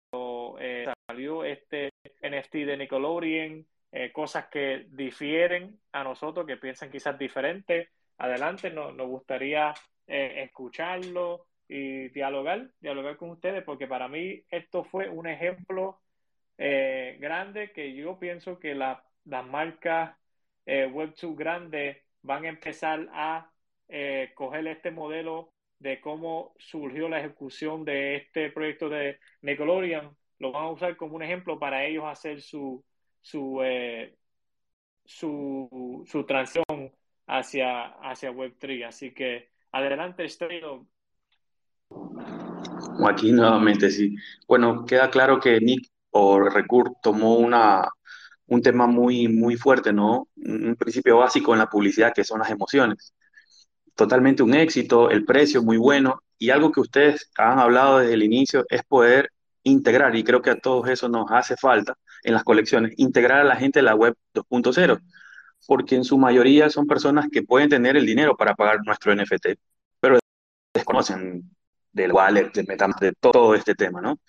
eh, 0.60 0.92
salió 1.08 1.44
este 1.44 1.90
NFT 2.22 2.54
de 2.66 2.78
Nickelodeon, 2.78 3.66
eh, 3.92 4.12
cosas 4.12 4.48
que 4.48 4.88
difieren 4.90 5.80
a 5.92 6.04
nosotros, 6.04 6.48
que 6.48 6.58
piensan 6.58 6.90
quizás 6.90 7.18
diferente. 7.18 7.90
Adelante, 8.18 8.72
nos, 8.72 8.96
nos 8.96 9.08
gustaría 9.08 9.74
eh, 10.08 10.44
escucharlo 10.44 11.48
y 11.68 12.10
dialogar, 12.10 12.72
dialogar 12.80 13.18
con 13.18 13.32
ustedes, 13.32 13.64
porque 13.64 13.88
para 13.88 14.08
mí 14.08 14.44
esto 14.50 14.84
fue 14.84 15.10
un 15.10 15.28
ejemplo 15.28 16.02
grande 16.58 17.72
que 17.72 17.96
yo 17.96 18.20
pienso 18.20 18.60
que 18.60 18.76
la, 18.76 19.04
las 19.26 19.44
marcas 19.48 20.16
Web2 20.68 21.36
grandes 21.36 21.98
van 22.22 22.46
a 22.46 22.50
empezar 22.50 23.10
a 23.14 23.52
coger 24.36 24.68
este 24.68 24.92
modelo 24.92 25.54
de 25.82 26.00
cómo 26.00 26.54
surgió 26.60 27.10
la 27.10 27.20
ejecución 27.20 27.84
de 27.84 28.16
este 28.18 28.52
proyecto 28.52 28.88
de 28.90 29.20
Nickelodeon, 29.42 30.16
lo 30.38 30.52
van 30.52 30.66
a 30.66 30.70
usar 30.72 30.96
como 30.96 31.16
un 31.16 31.24
ejemplo 31.24 31.58
para 31.60 31.86
ellos 31.86 32.04
hacer 32.06 32.42
su, 32.42 32.86
su, 33.22 33.62
eh, 33.64 34.16
su, 35.06 36.04
su 36.08 36.26
transición 36.26 36.94
hacia, 37.28 37.86
hacia 38.00 38.32
Web3. 38.32 38.88
Así 38.88 39.14
que 39.14 39.51
adelante, 39.72 40.26
estoy. 40.26 40.62
Aquí 43.08 43.32
nuevamente, 43.32 43.90
sí. 43.90 44.16
Bueno, 44.48 44.86
queda 44.86 45.10
claro 45.10 45.40
que 45.40 45.60
Nick 45.60 45.88
o 46.12 46.40
Recur 46.40 46.94
tomó 47.02 47.36
una, 47.36 47.88
un 48.48 48.62
tema 48.62 48.88
muy, 48.88 49.28
muy 49.28 49.56
fuerte, 49.56 49.92
¿no? 49.92 50.28
Un 50.36 50.76
principio 50.76 51.18
básico 51.18 51.54
en 51.54 51.60
la 51.60 51.70
publicidad 51.70 52.14
que 52.14 52.24
son 52.24 52.40
las 52.40 52.50
emociones 52.50 53.14
totalmente 53.96 54.44
un 54.44 54.54
éxito, 54.56 55.10
el 55.10 55.26
precio 55.26 55.62
muy 55.62 55.78
bueno 55.78 56.24
y 56.38 56.50
algo 56.50 56.72
que 56.72 56.80
ustedes 56.80 57.30
han 57.38 57.60
hablado 57.60 58.00
desde 58.00 58.14
el 58.14 58.24
inicio 58.24 58.66
es 58.70 58.84
poder 58.84 59.32
integrar, 59.64 60.16
y 60.16 60.24
creo 60.24 60.42
que 60.42 60.50
a 60.50 60.60
todos 60.60 60.90
eso 60.90 61.08
nos 61.08 61.30
hace 61.30 61.56
falta 61.56 61.96
en 62.24 62.34
las 62.34 62.44
colecciones, 62.44 62.94
integrar 62.98 63.42
a 63.42 63.44
la 63.44 63.56
gente 63.56 63.80
de 63.80 63.84
la 63.84 63.94
web 63.94 64.16
2.0, 64.34 65.00
porque 65.68 65.96
en 65.96 66.04
su 66.04 66.18
mayoría 66.18 66.70
son 66.70 66.88
personas 66.88 67.28
que 67.32 67.44
pueden 67.44 67.70
tener 67.70 67.98
el 67.98 68.06
dinero 68.06 68.36
para 68.36 68.56
pagar 68.56 68.80
nuestro 68.86 69.14
NFT, 69.16 69.58
pero 70.00 70.20
desconocen 70.74 71.50
del 71.92 72.12
wallet, 72.12 72.52
del 72.54 72.66
de 72.66 73.14
todo 73.20 73.56
este 73.56 73.76
tema, 73.76 74.02
¿no? 74.02 74.20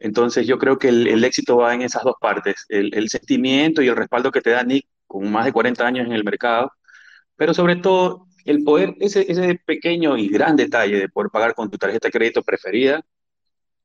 Entonces 0.00 0.46
yo 0.46 0.58
creo 0.58 0.78
que 0.78 0.88
el, 0.88 1.24
éxito 1.24 1.56
va 1.58 1.74
en 1.74 1.82
esas 1.82 2.02
dos 2.02 2.16
partes, 2.20 2.66
el, 2.68 2.92
el, 2.94 3.08
sentimiento 3.08 3.82
y 3.82 3.88
el 3.88 3.96
respaldo 3.96 4.32
que 4.32 4.40
te 4.40 4.50
da 4.50 4.64
Nick 4.64 4.86
con 5.06 5.30
más 5.30 5.44
de 5.44 5.52
40 5.52 5.86
años 5.86 6.06
en 6.06 6.12
el 6.12 6.24
mercado, 6.24 6.72
pero 7.36 7.54
sobre 7.54 7.76
todo 7.76 8.26
el 8.44 8.64
poder, 8.64 8.94
ese, 9.00 9.30
ese 9.30 9.60
pequeño 9.64 10.16
y 10.16 10.28
gran 10.28 10.56
detalle 10.56 10.98
de 10.98 11.08
poder 11.08 11.30
pagar 11.30 11.54
con 11.54 11.70
tu 11.70 11.78
tarjeta 11.78 12.08
de 12.08 12.12
crédito 12.12 12.42
preferida 12.42 13.02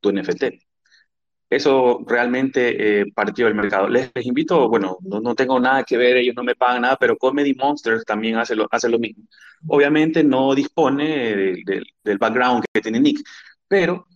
tu 0.01 0.11
NFT. 0.11 0.66
Eso 1.49 2.03
realmente 2.05 3.01
eh, 3.01 3.05
partió 3.13 3.45
del 3.45 3.55
mercado. 3.55 3.87
Les, 3.87 4.11
invito, 4.21 4.67
bueno, 4.67 4.97
no, 5.01 5.33
tengo 5.35 5.59
nada 5.59 5.83
que 5.83 5.95
ver, 5.95 6.17
ellos 6.17 6.35
no 6.35 6.43
me 6.43 6.55
pagan 6.55 6.81
nada, 6.81 6.97
pero 6.97 7.17
Comedy 7.17 7.53
Monsters 7.53 8.03
también 8.03 8.37
hace 8.37 8.55
lo, 8.55 8.67
hace 8.69 8.89
lo 8.89 8.99
mismo. 8.99 9.23
Obviamente 9.67 10.23
no 10.23 10.53
dispone 10.53 11.63
del 12.03 12.17
background 12.17 12.65
que 12.73 12.81
tiene 12.81 12.99
Nick, 12.99 13.21
pero 13.67 14.07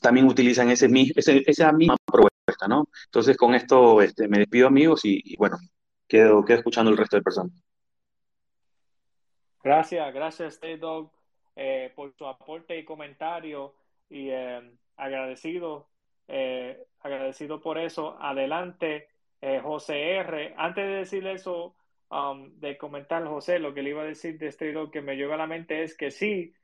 también 0.00 0.26
utilizan 0.26 0.70
ese, 0.70 0.88
ese, 1.16 1.42
esa 1.46 1.72
misma 1.72 1.96
propuesta, 2.06 2.68
¿no? 2.68 2.88
Entonces 3.06 3.36
con 3.36 3.54
esto 3.54 4.00
este, 4.00 4.28
me 4.28 4.38
despido 4.38 4.68
amigos 4.68 5.04
y, 5.04 5.20
y 5.24 5.36
bueno, 5.36 5.58
quedo, 6.06 6.44
quedo 6.44 6.58
escuchando 6.58 6.90
el 6.90 6.96
resto 6.96 7.16
de 7.16 7.22
personas. 7.22 7.52
Gracias, 9.64 10.12
gracias, 10.12 10.54
Stay 10.54 10.76
Dog, 10.76 11.12
eh, 11.54 11.92
por 11.94 12.12
su 12.16 12.26
aporte 12.26 12.76
y 12.78 12.84
comentario 12.84 13.74
y 14.10 14.28
eh, 14.30 14.60
agradecido, 14.96 15.88
eh, 16.32 16.86
agradecido 17.00 17.60
por 17.60 17.78
eso. 17.78 18.16
Adelante, 18.20 19.08
José 19.62 20.16
R. 20.16 20.54
Antes 20.56 20.86
de 20.86 20.92
decirle 20.92 21.32
eso, 21.32 21.74
um, 22.10 22.58
de 22.60 22.78
comentar, 22.78 23.26
José, 23.26 23.58
lo 23.58 23.74
que 23.74 23.82
le 23.82 23.90
iba 23.90 24.02
a 24.02 24.06
decir 24.06 24.38
de 24.38 24.48
Stay 24.48 24.72
Dog 24.72 24.90
que 24.90 25.02
me 25.02 25.16
llegó 25.16 25.34
a 25.34 25.36
la 25.36 25.46
mente 25.46 25.82
es 25.82 25.96
que 25.96 26.10
sí, 26.10 26.54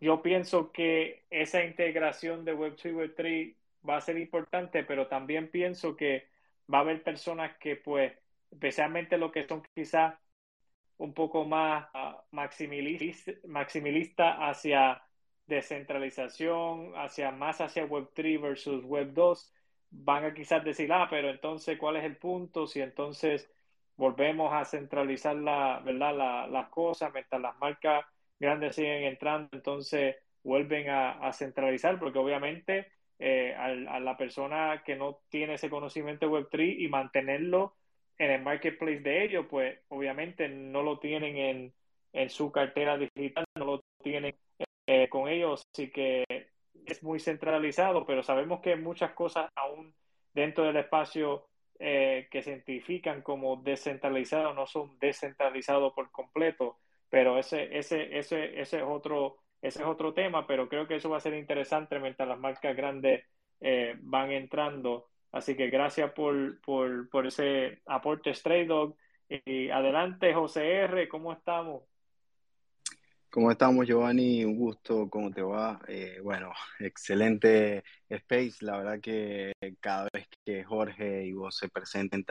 yo 0.00 0.20
pienso 0.20 0.72
que 0.72 1.24
esa 1.30 1.64
integración 1.64 2.44
de 2.44 2.56
Web2 2.56 2.86
y 2.86 2.90
Web3 2.90 3.56
va 3.88 3.96
a 3.96 4.00
ser 4.00 4.18
importante, 4.18 4.84
pero 4.84 5.06
también 5.06 5.50
pienso 5.50 5.96
que 5.96 6.28
va 6.72 6.78
a 6.78 6.80
haber 6.80 7.02
personas 7.02 7.56
que, 7.58 7.76
pues, 7.76 8.12
especialmente 8.50 9.16
lo 9.16 9.30
que 9.30 9.46
son 9.46 9.62
quizás 9.74 10.14
un 10.98 11.14
poco 11.14 11.44
más 11.44 11.88
uh, 11.94 12.20
maximilista, 12.32 14.48
hacia 14.48 15.02
descentralización, 15.46 16.92
hacia 16.96 17.30
más 17.32 17.60
hacia 17.60 17.86
Web3 17.86 18.40
versus 18.40 18.84
Web2, 18.84 19.50
van 19.90 20.24
a 20.24 20.34
quizás 20.34 20.64
decir, 20.64 20.92
ah, 20.92 21.08
pero 21.10 21.30
entonces, 21.30 21.78
¿cuál 21.78 21.96
es 21.96 22.04
el 22.04 22.16
punto? 22.16 22.66
Si 22.66 22.80
entonces 22.80 23.50
volvemos 23.96 24.52
a 24.52 24.64
centralizar 24.64 25.36
la, 25.36 25.80
¿verdad? 25.84 26.48
las 26.48 26.68
cosas, 26.70 27.12
mientras 27.12 27.40
las 27.40 27.56
marcas 27.58 28.04
grandes 28.38 28.74
siguen 28.76 29.04
entrando, 29.04 29.48
entonces 29.52 30.16
vuelven 30.42 30.88
a, 30.90 31.32
centralizar, 31.32 31.98
porque 31.98 32.18
obviamente 32.18 32.88
eh, 33.18 33.54
a, 33.54 34.00
la 34.00 34.16
persona 34.16 34.82
que 34.84 34.96
no 34.96 35.20
tiene 35.28 35.54
ese 35.54 35.70
conocimiento 35.70 36.28
Web3 36.30 36.76
y 36.80 36.88
mantenerlo 36.88 37.76
en 38.18 38.30
el 38.30 38.42
marketplace 38.42 39.00
de 39.00 39.24
ellos, 39.24 39.46
pues 39.48 39.78
obviamente 39.88 40.48
no 40.48 40.82
lo 40.82 40.98
tienen 40.98 41.36
en, 41.36 41.74
en 42.12 42.30
su 42.30 42.50
cartera 42.50 42.98
digital, 42.98 43.44
no 43.56 43.64
lo 43.64 43.84
tienen 44.02 44.34
eh, 44.86 45.08
con 45.08 45.28
ellos, 45.28 45.62
así 45.72 45.90
que 45.90 46.24
es 46.86 47.02
muy 47.02 47.20
centralizado, 47.20 48.04
pero 48.06 48.22
sabemos 48.22 48.60
que 48.60 48.76
muchas 48.76 49.12
cosas 49.12 49.48
aún 49.54 49.94
dentro 50.34 50.64
del 50.64 50.76
espacio 50.76 51.48
eh, 51.78 52.28
que 52.30 52.42
se 52.42 52.50
identifican 52.50 53.22
como 53.22 53.56
descentralizados 53.56 54.54
no 54.54 54.66
son 54.66 54.98
descentralizados 54.98 55.92
por 55.94 56.10
completo, 56.10 56.78
pero 57.08 57.38
ese, 57.38 57.76
ese, 57.76 58.16
ese, 58.18 58.60
ese, 58.60 58.78
es 58.78 58.82
otro, 58.84 59.38
ese 59.60 59.80
es 59.82 59.86
otro 59.86 60.14
tema, 60.14 60.46
pero 60.46 60.68
creo 60.68 60.86
que 60.86 60.96
eso 60.96 61.10
va 61.10 61.18
a 61.18 61.20
ser 61.20 61.34
interesante 61.34 61.98
mientras 61.98 62.28
las 62.28 62.38
marcas 62.38 62.76
grandes 62.76 63.24
eh, 63.60 63.96
van 64.00 64.32
entrando. 64.32 65.08
Así 65.32 65.56
que 65.56 65.68
gracias 65.70 66.12
por, 66.12 66.60
por, 66.60 67.08
por 67.10 67.26
ese 67.26 67.80
aporte, 67.86 68.34
Stray 68.34 68.66
Dog. 68.66 68.96
Y 69.28 69.70
adelante, 69.70 70.34
José 70.34 70.74
R., 70.82 71.08
¿cómo 71.08 71.32
estamos? 71.32 71.84
¿Cómo 73.32 73.50
estamos, 73.50 73.86
Giovanni? 73.86 74.44
Un 74.44 74.58
gusto, 74.58 75.08
¿cómo 75.08 75.30
te 75.30 75.40
va? 75.40 75.80
Eh, 75.88 76.20
bueno, 76.22 76.52
excelente 76.80 77.82
Space. 78.06 78.56
La 78.60 78.76
verdad 78.76 79.00
que 79.00 79.52
cada 79.80 80.06
vez 80.12 80.28
que 80.44 80.62
Jorge 80.64 81.24
y 81.24 81.32
vos 81.32 81.56
se 81.56 81.70
presentan, 81.70 82.24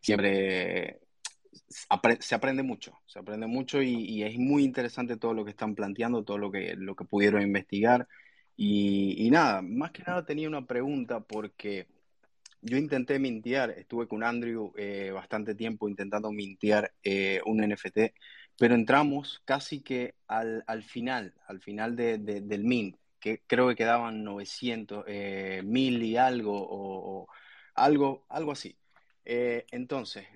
siempre 0.00 1.00
se 2.20 2.34
aprende 2.34 2.62
mucho, 2.62 2.98
se 3.04 3.18
aprende 3.18 3.46
mucho 3.48 3.82
y, 3.82 4.22
es 4.22 4.38
muy 4.38 4.64
interesante 4.64 5.18
todo 5.18 5.34
lo 5.34 5.44
que 5.44 5.50
están 5.50 5.74
planteando, 5.74 6.24
todo 6.24 6.38
lo 6.38 6.50
que, 6.50 6.74
lo 6.74 6.96
que 6.96 7.04
pudieron 7.04 7.42
investigar. 7.42 8.08
Y, 8.56 9.28
nada, 9.30 9.60
más 9.60 9.90
que 9.90 10.02
nada 10.04 10.24
tenía 10.24 10.48
una 10.48 10.66
pregunta 10.66 11.20
porque 11.20 11.86
yo 12.62 12.78
intenté 12.78 13.18
mintear, 13.18 13.70
estuve 13.72 14.08
con 14.08 14.24
Andrew 14.24 14.72
eh, 14.78 15.10
bastante 15.12 15.54
tiempo 15.54 15.86
intentando 15.86 16.32
mintear 16.32 16.94
eh, 17.02 17.42
un 17.44 17.60
NFT 17.60 18.14
pero 18.60 18.74
entramos 18.74 19.40
casi 19.46 19.80
que 19.80 20.16
al, 20.28 20.64
al 20.66 20.82
final, 20.82 21.32
al 21.46 21.62
final 21.62 21.96
de, 21.96 22.18
del 22.18 22.62
mint, 22.62 22.94
que 23.18 23.40
creo 23.46 23.66
que 23.68 23.74
quedaban 23.74 24.22
900, 24.22 25.06
eh, 25.08 25.62
mil 25.64 26.02
y 26.02 26.18
algo, 26.18 26.68
o, 26.68 27.26
algo, 27.74 28.26
algo 28.28 28.52
así. 28.52 28.76
Eh, 29.24 29.64
entonces, 29.70 30.26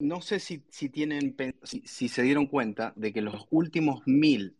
no 0.00 0.20
sé 0.20 0.40
si, 0.40 0.64
si 0.68 0.88
tienen, 0.88 1.36
si, 1.62 2.08
se 2.08 2.22
dieron 2.22 2.48
cuenta 2.48 2.92
de 2.96 3.12
que 3.12 3.22
los 3.22 3.46
últimos 3.50 4.02
mil 4.04 4.56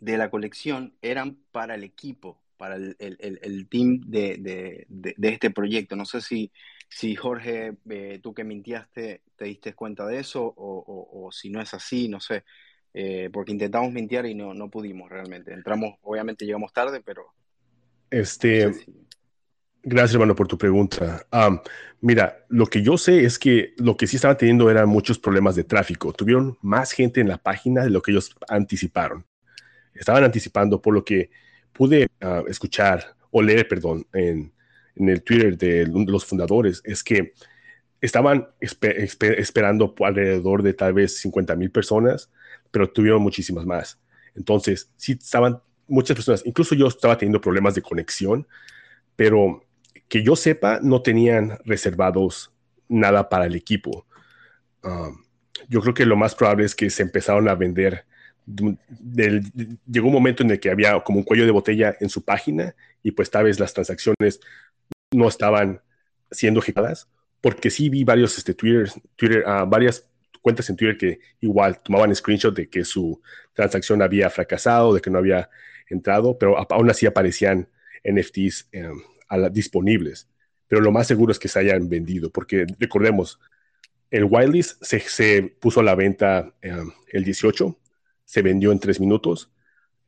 de 0.00 0.16
la 0.16 0.30
colección 0.30 0.96
eran 1.02 1.36
para 1.50 1.74
el 1.74 1.84
equipo, 1.84 2.40
para 2.56 2.76
el, 2.76 2.96
el, 2.98 3.38
el 3.42 3.68
team 3.68 4.00
de, 4.06 4.36
de, 4.38 4.86
de, 4.88 5.28
este 5.28 5.50
proyecto. 5.50 5.96
No 5.96 6.04
sé 6.04 6.20
si, 6.20 6.52
si 6.88 7.14
Jorge, 7.16 7.74
eh, 7.90 8.20
tú 8.22 8.34
que 8.34 8.44
mintiaste, 8.44 9.22
te 9.36 9.44
diste 9.44 9.74
cuenta 9.74 10.06
de 10.06 10.18
eso 10.18 10.52
o, 10.56 11.28
si 11.32 11.50
no 11.50 11.60
es 11.60 11.74
así, 11.74 12.08
no 12.08 12.20
sé, 12.20 12.44
eh, 12.94 13.30
porque 13.32 13.52
intentamos 13.52 13.92
mintiar 13.92 14.26
y 14.26 14.34
no, 14.34 14.54
no 14.54 14.70
pudimos 14.70 15.10
realmente. 15.10 15.52
Entramos, 15.52 15.94
obviamente 16.02 16.44
llegamos 16.44 16.72
tarde, 16.72 17.02
pero... 17.04 17.26
Este, 18.10 18.70
Gracias, 19.84 20.14
hermano, 20.14 20.36
por 20.36 20.46
tu 20.46 20.56
pregunta. 20.56 21.26
mira, 22.00 22.44
lo 22.48 22.66
que 22.66 22.82
yo 22.82 22.96
sé 22.96 23.24
es 23.24 23.38
que 23.38 23.74
lo 23.78 23.96
que 23.96 24.06
sí 24.06 24.14
estaban 24.14 24.36
teniendo 24.36 24.70
eran 24.70 24.88
muchos 24.88 25.18
problemas 25.18 25.56
de 25.56 25.64
tráfico. 25.64 26.12
Tuvieron 26.12 26.56
más 26.62 26.92
gente 26.92 27.20
en 27.20 27.28
la 27.28 27.38
página 27.38 27.82
de 27.82 27.90
lo 27.90 28.00
que 28.00 28.12
ellos 28.12 28.32
anticiparon. 28.48 29.26
Estaban 29.92 30.22
anticipando 30.22 30.80
por 30.80 30.94
lo 30.94 31.04
que 31.04 31.30
pude 31.72 32.08
ah, 32.20 32.42
escuchar 32.48 33.14
o 33.30 33.42
leer, 33.42 33.66
perdón, 33.68 34.06
en, 34.12 34.52
en 34.96 35.08
el 35.08 35.22
Twitter 35.22 35.56
de 35.56 35.86
los 35.86 36.24
fundadores 36.24 36.82
es 36.84 37.02
que 37.02 37.32
estaban 38.00 38.48
esperando 38.60 39.94
alrededor 40.00 40.62
de 40.62 40.74
tal 40.74 40.92
vez 40.92 41.18
50 41.20 41.54
mil 41.56 41.70
personas, 41.70 42.30
pero 42.70 42.90
tuvieron 42.90 43.22
muchísimas 43.22 43.64
más. 43.64 43.98
Entonces, 44.34 44.90
sí 44.96 45.12
estaban 45.12 45.60
muchas 45.86 46.16
personas, 46.16 46.42
incluso 46.44 46.74
yo 46.74 46.88
estaba 46.88 47.16
teniendo 47.16 47.40
problemas 47.40 47.74
de 47.74 47.82
conexión, 47.82 48.46
pero 49.14 49.64
que 50.08 50.22
yo 50.22 50.36
sepa, 50.36 50.80
no 50.82 51.00
tenían 51.00 51.58
reservados 51.64 52.52
nada 52.88 53.28
para 53.28 53.46
el 53.46 53.54
equipo. 53.54 54.06
Um, 54.82 55.22
yo 55.68 55.80
creo 55.80 55.94
que 55.94 56.06
lo 56.06 56.16
más 56.16 56.34
probable 56.34 56.64
es 56.64 56.74
que 56.74 56.90
se 56.90 57.02
empezaron 57.02 57.48
a 57.48 57.54
vender. 57.54 58.04
Llegó 58.46 60.08
un 60.08 60.12
momento 60.12 60.42
en 60.42 60.50
el 60.50 60.60
que 60.60 60.70
había 60.70 60.98
como 61.00 61.18
un 61.18 61.24
cuello 61.24 61.44
de 61.44 61.52
botella 61.52 61.96
en 62.00 62.08
su 62.08 62.24
página 62.24 62.74
y 63.02 63.12
pues 63.12 63.30
tal 63.30 63.44
vez 63.44 63.60
las 63.60 63.72
transacciones 63.72 64.40
no 65.12 65.28
estaban 65.28 65.80
siendo 66.30 66.60
ejecutadas, 66.60 67.08
porque 67.40 67.70
sí 67.70 67.88
vi 67.88 68.04
varios 68.04 68.36
este, 68.38 68.54
Twitter, 68.54 68.90
Twitter 69.16 69.44
uh, 69.46 69.66
varias 69.66 70.08
cuentas 70.40 70.68
en 70.70 70.76
Twitter 70.76 70.96
que 70.96 71.20
igual 71.40 71.80
tomaban 71.82 72.14
screenshot 72.14 72.54
de 72.54 72.68
que 72.68 72.84
su 72.84 73.20
transacción 73.52 74.02
había 74.02 74.28
fracasado, 74.28 74.92
de 74.92 75.00
que 75.00 75.10
no 75.10 75.18
había 75.18 75.48
entrado, 75.88 76.36
pero 76.38 76.56
aún 76.72 76.90
así 76.90 77.06
aparecían 77.06 77.68
NFTs 78.04 78.68
em, 78.72 79.00
disponibles. 79.52 80.28
Pero 80.66 80.82
lo 80.82 80.90
más 80.90 81.06
seguro 81.06 81.32
es 81.32 81.38
que 81.38 81.48
se 81.48 81.60
hayan 81.60 81.88
vendido, 81.88 82.30
porque 82.30 82.66
recordemos, 82.78 83.38
el 84.10 84.24
Wildlist 84.24 84.82
se, 84.82 85.00
se 85.00 85.42
puso 85.42 85.80
a 85.80 85.84
la 85.84 85.94
venta 85.94 86.54
em, 86.60 86.90
el 87.12 87.24
18, 87.24 87.78
se 88.24 88.42
vendió 88.42 88.72
en 88.72 88.78
3 88.78 89.00
minutos, 89.00 89.50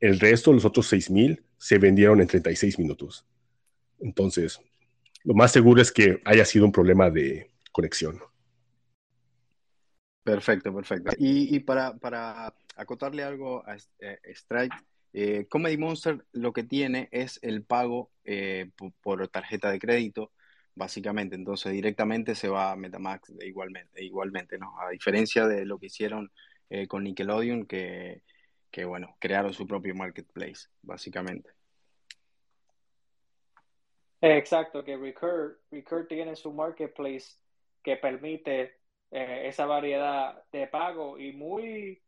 el 0.01 0.20
resto, 0.20 0.53
los 0.53 0.65
otros 0.65 0.93
6.000, 0.93 1.43
se 1.57 1.78
vendieron 1.78 2.20
en 2.20 2.27
36 2.27 2.78
minutos. 2.78 3.27
Entonces, 4.01 4.61
lo 5.23 5.35
más 5.35 5.53
seguro 5.53 5.81
es 5.81 5.91
que 5.91 6.20
haya 6.24 6.45
sido 6.45 6.66
un 6.66 6.73
problema 6.73 7.11
de 7.11 7.51
conexión. 7.73 8.20
Perfecto, 10.23 10.74
perfecto. 10.74 11.12
Y, 11.19 11.59
para, 11.61 12.55
acotarle 12.77 13.23
algo 13.23 13.62
a 13.66 13.77
eh, 13.99 14.19
Strike, 14.35 14.74
eh, 15.12 15.47
Comedy 15.49 15.77
Monster 15.77 16.24
lo 16.32 16.53
que 16.53 16.65
tiene 16.65 17.09
es 17.12 17.39
el 17.43 17.62
pago 17.62 18.11
eh, 18.24 18.70
por, 19.03 19.28
tarjeta 19.28 19.70
de 19.70 19.78
crédito, 19.78 20.32
básicamente. 20.74 21.36
Entonces 21.36 21.73
directamente 21.73 22.35
se 22.35 22.49
va 22.49 22.73
a 22.73 22.77
Metamax 22.77 23.32
igualmente, 23.41 24.03
igualmente 24.03 24.59
¿no? 24.59 24.78
A 24.81 24.91
diferencia 24.91 25.47
de 25.47 25.66
lo 25.66 25.78
que 25.78 25.86
hicieron 25.86 26.32
con 26.88 27.05
Nickelodeon, 27.05 27.66
que, 27.66 28.22
que, 28.70 28.84
bueno, 28.84 29.16
crearon 29.18 29.52
su 29.52 29.66
propio 29.66 29.94
marketplace, 29.94 30.68
básicamente. 30.82 31.51
Exacto, 34.20 34.82
que 34.82 34.96
Recur, 34.96 35.60
Recur 35.70 36.06
tiene 36.09 36.34
su 36.34 36.52
marketplace 36.52 37.36
que 37.82 37.96
permite 37.96 38.78
eh, 39.10 39.42
esa 39.46 39.66
variedad 39.66 40.42
de 40.51 40.66
pago 40.66 41.18
y 41.18 41.32
muy, 41.32 42.02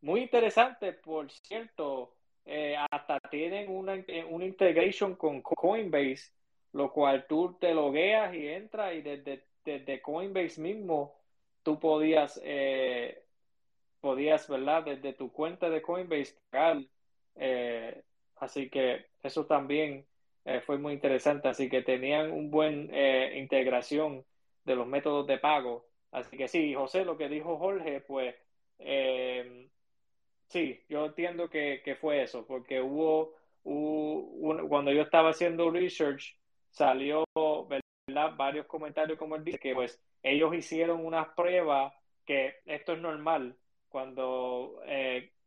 muy 0.00 0.22
interesante, 0.22 0.92
por 0.92 1.30
cierto, 1.30 2.14
eh, 2.44 2.76
hasta 2.90 3.18
tienen 3.28 3.68
una, 3.68 4.02
una 4.30 4.44
integration 4.44 5.16
con 5.16 5.42
Coinbase, 5.42 6.32
lo 6.72 6.92
cual 6.92 7.26
tú 7.28 7.58
te 7.60 7.74
logueas 7.74 8.32
y 8.34 8.46
entras 8.46 8.94
y 8.94 9.02
desde, 9.02 9.44
desde 9.64 10.00
Coinbase 10.00 10.60
mismo 10.60 11.16
tú 11.64 11.80
podías, 11.80 12.40
eh, 12.44 13.24
podías, 14.00 14.48
¿verdad? 14.48 14.84
Desde 14.84 15.12
tu 15.12 15.32
cuenta 15.32 15.70
de 15.70 15.82
Coinbase 15.82 16.36
pagar. 16.50 16.82
así 18.36 18.70
que 18.70 19.06
eso 19.22 19.46
también 19.46 20.06
eh, 20.46 20.60
fue 20.60 20.78
muy 20.78 20.92
interesante, 20.94 21.48
así 21.48 21.68
que 21.68 21.82
tenían 21.82 22.30
un 22.30 22.52
buen 22.52 22.88
eh, 22.92 23.32
integración 23.36 24.24
de 24.64 24.76
los 24.76 24.86
métodos 24.86 25.26
de 25.26 25.38
pago. 25.38 25.88
Así 26.12 26.36
que 26.36 26.46
sí, 26.46 26.72
José, 26.72 27.04
lo 27.04 27.16
que 27.16 27.28
dijo 27.28 27.58
Jorge, 27.58 28.00
pues 28.00 28.32
eh, 28.78 29.68
sí, 30.46 30.80
yo 30.88 31.06
entiendo 31.06 31.50
que, 31.50 31.98
fue 32.00 32.22
eso, 32.22 32.46
porque 32.46 32.80
hubo, 32.80 33.34
cuando 33.64 34.92
yo 34.92 35.02
estaba 35.02 35.30
haciendo 35.30 35.68
research, 35.68 36.38
salió 36.70 37.24
¿verdad? 37.34 38.36
varios 38.36 38.66
comentarios, 38.66 39.18
como 39.18 39.34
él 39.34 39.42
dice, 39.42 39.58
que 39.58 39.74
pues 39.74 40.00
ellos 40.22 40.54
hicieron 40.54 41.04
unas 41.04 41.26
pruebas 41.34 41.92
que 42.24 42.60
esto 42.66 42.92
es 42.92 43.00
normal, 43.00 43.56
cuando 43.96 44.80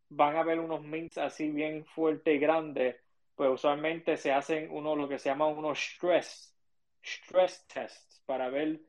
van 0.09 0.35
a 0.35 0.43
ver 0.43 0.59
unos 0.59 0.81
mints 0.81 1.19
así 1.19 1.51
bien 1.51 1.85
fuertes 1.85 2.35
y 2.35 2.39
grandes, 2.39 2.95
pues 3.35 3.51
usualmente 3.51 4.17
se 4.17 4.31
hacen 4.31 4.71
uno 4.71 4.95
lo 4.95 5.07
que 5.07 5.19
se 5.19 5.30
llama 5.30 5.45
unos 5.45 5.77
stress, 5.77 6.55
stress 7.03 7.67
tests 7.67 8.23
para 8.26 8.49
ver 8.49 8.80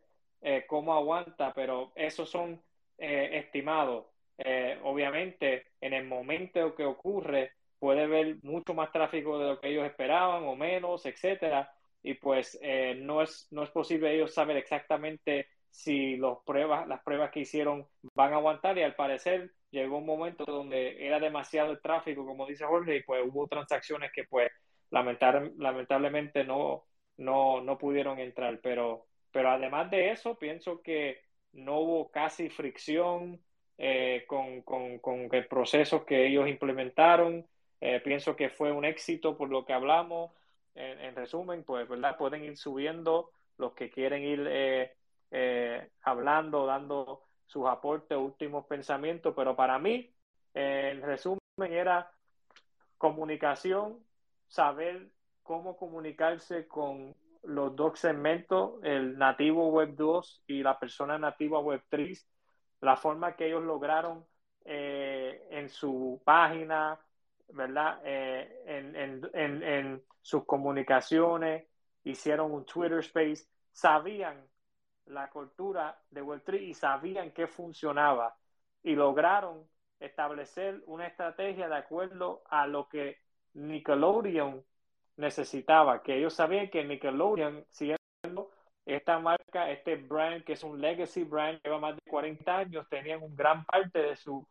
eh, 0.40 0.64
cómo 0.66 0.94
aguanta, 0.94 1.52
pero 1.52 1.92
esos 1.94 2.30
son 2.30 2.62
eh, 2.96 3.32
estimados. 3.34 4.06
Eh, 4.38 4.80
obviamente, 4.82 5.66
en 5.78 5.92
el 5.92 6.06
momento 6.06 6.74
que 6.74 6.86
ocurre, 6.86 7.52
puede 7.78 8.04
haber 8.04 8.42
mucho 8.42 8.72
más 8.72 8.90
tráfico 8.90 9.38
de 9.38 9.48
lo 9.48 9.60
que 9.60 9.68
ellos 9.68 9.84
esperaban 9.84 10.44
o 10.44 10.56
menos, 10.56 11.04
etcétera, 11.04 11.70
y 12.02 12.14
pues 12.14 12.58
no, 12.96 13.20
es, 13.20 13.46
no 13.50 13.62
es 13.62 13.70
posible 13.70 14.14
ellos 14.14 14.32
saber 14.32 14.56
exactamente 14.56 15.48
si 15.70 16.16
los 16.16 16.38
pruebas, 16.44 16.86
las 16.88 17.02
pruebas 17.02 17.30
que 17.30 17.40
hicieron 17.40 17.86
van 18.14 18.32
a 18.32 18.36
aguantar 18.36 18.76
y 18.78 18.82
al 18.82 18.94
parecer 18.94 19.52
llegó 19.70 19.98
un 19.98 20.06
momento 20.06 20.44
donde 20.44 21.06
era 21.06 21.20
demasiado 21.20 21.72
el 21.72 21.80
tráfico, 21.80 22.26
como 22.26 22.46
dice 22.46 22.64
Jorge, 22.64 22.96
y 22.96 23.02
pues 23.02 23.22
hubo 23.26 23.46
transacciones 23.46 24.10
que 24.12 24.24
pues 24.24 24.50
lamentablemente 24.90 26.44
no, 26.44 26.84
no, 27.16 27.60
no 27.60 27.78
pudieron 27.78 28.18
entrar. 28.18 28.60
Pero, 28.62 29.06
pero 29.30 29.50
además 29.50 29.90
de 29.90 30.10
eso, 30.10 30.36
pienso 30.38 30.82
que 30.82 31.22
no 31.52 31.78
hubo 31.80 32.10
casi 32.10 32.48
fricción 32.48 33.40
eh, 33.78 34.24
con, 34.26 34.62
con, 34.62 34.98
con, 34.98 35.28
el 35.32 35.46
proceso 35.46 36.04
que 36.04 36.26
ellos 36.26 36.48
implementaron. 36.48 37.46
Eh, 37.80 38.00
pienso 38.00 38.36
que 38.36 38.50
fue 38.50 38.72
un 38.72 38.84
éxito 38.84 39.36
por 39.36 39.48
lo 39.50 39.64
que 39.64 39.72
hablamos. 39.72 40.32
en, 40.74 41.14
resumen, 41.16 41.64
pues, 41.64 41.88
¿verdad? 41.88 42.16
Pueden 42.16 42.44
ir 42.44 42.56
subiendo 42.56 43.30
los 43.58 43.74
que 43.74 43.90
quieren 43.90 44.22
ir 44.24 44.46
eh, 44.48 44.92
eh, 45.30 45.90
hablando, 46.02 46.66
dando 46.66 47.24
sus 47.46 47.66
aportes, 47.66 48.16
últimos 48.16 48.66
pensamientos, 48.66 49.34
pero 49.36 49.56
para 49.56 49.78
mí, 49.78 50.14
en 50.54 51.02
resumen, 51.02 51.40
era 51.58 52.10
comunicación, 52.98 53.98
saber 54.46 55.10
cómo 55.42 55.76
comunicarse 55.76 56.68
con 56.68 57.14
los 57.42 57.74
dos 57.74 57.98
segmentos, 57.98 58.74
el 58.82 59.18
nativo 59.18 59.68
Web 59.70 59.94
2 59.96 60.44
y 60.46 60.62
la 60.62 60.78
persona 60.78 61.18
nativa 61.18 61.58
Web 61.60 61.82
3, 61.88 62.28
la 62.82 62.96
forma 62.96 63.36
que 63.36 63.46
ellos 63.46 63.62
lograron 63.62 64.26
eh, 64.64 65.46
en 65.50 65.68
su 65.68 66.20
página, 66.24 67.00
¿verdad? 67.48 68.00
Eh, 68.04 68.62
en, 68.66 70.02
sus 70.22 70.44
comunicaciones, 70.44 71.66
hicieron 72.04 72.52
un 72.52 72.66
Twitter 72.66 72.98
Space, 72.98 73.46
sabían 73.72 74.46
la 75.10 75.28
cultura 75.30 76.00
de 76.10 76.22
Web3 76.22 76.62
y 76.62 76.74
sabían 76.74 77.32
que 77.32 77.46
funcionaba 77.46 78.36
y 78.82 78.94
lograron 78.94 79.68
establecer 79.98 80.82
una 80.86 81.06
estrategia 81.06 81.68
de 81.68 81.76
acuerdo 81.76 82.42
a 82.48 82.66
lo 82.66 82.88
que 82.88 83.18
Nickelodeon 83.54 84.64
necesitaba, 85.16 86.02
que 86.02 86.16
ellos 86.16 86.34
sabían 86.34 86.70
que 86.70 86.84
Nickelodeon, 86.84 87.66
siendo 87.68 88.50
esta 88.86 89.18
marca, 89.18 89.70
este 89.70 89.96
brand 89.96 90.44
que 90.44 90.54
es 90.54 90.64
un 90.64 90.80
legacy 90.80 91.24
brand, 91.24 91.60
lleva 91.62 91.78
más 91.78 91.94
de 91.96 92.10
40 92.10 92.56
años, 92.56 92.88
tenían 92.88 93.22
un 93.22 93.36
gran 93.36 93.64
parte 93.64 94.00
de 94.00 94.16
su 94.16 94.46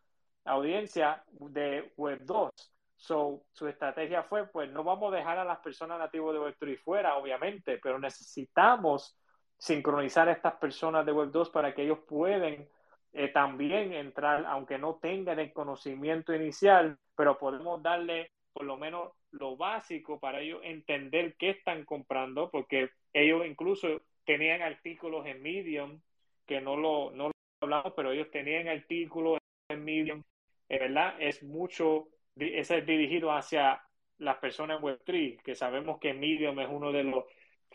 audiencia 0.45 1.23
de 1.31 1.91
Web 1.97 2.19
2. 2.23 2.51
So, 2.95 3.45
su 3.53 3.67
estrategia 3.67 4.23
fue, 4.23 4.47
pues 4.47 4.69
no 4.71 4.83
vamos 4.83 5.13
a 5.13 5.17
dejar 5.17 5.39
a 5.39 5.45
las 5.45 5.59
personas 5.59 5.97
nativas 5.99 6.33
de 6.33 6.39
Web3 6.39 6.79
fuera, 6.79 7.15
obviamente, 7.15 7.79
pero 7.81 7.97
necesitamos 7.97 9.17
sincronizar 9.59 10.29
a 10.29 10.31
estas 10.31 10.55
personas 10.55 11.05
de 11.05 11.11
Web 11.11 11.31
2 11.31 11.49
para 11.49 11.75
que 11.75 11.83
ellos 11.83 11.99
puedan 12.07 12.67
eh, 13.11 13.27
también 13.27 13.93
entrar, 13.93 14.45
aunque 14.47 14.77
no 14.77 14.95
tengan 14.95 15.39
el 15.39 15.51
conocimiento 15.51 16.33
inicial, 16.33 16.97
pero 17.15 17.37
podemos 17.37 17.83
darle 17.83 18.31
por 18.53 18.65
lo 18.65 18.77
menos 18.77 19.11
lo 19.31 19.57
básico 19.57 20.19
para 20.19 20.39
ellos 20.39 20.61
entender 20.63 21.35
qué 21.37 21.51
están 21.51 21.85
comprando, 21.85 22.49
porque 22.49 22.89
ellos 23.13 23.45
incluso 23.45 24.01
tenían 24.25 24.61
artículos 24.61 25.25
en 25.25 25.41
Medium, 25.41 26.01
que 26.45 26.61
no 26.61 26.77
lo, 26.77 27.11
no 27.11 27.31
hablamos, 27.61 27.93
pero 27.95 28.11
ellos 28.11 28.31
tenían 28.31 28.69
artículos 28.69 29.39
en 29.67 29.83
Medium, 29.83 30.23
eh, 30.69 30.79
¿verdad? 30.79 31.15
Es 31.19 31.43
mucho, 31.43 32.07
es 32.37 32.69
dirigido 32.85 33.31
hacia 33.31 33.83
las 34.19 34.37
personas 34.37 34.81
Web3, 34.81 35.41
que 35.41 35.55
sabemos 35.55 35.99
que 35.99 36.13
Medium 36.13 36.59
es 36.59 36.69
uno 36.69 36.91
de 36.91 37.03
los 37.03 37.25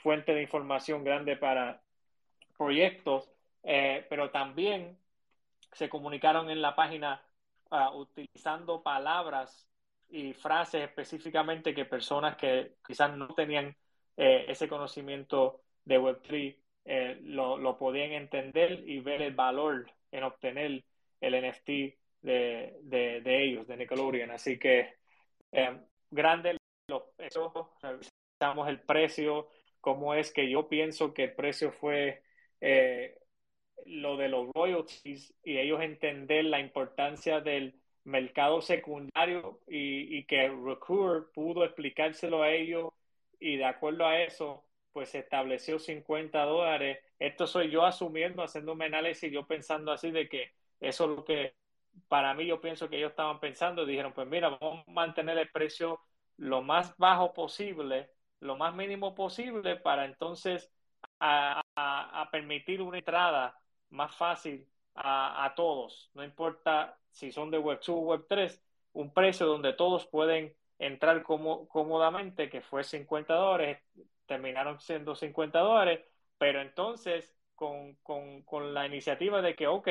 fuentes 0.04 0.34
de 0.34 0.42
información 0.42 1.02
grande 1.02 1.36
para 1.36 1.80
proyectos, 2.58 3.30
eh, 3.62 4.06
pero 4.10 4.30
también 4.30 4.98
se 5.72 5.88
comunicaron 5.88 6.50
en 6.50 6.60
la 6.60 6.76
página 6.76 7.22
uh, 7.70 7.96
utilizando 7.96 8.82
palabras 8.82 9.66
y 10.10 10.34
frases 10.34 10.82
específicamente 10.82 11.74
que 11.74 11.86
personas 11.86 12.36
que 12.36 12.74
quizás 12.86 13.16
no 13.16 13.28
tenían 13.28 13.74
eh, 14.18 14.44
ese 14.46 14.68
conocimiento 14.68 15.62
de 15.86 15.98
Web3 15.98 16.56
eh, 16.84 17.18
lo, 17.22 17.56
lo, 17.56 17.78
podían 17.78 18.12
entender 18.12 18.86
y 18.86 19.00
ver 19.00 19.22
el 19.22 19.34
valor 19.34 19.90
en 20.12 20.22
obtener 20.22 20.84
el 21.20 21.50
NFT 21.50 21.68
de, 22.20 22.78
de, 22.82 23.42
ellos, 23.42 23.66
de 23.66 23.76
Nickelodeon. 23.78 24.30
Así 24.30 24.58
que 24.58 24.96
eh, 25.50 25.80
grande, 26.10 26.58
lo, 26.88 27.12
eso, 27.16 27.72
revisamos 27.80 28.68
el 28.68 28.80
precio, 28.82 29.48
cómo 29.84 30.14
es 30.14 30.32
que 30.32 30.48
yo 30.48 30.66
pienso 30.68 31.12
que 31.12 31.24
el 31.24 31.34
precio 31.34 31.70
fue 31.70 32.22
eh, 32.62 33.18
lo 33.84 34.16
de 34.16 34.28
los 34.30 34.48
royalties 34.54 35.34
y 35.44 35.58
ellos 35.58 35.82
entender 35.82 36.46
la 36.46 36.58
importancia 36.58 37.42
del 37.42 37.78
mercado 38.04 38.62
secundario 38.62 39.60
y, 39.68 40.24
que 40.24 40.48
Recur 40.48 41.30
pudo 41.34 41.64
explicárselo 41.64 42.42
a 42.42 42.50
ellos 42.52 42.92
y 43.38 43.56
de 43.58 43.66
acuerdo 43.66 44.06
a 44.06 44.22
eso, 44.22 44.64
pues 44.92 45.10
se 45.10 45.18
estableció 45.18 45.78
50 45.78 46.42
dólares. 46.44 46.98
Esto 47.18 47.46
soy 47.46 47.70
yo 47.70 47.84
asumiendo, 47.84 48.42
haciendo 48.42 48.72
un 48.72 48.82
análisis, 48.82 49.30
yo 49.30 49.46
pensando 49.46 49.92
así 49.92 50.10
de 50.10 50.30
que 50.30 50.52
eso 50.80 51.04
es 51.04 51.10
lo 51.10 51.24
que 51.26 51.54
para 52.08 52.32
mí 52.32 52.46
yo 52.46 52.58
pienso 52.60 52.88
que 52.88 52.96
ellos 52.96 53.10
estaban 53.10 53.38
pensando, 53.38 53.84
dijeron, 53.84 54.14
pues 54.14 54.26
mira, 54.28 54.48
vamos 54.48 54.84
a 54.86 54.90
mantener 54.90 55.36
el 55.36 55.50
precio 55.50 56.00
lo 56.38 56.62
más 56.62 56.96
bajo 56.96 57.34
posible, 57.34 58.08
lo 58.44 58.56
más 58.56 58.74
mínimo 58.74 59.14
posible 59.14 59.76
para 59.76 60.04
entonces 60.04 60.70
a, 61.18 61.62
permitir 62.30 62.82
una 62.82 62.98
entrada 62.98 63.58
más 63.90 64.14
fácil 64.16 64.68
a, 64.94 65.52
todos, 65.56 66.10
no 66.14 66.22
importa 66.22 66.98
si 67.10 67.32
son 67.32 67.50
de 67.50 67.58
Web 67.58 67.78
2 67.78 67.88
o 67.90 68.00
Web 68.00 68.26
3, 68.28 68.62
un 68.92 69.12
precio 69.12 69.46
donde 69.46 69.72
todos 69.72 70.06
pueden 70.06 70.54
entrar 70.78 71.22
como, 71.22 71.66
cómodamente, 71.68 72.50
que 72.50 72.60
fue 72.60 72.84
50 72.84 73.34
dólares, 73.34 73.78
terminaron 74.26 74.78
siendo 74.80 75.14
50 75.14 75.58
dólares, 75.60 76.04
pero 76.38 76.60
entonces 76.60 77.34
con, 77.54 77.94
con, 78.02 78.42
con 78.42 78.74
la 78.74 78.86
iniciativa 78.86 79.40
de 79.42 79.54
que, 79.56 79.66
ok, 79.66 79.88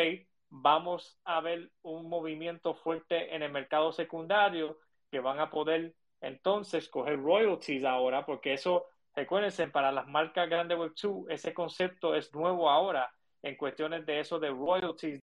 vamos 0.50 1.20
a 1.24 1.42
ver 1.42 1.72
un 1.82 2.08
movimiento 2.08 2.76
fuerte 2.76 3.36
en 3.36 3.42
el 3.42 3.52
mercado 3.52 3.92
secundario, 3.92 4.78
que 5.12 5.20
van 5.20 5.40
a 5.40 5.50
poder 5.50 5.96
entonces 6.24 6.90
coger 6.90 7.22
royalties 7.22 7.84
ahora, 7.84 8.26
porque 8.26 8.54
eso, 8.54 8.88
recuérdense, 9.14 9.68
para 9.68 9.92
las 9.92 10.08
marcas 10.08 10.50
grandes 10.50 10.78
Web 10.78 10.94
2, 11.02 11.26
ese 11.30 11.54
concepto 11.54 12.16
es 12.16 12.34
nuevo 12.34 12.70
ahora 12.70 13.14
en 13.42 13.56
cuestiones 13.58 14.06
de 14.06 14.20
eso 14.22 14.40
de 14.40 14.50
royalties, 14.50 15.20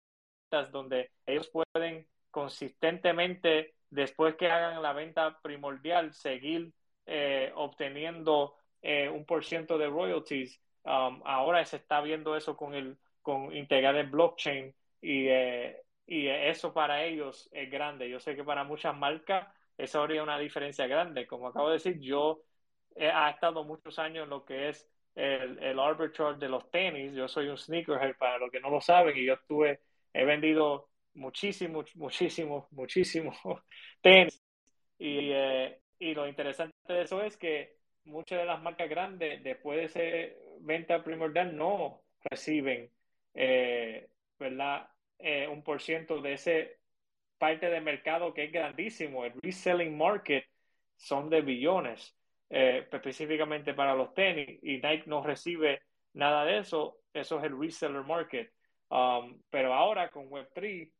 donde 0.72 1.12
ellos 1.24 1.48
pueden 1.50 2.06
consistentemente, 2.30 3.74
después 3.90 4.34
que 4.34 4.50
hagan 4.50 4.82
la 4.82 4.92
venta 4.92 5.38
primordial, 5.40 6.12
seguir 6.12 6.72
eh, 7.06 7.52
obteniendo 7.54 8.56
eh, 8.82 9.08
un 9.08 9.24
por 9.24 9.44
ciento 9.44 9.78
de 9.78 9.86
royalties. 9.86 10.60
Um, 10.82 11.22
ahora 11.24 11.64
se 11.64 11.76
está 11.76 12.00
viendo 12.00 12.36
eso 12.36 12.56
con 12.56 12.74
el 12.74 12.98
con 13.22 13.54
integrar 13.54 13.94
el 13.96 14.08
blockchain 14.08 14.74
y, 15.02 15.28
eh, 15.28 15.82
y 16.06 16.28
eso 16.28 16.72
para 16.72 17.04
ellos 17.04 17.48
es 17.52 17.70
grande. 17.70 18.08
Yo 18.08 18.18
sé 18.20 18.34
que 18.34 18.42
para 18.42 18.64
muchas 18.64 18.96
marcas 18.96 19.46
eso 19.78 20.02
habría 20.02 20.22
una 20.22 20.38
diferencia 20.38 20.86
grande. 20.86 21.26
Como 21.26 21.48
acabo 21.48 21.68
de 21.68 21.74
decir, 21.74 21.98
yo 22.00 22.42
he, 22.96 23.10
estado 23.30 23.64
muchos 23.64 23.98
años 23.98 24.24
en 24.24 24.30
lo 24.30 24.44
que 24.44 24.68
es 24.70 24.88
el, 25.14 25.58
el 25.60 25.78
arbitrage 25.78 26.38
de 26.38 26.48
los 26.48 26.70
tenis. 26.70 27.14
Yo 27.14 27.28
soy 27.28 27.48
un 27.48 27.56
sneakerhead 27.56 28.16
para 28.18 28.38
los 28.38 28.50
que 28.50 28.60
no 28.60 28.70
lo 28.70 28.80
saben 28.80 29.16
y 29.16 29.24
yo 29.24 29.34
estuve, 29.34 29.80
he 30.12 30.24
vendido 30.24 30.90
muchísimos, 31.14 31.94
muchísimos, 31.96 32.70
muchísimos 32.72 33.36
tenis. 34.02 34.42
Y, 34.98 35.30
eh, 35.32 35.80
y 35.98 36.14
lo 36.14 36.26
interesante 36.28 36.74
de 36.88 37.02
eso 37.02 37.22
es 37.22 37.36
que 37.36 37.78
muchas 38.04 38.38
de 38.40 38.46
las 38.46 38.62
marcas 38.62 38.88
grandes, 38.88 39.42
después 39.42 39.78
de 39.78 39.84
ese 39.84 40.36
venta 40.60 41.02
primordial, 41.04 41.56
no 41.56 42.02
reciben, 42.24 42.90
eh, 43.34 44.08
¿verdad? 44.38 44.88
Eh, 45.18 45.48
un 45.48 45.62
por 45.62 45.80
ciento 45.82 46.20
de 46.20 46.34
ese 46.34 46.77
parte 47.38 47.70
del 47.70 47.82
mercado 47.82 48.34
que 48.34 48.44
es 48.44 48.52
grandísimo. 48.52 49.24
El 49.24 49.32
reselling 49.40 49.96
market 49.96 50.44
son 50.96 51.30
de 51.30 51.40
billones. 51.40 52.14
Eh, 52.50 52.86
específicamente 52.90 53.74
para 53.74 53.94
los 53.94 54.14
tenis 54.14 54.58
y 54.62 54.78
Nike 54.78 55.04
no 55.04 55.22
recibe 55.22 55.82
nada 56.14 56.46
de 56.46 56.58
eso, 56.58 57.00
eso 57.12 57.38
es 57.38 57.44
el 57.44 57.58
reseller 57.58 58.04
market. 58.04 58.50
Um, 58.88 59.40
pero 59.50 59.74
ahora 59.74 60.10
con 60.10 60.30
Web3, 60.30 60.90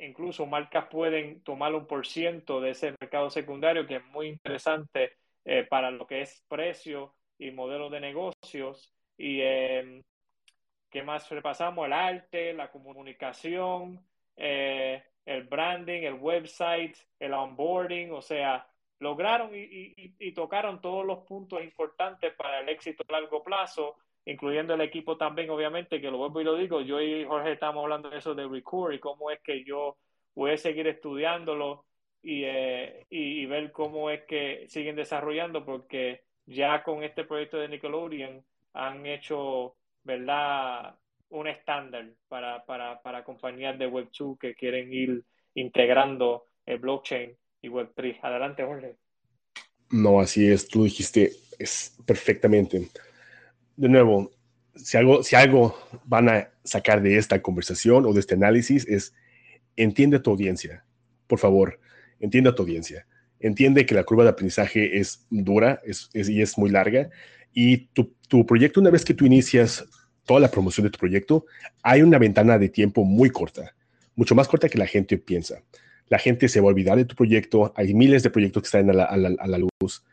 incluso 0.00 0.46
marcas 0.46 0.86
pueden 0.90 1.42
tomar 1.42 1.74
un 1.74 1.86
por 1.86 2.06
ciento 2.06 2.60
de 2.60 2.70
ese 2.70 2.94
mercado 3.00 3.30
secundario 3.30 3.86
que 3.86 3.96
es 3.96 4.04
muy 4.06 4.28
interesante 4.28 5.12
eh, 5.44 5.64
para 5.64 5.90
lo 5.90 6.06
que 6.06 6.20
es 6.22 6.44
precio 6.48 7.14
y 7.38 7.50
modelo 7.50 7.88
de 7.88 8.00
negocios. 8.00 8.92
Y 9.16 9.40
eh, 9.40 10.02
¿qué 10.90 11.02
más 11.02 11.28
repasamos? 11.30 11.86
El 11.86 11.92
arte, 11.92 12.52
la 12.52 12.70
comunicación, 12.70 14.04
eh, 14.36 15.02
el 15.28 15.44
branding, 15.44 16.04
el 16.04 16.14
website, 16.14 16.96
el 17.20 17.34
onboarding, 17.34 18.12
o 18.12 18.22
sea, 18.22 18.66
lograron 18.98 19.50
y, 19.52 20.32
tocaron 20.32 20.80
todos 20.80 21.04
los 21.04 21.18
puntos 21.26 21.62
importantes 21.62 22.32
para 22.34 22.60
el 22.60 22.68
éxito 22.70 23.04
a 23.06 23.12
largo 23.12 23.42
plazo, 23.44 23.96
incluyendo 24.24 24.72
el 24.72 24.80
equipo 24.80 25.18
también, 25.18 25.50
obviamente, 25.50 26.00
que 26.00 26.10
lo 26.10 26.16
vuelvo 26.16 26.40
y 26.40 26.44
lo 26.44 26.56
digo, 26.56 26.80
yo 26.80 26.98
y 27.02 27.26
Jorge 27.26 27.52
estamos 27.52 27.82
hablando 27.82 28.08
de 28.08 28.18
eso 28.18 28.34
de 28.34 28.48
Recur 28.48 28.94
y 28.94 29.00
cómo 29.00 29.30
es 29.30 29.40
que 29.42 29.64
yo 29.64 29.98
voy 30.34 30.52
a 30.52 30.56
seguir 30.56 30.86
estudiándolo 30.86 31.84
y, 32.22 32.44
eh, 32.44 33.06
y, 33.10 33.44
ver 33.44 33.70
cómo 33.70 34.08
es 34.08 34.22
que 34.24 34.64
siguen 34.68 34.96
desarrollando, 34.96 35.62
porque 35.62 36.22
ya 36.46 36.82
con 36.82 37.04
este 37.04 37.24
proyecto 37.24 37.58
de 37.58 37.68
Nickelodeon 37.68 38.42
han 38.72 39.04
hecho, 39.04 39.76
¿verdad? 40.04 40.96
Un 41.30 41.46
estándar 41.46 42.10
para, 42.28 42.64
para, 42.64 43.00
para 43.02 43.24
compañías 43.24 43.78
de 43.78 43.90
Web2 43.90 44.38
que 44.38 44.54
quieren 44.54 44.92
ir 44.92 45.24
integrando 45.54 46.46
el 46.66 46.78
blockchain 46.78 47.36
y 47.62 47.68
Web3. 47.68 48.18
Adelante, 48.22 48.64
Jorge. 48.64 48.96
No, 49.90 50.20
así 50.20 50.50
es. 50.50 50.68
Tú 50.68 50.84
dijiste 50.84 51.32
es 51.58 51.96
perfectamente. 52.06 52.88
De 53.76 53.88
nuevo, 53.88 54.30
si 54.74 54.96
algo, 54.96 55.22
si 55.22 55.36
algo 55.36 55.76
van 56.04 56.28
a 56.28 56.50
sacar 56.64 57.02
de 57.02 57.16
esta 57.16 57.42
conversación 57.42 58.06
o 58.06 58.12
de 58.12 58.20
este 58.20 58.34
análisis 58.34 58.86
es 58.86 59.14
entiende 59.76 60.20
tu 60.20 60.30
audiencia. 60.30 60.84
Por 61.26 61.38
favor, 61.38 61.80
entiende 62.20 62.50
a 62.50 62.54
tu 62.54 62.62
audiencia. 62.62 63.06
Entiende 63.40 63.86
que 63.86 63.94
la 63.94 64.04
curva 64.04 64.24
de 64.24 64.30
aprendizaje 64.30 64.98
es 64.98 65.26
dura 65.30 65.80
es, 65.84 66.10
y 66.12 66.42
es 66.42 66.58
muy 66.58 66.70
larga. 66.70 67.10
Y 67.52 67.88
tu, 67.88 68.14
tu 68.28 68.44
proyecto, 68.46 68.80
una 68.80 68.90
vez 68.90 69.04
que 69.04 69.14
tú 69.14 69.24
inicias 69.24 69.84
toda 70.28 70.40
la 70.40 70.50
promoción 70.50 70.84
de 70.84 70.90
tu 70.90 70.98
proyecto, 70.98 71.46
hay 71.82 72.02
una 72.02 72.18
ventana 72.18 72.58
de 72.58 72.68
tiempo 72.68 73.02
muy 73.02 73.30
corta, 73.30 73.74
mucho 74.14 74.34
más 74.34 74.46
corta 74.46 74.68
que 74.68 74.76
la 74.76 74.86
gente 74.86 75.16
piensa. 75.16 75.62
La 76.08 76.18
gente 76.18 76.48
se 76.48 76.60
va 76.60 76.66
a 76.66 76.68
olvidar 76.68 76.98
de 76.98 77.06
tu 77.06 77.16
proyecto. 77.16 77.72
Hay 77.76 77.94
miles 77.94 78.22
de 78.22 78.30
proyectos 78.30 78.62
que 78.62 78.66
están 78.66 78.90
a 78.90 79.16
la, 79.16 79.58
luz. 79.58 80.04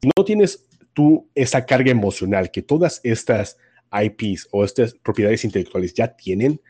Si 0.00 0.08
no 0.16 0.24
tienes 0.24 0.66
tú 0.92 1.28
esa 1.34 1.66
carga 1.66 1.90
emocional 1.90 2.50
que 2.52 2.62
todas 2.62 3.00
estas 3.02 3.58
IPs 3.92 4.48
o 4.52 4.64
estas 4.64 4.94
propiedades 4.94 5.44
intelectuales 5.44 5.94
ya 5.94 6.16
tienen, 6.16 6.60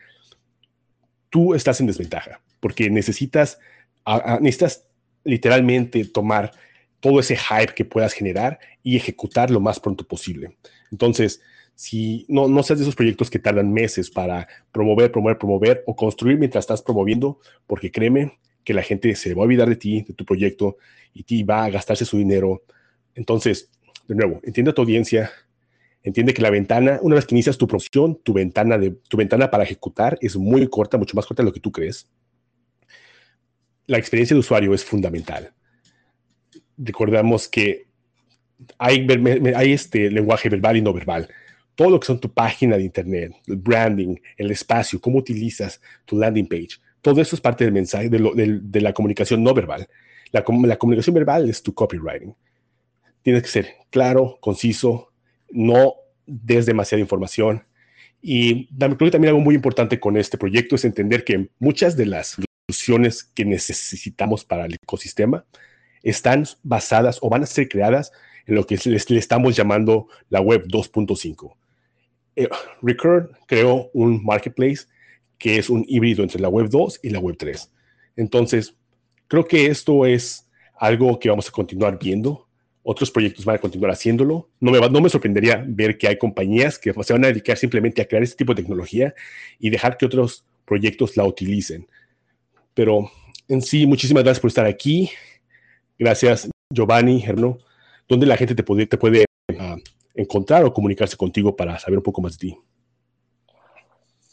tú 1.29 1.55
estás 1.55 1.81
en 1.81 1.87
desventaja 1.87 2.41
porque 2.61 2.89
necesitas, 2.89 3.59
necesitas 4.41 4.87
literalmente 5.25 6.05
tomar 6.07 6.53
todo 7.01 7.21
ese 7.21 7.37
hype 7.37 7.75
que 7.75 7.85
puedas 7.85 8.15
generar 8.15 8.59
y 8.83 8.97
ejecutar 8.97 9.51
lo 9.51 9.61
más 9.61 9.81
pronto 9.81 10.07
posible. 10.07 10.57
Entonces, 10.91 11.43
si 11.77 12.25
no, 12.29 12.49
no 12.49 12.63
seas 12.63 12.79
de 12.79 12.85
esos 12.85 12.97
proyectos 12.97 13.29
que 13.29 13.39
tardan 13.39 13.71
meses 13.71 14.11
para 14.11 14.49
promover, 14.73 15.13
promover, 15.13 15.39
promover 15.39 15.85
o 15.87 15.95
construir 15.95 16.39
mientras 16.39 16.63
estás 16.63 16.81
promoviendo, 16.81 17.39
porque 17.67 17.93
créeme 17.93 18.39
que 18.65 18.73
la 18.73 18.83
gente 18.83 19.15
se 19.15 19.35
va 19.35 19.43
a 19.43 19.45
olvidar 19.45 19.69
de 19.69 19.77
ti, 19.77 20.03
de 20.03 20.15
tu 20.15 20.25
proyecto 20.25 20.79
y 21.13 21.23
ti 21.23 21.43
va 21.43 21.65
a 21.65 21.71
gastarse 21.71 22.07
su 22.07 22.17
dinero. 22.17 22.63
Entonces, 23.15 23.71
de 24.09 24.15
nuevo, 24.15 24.41
entiende 24.43 24.71
a 24.71 24.75
tu 24.75 24.81
audiencia, 24.81 25.31
entiende 26.03 26.33
que 26.33 26.41
la 26.41 26.49
ventana, 26.49 26.99
una 27.03 27.17
vez 27.17 27.27
que 27.27 27.35
inicias 27.35 27.59
tu 27.59 27.69
promoción, 27.69 28.19
tu 28.23 28.33
ventana, 28.33 28.79
de, 28.79 28.93
tu 29.09 29.19
ventana 29.19 29.51
para 29.51 29.65
ejecutar 29.65 30.17
es 30.23 30.35
muy 30.35 30.67
corta, 30.69 30.97
mucho 30.97 31.15
más 31.15 31.27
corta 31.27 31.43
de 31.43 31.49
lo 31.49 31.53
que 31.53 31.61
tú 31.61 31.71
crees. 31.71 32.09
La 33.87 33.99
experiencia 33.99 34.35
de 34.35 34.41
usuario 34.41 34.73
es 34.73 34.83
fundamental. 34.83 35.53
Recordamos 36.79 37.49
que 37.49 37.87
hay, 38.79 39.07
hay 39.55 39.73
este 39.73 40.11
lenguaje 40.11 40.49
verbal 40.49 40.79
y 40.79 40.81
no 40.81 40.95
verbal. 40.95 41.29
Todo 41.77 41.91
lo 41.91 42.01
que 42.01 42.07
son 42.07 42.19
tu 42.19 42.33
página 42.33 42.77
de 42.77 42.83
internet, 42.83 43.33
el 43.47 43.57
branding, 43.57 44.17
el 44.37 44.51
espacio, 44.51 45.01
cómo 45.01 45.19
utilizas 45.19 45.81
tu 46.05 46.19
landing 46.19 46.49
page, 46.49 46.81
todo 47.07 47.21
eso 47.21 47.37
es 47.37 47.41
parte 47.41 47.63
del 47.63 47.73
mensaje, 47.73 48.09
de, 48.09 48.81
la 48.81 48.93
comunicación 48.93 49.45
no 49.45 49.55
verbal. 49.55 49.87
La, 50.33 50.45
la 50.65 50.77
comunicación 50.77 51.15
verbal 51.15 51.49
es 51.49 51.63
tu 51.63 51.73
copywriting. 51.73 52.35
Tienes 53.23 53.43
que 53.43 53.49
ser 53.49 53.69
claro, 53.91 54.39
conciso, 54.41 55.13
no 55.51 55.95
des 56.27 56.67
demasiada 56.67 57.01
información. 57.01 57.63
Y 58.21 58.67
creo 58.77 58.97
que 58.97 59.11
también 59.11 59.29
algo 59.29 59.41
muy 59.41 59.55
importante 59.55 60.01
con 60.01 60.17
este 60.17 60.37
proyecto 60.37 60.75
es 60.75 60.85
entender 60.85 61.23
que 61.23 61.49
muchas 61.61 61.97
de 61.97 62.07
las 62.07 62.37
soluciones 62.67 63.23
que 63.23 63.45
necesitamos 63.45 64.45
para 64.45 64.67
el 64.67 64.75
ecosistema 64.75 65.45
están 66.03 66.45
basadas 66.65 67.19
o 67.23 67.29
van 67.29 67.45
a 67.45 67.47
ser 67.47 67.69
creadas 67.69 68.11
en 68.47 68.57
lo 68.57 68.67
que 68.67 68.79
le, 68.85 68.97
estamos 68.97 69.55
llamando 69.55 70.09
la 70.29 70.41
web 70.41 70.67
2.5. 70.67 71.55
Eh, 72.37 72.49
Recur 72.83 73.33
creó 73.47 73.91
un 73.93 74.25
marketplace 74.25 74.87
que 75.39 75.59
es 75.59 75.69
un 75.69 75.85
híbrido 75.89 76.23
entre 76.23 76.41
la 76.41 76.49
web 76.49 76.69
2 76.69 77.01
y 77.03 77.11
la 77.11 77.19
web 77.19 77.37
3. 77.39 77.73
Entonces, 78.17 78.77
creo 79.29 79.45
que 79.45 79.67
esto 79.67 80.07
es 80.07 80.49
algo 80.79 81.19
que 81.19 81.29
vamos 81.29 81.49
a 81.49 81.53
continuar 81.53 81.99
viendo 81.99 82.47
otros 82.89 83.11
proyectos 83.11 83.45
van 83.45 83.57
a 83.57 83.59
continuar 83.59 83.91
haciéndolo. 83.91 84.49
No 84.61 84.71
me, 84.71 84.79
no 84.79 85.01
me 85.01 85.09
sorprendería 85.09 85.65
ver 85.67 85.99
que 85.99 86.07
hay 86.07 86.17
compañías 86.17 86.79
que 86.79 86.93
se 87.03 87.13
van 87.13 87.25
a 87.25 87.29
dedicar 87.29 87.57
simplemente 87.57 88.01
a 88.01 88.07
crear 88.07 88.23
este 88.23 88.37
tipo 88.37 88.55
de 88.55 88.63
tecnología 88.63 89.13
y 89.59 89.71
dejar 89.71 89.97
que 89.97 90.07
otros 90.07 90.45
proyectos 90.65 91.17
la 91.17 91.25
utilicen. 91.25 91.89
Pero 92.75 93.11
en 93.49 93.61
sí, 93.61 93.89
muchísimas 93.89 94.23
gracias 94.23 94.41
por 94.41 94.49
estar 94.49 94.67
aquí. 94.67 95.11
Gracias, 95.99 96.49
Giovanni, 96.73 97.21
Gerno. 97.21 97.59
¿Dónde 98.09 98.25
la 98.25 98.37
gente 98.37 98.55
te 98.55 98.63
puede, 98.63 98.87
te 98.87 98.97
puede 98.97 99.25
uh, 99.51 99.81
encontrar 100.17 100.65
o 100.65 100.73
comunicarse 100.73 101.17
contigo 101.17 101.55
para 101.55 101.79
saber 101.79 101.99
un 101.99 102.05
poco 102.05 102.21
más 102.21 102.39
de 102.39 102.49
ti? 102.49 102.59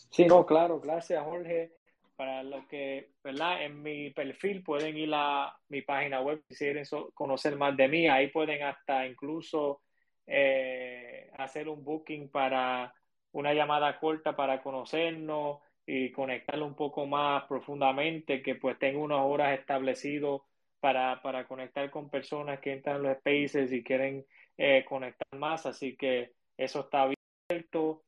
Sí, 0.09 0.25
no, 0.25 0.45
claro, 0.45 0.79
gracias, 0.79 1.23
Jorge 1.23 1.71
para 2.15 2.43
los 2.43 2.65
que, 2.67 3.09
¿verdad? 3.23 3.63
En 3.63 3.81
mi 3.81 4.11
perfil 4.11 4.63
pueden 4.63 4.97
ir 4.97 5.11
a 5.13 5.55
mi 5.69 5.81
página 5.81 6.21
web 6.21 6.43
si 6.49 6.65
quieren 6.65 6.85
conocer 7.13 7.55
más 7.55 7.75
de 7.75 7.87
mí. 7.87 8.07
Ahí 8.07 8.27
pueden 8.27 8.63
hasta 8.63 9.05
incluso 9.07 9.81
eh, 10.27 11.29
hacer 11.37 11.67
un 11.67 11.83
booking 11.83 12.29
para 12.29 12.93
una 13.31 13.53
llamada 13.53 13.99
corta 13.99 14.35
para 14.35 14.61
conocernos 14.61 15.59
y 15.85 16.11
conectarlo 16.11 16.65
un 16.65 16.75
poco 16.75 17.05
más 17.05 17.43
profundamente, 17.45 18.41
que 18.41 18.55
pues 18.55 18.77
tengo 18.77 19.03
unas 19.03 19.21
horas 19.21 19.59
establecidas 19.59 20.39
para, 20.79 21.21
para 21.21 21.47
conectar 21.47 21.89
con 21.89 22.09
personas 22.09 22.59
que 22.59 22.73
entran 22.73 22.97
en 22.97 23.03
los 23.03 23.17
spaces 23.17 23.71
y 23.73 23.83
quieren 23.83 24.25
eh, 24.57 24.85
conectar 24.87 25.39
más. 25.39 25.65
Así 25.65 25.95
que 25.95 26.33
eso 26.57 26.81
está 26.81 27.03
abierto 27.03 28.03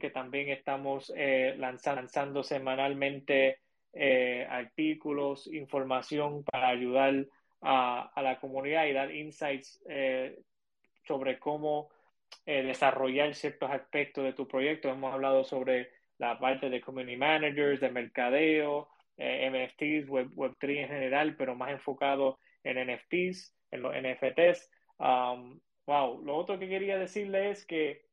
que 0.00 0.10
también 0.10 0.48
estamos 0.50 1.12
eh, 1.16 1.54
lanzando, 1.58 2.42
semanalmente 2.42 3.60
eh, 3.92 4.46
artículos, 4.48 5.46
información 5.46 6.44
para 6.44 6.68
ayudar 6.68 7.26
a, 7.62 8.10
la 8.22 8.38
comunidad 8.38 8.86
y 8.86 8.92
dar 8.92 9.14
insights 9.14 9.82
eh, 9.88 10.38
sobre 11.06 11.38
cómo 11.38 11.90
desarrollar 12.44 13.34
ciertos 13.34 13.70
aspectos 13.70 14.24
de 14.24 14.32
tu 14.32 14.46
proyecto. 14.46 14.88
Hemos 14.88 15.12
hablado 15.12 15.44
sobre 15.44 15.90
la 16.18 16.38
parte 16.38 16.70
de 16.70 16.80
community 16.80 17.16
managers, 17.16 17.80
de 17.80 17.90
mercadeo, 17.90 18.88
NFTs, 19.16 20.08
Web, 20.08 20.30
Web3 20.34 20.82
en 20.82 20.88
general, 20.88 21.36
pero 21.36 21.56
más 21.56 21.70
enfocado 21.70 22.38
en 22.62 22.78
NFTs, 22.88 23.54
en 23.70 23.82
los 23.82 23.94
NFTs. 23.94 24.70
Um, 24.98 25.60
wow, 25.86 26.22
lo 26.22 26.36
otro 26.36 26.58
que 26.58 26.68
quería 26.68 26.98
decirle 26.98 27.50
es 27.50 27.66
que 27.66 28.06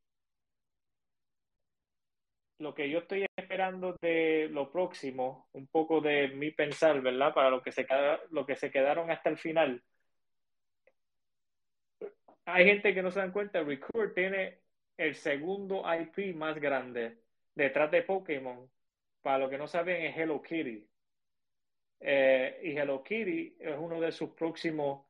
lo 2.59 2.73
que 2.73 2.89
yo 2.89 2.99
estoy 2.99 3.25
esperando 3.35 3.95
de 4.01 4.47
lo 4.51 4.71
próximo, 4.71 5.49
un 5.53 5.67
poco 5.67 6.01
de 6.01 6.29
mi 6.29 6.51
pensar, 6.51 7.01
¿verdad? 7.01 7.33
Para 7.33 7.49
lo 7.49 7.61
que 7.61 7.71
se, 7.71 7.85
lo 8.31 8.45
que 8.45 8.55
se 8.55 8.71
quedaron 8.71 9.11
hasta 9.11 9.29
el 9.29 9.37
final. 9.37 9.83
Hay 12.45 12.65
gente 12.65 12.93
que 12.93 13.01
no 13.03 13.11
se 13.11 13.19
dan 13.19 13.31
cuenta, 13.31 13.63
Recur 13.63 14.13
tiene 14.13 14.59
el 14.97 15.15
segundo 15.15 15.83
IP 15.85 16.35
más 16.35 16.59
grande 16.59 17.19
detrás 17.55 17.91
de 17.91 18.03
Pokémon. 18.03 18.69
Para 19.21 19.39
los 19.39 19.49
que 19.49 19.57
no 19.57 19.67
saben, 19.67 20.03
es 20.05 20.17
Hello 20.17 20.41
Kitty. 20.41 20.87
Eh, 21.99 22.59
y 22.63 22.77
Hello 22.77 23.03
Kitty 23.03 23.57
es 23.59 23.75
uno 23.77 23.99
de 24.01 24.11
sus 24.11 24.31
próximos 24.31 25.05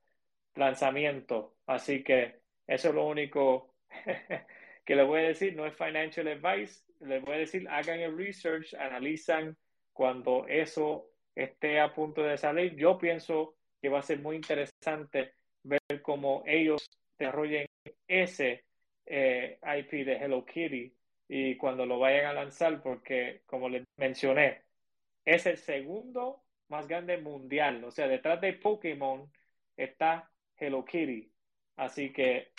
lanzamientos. 0.56 1.53
Así 1.66 2.04
que 2.04 2.42
eso 2.68 2.90
es 2.90 2.96
lo 2.96 3.08
único 3.08 3.76
que 4.86 4.96
les 4.96 5.08
voy 5.08 5.22
a 5.22 5.28
decir. 5.28 5.56
No 5.56 5.66
es 5.66 5.76
financial 5.76 6.28
advice, 6.28 6.84
les 7.02 7.22
voy 7.22 7.36
a 7.36 7.40
decir, 7.40 7.68
hagan 7.70 8.00
el 8.00 8.18
research, 8.18 8.74
analizan 8.76 9.58
cuando 9.92 10.46
eso 10.48 11.10
esté 11.36 11.80
a 11.80 11.94
punto 11.94 12.24
de 12.24 12.38
salir. 12.38 12.76
Yo 12.76 12.98
pienso 12.98 13.56
que 13.82 13.90
va 13.90 14.00
a 14.00 14.04
ser 14.04 14.20
muy 14.20 14.36
interesante 14.36 15.34
ver 15.64 16.02
cómo 16.02 16.44
ellos 16.46 16.90
desarrollen 17.18 17.68
ese 18.08 18.66
eh, 19.06 19.60
IP 19.62 20.06
de 20.06 20.14
Hello 20.16 20.46
Kitty 20.46 20.94
y 21.28 21.58
cuando 21.58 21.86
lo 21.86 22.00
vayan 22.00 22.26
a 22.28 22.34
lanzar, 22.34 22.82
porque 22.82 23.42
como 23.46 23.70
les 23.70 23.84
mencioné, 23.98 24.64
es 25.26 25.46
el 25.46 25.58
segundo 25.58 26.44
más 26.70 26.88
grande 26.88 27.18
mundial. 27.18 27.84
O 27.84 27.92
sea, 27.92 28.08
detrás 28.08 28.40
de 28.42 28.54
Pokémon 28.54 29.32
está 29.76 30.30
Hello 30.58 30.86
Kitty. 30.86 31.33
Así 31.76 32.12
que 32.12 32.52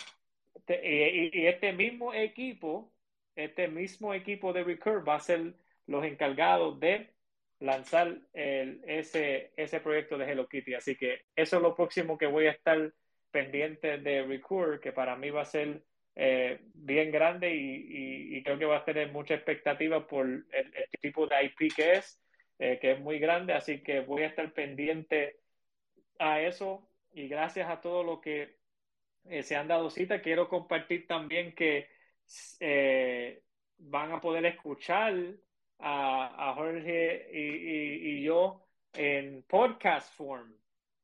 y 0.67 1.45
este 1.45 1.73
mismo 1.73 2.13
equipo 2.13 2.91
este 3.35 3.67
mismo 3.67 4.13
equipo 4.13 4.53
de 4.53 4.63
Recurve 4.63 5.03
va 5.03 5.15
a 5.15 5.19
ser 5.19 5.53
los 5.87 6.03
encargados 6.05 6.79
de 6.79 7.13
lanzar 7.59 8.17
el, 8.33 8.81
ese, 8.87 9.51
ese 9.55 9.79
proyecto 9.79 10.17
de 10.17 10.31
Hello 10.31 10.47
Kitty. 10.47 10.73
Así 10.73 10.95
que 10.95 11.25
eso 11.35 11.57
es 11.57 11.61
lo 11.61 11.75
próximo 11.75 12.17
que 12.17 12.27
voy 12.27 12.47
a 12.47 12.51
estar 12.51 12.93
pendiente 13.31 13.97
de 13.97 14.23
Recur, 14.23 14.79
que 14.79 14.91
para 14.91 15.15
mí 15.15 15.29
va 15.29 15.41
a 15.41 15.45
ser 15.45 15.83
eh, 16.15 16.61
bien 16.73 17.11
grande 17.11 17.53
y, 17.53 18.37
y, 18.37 18.43
creo 18.43 18.57
que 18.57 18.65
va 18.65 18.77
a 18.77 18.85
tener 18.85 19.11
mucha 19.11 19.33
expectativa 19.33 20.07
por 20.07 20.25
el, 20.25 20.45
tipo 21.01 21.27
de 21.27 21.43
IP 21.43 21.75
que 21.75 21.93
es, 21.93 22.21
eh, 22.59 22.79
que 22.81 22.91
es 22.93 22.99
muy 23.01 23.19
grande. 23.19 23.53
Así 23.53 23.83
que 23.83 23.99
voy 23.99 24.23
a 24.23 24.27
estar 24.27 24.53
pendiente 24.53 25.39
a 26.19 26.39
eso 26.39 26.89
y 27.13 27.27
gracias 27.27 27.69
a 27.69 27.81
todos 27.81 28.05
los 28.05 28.21
que 28.21 28.55
eh, 29.29 29.43
se 29.43 29.55
han 29.55 29.67
dado 29.67 29.89
cita. 29.89 30.21
Quiero 30.21 30.47
compartir 30.47 31.07
también 31.07 31.53
que 31.53 31.87
eh, 32.59 33.43
van 33.77 34.11
a 34.11 34.21
poder 34.21 34.45
escuchar 34.45 35.15
a, 35.79 36.53
Jorge 36.55 37.29
y, 37.31 38.23
yo 38.23 38.65
en 38.93 39.43
podcast 39.43 40.13
form. 40.15 40.53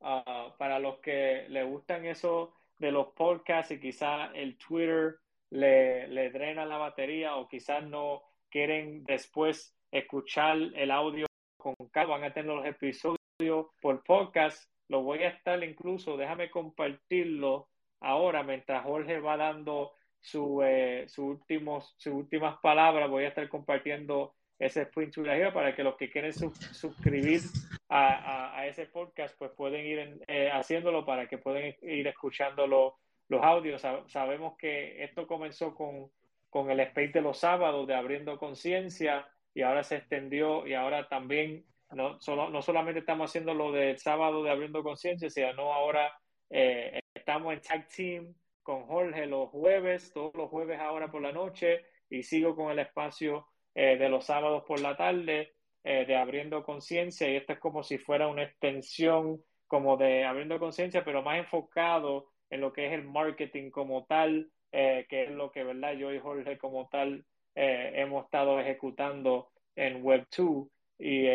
Ah, 0.01 0.55
para 0.57 0.79
los 0.79 0.99
que 0.99 1.45
le 1.49 1.63
gustan 1.63 2.05
eso 2.05 2.55
de 2.79 2.91
los 2.91 3.07
podcasts 3.13 3.71
y 3.71 3.79
quizás 3.79 4.31
el 4.33 4.57
Twitter 4.57 5.17
le, 5.51 6.07
le 6.07 6.31
drena 6.31 6.65
la 6.65 6.77
batería 6.77 7.35
o 7.35 7.47
quizás 7.47 7.83
no 7.83 8.23
quieren 8.49 9.03
después 9.03 9.77
escuchar 9.91 10.57
el 10.57 10.89
audio 10.89 11.27
con 11.57 11.75
calma, 11.91 12.17
van 12.17 12.23
a 12.25 12.33
tener 12.33 12.53
los 12.53 12.65
episodios 12.65 13.67
por 13.79 14.03
podcast, 14.03 14.69
lo 14.87 15.03
voy 15.03 15.19
a 15.19 15.29
estar 15.29 15.63
incluso, 15.63 16.17
déjame 16.17 16.49
compartirlo 16.49 17.69
ahora 18.01 18.43
mientras 18.43 18.83
Jorge 18.83 19.19
va 19.19 19.37
dando 19.37 19.93
su, 20.19 20.61
eh, 20.63 21.05
su 21.07 21.25
últimos, 21.25 21.95
sus 21.97 22.13
últimas 22.13 22.59
palabras, 22.59 23.09
voy 23.09 23.23
a 23.25 23.29
estar 23.29 23.47
compartiendo 23.49 24.35
ese 24.59 24.83
sprint 24.83 25.15
para 25.53 25.75
que 25.75 25.83
los 25.83 25.95
que 25.95 26.11
quieren 26.11 26.31
suscribir 26.33 27.41
a, 27.89 28.59
a, 28.59 28.67
ese 28.67 28.85
podcast 28.85 29.35
pues 29.37 29.51
pueden 29.57 29.85
ir 29.85 30.23
eh, 30.27 30.51
haciéndolo 30.53 31.03
para 31.03 31.27
que 31.27 31.39
puedan 31.39 31.73
ir 31.81 32.07
escuchando 32.07 32.67
los 32.67 33.43
audios. 33.43 33.81
sabemos 34.07 34.55
que 34.57 35.03
esto 35.03 35.25
comenzó 35.25 35.73
con, 35.73 36.11
con 36.51 36.69
el 36.69 36.79
space 36.81 37.13
de 37.13 37.21
los 37.21 37.39
sábados 37.39 37.87
de 37.87 37.95
Abriendo 37.95 38.37
Conciencia 38.37 39.27
y 39.55 39.63
ahora 39.63 39.83
se 39.83 39.95
extendió 39.95 40.67
y 40.67 40.75
ahora 40.75 41.07
también 41.07 41.65
no, 41.91 42.21
solo, 42.21 42.51
no 42.51 42.61
solamente 42.61 42.99
estamos 42.99 43.31
haciendo 43.31 43.55
lo 43.55 43.71
del 43.71 43.97
sábado 43.97 44.43
de 44.43 44.51
Abriendo 44.51 44.83
Conciencia, 44.83 45.29
sino 45.31 45.73
ahora 45.73 46.13
eh, 46.53 46.99
estamos 47.13 47.53
en 47.53 47.61
Tag 47.61 47.87
Team 47.87 48.33
con 48.61 48.85
Jorge 48.85 49.25
los 49.25 49.49
jueves, 49.49 50.11
todos 50.13 50.35
los 50.35 50.49
jueves 50.49 50.79
ahora 50.79 51.09
por 51.09 51.21
la 51.21 51.31
noche 51.31 51.85
y 52.09 52.23
sigo 52.23 52.55
con 52.57 52.71
el 52.71 52.79
espacio 52.79 53.47
eh, 53.73 53.97
de 53.97 54.09
los 54.09 54.25
sábados 54.25 54.63
por 54.67 54.81
la 54.81 54.97
tarde 54.97 55.53
eh, 55.85 56.05
de 56.05 56.15
Abriendo 56.17 56.61
Conciencia 56.63 57.29
y 57.29 57.37
esto 57.37 57.53
es 57.53 57.59
como 57.59 57.83
si 57.83 57.97
fuera 57.97 58.27
una 58.27 58.43
extensión 58.43 59.41
como 59.65 59.95
de 59.95 60.25
Abriendo 60.25 60.59
Conciencia, 60.59 61.05
pero 61.05 61.23
más 61.23 61.37
enfocado 61.37 62.27
en 62.49 62.59
lo 62.59 62.73
que 62.73 62.87
es 62.87 62.91
el 62.91 63.05
marketing 63.05 63.71
como 63.71 64.05
tal, 64.05 64.51
que 64.69 65.05
es 65.09 65.31
lo 65.31 65.51
que 65.51 65.63
verdad 65.63 65.93
yo 65.93 66.13
y 66.13 66.19
Jorge 66.19 66.57
como 66.57 66.87
tal 66.89 67.25
hemos 67.55 68.25
estado 68.25 68.59
ejecutando 68.59 69.51
en 69.75 70.03
Web2 70.03 70.69
y 70.99 71.27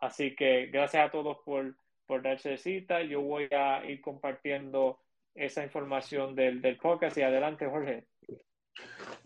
así 0.00 0.34
que 0.34 0.66
gracias 0.66 1.06
a 1.06 1.10
todos 1.10 1.38
por, 1.44 1.76
por 2.06 2.22
darse 2.22 2.56
cita. 2.56 3.02
Yo 3.02 3.20
voy 3.20 3.48
a 3.50 3.84
ir 3.86 4.00
compartiendo 4.00 4.98
esa 5.34 5.64
información 5.64 6.34
del, 6.34 6.60
del 6.62 6.76
podcast 6.76 7.16
y 7.18 7.22
adelante, 7.22 7.66
Jorge. 7.66 8.04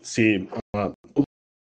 Sí, 0.01 0.47
uh, 0.73 1.23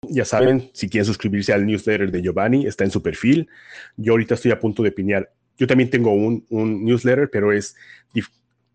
ya 0.08 0.24
saben, 0.24 0.70
si 0.72 0.88
quieren 0.88 1.06
suscribirse 1.06 1.52
al 1.52 1.66
newsletter 1.66 2.10
de 2.10 2.22
Giovanni, 2.22 2.66
está 2.66 2.84
en 2.84 2.90
su 2.90 3.02
perfil. 3.02 3.48
Yo 3.96 4.12
ahorita 4.12 4.34
estoy 4.34 4.50
a 4.50 4.60
punto 4.60 4.82
de 4.82 4.92
piñar. 4.92 5.30
Yo 5.56 5.66
también 5.66 5.90
tengo 5.90 6.12
un, 6.12 6.44
un 6.50 6.84
newsletter, 6.84 7.30
pero 7.30 7.52
es, 7.52 7.76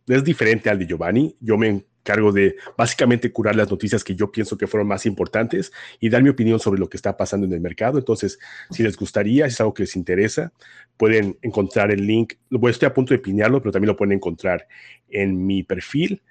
es 0.07 0.23
diferente 0.23 0.69
al 0.69 0.79
de 0.79 0.87
Giovanni. 0.87 1.35
Yo 1.39 1.57
me 1.57 1.83
cargo 2.03 2.31
de 2.31 2.55
básicamente 2.77 3.31
curar 3.31 3.55
las 3.55 3.69
noticias 3.69 4.03
que 4.03 4.15
yo 4.15 4.31
pienso 4.31 4.57
que 4.57 4.67
fueron 4.67 4.87
más 4.87 5.05
importantes 5.05 5.71
y 5.99 6.09
dar 6.09 6.23
mi 6.23 6.29
opinión 6.29 6.59
sobre 6.59 6.79
lo 6.79 6.89
que 6.89 6.97
está 6.97 7.17
pasando 7.17 7.45
en 7.45 7.53
el 7.53 7.61
mercado. 7.61 7.97
Entonces, 7.97 8.39
si 8.71 8.83
les 8.83 8.97
gustaría, 8.97 9.45
si 9.45 9.53
es 9.53 9.61
algo 9.61 9.73
que 9.73 9.83
les 9.83 9.95
interesa, 9.95 10.51
pueden 10.97 11.37
encontrar 11.41 11.91
el 11.91 12.05
link. 12.05 12.33
Estoy 12.49 12.87
a 12.87 12.93
punto 12.93 13.13
de 13.13 13.19
piñarlo, 13.19 13.61
pero 13.61 13.71
también 13.71 13.89
lo 13.89 13.95
pueden 13.95 14.13
encontrar 14.13 14.67
en 15.09 15.45
mi 15.45 15.63
perfil. 15.63 16.21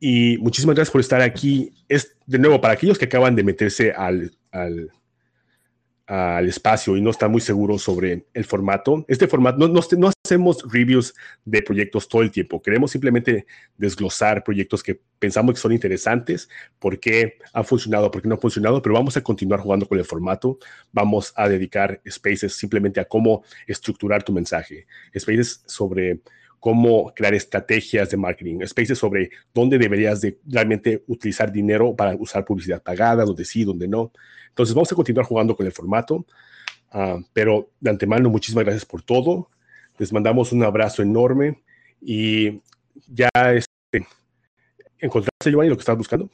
Y 0.00 0.38
muchísimas 0.38 0.76
gracias 0.76 0.92
por 0.92 1.00
estar 1.00 1.20
aquí. 1.20 1.72
Es 1.88 2.16
de 2.26 2.38
nuevo 2.38 2.60
para 2.60 2.74
aquellos 2.74 2.98
que 2.98 3.06
acaban 3.06 3.34
de 3.34 3.44
meterse 3.44 3.92
al, 3.92 4.36
al 4.50 4.90
al 6.06 6.46
espacio 6.48 6.96
y 6.96 7.00
no 7.00 7.10
está 7.10 7.28
muy 7.28 7.40
seguro 7.40 7.78
sobre 7.78 8.26
el 8.34 8.44
formato. 8.44 9.04
Este 9.08 9.26
formato, 9.26 9.56
no, 9.58 9.68
no, 9.68 10.10
hacemos 10.24 10.64
reviews 10.70 11.14
de 11.44 11.62
proyectos 11.62 12.08
todo 12.08 12.22
el 12.22 12.30
tiempo, 12.30 12.60
queremos 12.60 12.90
simplemente 12.90 13.46
desglosar 13.76 14.44
proyectos 14.44 14.82
que 14.82 15.00
pensamos 15.18 15.54
que 15.54 15.60
son 15.60 15.72
interesantes, 15.72 16.48
por 16.78 17.00
qué 17.00 17.38
han 17.52 17.64
funcionado, 17.64 18.10
por 18.10 18.20
qué 18.20 18.28
no 18.28 18.34
han 18.34 18.40
funcionado, 18.40 18.82
pero 18.82 18.94
vamos 18.94 19.16
a 19.16 19.22
continuar 19.22 19.60
jugando 19.60 19.86
con 19.86 19.98
el 19.98 20.04
formato, 20.04 20.58
vamos 20.92 21.32
a 21.36 21.48
dedicar 21.48 22.00
spaces 22.08 22.54
simplemente 22.54 23.00
a 23.00 23.06
cómo 23.06 23.42
estructurar 23.66 24.22
tu 24.22 24.32
mensaje, 24.32 24.86
spaces 25.18 25.62
sobre 25.66 26.20
cómo 26.64 27.12
crear 27.14 27.34
estrategias 27.34 28.08
de 28.08 28.16
marketing, 28.16 28.64
spaces 28.64 28.96
sobre 28.96 29.28
dónde 29.52 29.76
deberías 29.76 30.22
de 30.22 30.38
realmente 30.46 31.04
utilizar 31.08 31.52
dinero 31.52 31.94
para 31.94 32.16
usar 32.16 32.42
publicidad 32.46 32.82
pagada, 32.82 33.22
donde 33.26 33.44
sí, 33.44 33.64
donde 33.64 33.86
no. 33.86 34.12
Entonces 34.48 34.74
vamos 34.74 34.90
a 34.90 34.94
continuar 34.94 35.26
jugando 35.26 35.54
con 35.54 35.66
el 35.66 35.72
formato, 35.72 36.24
uh, 36.94 37.22
pero 37.34 37.68
de 37.80 37.90
antemano 37.90 38.30
muchísimas 38.30 38.64
gracias 38.64 38.86
por 38.86 39.02
todo. 39.02 39.50
Les 39.98 40.10
mandamos 40.10 40.52
un 40.52 40.62
abrazo 40.62 41.02
enorme 41.02 41.62
y 42.00 42.62
ya 43.08 43.28
este, 43.52 44.08
encontraste, 44.98 45.50
Giovanni, 45.50 45.68
lo 45.68 45.76
que 45.76 45.80
estás 45.80 45.98
buscando. 45.98 46.30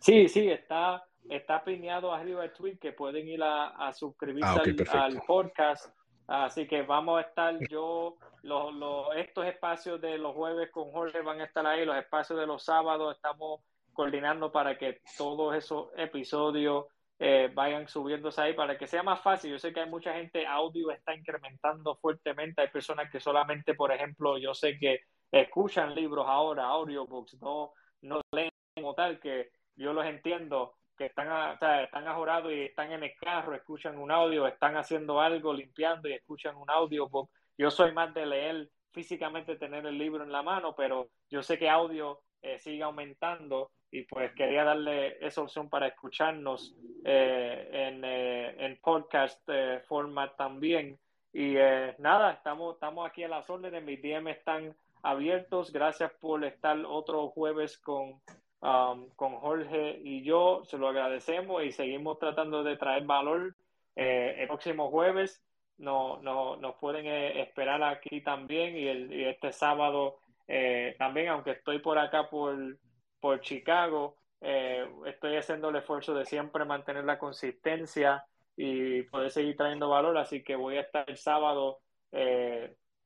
Sí, 0.00 0.26
sí, 0.26 0.48
está 0.48 1.04
está 1.36 1.64
piñado 1.64 2.12
arriba 2.12 2.44
el 2.44 2.52
tweet 2.52 2.78
que 2.78 2.92
pueden 2.92 3.28
ir 3.28 3.42
a, 3.42 3.92
suscribirse 3.92 4.48
ah, 4.92 5.04
al, 5.04 5.22
podcast. 5.26 5.94
Así 6.26 6.66
que 6.66 6.82
vamos 6.82 7.18
a 7.18 7.22
estar 7.22 7.58
yo, 7.68 8.16
los, 8.42 8.72
estos 9.16 9.46
espacios 9.46 10.00
de 10.00 10.18
los 10.18 10.34
jueves 10.34 10.70
con 10.70 10.90
Jorge 10.92 11.20
van 11.22 11.40
a 11.40 11.44
estar 11.44 11.66
ahí, 11.66 11.84
los 11.84 11.96
espacios 11.96 12.38
de 12.38 12.46
los 12.46 12.64
sábados 12.64 13.16
estamos 13.16 13.60
coordinando 13.92 14.50
para 14.50 14.78
que 14.78 15.00
todos 15.18 15.54
esos 15.54 15.88
episodios 15.96 16.86
eh, 17.18 17.50
vayan 17.54 17.86
subiéndose 17.86 18.40
ahí 18.40 18.54
para 18.54 18.76
que 18.76 18.86
sea 18.86 19.02
más 19.02 19.20
fácil. 19.20 19.52
Yo 19.52 19.58
sé 19.58 19.72
que 19.72 19.80
hay 19.80 19.88
mucha 19.88 20.14
gente, 20.14 20.46
audio 20.46 20.90
está 20.90 21.14
incrementando 21.14 21.96
fuertemente, 21.96 22.62
hay 22.62 22.68
personas 22.68 23.10
que 23.10 23.20
solamente, 23.20 23.74
por 23.74 23.92
ejemplo, 23.92 24.38
yo 24.38 24.54
sé 24.54 24.78
que 24.78 25.00
escuchan 25.30 25.94
libros 25.94 26.26
ahora, 26.28 26.66
audiobooks, 26.66 27.40
no, 27.40 27.72
no 28.02 28.20
leen 28.32 28.50
como 28.74 28.94
tal, 28.94 29.20
que 29.20 29.50
yo 29.76 29.92
los 29.92 30.04
entiendo, 30.04 30.74
que 30.96 31.06
están, 31.06 31.28
a, 31.28 31.52
están 31.82 32.06
ajorados 32.06 32.52
y 32.52 32.62
están 32.62 32.92
en 32.92 33.02
el 33.02 33.14
carro, 33.16 33.54
escuchan 33.54 33.98
un 33.98 34.10
audio, 34.10 34.46
están 34.46 34.76
haciendo 34.76 35.20
algo, 35.20 35.52
limpiando 35.52 36.08
y 36.08 36.12
escuchan 36.12 36.56
un 36.56 36.70
audio. 36.70 37.08
Yo 37.56 37.70
soy 37.70 37.92
más 37.92 38.12
de 38.14 38.26
leer 38.26 38.68
físicamente, 38.92 39.56
tener 39.56 39.86
el 39.86 39.98
libro 39.98 40.22
en 40.22 40.32
la 40.32 40.42
mano, 40.42 40.74
pero 40.76 41.08
yo 41.30 41.42
sé 41.42 41.58
que 41.58 41.68
audio 41.68 42.20
eh, 42.42 42.58
sigue 42.58 42.82
aumentando 42.82 43.70
y 43.90 44.02
pues 44.02 44.32
quería 44.32 44.64
darle 44.64 45.16
esa 45.24 45.42
opción 45.42 45.68
para 45.68 45.86
escucharnos 45.86 46.74
eh, 47.04 47.68
en, 47.72 48.04
eh, 48.04 48.64
en, 48.64 48.78
podcast 48.80 49.40
format 49.86 50.36
también. 50.36 50.98
Y 51.32 51.54
nada, 51.98 52.32
estamos, 52.32 52.74
estamos 52.74 53.08
aquí 53.08 53.22
a 53.22 53.28
las 53.28 53.48
órdenes, 53.48 53.82
mis 53.84 54.02
DM 54.02 54.28
están 54.28 54.74
abiertos. 55.02 55.72
Gracias 55.72 56.12
por 56.20 56.44
estar 56.44 56.78
otro 56.86 57.28
jueves 57.28 57.78
con 57.78 58.20
Um, 58.62 59.10
con 59.16 59.34
Jorge 59.38 60.00
y 60.04 60.22
yo. 60.22 60.62
Se 60.64 60.78
lo 60.78 60.86
agradecemos 60.88 61.64
y 61.64 61.72
seguimos 61.72 62.20
tratando 62.20 62.62
de 62.62 62.76
traer 62.76 63.04
valor. 63.04 63.56
Eh, 63.96 64.36
el 64.38 64.46
próximo 64.46 64.88
jueves 64.88 65.42
no, 65.78 66.22
no, 66.22 66.56
nos 66.56 66.76
pueden 66.76 67.06
eh, 67.06 67.42
esperar 67.42 67.82
aquí 67.82 68.20
también 68.20 68.76
y, 68.76 68.86
el, 68.86 69.12
este 69.26 69.52
sábado 69.52 70.20
eh, 70.46 70.94
también, 70.96 71.28
aunque 71.28 71.50
estoy 71.50 71.80
por 71.80 71.98
acá 71.98 72.30
por, 72.30 72.78
por 73.20 73.40
Chicago, 73.40 74.16
estoy 74.40 75.36
haciendo 75.36 75.68
el 75.68 75.76
esfuerzo 75.76 76.14
de 76.14 76.24
siempre 76.24 76.64
mantener 76.64 77.04
la 77.04 77.18
consistencia 77.18 78.24
y 78.56 79.02
poder 79.02 79.30
seguir 79.30 79.56
trayendo 79.56 79.88
valor, 79.88 80.18
así 80.18 80.42
que 80.42 80.56
voy 80.56 80.78
a 80.78 80.80
estar 80.80 81.08
el 81.08 81.16
sábado, 81.16 81.78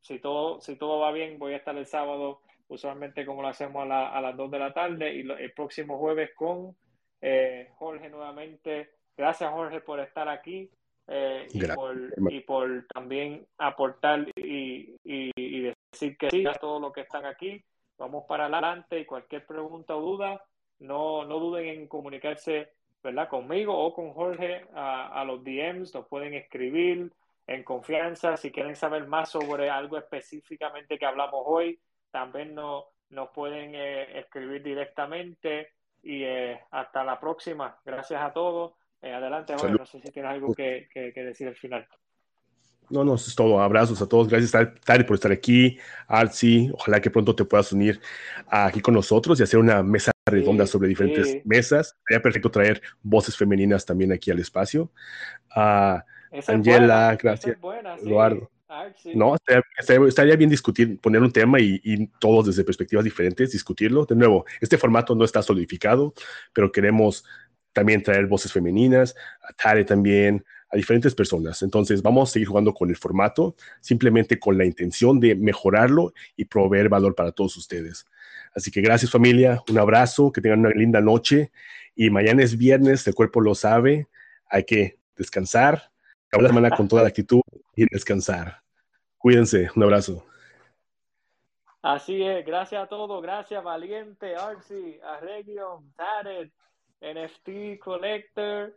si, 0.01 0.19
todo, 0.19 0.61
si 0.63 0.77
todo 0.77 1.01
va 1.01 1.13
bien, 1.13 1.39
voy 1.39 1.53
a 1.53 1.59
estar 1.59 1.77
el 1.77 1.85
sábado 1.85 2.41
usualmente 2.69 3.25
como 3.25 3.43
lo 3.43 3.49
hacemos 3.49 3.89
a, 3.91 4.21
las 4.21 4.37
2 4.37 4.51
de 4.51 4.59
la 4.59 4.73
tarde 4.73 5.15
y 5.15 5.21
el 5.21 5.53
próximo 5.53 5.99
jueves 5.99 6.31
con 6.35 6.77
eh, 7.21 7.71
Jorge 7.77 8.09
nuevamente. 8.09 8.91
Gracias 9.17 9.51
Jorge 9.51 9.81
por 9.81 10.01
estar 10.01 10.29
aquí 10.29 10.71
eh, 11.07 11.47
y, 11.53 11.67
por, 11.67 11.97
y, 12.31 12.41
por, 12.41 12.87
también 12.89 13.47
aportar 13.59 14.27
y, 14.37 14.97
y, 15.05 15.73
decir 15.93 16.17
que 16.19 16.31
sí 16.31 16.47
a 16.47 16.55
todos 16.55 16.81
los 16.81 16.93
que 16.93 17.03
están 17.03 17.25
aquí. 17.25 17.63
Vamos 17.99 18.25
para 18.29 18.47
adelante 18.47 18.99
y 18.99 19.07
cualquier 19.07 19.47
pregunta 19.47 19.97
o 19.97 20.01
duda, 20.01 20.45
no, 20.81 21.25
no 21.25 21.39
duden 21.39 21.67
en 21.67 21.89
comunicarse 21.89 22.73
¿verdad? 23.03 23.29
conmigo 23.29 23.79
o 23.79 23.95
con 23.95 24.13
Jorge 24.13 24.67
a, 24.75 25.21
a 25.21 25.25
los 25.25 25.43
DMs, 25.43 25.95
nos 25.95 26.07
pueden 26.09 26.35
escribir 26.35 27.11
en 27.47 27.63
confianza 27.63 28.37
si 28.37 28.51
quieren 28.51 28.77
saber 28.77 29.07
más 29.07 29.31
sobre 29.31 29.71
algo 29.71 29.97
específicamente 29.97 30.99
que 30.99 31.07
hablamos 31.07 31.43
hoy 31.47 31.79
también 32.11 32.55
nos, 32.55 32.85
nos 33.11 33.31
pueden 33.31 33.75
eh, 33.75 34.19
escribir 34.19 34.63
directamente 34.63 35.73
y 36.03 36.23
eh, 36.23 36.61
hasta 36.71 37.05
la 37.05 37.19
próxima. 37.19 37.79
Gracias 37.85 38.21
a 38.23 38.33
todos. 38.33 38.73
Eh, 39.03 39.13
adelante, 39.13 39.55
No 39.55 39.87
sé 39.87 40.01
si 40.01 40.11
tienes 40.11 40.33
algo 40.33 40.55
que, 40.55 40.89
decir 41.15 41.49
al 41.49 41.57
final. 41.57 41.87
No, 42.89 43.05
no, 43.05 43.17
eso 43.17 43.29
es 43.29 43.35
todo. 43.35 43.61
Abrazos 43.61 44.01
a 44.01 44.09
todos. 44.09 44.29
Gracias, 44.29 44.53
Tari, 44.85 45.05
por 45.05 45.15
estar 45.15 45.33
aquí. 45.33 45.79
Arsi, 46.07 46.71
ojalá 46.73 47.01
que 47.01 47.11
pronto 47.11 47.35
te 47.35 47.45
puedas 47.45 47.73
unir 47.73 48.01
aquí 48.47 48.81
con 48.81 48.95
nosotros 48.95 49.39
y 49.41 49.43
hacer 49.43 49.59
una 49.59 49.83
mesa 49.83 50.13
redonda 50.25 50.67
sobre 50.67 50.89
diferentes 50.89 51.45
mesas. 51.45 51.97
Sería 52.07 52.23
perfecto 52.23 52.51
traer 52.51 52.81
voces 53.03 53.37
femeninas 53.37 53.85
también 53.85 54.13
aquí 54.13 54.31
al 54.31 54.39
espacio. 54.39 54.91
Uh, 55.55 55.99
Angela, 56.47 57.17
gracias. 57.21 57.57
Eduardo. 58.03 58.51
No, 59.15 59.37
estaría, 60.07 60.35
bien 60.35 60.51
discutir, 60.51 60.99
poner 60.99 61.23
un 61.23 61.33
tema 61.33 61.61
y, 61.61 62.11
todos 62.19 62.47
desde 62.47 62.65
perspectivas 62.65 63.05
diferentes 63.05 63.53
discutirlo. 63.53 64.05
De 64.05 64.17
nuevo, 64.17 64.45
este 64.61 64.77
formato 64.77 65.15
no 65.15 65.25
está 65.25 65.41
solidificado, 65.41 66.15
pero 66.53 66.73
queremos 66.73 67.25
también 67.73 68.03
traer 68.03 68.27
voces 68.27 68.53
femeninas, 68.53 69.15
a 69.43 69.53
Tare 69.53 69.85
también, 69.85 70.45
a 70.71 70.77
diferentes 70.77 71.15
personas. 71.15 71.63
Entonces, 71.63 72.03
vamos 72.03 72.31
a 72.31 72.33
seguir 72.33 72.49
jugando 72.49 72.75
con 72.75 72.91
el 72.91 72.97
formato, 72.97 73.55
simplemente 73.81 74.39
con 74.41 74.59
la 74.59 74.65
intención 74.65 75.21
de 75.21 75.37
mejorarlo 75.37 76.13
y 76.37 76.47
proveer 76.47 76.89
valor 76.89 77.15
para 77.15 77.31
todos 77.33 77.57
ustedes. 77.57 78.05
Así 78.55 78.71
que 78.71 78.81
gracias 78.81 79.13
familia, 79.13 79.63
un 79.69 79.79
abrazo, 79.79 80.33
que 80.33 80.41
tengan 80.41 80.61
una 80.61 80.71
linda 80.71 81.01
noche 81.01 81.53
y 81.95 82.11
mañana 82.11 82.43
es 82.43 82.57
viernes, 82.57 83.07
el 83.07 83.15
cuerpo 83.15 83.41
lo 83.41 83.55
sabe, 83.55 84.09
hay 84.49 84.65
que 84.65 84.99
descansar, 85.17 85.93
acabar 86.27 86.43
la 86.43 86.49
semana 86.49 86.71
con 86.71 86.89
toda 86.89 87.03
la 87.03 87.09
actitud 87.09 87.41
y 87.77 87.87
descansar. 87.89 88.63
Cuídense, 89.19 89.69
un 89.77 89.85
abrazo. 89.85 90.27
Así 91.83 92.21
es, 92.25 92.45
gracias 92.45 92.83
a 92.83 92.89
todos, 92.89 93.23
gracias 93.23 93.63
Valiente, 93.63 94.35
Arsi, 94.35 94.99
Arregion, 95.05 95.93
Tarek, 95.95 96.51
NFT 97.01 97.79
Collector, 97.79 98.77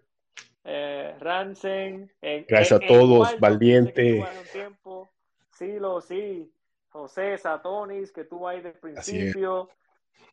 eh, 0.63 1.15
Ransen. 1.19 2.11
gracias 2.47 2.73
a 2.73 2.85
todos, 2.85 3.39
Valiente. 3.39 4.23
Sí, 5.51 5.79
lo 5.79 6.01
sí. 6.01 6.53
José 6.89 7.37
Satonis, 7.37 8.11
que 8.11 8.21
estuvo 8.21 8.47
ahí 8.47 8.57
desde 8.57 8.69
el 8.69 8.79
principio. 8.79 9.69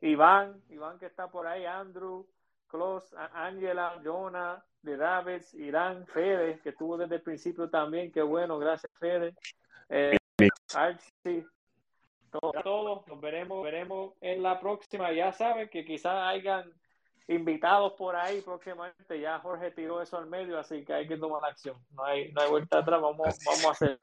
Iván, 0.00 0.62
Iván 0.68 0.98
que 0.98 1.06
está 1.06 1.28
por 1.28 1.46
ahí, 1.46 1.64
Andrew, 1.64 2.26
Klaus, 2.66 3.14
Angela, 3.32 4.00
Jonah, 4.04 4.62
de 4.86 4.96
Davids, 4.96 5.52
Irán, 5.54 6.06
Fede, 6.06 6.60
que 6.62 6.70
estuvo 6.70 6.96
desde 6.96 7.16
el 7.16 7.22
principio 7.22 7.68
también. 7.68 8.12
Qué 8.12 8.22
bueno, 8.22 8.58
gracias, 8.58 8.90
Fede. 8.98 9.34
Eh, 9.88 10.16
Archie, 10.74 11.44
todo, 12.30 12.52
todo, 12.62 13.04
nos 13.06 13.20
veremos, 13.20 13.62
veremos 13.64 14.14
en 14.20 14.42
la 14.42 14.58
próxima. 14.60 15.12
Ya 15.12 15.32
saben 15.32 15.68
que 15.68 15.84
quizás 15.84 16.14
hayan 16.28 16.72
invitados 17.28 17.94
por 17.94 18.14
ahí 18.14 18.40
próximamente. 18.42 19.20
Ya 19.20 19.40
Jorge 19.40 19.72
tiró 19.72 20.00
eso 20.00 20.18
al 20.18 20.26
medio, 20.26 20.58
así 20.58 20.84
que 20.84 20.92
hay 20.92 21.08
que 21.08 21.16
tomar 21.16 21.44
acción. 21.44 21.76
No 21.94 22.04
hay, 22.04 22.32
no 22.32 22.42
hay 22.42 22.50
vuelta 22.50 22.78
atrás, 22.78 23.00
vamos, 23.00 23.38
vamos 23.44 23.64
a 23.64 23.70
hacer. 23.70 23.98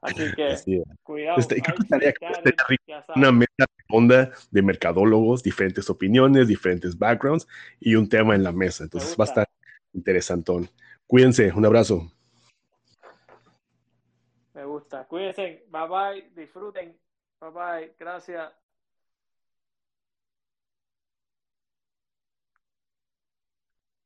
Así 0.00 0.32
que 0.34 0.84
cuidado. 1.02 1.38
Este, 1.38 1.62
una 3.14 3.30
mesa 3.30 3.66
redonda 3.88 4.32
de 4.50 4.62
mercadólogos, 4.62 5.42
diferentes 5.42 5.88
opiniones, 5.88 6.48
diferentes 6.48 6.98
backgrounds 6.98 7.46
y 7.78 7.94
un 7.94 8.08
tema 8.08 8.34
en 8.34 8.42
la 8.42 8.52
mesa. 8.52 8.84
Entonces 8.84 9.16
va 9.18 9.24
a 9.24 9.28
estar 9.28 9.48
interesantón. 9.92 10.68
Cuídense, 11.06 11.52
un 11.52 11.64
abrazo. 11.64 12.10
Me 14.54 14.64
gusta. 14.64 15.06
Cuídense. 15.06 15.64
Bye 15.68 15.88
bye. 15.88 16.30
Disfruten. 16.34 16.98
Bye 17.40 17.50
bye. 17.50 17.96
Gracias. 17.98 18.61